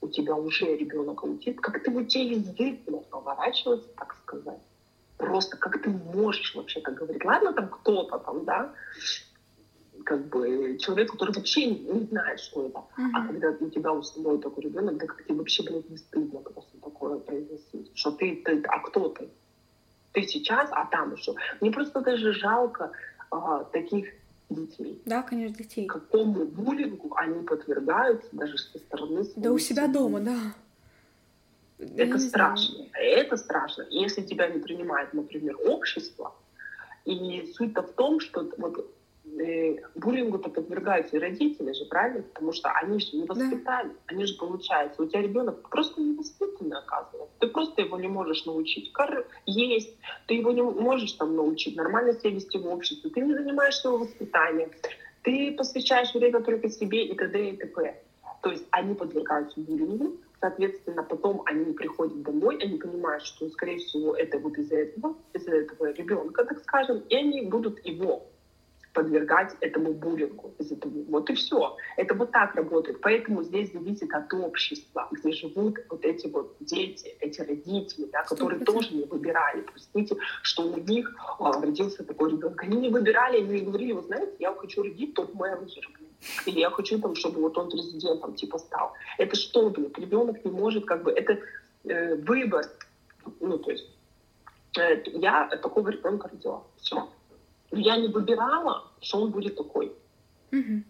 у 0.00 0.08
тебя 0.08 0.34
уже 0.34 0.76
ребенок 0.76 1.22
аутист, 1.22 1.60
как 1.60 1.82
ты 1.82 1.90
вот 1.90 2.08
тебе 2.08 2.36
язык, 2.36 2.80
блядь, 2.86 3.06
поворачивается, 3.06 3.88
так 3.96 4.16
сказать. 4.22 4.60
Просто 5.18 5.56
как 5.56 5.80
ты 5.82 5.90
можешь 5.90 6.54
вообще 6.54 6.80
так 6.80 6.94
говорить. 6.94 7.24
Ладно, 7.24 7.52
там 7.52 7.68
кто-то 7.68 8.18
там, 8.18 8.44
да, 8.44 8.72
как 10.04 10.28
бы 10.28 10.78
человек, 10.78 11.10
который 11.10 11.34
вообще 11.34 11.66
не 11.66 12.00
знает, 12.06 12.40
что 12.40 12.66
это. 12.66 12.78
Uh-huh. 12.78 13.10
А 13.14 13.26
когда 13.26 13.50
у 13.50 13.70
тебя 13.70 13.92
у 13.92 14.02
самой 14.02 14.38
такой 14.38 14.64
ребенок, 14.64 14.96
да 14.98 15.06
как 15.06 15.24
тебе 15.24 15.34
вообще, 15.34 15.62
блядь, 15.62 15.88
не 15.90 15.96
стыдно 15.96 16.40
просто 16.40 16.76
такое 16.82 17.18
произносить. 17.18 17.90
Что 17.94 18.12
ты, 18.12 18.36
ты, 18.44 18.62
а 18.68 18.78
кто 18.80 19.08
ты? 19.08 19.28
Ты 20.12 20.22
сейчас, 20.22 20.68
а 20.72 20.86
там 20.86 21.14
еще. 21.14 21.34
Мне 21.60 21.70
просто 21.70 22.00
даже 22.00 22.32
жалко 22.32 22.92
а, 23.30 23.64
таких 23.64 24.06
детей. 24.50 25.02
Да, 25.06 25.22
конечно, 25.22 25.56
детей. 25.56 25.86
Какому 25.86 26.44
буллингу 26.44 27.14
они 27.16 27.42
подвергаются 27.42 28.28
даже 28.32 28.58
со 28.58 28.78
стороны 28.78 29.24
Да 29.36 29.52
у 29.52 29.58
себя 29.58 29.86
детей. 29.86 29.98
дома, 29.98 30.20
да. 30.20 30.38
Это 31.96 32.18
страшно. 32.18 32.76
Знаю. 32.76 32.90
Это 32.92 33.36
страшно. 33.36 33.86
Если 33.90 34.22
тебя 34.22 34.48
не 34.48 34.60
принимает, 34.60 35.12
например, 35.12 35.56
общество, 35.64 36.34
и 37.04 37.52
суть-то 37.54 37.82
в 37.82 37.92
том, 37.92 38.20
что 38.20 38.48
вот 38.56 38.93
буллингу-то 39.94 40.48
подвергаются 40.50 41.16
и 41.16 41.20
родители 41.20 41.72
же, 41.72 41.84
правильно? 41.86 42.22
Потому 42.22 42.52
что 42.52 42.70
они 42.70 43.00
же 43.00 43.16
не 43.16 43.24
воспитали. 43.24 43.88
Да. 43.88 43.94
Они 44.06 44.24
же, 44.26 44.36
получается, 44.38 45.02
у 45.02 45.06
тебя 45.06 45.22
ребенок 45.22 45.68
просто 45.68 46.00
невоспитанный 46.00 46.78
оказывается. 46.78 47.34
Ты 47.40 47.48
просто 47.48 47.82
его 47.82 47.98
не 47.98 48.08
можешь 48.08 48.44
научить 48.44 48.92
кор- 48.92 49.26
есть, 49.46 49.96
ты 50.26 50.34
его 50.34 50.52
не 50.52 50.62
можешь 50.62 51.12
там 51.12 51.34
научить 51.34 51.76
нормально 51.76 52.12
себя 52.12 52.30
вести 52.30 52.58
в 52.58 52.66
обществе, 52.66 53.10
ты 53.10 53.20
не 53.20 53.34
занимаешься 53.34 53.88
его 53.88 53.98
воспитанием, 53.98 54.70
ты 55.22 55.52
посвящаешь 55.52 56.14
время 56.14 56.40
только 56.40 56.68
себе 56.68 57.06
и 57.06 57.14
т.д. 57.14 57.50
и 57.50 57.56
т.п. 57.56 58.00
То 58.42 58.50
есть 58.50 58.64
они 58.70 58.94
подвергаются 58.94 59.58
буллингу, 59.60 60.18
Соответственно, 60.44 61.02
потом 61.02 61.40
они 61.46 61.72
приходят 61.72 62.22
домой, 62.22 62.58
они 62.60 62.76
понимают, 62.76 63.24
что, 63.24 63.48
скорее 63.48 63.78
всего, 63.78 64.14
это 64.14 64.38
вот 64.38 64.58
из-за 64.58 64.76
этого, 64.76 65.16
из-за 65.32 65.52
этого 65.52 65.90
ребенка, 65.92 66.44
так 66.44 66.60
скажем, 66.60 66.98
и 67.08 67.16
они 67.16 67.40
будут 67.46 67.82
его 67.86 68.26
подвергать 68.94 69.54
этому 69.60 69.92
буллингу. 69.92 70.54
Вот 71.08 71.28
и 71.28 71.34
все. 71.34 71.76
Это 71.96 72.14
вот 72.14 72.30
так 72.30 72.54
работает. 72.54 73.00
Поэтому 73.00 73.42
здесь 73.42 73.72
зависит 73.72 74.10
от 74.12 74.32
общества, 74.32 75.08
где 75.10 75.32
живут 75.32 75.78
вот 75.90 76.04
эти 76.04 76.28
вот 76.28 76.56
дети, 76.60 77.08
эти 77.20 77.40
родители, 77.40 78.08
да, 78.12 78.22
которые 78.22 78.60
100%. 78.60 78.64
тоже 78.64 78.94
не 78.94 79.04
выбирали. 79.04 79.62
Простите, 79.62 80.16
что 80.42 80.62
у 80.62 80.78
них 80.78 81.14
а, 81.40 81.60
родился 81.60 82.04
такой 82.04 82.30
ребенок. 82.30 82.62
Они 82.62 82.76
не 82.78 82.88
выбирали, 82.88 83.38
они 83.38 83.60
говорили, 83.60 83.92
вы 83.92 84.02
знаете, 84.02 84.32
я 84.38 84.54
хочу 84.54 84.82
родить 84.82 85.14
топ-менеджера. 85.14 85.88
Или 86.46 86.60
я 86.60 86.70
хочу, 86.70 87.00
там, 87.00 87.14
чтобы 87.16 87.40
вот 87.40 87.58
он 87.58 87.68
президентом 87.68 88.34
типа 88.34 88.58
стал. 88.58 88.92
Это 89.18 89.36
что, 89.36 89.68
блин, 89.70 89.92
ребенок 89.96 90.44
не 90.44 90.50
может, 90.50 90.86
как 90.86 91.02
бы, 91.02 91.10
это 91.10 91.38
э, 91.84 92.14
выбор. 92.14 92.64
Ну, 93.40 93.58
то 93.58 93.72
есть, 93.72 93.90
э, 94.78 95.02
я 95.06 95.48
такого 95.48 95.88
ребенка 95.88 96.28
родила. 96.28 96.62
Все. 96.76 97.08
Я 97.76 97.96
не 97.96 98.08
выбирала, 98.08 98.84
что 99.00 99.20
он 99.20 99.30
будет 99.30 99.56
такой. 99.56 99.92
Угу. 100.52 100.82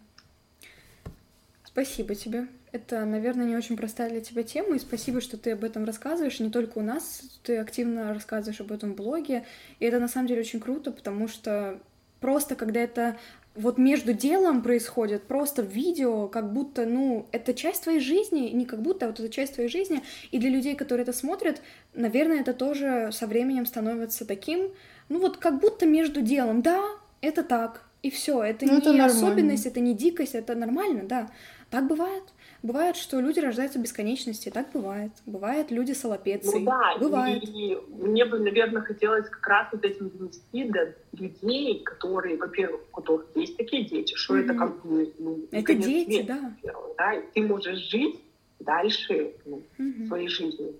Спасибо 1.65 2.15
тебе. 2.15 2.47
Это, 2.73 3.05
наверное, 3.05 3.47
не 3.47 3.57
очень 3.57 3.77
простая 3.77 4.11
для 4.11 4.21
тебя 4.21 4.43
тема, 4.43 4.77
и 4.77 4.81
спасибо, 4.81 5.21
что 5.21 5.37
ты 5.37 5.53
об 5.53 5.63
этом 5.63 5.85
рассказываешь, 5.85 6.41
не 6.41 6.51
только 6.51 6.79
у 6.79 6.83
нас, 6.83 7.23
ты 7.45 7.59
активно 7.59 8.13
рассказываешь 8.13 8.61
об 8.61 8.73
этом 8.73 8.93
в 8.93 8.97
блоге, 8.97 9.45
и 9.79 9.85
это 9.85 10.01
на 10.01 10.09
самом 10.09 10.27
деле 10.27 10.41
очень 10.41 10.59
круто, 10.61 10.91
потому 10.91 11.29
что 11.29 11.79
просто 12.21 12.57
когда 12.57 12.81
это 12.81 13.17
вот 13.55 13.79
между 13.79 14.13
делом 14.13 14.63
происходит, 14.63 15.23
просто 15.23 15.63
в 15.63 15.69
видео, 15.69 16.27
как 16.27 16.53
будто, 16.53 16.85
ну, 16.87 17.27
это 17.31 17.55
часть 17.55 17.85
твоей 17.85 18.01
жизни, 18.01 18.49
не 18.49 18.67
как 18.67 18.83
будто, 18.83 19.07
а 19.07 19.09
вот 19.09 19.21
это 19.21 19.29
часть 19.29 19.55
твоей 19.55 19.69
жизни, 19.69 20.03
и 20.33 20.39
для 20.39 20.51
людей, 20.51 20.75
которые 20.75 21.03
это 21.03 21.13
смотрят, 21.13 21.61
наверное, 21.93 22.41
это 22.41 22.53
тоже 22.53 23.11
со 23.13 23.29
временем 23.29 23.67
становится 23.67 24.25
таким, 24.27 24.71
ну 25.09 25.21
вот 25.21 25.37
как 25.37 25.61
будто 25.61 25.87
между 25.87 26.21
делом, 26.21 26.63
да, 26.63 26.83
это 27.21 27.43
так, 27.43 27.85
и 28.03 28.11
все, 28.11 28.43
это 28.43 28.67
ну, 28.67 28.73
не 28.73 28.79
это 28.79 29.05
особенность, 29.07 29.67
это 29.67 29.81
не 29.81 29.95
дикость, 29.95 30.35
это 30.35 30.55
нормально, 30.55 31.05
да, 31.05 31.31
так 31.71 31.87
бывает. 31.87 32.23
Бывает, 32.63 32.97
что 32.97 33.21
люди 33.21 33.41
рождаются 33.41 33.79
в 33.79 33.83
бесконечности, 33.83 34.49
так 34.49 34.73
бывает. 34.73 35.11
Бывает 35.27 35.71
люди 35.71 35.93
солопецы. 35.93 36.61
Ну 36.61 36.65
да, 36.65 36.97
бывает. 36.99 37.43
И 37.47 37.77
мне 37.91 38.25
бы, 38.25 38.39
наверное, 38.39 38.81
хотелось 38.81 39.29
как 39.29 39.47
раз 39.47 39.69
вот 39.71 39.85
этим 39.85 40.09
донести 40.09 40.65
до 40.65 40.95
людей, 41.13 41.83
которые, 41.83 42.39
во-первых, 42.39 42.81
у 42.91 43.01
которых 43.01 43.27
есть 43.35 43.59
такие 43.59 43.85
дети, 43.85 44.15
что 44.15 44.39
mm-hmm. 44.39 44.45
это 44.45 44.55
как 44.55 44.83
бы... 44.83 45.13
Ну, 45.19 45.41
это 45.51 45.75
дети, 45.75 46.23
свет, 46.23 46.27
да. 46.27 46.55
да. 46.97 47.13
И 47.13 47.23
ты 47.35 47.43
можешь 47.43 47.81
жить 47.81 48.19
дальше 48.61 49.35
ну, 49.45 49.63
mm-hmm. 49.79 50.07
своей 50.07 50.29
жизнью 50.29 50.75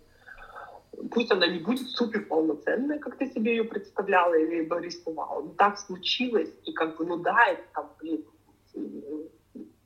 пусть 1.11 1.31
она 1.31 1.47
не 1.47 1.59
будет 1.59 1.89
супер 1.91 2.27
полноценная, 2.27 2.99
как 2.99 3.17
ты 3.17 3.27
себе 3.27 3.57
ее 3.57 3.65
представляла 3.65 4.35
или 4.35 4.69
рисовала, 4.81 5.43
но 5.43 5.51
так 5.51 5.79
случилось, 5.79 6.51
и 6.65 6.73
как 6.73 6.97
бы, 6.97 7.07
ну 7.07 7.17
да, 7.17 7.37
это 7.47 7.63
там, 7.75 7.91
блин, 8.01 8.25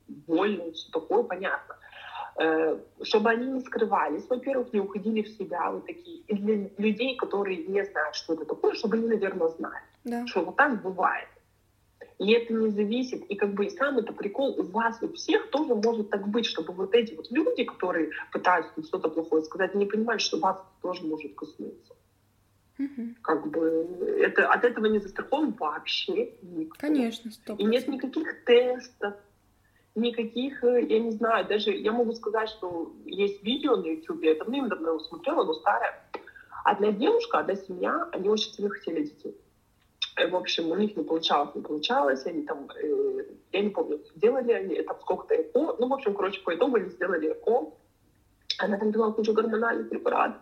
больно, 0.07 0.71
все 0.71 0.91
такое, 0.91 1.23
понятно. 1.23 1.75
Э, 2.41 2.79
чтобы 3.03 3.31
они 3.31 3.51
не 3.51 3.59
скрывались, 3.59 4.25
во-первых, 4.29 4.71
не 4.71 4.79
уходили 4.79 5.23
в 5.23 5.27
себя 5.29 5.71
вот 5.71 5.85
такие. 5.85 6.19
И 6.27 6.35
для 6.35 6.69
людей, 6.77 7.17
которые 7.17 7.65
не 7.65 7.83
знают, 7.83 8.15
что 8.15 8.33
это 8.33 8.45
такое, 8.45 8.75
чтобы 8.75 8.95
они, 8.97 9.07
наверное, 9.07 9.49
знали, 9.49 9.83
да. 10.05 10.25
что 10.27 10.45
вот 10.45 10.55
так 10.55 10.81
бывает. 10.81 11.27
И 12.19 12.31
это 12.33 12.53
не 12.53 12.69
зависит. 12.69 13.23
И 13.23 13.35
как 13.35 13.53
бы 13.53 13.69
сам 13.69 13.97
это 13.97 14.11
прикол 14.11 14.59
у 14.59 14.63
вас, 14.63 15.01
у 15.01 15.07
всех 15.13 15.49
тоже 15.51 15.73
может 15.73 16.09
так 16.09 16.27
быть, 16.27 16.45
чтобы 16.45 16.73
вот 16.73 16.93
эти 16.93 17.15
вот 17.15 17.31
люди, 17.31 17.63
которые 17.63 18.11
пытаются 18.33 18.83
что-то 18.83 19.09
плохое 19.09 19.41
сказать, 19.43 19.73
не 19.73 19.85
понимают, 19.85 20.21
что 20.21 20.37
вас 20.37 20.61
тоже 20.81 21.03
может 21.05 21.33
коснуться. 21.35 21.95
Угу. 22.77 23.15
Как 23.21 23.47
бы 23.47 23.59
это, 24.19 24.49
от 24.49 24.65
этого 24.65 24.87
не 24.87 24.99
застрахован 24.99 25.53
вообще 25.57 26.33
никто. 26.41 26.79
Конечно, 26.79 27.29
100%. 27.47 27.55
И 27.57 27.63
нет 27.63 27.87
никаких 27.87 28.43
тестов, 28.43 29.15
никаких, 29.95 30.61
э, 30.63 30.85
я 30.87 30.99
не 30.99 31.11
знаю, 31.11 31.47
даже 31.47 31.71
я 31.71 31.93
могу 31.93 32.11
сказать, 32.13 32.49
что 32.49 32.93
есть 33.05 33.43
видео 33.43 33.77
на 33.77 33.85
YouTube, 33.85 34.23
я 34.23 34.35
давно-давно 34.35 34.99
смотрела, 34.99 35.43
но 35.43 35.53
старое. 35.53 36.03
Одна 36.65 36.91
девушка, 36.91 37.39
одна 37.39 37.55
семья, 37.55 38.09
они 38.11 38.27
очень 38.27 38.51
сильно 38.51 38.69
хотели 38.69 39.05
детей. 39.05 39.37
В 40.27 40.35
общем, 40.35 40.71
у 40.71 40.75
них 40.75 40.97
не 40.97 41.03
получалось, 41.03 41.55
не 41.55 41.61
получалось, 41.61 42.25
они 42.25 42.43
там, 42.43 42.67
э, 42.75 43.25
я 43.51 43.61
не 43.61 43.69
помню, 43.69 43.99
сделали 44.15 44.51
они 44.51 44.81
там 44.81 44.97
сколько-то 45.01 45.35
ЭКО, 45.35 45.75
ну, 45.79 45.87
в 45.87 45.93
общем, 45.93 46.13
короче, 46.13 46.41
по 46.41 46.53
итогу 46.53 46.75
они 46.75 46.89
сделали 46.89 47.31
ЭКО, 47.31 47.71
она 48.57 48.77
там 48.77 48.91
пила 48.91 49.11
кучу 49.11 49.33
гормональных 49.33 49.89
препаратов, 49.89 50.41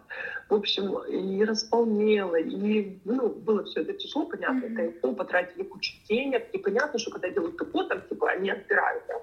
в 0.50 0.56
общем, 0.56 0.98
и 1.04 1.44
располнела, 1.44 2.36
и, 2.36 2.98
ну, 3.06 3.30
было 3.30 3.64
все 3.64 3.82
это 3.82 3.94
тяжело, 3.94 4.26
понятно, 4.26 4.66
mm-hmm. 4.66 4.74
это 4.74 4.98
ЭКО, 4.98 5.14
потратили 5.14 5.64
кучу 5.64 5.94
денег, 6.10 6.50
и 6.54 6.58
понятно, 6.58 7.00
что 7.00 7.12
когда 7.12 7.30
делают 7.30 7.62
ЭКО, 7.62 7.84
там, 7.84 8.02
типа, 8.10 8.30
они 8.32 8.50
отбирают, 8.50 9.04
да, 9.08 9.16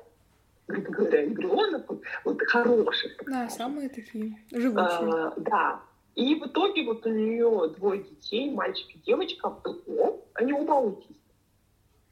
грубо 0.68 0.90
говоря, 0.90 1.24
эмбрионов, 1.24 1.82
вот, 1.88 2.02
вот 2.24 2.42
хороших. 2.42 3.12
Да, 3.26 3.48
самые 3.48 3.88
такие 3.88 4.36
живучие. 4.52 5.14
А, 5.14 5.34
да, 5.36 5.80
и 6.14 6.34
в 6.36 6.46
итоге 6.46 6.84
вот 6.84 7.04
у 7.06 7.10
нее 7.10 7.74
двое 7.76 8.02
детей, 8.02 8.50
мальчик 8.50 8.88
и 8.94 8.98
девочка, 9.00 9.50
ПО, 9.50 10.24
они 10.34 10.52
оба 10.52 10.76
аутисты. 10.76 11.14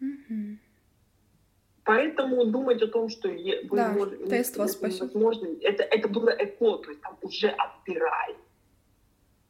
Угу. 0.00 0.58
Поэтому 1.84 2.44
думать 2.46 2.82
о 2.82 2.88
том, 2.88 3.08
что 3.08 3.28
вы 3.28 3.68
да, 3.70 3.92
можете, 3.92 4.24
тест 4.26 4.56
вас 4.56 4.72
спасет. 4.72 5.14
Возможно, 5.14 5.48
это, 5.62 5.82
это 5.82 6.08
было 6.08 6.30
ЭКО, 6.30 6.78
то 6.78 6.90
есть 6.90 7.00
там 7.00 7.16
уже 7.22 7.48
отбирали. 7.48 8.36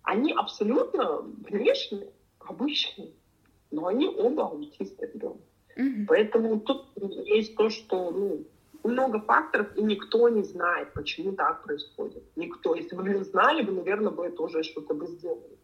Они 0.02 0.32
абсолютно 0.32 1.18
внешне 1.48 2.08
обычные, 2.40 3.12
но 3.70 3.86
они 3.86 4.06
оба 4.08 4.48
аутисты 4.48 5.10
ребенка. 5.12 5.42
Угу. 5.76 6.06
Поэтому 6.08 6.60
тут 6.60 6.86
есть 7.26 7.56
то, 7.56 7.70
что 7.70 8.10
ну, 8.10 8.44
много 8.84 9.20
факторов, 9.20 9.68
и 9.76 9.82
никто 9.82 10.28
не 10.28 10.42
знает, 10.42 10.92
почему 10.92 11.32
так 11.32 11.62
происходит. 11.62 12.22
Никто. 12.36 12.74
Если 12.74 12.94
бы 12.96 13.02
вы 13.02 13.24
знали, 13.24 13.64
вы, 13.64 13.72
наверное, 13.72 14.10
бы 14.10 14.28
тоже 14.30 14.62
что-то 14.62 14.94
бы 14.94 15.06
сделали. 15.06 15.58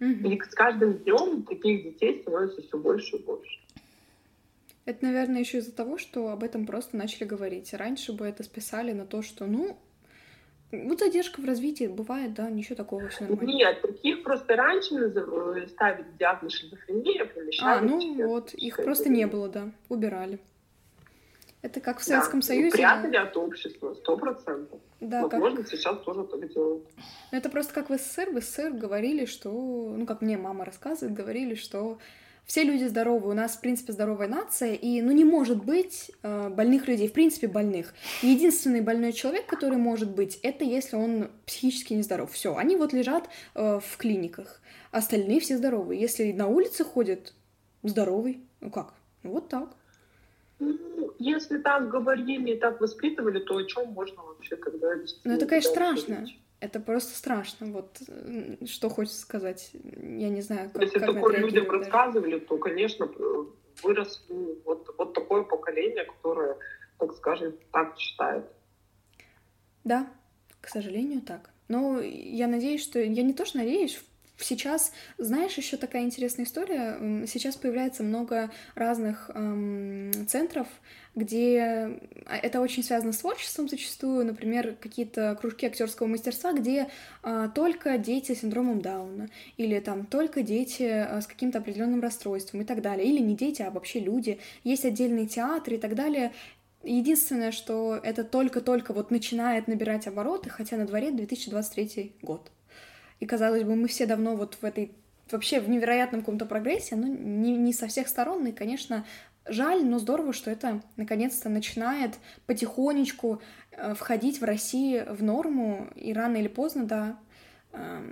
Mm-hmm. 0.00 0.28
И 0.28 0.40
с 0.40 0.54
каждым 0.54 0.94
днем 0.98 1.42
таких 1.42 1.82
детей 1.84 2.20
становится 2.22 2.62
все 2.62 2.78
больше 2.78 3.16
и 3.16 3.22
больше. 3.22 3.60
Это, 4.86 5.04
наверное, 5.04 5.40
еще 5.40 5.58
из-за 5.58 5.72
того, 5.72 5.98
что 5.98 6.30
об 6.30 6.42
этом 6.42 6.66
просто 6.66 6.96
начали 6.96 7.24
говорить. 7.24 7.72
Раньше 7.74 8.12
бы 8.12 8.24
это 8.24 8.42
списали 8.42 8.92
на 8.92 9.06
то, 9.06 9.22
что, 9.22 9.46
ну, 9.46 9.76
вот 10.72 11.00
задержка 11.00 11.40
в 11.40 11.44
развитии 11.44 11.86
бывает, 11.86 12.32
да, 12.34 12.48
ничего 12.48 12.76
такого, 12.76 13.08
все 13.08 13.24
нормально. 13.24 13.50
Нет, 13.50 13.82
таких 13.82 14.22
просто 14.22 14.56
раньше 14.56 15.10
ставят 15.68 16.16
диагноз 16.16 16.52
шизофрения, 16.52 17.28
А, 17.62 17.80
ну 17.80 18.26
вот, 18.26 18.54
их 18.54 18.76
просто 18.76 19.08
не 19.08 19.26
было, 19.26 19.48
да, 19.48 19.70
убирали. 19.88 20.38
Это 21.62 21.80
как 21.80 21.98
в 21.98 22.04
Советском 22.04 22.40
да, 22.40 22.46
Союзе. 22.46 22.70
Прятали 22.70 23.16
от 23.16 23.36
общества, 23.36 23.94
сто 23.94 24.16
процентов. 24.16 24.80
Да, 25.00 25.26
Возможно, 25.26 25.58
как... 25.58 25.68
сейчас 25.68 25.98
тоже 26.00 26.24
так 26.24 26.52
делают. 26.52 26.84
Ну, 27.32 27.38
это 27.38 27.50
просто 27.50 27.74
как 27.74 27.90
в 27.90 27.98
СССР. 27.98 28.30
В 28.30 28.40
СССР 28.40 28.70
говорили, 28.72 29.26
что... 29.26 29.50
Ну, 29.50 30.06
как 30.06 30.22
мне 30.22 30.38
мама 30.38 30.64
рассказывает, 30.64 31.14
говорили, 31.14 31.54
что 31.54 31.98
все 32.50 32.64
люди 32.64 32.84
здоровы, 32.84 33.30
у 33.30 33.32
нас, 33.34 33.56
в 33.56 33.60
принципе, 33.60 33.92
здоровая 33.92 34.26
нация, 34.26 34.74
и, 34.74 35.00
ну, 35.02 35.12
не 35.12 35.24
может 35.24 35.64
быть 35.64 36.10
э, 36.22 36.48
больных 36.48 36.88
людей, 36.88 37.08
в 37.08 37.12
принципе, 37.12 37.46
больных. 37.46 37.94
Единственный 38.22 38.80
больной 38.80 39.12
человек, 39.12 39.46
который 39.46 39.78
может 39.78 40.10
быть, 40.10 40.40
это 40.42 40.64
если 40.64 40.96
он 40.96 41.30
психически 41.46 41.92
нездоров. 41.92 42.32
Все, 42.32 42.56
они 42.56 42.74
вот 42.74 42.92
лежат 42.92 43.28
э, 43.54 43.78
в 43.78 43.96
клиниках, 43.98 44.60
остальные 44.90 45.38
все 45.40 45.58
здоровые. 45.58 46.00
Если 46.00 46.32
на 46.32 46.48
улице 46.48 46.84
ходят, 46.84 47.34
здоровый. 47.84 48.40
Ну 48.60 48.70
как? 48.70 48.94
Ну, 49.22 49.30
вот 49.30 49.48
так. 49.48 49.76
Ну, 50.60 51.12
если 51.18 51.58
так 51.58 51.88
говорили 51.88 52.52
и 52.52 52.56
так 52.58 52.80
воспитывали, 52.80 53.40
то 53.40 53.56
о 53.56 53.64
чем 53.64 53.88
можно 53.88 54.22
вообще 54.22 54.56
тогда 54.56 54.94
вести? 54.94 55.20
Ну, 55.24 55.34
это, 55.34 55.46
конечно, 55.46 55.70
страшно. 55.70 56.14
Говорить? 56.16 56.38
Это 56.60 56.80
просто 56.80 57.16
страшно. 57.16 57.66
Вот 57.72 58.00
что 58.66 58.90
хочется 58.90 59.20
сказать. 59.20 59.70
Я 59.72 60.28
не 60.28 60.42
знаю, 60.42 60.70
как 60.70 60.82
Если 60.82 60.98
как 60.98 61.14
такое 61.14 61.38
людям 61.38 61.64
даже. 61.64 61.78
рассказывали, 61.78 62.38
то, 62.38 62.58
конечно, 62.58 63.10
вырос 63.82 64.26
вот, 64.64 64.94
вот 64.98 65.14
такое 65.14 65.42
поколение, 65.42 66.04
которое, 66.04 66.56
так 66.98 67.14
скажем, 67.14 67.54
так 67.72 67.96
читает. 67.96 68.44
Да, 69.84 70.06
к 70.60 70.68
сожалению, 70.68 71.22
так. 71.22 71.50
Но 71.68 72.00
я 72.00 72.46
надеюсь, 72.46 72.82
что... 72.82 72.98
Я 73.00 73.22
не 73.22 73.32
то 73.32 73.46
что 73.46 73.58
надеюсь, 73.58 74.02
Сейчас, 74.42 74.92
знаешь, 75.18 75.54
еще 75.54 75.76
такая 75.76 76.02
интересная 76.02 76.44
история. 76.44 77.26
Сейчас 77.26 77.56
появляется 77.56 78.02
много 78.02 78.50
разных 78.74 79.30
эм, 79.34 80.12
центров, 80.26 80.66
где 81.14 81.98
а, 82.26 82.36
это 82.36 82.60
очень 82.60 82.82
связано 82.82 83.12
с 83.12 83.18
творчеством 83.18 83.68
зачастую, 83.68 84.24
например, 84.24 84.76
какие-то 84.80 85.36
кружки 85.40 85.66
актерского 85.66 86.06
мастерства, 86.06 86.52
где 86.52 86.88
э, 87.22 87.48
только 87.54 87.98
дети 87.98 88.34
с 88.34 88.40
синдромом 88.40 88.80
Дауна, 88.80 89.28
или 89.56 89.78
там 89.80 90.06
только 90.06 90.42
дети 90.42 90.82
э, 90.82 91.20
с 91.20 91.26
каким-то 91.26 91.58
определенным 91.58 92.00
расстройством 92.00 92.62
и 92.62 92.64
так 92.64 92.80
далее, 92.82 93.06
или 93.06 93.20
не 93.20 93.34
дети, 93.34 93.62
а 93.62 93.70
вообще 93.70 94.00
люди. 94.00 94.38
Есть 94.64 94.84
отдельные 94.84 95.26
театры 95.26 95.76
и 95.76 95.78
так 95.78 95.94
далее. 95.94 96.32
единственное, 96.82 97.52
что 97.52 98.00
это 98.02 98.24
только-только 98.24 98.92
вот 98.94 99.10
начинает 99.10 99.68
набирать 99.68 100.06
обороты, 100.06 100.48
хотя 100.48 100.76
на 100.76 100.86
дворе 100.86 101.10
2023 101.10 102.14
год. 102.22 102.50
И, 103.20 103.26
казалось 103.26 103.64
бы, 103.64 103.76
мы 103.76 103.88
все 103.88 104.06
давно 104.06 104.34
вот 104.34 104.56
в 104.60 104.64
этой 104.64 104.92
вообще 105.30 105.60
в 105.60 105.68
невероятном 105.68 106.22
каком-то 106.22 106.46
прогрессе, 106.46 106.96
но 106.96 107.06
не, 107.06 107.56
не 107.56 107.72
со 107.72 107.86
всех 107.86 108.08
сторон, 108.08 108.46
и, 108.46 108.52
конечно, 108.52 109.04
жаль, 109.46 109.84
но 109.84 109.98
здорово, 109.98 110.32
что 110.32 110.50
это 110.50 110.82
наконец-то 110.96 111.48
начинает 111.48 112.16
потихонечку 112.46 113.40
э, 113.72 113.94
входить 113.94 114.40
в 114.40 114.44
России 114.44 115.04
в 115.08 115.22
норму, 115.22 115.88
и 115.94 116.12
рано 116.12 116.36
или 116.36 116.48
поздно, 116.48 116.84
да, 116.84 117.18
э, 117.72 118.02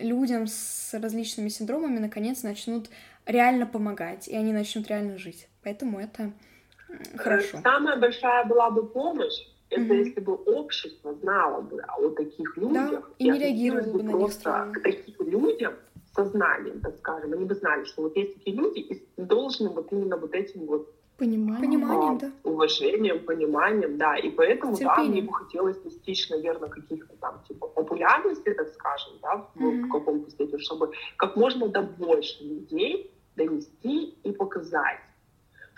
людям 0.00 0.46
с 0.46 0.92
различными 0.92 1.48
синдромами 1.48 1.98
наконец 1.98 2.42
начнут 2.42 2.90
реально 3.26 3.66
помогать, 3.66 4.28
и 4.28 4.36
они 4.36 4.52
начнут 4.52 4.88
реально 4.88 5.18
жить. 5.18 5.48
Поэтому 5.62 5.98
это 5.98 6.32
хорошо. 7.16 7.60
Самая 7.62 7.96
большая 7.96 8.44
была 8.44 8.70
бы 8.70 8.86
помощь, 8.86 9.46
это 9.72 9.94
mm-hmm. 9.94 9.98
если 9.98 10.20
бы 10.20 10.34
общество 10.34 11.14
знало 11.14 11.62
бы 11.62 11.80
о 11.80 12.10
таких 12.10 12.56
людях. 12.56 12.90
Да, 12.90 13.02
и 13.18 13.30
не 13.30 13.38
реагировало 13.38 13.92
бы 13.92 14.02
на 14.02 14.12
них 14.12 14.38
к 14.38 14.82
таким 14.82 15.28
людям 15.28 15.74
сознанием, 16.14 16.80
так 16.80 16.96
скажем. 16.98 17.32
Они 17.32 17.44
бы 17.44 17.54
знали, 17.54 17.84
что 17.84 18.02
вот 18.02 18.16
есть 18.16 18.34
такие 18.34 18.56
люди, 18.56 18.80
и 18.80 19.02
должны 19.16 19.70
вот 19.70 19.90
именно 19.92 20.16
вот 20.16 20.34
этим 20.34 20.66
вот 20.66 20.88
Пониманием, 21.18 21.60
пониманием 21.60 22.16
а, 22.16 22.18
да. 22.18 22.32
уважением, 22.42 23.24
пониманием, 23.24 23.96
да. 23.96 24.16
И 24.16 24.30
поэтому, 24.30 24.74
Терпением. 24.74 24.96
да, 24.96 25.10
мне 25.12 25.22
бы 25.22 25.32
хотелось 25.32 25.76
достичь, 25.78 26.28
наверное, 26.30 26.68
каких-то 26.68 27.14
там, 27.20 27.44
типа, 27.46 27.68
популярности, 27.68 28.52
так 28.54 28.68
скажем, 28.70 29.12
да, 29.22 29.46
в, 29.54 29.62
mm-hmm. 29.62 29.82
в 29.82 29.92
каком-то 29.92 30.30
степени, 30.30 30.58
чтобы 30.58 30.90
как 31.16 31.36
можно 31.36 31.68
до 31.68 31.82
больше 31.82 32.42
людей 32.42 33.12
донести 33.36 34.16
и 34.24 34.32
показать 34.32 34.98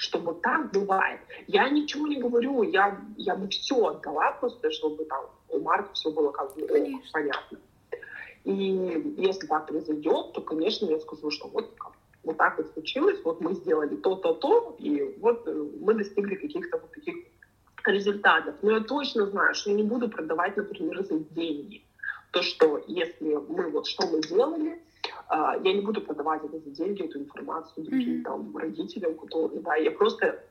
что 0.05 0.19
вот 0.19 0.43
так 0.43 0.71
бывает. 0.71 1.21
Я 1.47 1.69
ничего 1.69 2.07
не 2.07 2.21
говорю, 2.21 2.63
я, 2.63 3.01
я 3.17 3.35
бы 3.35 3.49
все 3.49 3.87
отдала 3.87 4.33
просто, 4.33 4.71
чтобы 4.71 5.05
там 5.07 5.25
у 5.49 5.61
Марка 5.61 5.93
все 5.95 6.11
было 6.11 6.31
как 6.31 6.55
бы 6.55 6.67
Конечно. 6.67 7.11
понятно. 7.13 7.59
И 8.45 9.15
если 9.17 9.47
так 9.47 9.67
произойдет, 9.67 10.33
то, 10.35 10.41
конечно, 10.43 10.87
я 10.87 11.01
скажу, 11.01 11.31
что 11.31 11.49
вот 11.49 11.75
вот 12.23 12.39
так 12.39 12.57
вот 12.57 12.73
случилось, 12.73 13.21
вот 13.23 13.43
мы 13.43 13.53
сделали 13.53 13.97
то-то-то, 13.97 14.77
и 14.79 15.15
вот 15.21 15.47
э, 15.47 15.67
мы 15.81 15.93
достигли 15.93 16.37
каких-то 16.37 16.79
вот 16.79 16.91
таких 16.91 17.17
результатов. 17.85 18.55
Но 18.63 18.73
я 18.73 18.81
точно 18.81 19.27
знаю, 19.27 19.55
что 19.55 19.71
я 19.71 19.77
не 19.77 19.83
буду 19.83 20.09
продавать, 20.09 20.57
например, 20.57 21.05
за 21.05 21.19
деньги. 21.19 21.85
То, 22.31 22.43
что 22.43 22.83
если 22.87 23.35
мы 23.35 23.69
вот 23.69 23.87
что 23.87 24.07
мы 24.07 24.23
делали, 24.23 24.71
а, 24.71 24.84
я 25.31 25.73
не 25.73 25.81
буду 25.81 26.01
продавать 26.01 26.43
за 26.43 26.59
деньги, 26.71 27.05
эту 27.05 27.19
информацию 27.19 27.85
другим 27.85 28.21
mm-hmm. 28.21 28.23
там 28.23 28.57
родителям, 28.57 29.17
которые, 29.17 29.61
да, 29.61 29.75
я 29.77 29.91
просто 29.91 30.43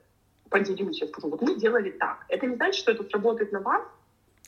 поделюсь, 0.50 1.02
я 1.02 1.08
скажу, 1.08 1.30
вот 1.30 1.42
мы 1.42 1.56
делали 1.56 1.92
так. 1.92 2.26
Это 2.30 2.46
не 2.46 2.56
значит, 2.56 2.76
что 2.76 2.92
это 2.92 3.04
сработает 3.04 3.52
на 3.52 3.60
вас, 3.60 3.84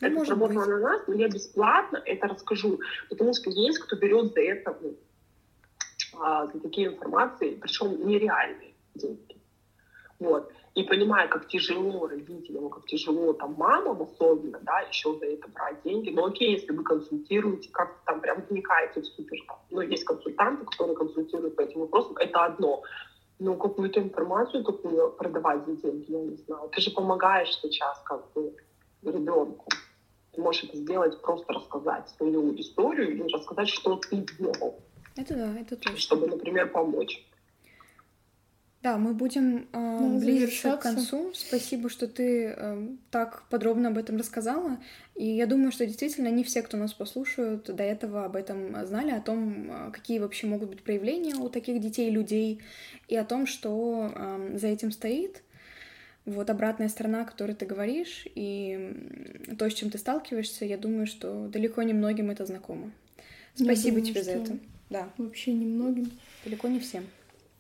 ну, 0.02 0.08
это 0.08 0.26
сработало 0.26 0.60
быть. 0.60 0.70
на 0.70 0.80
нас, 0.80 1.02
но 1.08 1.14
я 1.14 1.28
бесплатно 1.28 2.02
это 2.06 2.28
расскажу, 2.28 2.80
потому 3.10 3.34
что 3.34 3.50
есть 3.50 3.80
кто 3.80 3.96
берет 3.96 4.34
за 4.34 4.42
это 4.42 4.78
ну, 4.82 4.96
а, 6.20 6.48
за 6.48 6.60
такие 6.60 6.88
информации, 6.88 7.58
причем 7.62 8.08
нереальные 8.08 8.74
деньги. 8.94 9.38
Вот. 10.20 10.52
И 10.76 10.84
понимая, 10.84 11.30
как 11.30 11.48
тяжело 11.48 12.06
родителям, 12.06 12.70
как 12.70 12.86
тяжело 12.86 13.32
там 13.32 13.54
мамам 13.54 14.02
особенно, 14.02 14.60
да, 14.62 14.82
еще 14.82 15.18
за 15.18 15.26
это 15.26 15.48
брать 15.48 15.82
деньги. 15.84 16.10
Но 16.10 16.26
окей, 16.26 16.52
если 16.52 16.74
вы 16.74 16.84
консультируете, 16.84 17.70
как 17.72 18.04
там 18.06 18.20
прям 18.20 18.44
вникаете 18.50 19.00
в 19.00 19.06
супер, 19.06 19.38
ну, 19.72 19.80
есть 19.80 20.04
консультанты, 20.04 20.66
которые 20.66 20.98
консультируют 20.98 21.56
по 21.56 21.62
этим 21.62 21.80
вопросам, 21.80 22.18
это 22.18 22.44
одно. 22.44 22.84
Но 23.40 23.56
какую-то 23.56 24.02
информацию 24.02 24.66
такую 24.66 25.12
продавать 25.12 25.66
за 25.66 25.78
деньги, 25.78 26.12
я 26.12 26.20
не 26.20 26.36
знаю. 26.36 26.70
Ты 26.70 26.82
же 26.82 26.92
помогаешь 26.92 27.58
сейчас 27.62 28.02
как 28.04 28.34
бы 28.34 28.54
ребенку. 29.02 29.70
Ты 30.34 30.42
можешь 30.42 30.66
это 30.66 30.76
сделать, 30.76 31.22
просто 31.22 31.54
рассказать 31.54 32.10
свою 32.10 32.54
историю 32.60 33.14
или 33.14 33.32
рассказать, 33.32 33.70
что 33.70 33.96
ты 33.96 34.26
делал. 34.38 34.82
Это 35.16 35.36
да, 35.36 35.58
это 35.58 35.78
точно. 35.78 35.98
Чтобы, 35.98 36.28
например, 36.28 36.70
помочь. 36.70 37.26
Да, 38.86 39.00
мы 39.00 39.16
будем 39.16 39.68
э, 39.74 39.98
ну, 40.00 40.20
близиться 40.20 40.78
к 40.78 40.82
концу. 40.82 41.32
Спасибо, 41.34 41.90
что 41.90 42.08
ты 42.08 42.54
э, 42.56 42.88
так 43.10 43.42
подробно 43.50 43.90
об 43.90 43.98
этом 43.98 44.18
рассказала. 44.18 44.78
И 45.16 45.26
я 45.26 45.48
думаю, 45.48 45.72
что 45.72 45.88
действительно 45.88 46.28
не 46.28 46.44
все, 46.44 46.62
кто 46.62 46.78
нас 46.78 46.94
послушают, 46.94 47.66
до 47.66 47.82
этого 47.82 48.26
об 48.26 48.36
этом 48.36 48.86
знали, 48.86 49.10
о 49.10 49.22
том, 49.22 49.72
э, 49.72 49.92
какие 49.92 50.20
вообще 50.20 50.46
могут 50.46 50.70
быть 50.70 50.84
проявления 50.84 51.34
у 51.34 51.50
таких 51.50 51.82
детей, 51.82 52.12
людей, 52.12 52.62
и 53.08 53.16
о 53.16 53.26
том, 53.26 53.48
что 53.48 54.12
э, 54.14 54.58
за 54.60 54.68
этим 54.68 54.92
стоит. 54.92 55.42
Вот 56.26 56.52
обратная 56.52 56.90
сторона, 56.90 57.24
о 57.24 57.26
которой 57.26 57.56
ты 57.56 57.66
говоришь, 57.66 58.28
и 58.36 59.48
то, 59.58 59.68
с 59.68 59.74
чем 59.74 59.90
ты 59.90 59.98
сталкиваешься, 59.98 60.64
я 60.64 60.78
думаю, 60.78 61.08
что 61.08 61.48
далеко 61.48 61.82
не 61.82 61.94
многим 61.94 62.30
это 62.30 62.46
знакомо. 62.46 62.92
Спасибо 63.56 63.96
думаю, 63.98 64.06
тебе 64.06 64.24
за 64.24 64.32
это. 64.34 64.60
Да. 64.92 65.10
Вообще 65.18 65.54
немногим. 65.54 66.12
Далеко 66.44 66.68
не 66.68 66.80
всем. 66.80 67.06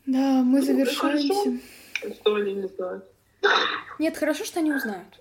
Да, 0.05 0.43
мы 0.43 0.59
ну, 0.59 0.65
завершаемся. 0.65 1.59
Что 2.19 2.35
они 2.35 2.53
не 2.53 2.67
знают. 2.67 3.05
Нет, 3.99 4.17
хорошо, 4.17 4.43
что 4.43 4.59
они 4.59 4.73
узнают. 4.73 5.19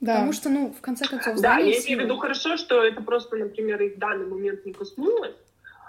Да. 0.00 0.14
Потому 0.14 0.32
что, 0.32 0.48
ну, 0.48 0.72
в 0.72 0.80
конце 0.80 1.06
концов, 1.06 1.40
Да, 1.40 1.58
я 1.58 1.72
имею 1.72 2.00
в 2.00 2.04
виду 2.04 2.16
хорошо, 2.18 2.56
что 2.56 2.82
это 2.84 3.02
просто, 3.02 3.36
например, 3.36 3.82
их 3.82 3.96
в 3.96 3.98
данный 3.98 4.26
момент 4.26 4.64
не 4.64 4.72
коснулось, 4.72 5.34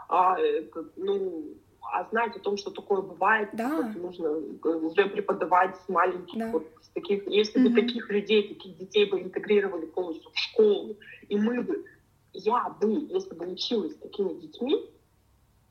а, 0.08 0.40
это, 0.40 0.86
ну, 0.96 1.44
а 1.82 2.04
знать 2.10 2.36
о 2.36 2.40
том, 2.40 2.58
что 2.58 2.72
такое 2.72 3.02
бывает, 3.02 3.50
да. 3.54 3.70
вот, 3.70 3.96
нужно 3.96 4.32
уже 4.32 5.06
преподавать 5.06 5.76
с 5.86 5.90
маленьких, 5.90 6.40
да. 6.40 6.48
вот, 6.48 6.68
с 6.82 6.90
таких, 6.90 7.28
если 7.28 7.62
mm-hmm. 7.62 7.70
бы 7.70 7.82
таких 7.82 8.10
людей, 8.10 8.48
таких 8.48 8.78
детей 8.78 9.06
бы 9.06 9.22
интегрировали 9.22 9.86
полностью 9.86 10.32
в 10.32 10.38
школу, 10.38 10.98
и 11.28 11.36
мы 11.36 11.62
бы, 11.62 11.86
я 12.34 12.76
бы, 12.82 13.08
если 13.10 13.36
бы 13.36 13.48
училась 13.48 13.94
с 13.94 13.98
такими 13.98 14.34
детьми, 14.34 14.90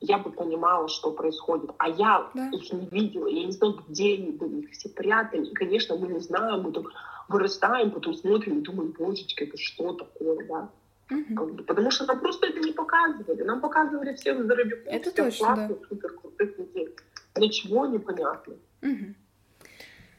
я 0.01 0.17
бы 0.17 0.31
понимала, 0.31 0.87
что 0.87 1.11
происходит. 1.11 1.71
А 1.77 1.89
я 1.89 2.29
да. 2.33 2.49
их 2.49 2.71
не 2.71 2.87
видела, 2.87 3.27
я 3.27 3.45
не 3.45 3.51
знаю, 3.51 3.83
где 3.87 4.15
они 4.15 4.31
были, 4.31 4.61
их 4.61 4.71
все 4.71 4.89
прятали. 4.89 5.45
И, 5.45 5.53
конечно, 5.53 5.97
мы 5.97 6.07
не 6.07 6.19
знаем, 6.19 6.61
мы 6.61 6.71
там 6.71 6.87
вырастаем, 7.27 7.91
потом 7.91 8.13
смотрим 8.13 8.59
и 8.59 8.61
думаем, 8.61 8.93
божечки, 8.97 9.43
это 9.43 9.57
что 9.57 9.93
такое, 9.93 10.47
да? 10.47 10.69
Угу. 11.11 11.63
Потому 11.63 11.91
что 11.91 12.05
нам 12.05 12.19
просто 12.19 12.47
это 12.47 12.59
не 12.59 12.71
показывали. 12.71 13.43
Нам 13.43 13.61
показывали 13.61 14.13
всех 14.15 14.43
здоровяков, 14.43 14.85
это 14.85 15.11
всех 15.11 15.25
точно, 15.25 15.45
классных, 15.45 15.79
да. 15.79 15.87
супер 15.89 16.13
крутых 16.13 16.57
людей. 16.57 16.89
Ничего 17.37 17.85
не 17.87 17.99
понятно. 17.99 18.55
Угу. 18.81 19.15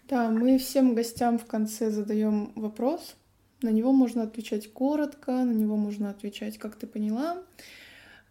Да, 0.09 0.28
мы 0.28 0.59
всем 0.59 0.94
гостям 0.94 1.39
в 1.39 1.47
конце 1.47 1.90
задаем 1.90 2.52
вопрос. 2.57 3.15
На 3.62 3.69
него 3.69 3.93
можно 3.93 4.24
отвечать 4.24 4.73
коротко, 4.73 5.31
на 5.31 5.52
него 5.52 5.77
можно 5.77 6.11
отвечать, 6.11 6.59
как 6.59 6.77
ты 6.77 6.86
поняла. 6.86 7.43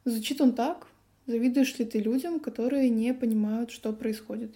Звучит 0.04 0.42
он 0.42 0.54
так. 0.54 0.89
Завидуешь 1.30 1.78
ли 1.78 1.86
ты 1.86 2.00
людям, 2.00 2.40
которые 2.40 2.90
не 2.90 3.14
понимают, 3.14 3.70
что 3.70 3.94
происходит? 3.94 4.52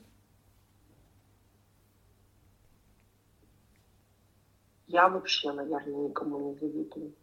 Я 4.88 5.08
вообще, 5.08 5.52
наверное, 5.52 6.08
никому 6.10 6.40
не 6.40 6.56
завидую. 6.56 7.14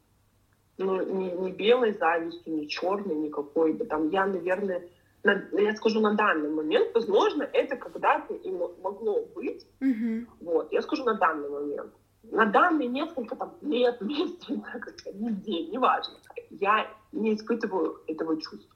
Ну, 0.78 1.04
ни, 1.04 1.30
ни 1.30 1.50
белой 1.50 1.94
завистью, 1.94 2.58
ни 2.58 2.66
черной, 2.66 3.16
никакой 3.16 3.72
бы 3.72 3.84
там. 3.86 4.10
Я, 4.10 4.26
наверное, 4.26 4.88
на, 5.24 5.42
я 5.58 5.74
скажу 5.74 5.98
на 6.00 6.14
данный 6.14 6.50
момент, 6.50 6.94
возможно, 6.94 7.42
это 7.42 7.74
когда-то 7.74 8.34
и 8.34 8.52
могло 8.52 9.26
быть. 9.34 9.66
Mm-hmm. 9.80 10.26
Вот, 10.42 10.72
я 10.72 10.80
скажу 10.82 11.02
на 11.02 11.14
данный 11.14 11.50
момент. 11.50 11.92
На 12.22 12.46
данные 12.46 12.86
несколько 12.86 13.34
там 13.34 13.56
лет, 13.62 14.00
месяцев, 14.00 14.58
недель, 15.12 15.70
неважно. 15.70 16.14
Я 16.50 16.86
не 17.10 17.34
испытываю 17.34 18.00
этого 18.06 18.40
чувства. 18.40 18.69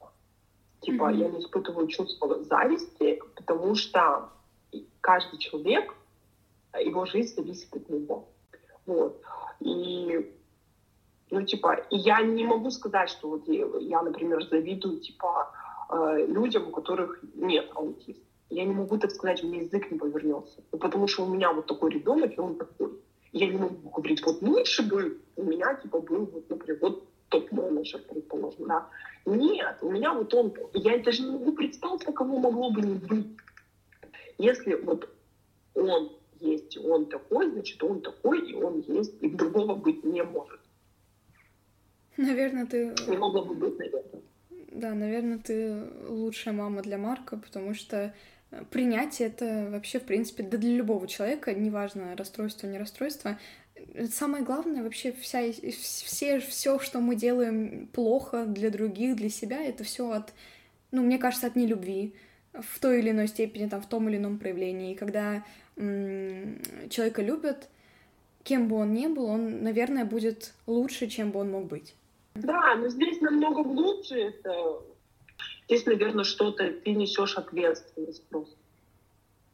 Типа, 0.85 1.11
mm-hmm. 1.11 1.17
я 1.17 1.29
не 1.29 1.39
испытываю 1.39 1.87
чувство 1.87 2.43
зависти, 2.43 3.19
потому 3.35 3.73
что 3.73 4.29
каждый 5.01 5.39
человек, 5.39 5.93
его 6.79 7.05
жизнь 7.05 7.33
зависит 7.35 7.75
от 7.75 7.89
него. 7.89 8.29
Вот. 8.85 9.19
И, 9.61 10.31
ну, 11.31 11.41
типа, 11.41 11.87
я 11.89 12.21
не 12.21 12.45
могу 12.45 12.69
сказать, 12.69 13.09
что 13.09 13.29
вот 13.29 13.47
я, 13.47 13.65
я 13.79 14.03
например, 14.03 14.43
завидую, 14.47 14.99
типа, 14.99 15.51
э, 15.89 16.27
людям, 16.27 16.67
у 16.67 16.71
которых 16.71 17.19
нет 17.33 17.71
аутизма. 17.73 18.23
Я 18.51 18.65
не 18.65 18.73
могу 18.73 18.99
так 18.99 19.09
сказать, 19.09 19.43
у 19.43 19.47
меня 19.47 19.61
язык 19.61 19.89
не 19.89 19.97
повернется. 19.97 20.63
Ну, 20.71 20.77
потому 20.77 21.07
что 21.07 21.25
у 21.25 21.33
меня 21.33 21.51
вот 21.51 21.65
такой 21.65 21.89
ребенок, 21.91 22.37
и 22.37 22.39
он 22.39 22.57
такой. 22.57 22.91
Я 23.31 23.47
не 23.47 23.57
могу 23.57 23.89
говорить, 23.89 24.23
вот 24.23 24.41
лучше 24.43 24.83
бы 24.83 25.19
у 25.35 25.43
меня, 25.43 25.73
типа, 25.75 25.99
был, 25.99 26.25
вот, 26.25 26.47
например, 26.47 26.77
вот 26.79 27.03
топ-менеджер, 27.29 28.01
предположим, 28.09 28.67
да. 28.67 28.87
Нет, 29.25 29.77
у 29.81 29.91
меня 29.91 30.13
вот 30.13 30.33
он, 30.33 30.53
я 30.73 30.97
даже 30.99 31.23
не 31.23 31.31
могу 31.31 31.53
представить, 31.53 32.03
каково 32.03 32.39
могло 32.39 32.71
бы 32.71 32.81
не 32.81 32.95
быть. 32.95 33.27
Если 34.37 34.75
вот 34.75 35.09
он 35.73 36.11
есть, 36.39 36.77
он 36.77 37.07
такой, 37.07 37.49
значит, 37.51 37.83
он 37.83 38.01
такой, 38.01 38.49
и 38.49 38.53
он 38.53 38.81
есть, 38.81 39.21
и 39.21 39.29
другого 39.29 39.75
быть 39.75 40.03
не 40.03 40.23
может. 40.23 40.59
Наверное, 42.17 42.65
ты... 42.65 42.93
Не 43.07 43.17
могло 43.17 43.45
бы 43.45 43.55
быть, 43.55 43.77
наверное. 43.77 44.21
Да, 44.71 44.93
наверное, 44.93 45.39
ты 45.39 45.87
лучшая 46.07 46.53
мама 46.53 46.81
для 46.81 46.97
Марка, 46.97 47.37
потому 47.37 47.73
что 47.73 48.13
принятие 48.71 49.29
это 49.29 49.69
вообще, 49.71 49.99
в 49.99 50.03
принципе, 50.03 50.43
да 50.43 50.57
для 50.57 50.75
любого 50.75 51.07
человека, 51.07 51.53
неважно, 51.53 52.15
расстройство, 52.15 52.67
не 52.67 52.77
расстройство, 52.77 53.39
самое 54.09 54.43
главное 54.43 54.83
вообще 54.83 55.11
вся, 55.11 55.51
все, 55.51 56.39
все, 56.39 56.79
что 56.79 56.99
мы 56.99 57.15
делаем 57.15 57.87
плохо 57.93 58.45
для 58.45 58.69
других, 58.69 59.15
для 59.15 59.29
себя, 59.29 59.63
это 59.63 59.83
все 59.83 60.11
от, 60.11 60.33
ну, 60.91 61.03
мне 61.03 61.17
кажется, 61.17 61.47
от 61.47 61.55
нелюбви 61.55 62.13
в 62.53 62.79
той 62.79 62.99
или 62.99 63.11
иной 63.11 63.27
степени, 63.27 63.67
там, 63.67 63.81
в 63.81 63.87
том 63.87 64.07
или 64.09 64.17
ином 64.17 64.39
проявлении. 64.39 64.93
И 64.93 64.95
когда 64.95 65.43
м- 65.77 66.61
человека 66.89 67.21
любят, 67.21 67.69
кем 68.43 68.67
бы 68.67 68.77
он 68.77 68.93
ни 68.93 69.07
был, 69.07 69.25
он, 69.25 69.63
наверное, 69.63 70.05
будет 70.05 70.53
лучше, 70.67 71.07
чем 71.07 71.31
бы 71.31 71.39
он 71.41 71.51
мог 71.51 71.65
быть. 71.65 71.95
Да, 72.35 72.75
но 72.75 72.89
здесь 72.89 73.21
намного 73.21 73.63
глубже 73.63 74.15
это. 74.15 74.81
Здесь, 75.65 75.85
наверное, 75.85 76.23
что-то 76.23 76.71
ты 76.71 76.91
несешь 76.91 77.37
ответственность 77.37 78.23
просто. 78.27 78.55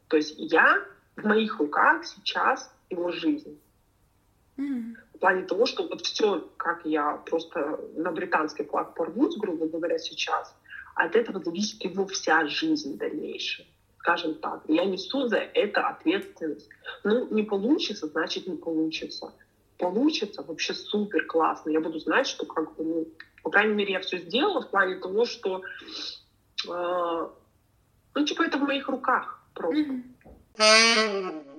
То 0.08 0.16
есть 0.16 0.34
я 0.36 0.84
в 1.16 1.24
моих 1.24 1.58
руках 1.58 2.04
сейчас 2.04 2.70
его 2.90 3.10
жизнь. 3.12 3.58
Mm. 4.56 4.96
В 5.14 5.18
плане 5.18 5.42
того, 5.42 5.66
что 5.66 5.86
вот 5.88 6.02
все, 6.02 6.48
как 6.56 6.84
я 6.84 7.16
просто 7.26 7.80
на 7.94 8.12
британский 8.12 8.64
флаг 8.64 8.94
порвусь, 8.94 9.36
грубо 9.36 9.66
говоря, 9.66 9.98
сейчас, 9.98 10.54
от 10.94 11.16
этого 11.16 11.42
зависит 11.42 11.82
его 11.84 12.06
вся 12.06 12.46
жизнь 12.46 12.98
дальнейшая. 12.98 13.66
Скажем 13.98 14.34
так, 14.34 14.62
я 14.68 14.84
несу 14.84 15.28
за 15.28 15.36
это 15.36 15.86
ответственность. 15.86 16.68
Ну, 17.04 17.28
не 17.30 17.44
получится, 17.44 18.08
значит 18.08 18.46
не 18.48 18.56
получится. 18.56 19.32
Получится, 19.78 20.42
вообще 20.42 20.74
супер 20.74 21.24
классно. 21.26 21.70
Я 21.70 21.80
буду 21.80 21.98
знать, 21.98 22.26
что 22.26 22.44
как 22.44 22.74
бы, 22.74 22.84
ну, 22.84 23.08
по 23.42 23.50
крайней 23.50 23.74
мере, 23.74 23.92
я 23.92 24.00
все 24.00 24.18
сделала 24.18 24.60
в 24.60 24.70
плане 24.70 24.96
того, 24.96 25.24
что 25.24 25.62
э, 26.68 27.28
ну, 28.14 28.24
типа, 28.26 28.42
это 28.42 28.58
в 28.58 28.62
моих 28.62 28.88
руках 28.88 29.40
просто. 29.54 30.02
Mm-hmm. 30.56 31.51